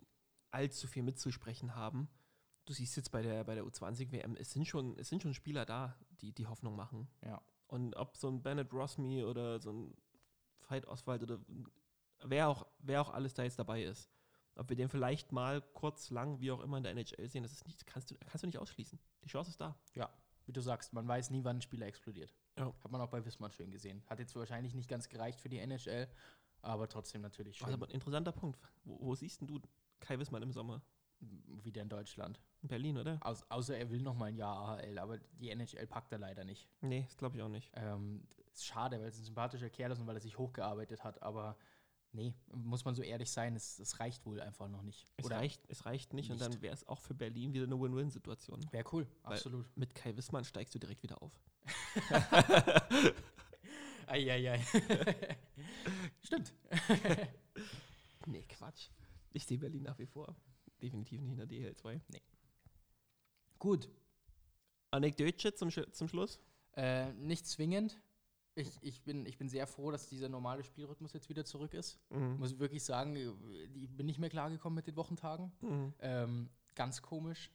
allzu 0.52 0.88
viel 0.88 1.04
mitzusprechen 1.04 1.76
haben, 1.76 2.08
du 2.66 2.74
siehst 2.74 2.96
jetzt 2.96 3.12
bei 3.12 3.22
der, 3.22 3.44
bei 3.44 3.56
der 3.56 3.66
U20-WM, 3.66 4.36
es 4.38 4.52
sind 4.52 4.68
schon, 4.68 4.98
es 4.98 5.10
sind 5.10 5.24
schon 5.24 5.34
Spieler 5.34 5.66
da, 5.66 5.98
die 6.22 6.32
die 6.32 6.46
Hoffnung 6.48 6.76
machen. 6.76 7.10
Ja. 7.22 7.42
Und 7.74 7.96
ob 7.96 8.18
so 8.18 8.28
ein 8.28 8.44
Bennett 8.44 8.72
Rossmy 8.72 9.24
oder 9.24 9.60
so 9.60 9.74
ein 9.74 9.98
Veit 10.70 10.86
Oswald 10.86 11.24
oder 11.24 11.40
wer 12.24 12.48
auch, 12.48 12.68
wer 12.78 13.02
auch 13.02 13.10
alles 13.10 13.34
da 13.34 13.42
jetzt 13.42 13.58
dabei 13.58 13.84
ist, 13.84 14.12
ob 14.54 14.70
wir 14.70 14.76
den 14.76 14.90
vielleicht 14.90 15.32
mal 15.32 15.60
kurz, 15.74 16.12
lang, 16.12 16.40
wie 16.40 16.52
auch 16.52 16.60
immer 16.60 16.78
in 16.78 16.84
der 16.84 16.92
NHL 16.92 17.28
sehen, 17.28 17.42
das 17.42 17.52
ist 17.52 17.66
nicht, 17.66 17.84
kannst, 17.88 18.12
du, 18.12 18.16
kannst 18.28 18.44
du 18.44 18.48
nicht 18.48 18.60
ausschließen. 18.60 19.00
Die 19.24 19.28
Chance 19.28 19.50
ist 19.50 19.60
da. 19.60 19.76
Wie 20.46 20.54
du 20.54 20.62
sagst, 20.62 20.94
man 20.94 21.08
weiß 21.08 21.32
nie, 21.32 21.44
wann 21.44 21.58
ein 21.58 21.62
Spieler 21.64 21.88
explodiert. 21.88 22.36
Ja. 22.60 22.68
Hat 22.68 22.92
man 22.92 23.02
auch 23.02 23.10
bei 23.10 23.26
Wismar 23.26 23.50
schön 23.50 23.72
gesehen. 23.72 24.04
Hat 24.06 24.20
jetzt 24.20 24.36
wahrscheinlich 24.36 24.76
nicht 24.76 24.88
ganz 24.88 25.10
gereicht 25.10 25.42
für 25.42 25.50
die 25.50 25.58
NHL, 25.58 26.08
aber 26.62 26.88
trotzdem 26.88 27.24
natürlich 27.24 27.58
schön. 27.58 27.66
Also, 27.66 27.84
ein 27.84 27.90
interessanter 27.90 28.34
Punkt. 28.34 28.60
Wo, 28.84 29.00
wo 29.02 29.16
siehst 29.16 29.42
denn 29.42 29.48
du 29.48 29.60
Kai 30.00 30.20
Wissmann 30.20 30.44
im 30.44 30.52
Sommer? 30.52 30.84
Wieder 31.64 31.82
in 31.82 31.90
Deutschland. 31.90 32.40
In 32.62 32.68
Berlin, 32.70 32.98
oder? 32.98 33.18
Aus, 33.22 33.44
außer 33.50 33.78
er 33.78 33.90
will 33.90 34.02
noch 34.02 34.16
mal 34.16 34.26
ein 34.26 34.36
Jahr 34.38 34.56
AHL, 34.80 34.98
aber 34.98 35.18
die 35.40 35.50
NHL 35.50 35.88
packt 35.88 36.12
er 36.12 36.20
leider 36.20 36.44
nicht. 36.44 36.68
Nee, 36.82 37.04
das 37.04 37.18
glaube 37.18 37.36
ich 37.38 37.42
auch 37.44 37.50
nicht. 37.50 37.72
Ähm, 37.76 38.26
ist 38.52 38.66
schade, 38.66 39.00
weil 39.00 39.08
es 39.08 39.18
ein 39.18 39.24
sympathischer 39.24 39.70
Kerl 39.70 39.92
ist 39.92 40.00
und 40.00 40.08
weil 40.08 40.16
er 40.16 40.22
sich 40.22 40.38
hochgearbeitet 40.38 41.04
hat, 41.04 41.22
aber 41.24 41.58
nee, 42.12 42.36
muss 42.54 42.86
man 42.86 42.94
so 42.96 43.02
ehrlich 43.02 43.32
sein, 43.32 43.56
es, 43.56 43.80
es 43.80 44.00
reicht 44.00 44.26
wohl 44.26 44.40
einfach 44.40 44.68
noch 44.70 44.84
nicht. 44.84 45.08
Es, 45.18 45.26
Oder 45.26 45.38
reicht, 45.38 45.62
es 45.70 45.86
reicht 45.86 46.14
nicht, 46.14 46.30
und 46.30 46.38
nicht. 46.40 46.54
dann 46.54 46.62
wäre 46.62 46.74
es 46.74 46.88
auch 46.88 47.00
für 47.02 47.16
Berlin 47.16 47.54
wieder 47.54 47.66
eine 47.66 47.80
Win-Win-Situation. 47.80 48.66
wäre 48.72 48.86
cool, 48.94 49.08
Weil- 49.24 49.34
absolut. 49.34 49.66
Mit 49.76 49.96
Kai 49.96 50.16
Wissmann 50.16 50.46
steigst 50.46 50.74
du 50.76 50.80
direkt 50.80 51.02
wieder 51.04 51.22
auf. 51.22 51.32
Eieiei. 54.08 54.60
Stimmt. 56.22 56.54
Nee, 58.28 58.44
Quatsch. 58.50 58.90
Ich 59.32 59.46
sehe 59.46 59.58
Berlin 59.58 59.84
nach 59.84 59.98
wie 59.98 60.06
vor. 60.06 60.36
Definitiv 60.84 61.22
nicht 61.22 61.32
in 61.32 61.38
der 61.38 61.48
DL2. 61.48 62.00
Gut. 63.58 63.90
Anekdötchen 64.92 65.56
zum, 65.56 65.70
Sch- 65.70 65.92
zum 65.92 66.08
Schluss. 66.08 66.40
Äh, 66.76 67.14
nicht 67.14 67.48
zwingend. 67.48 68.00
Ich, 68.56 68.78
ich, 68.84 69.02
bin, 69.04 69.26
ich 69.26 69.38
bin 69.40 69.50
sehr 69.50 69.66
froh, 69.66 69.90
dass 69.90 70.08
dieser 70.10 70.30
normale 70.30 70.64
Spielrhythmus 70.64 71.14
jetzt 71.14 71.30
wieder 71.30 71.44
zurück 71.46 71.74
ist. 71.74 72.00
Mhm. 72.12 72.38
Muss 72.38 72.52
ich 72.52 72.60
wirklich 72.60 72.84
sagen, 72.84 73.16
ich 73.74 73.90
bin 73.96 74.06
nicht 74.06 74.20
mehr 74.20 74.30
klargekommen 74.30 74.76
mit 74.76 74.86
den 74.86 74.96
Wochentagen. 74.96 75.52
Mhm. 75.62 75.94
Ähm, 76.00 76.50
ganz 76.76 77.02
komisch. 77.02 77.50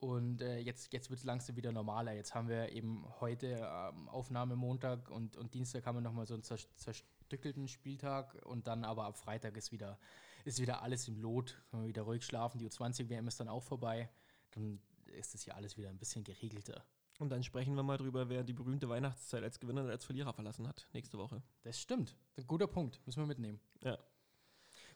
Und 0.00 0.40
äh, 0.42 0.58
jetzt, 0.58 0.92
jetzt 0.92 1.10
wird 1.10 1.18
es 1.18 1.24
langsam 1.24 1.56
wieder 1.56 1.70
normaler. 1.70 2.12
Jetzt 2.14 2.34
haben 2.34 2.48
wir 2.48 2.70
eben 2.72 3.04
heute 3.20 3.46
ähm, 3.60 4.08
Aufnahme 4.08 4.56
Montag 4.56 5.10
und, 5.10 5.36
und 5.36 5.54
Dienstag 5.54 5.86
haben 5.86 5.96
wir 5.96 6.00
nochmal 6.00 6.26
so 6.26 6.34
einen 6.34 6.42
zer 6.44 6.56
zerstückelten 6.76 7.68
Spieltag 7.68 8.34
und 8.46 8.66
dann 8.68 8.84
aber 8.84 9.04
ab 9.04 9.16
Freitag 9.18 9.56
ist 9.56 9.70
wieder, 9.72 9.98
ist 10.44 10.60
wieder 10.60 10.82
alles 10.82 11.08
im 11.08 11.18
Lot. 11.18 11.62
Können 11.70 11.82
wir 11.82 11.88
wieder 11.88 12.02
ruhig 12.02 12.24
schlafen. 12.24 12.58
Die 12.58 12.68
U20-WM 12.68 13.26
ist 13.28 13.40
dann 13.40 13.48
auch 13.48 13.62
vorbei. 13.62 14.08
Dann 14.52 14.80
ist 15.06 15.34
das 15.34 15.42
hier 15.42 15.56
alles 15.56 15.76
wieder 15.76 15.88
ein 15.88 15.98
bisschen 15.98 16.24
geregelter. 16.24 16.84
Und 17.18 17.30
dann 17.30 17.42
sprechen 17.42 17.74
wir 17.74 17.82
mal 17.82 17.96
drüber, 17.96 18.28
wer 18.28 18.44
die 18.44 18.52
berühmte 18.52 18.88
Weihnachtszeit 18.88 19.42
als 19.42 19.58
Gewinner 19.58 19.82
und 19.82 19.90
als 19.90 20.04
Verlierer 20.04 20.32
verlassen 20.32 20.68
hat. 20.68 20.86
Nächste 20.92 21.18
Woche. 21.18 21.42
Das 21.62 21.80
stimmt. 21.80 22.16
Ein 22.36 22.46
guter 22.46 22.68
Punkt. 22.68 23.00
Müssen 23.06 23.20
wir 23.20 23.26
mitnehmen. 23.26 23.60
Ja. 23.82 23.98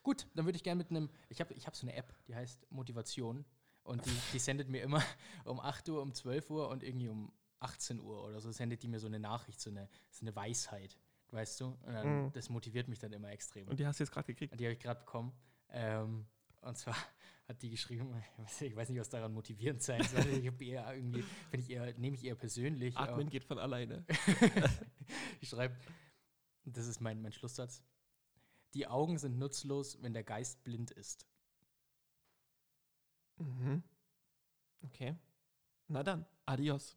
Gut, 0.03 0.27
dann 0.35 0.45
würde 0.45 0.57
ich 0.57 0.63
gerne 0.63 0.79
mit 0.79 0.91
einem. 0.91 1.11
Ich 1.29 1.41
habe 1.41 1.53
ich 1.55 1.67
hab 1.67 1.75
so 1.75 1.87
eine 1.87 1.97
App, 1.97 2.15
die 2.27 2.35
heißt 2.35 2.71
Motivation. 2.71 3.45
Und 3.83 4.07
die, 4.07 4.17
die 4.33 4.39
sendet 4.39 4.69
mir 4.69 4.83
immer 4.83 5.03
um 5.45 5.59
8 5.59 5.89
Uhr, 5.89 6.01
um 6.03 6.15
12 6.15 6.51
Uhr 6.51 6.69
und 6.69 6.85
irgendwie 6.85 7.09
um 7.09 7.33
18 7.59 8.01
Uhr 8.01 8.25
oder 8.25 8.41
so, 8.41 8.51
sendet 8.53 8.83
die 8.83 8.89
mir 8.89 8.99
so 8.99 9.07
eine 9.07 9.21
Nachricht, 9.21 9.61
so 9.61 9.71
eine, 9.71 9.89
so 10.11 10.25
eine 10.25 10.35
Weisheit. 10.35 10.99
Weißt 11.33 11.61
du? 11.61 11.77
Dann, 11.87 12.25
Mhm. 12.27 12.33
Das 12.33 12.49
motiviert 12.51 12.89
mich 12.89 12.99
dann 12.99 13.13
immer 13.13 13.31
extrem. 13.31 13.67
Und 13.69 13.81
die 13.81 13.87
hast 13.87 13.99
du 13.99 14.05
jetzt 14.05 14.13
gerade 14.13 14.27
gekriegt. 14.27 14.59
Die 14.59 14.65
habe 14.65 14.75
ich 14.75 14.79
gerade 14.79 15.01
bekommen. 15.01 15.33
Ähm, 15.71 16.27
und 16.61 16.77
zwar 16.77 16.95
hat 17.49 17.61
die 17.63 17.71
geschrieben, 17.71 18.15
ich 18.21 18.39
weiß, 18.45 18.61
ich 18.63 18.77
weiß 18.77 18.89
nicht, 18.91 19.01
was 19.01 19.09
daran 19.09 19.33
motivierend 19.33 19.83
sein 19.83 20.03
soll. 20.05 20.27
Ich 20.27 20.47
habe 20.47 20.65
eher 20.65 20.95
irgendwie, 20.95 21.23
finde 21.51 21.65
ich 21.65 21.71
eher, 21.71 21.99
nehme 21.99 22.17
ich 22.17 22.25
eher 22.25 22.35
persönlich. 22.35 22.97
Atmen 22.97 23.31
geht 23.31 23.45
von 23.45 23.59
alleine. 23.59 24.05
ich 25.41 25.49
schreibe, 25.49 25.75
das 26.65 26.87
ist 26.87 27.01
mein, 27.01 27.23
mein 27.23 27.33
Schlusssatz. 27.33 27.83
Die 28.75 28.87
Augen 28.87 29.19
sind 29.19 29.39
nutzlos, 29.39 30.01
wenn 30.03 30.13
der 30.13 30.25
Geist 30.25 30.63
blind 30.65 30.91
ist. 30.91 31.27
Mhm. 33.39 33.83
Okay. 34.83 35.17
Na 35.89 36.03
dann, 36.03 36.27
adios. 36.47 36.97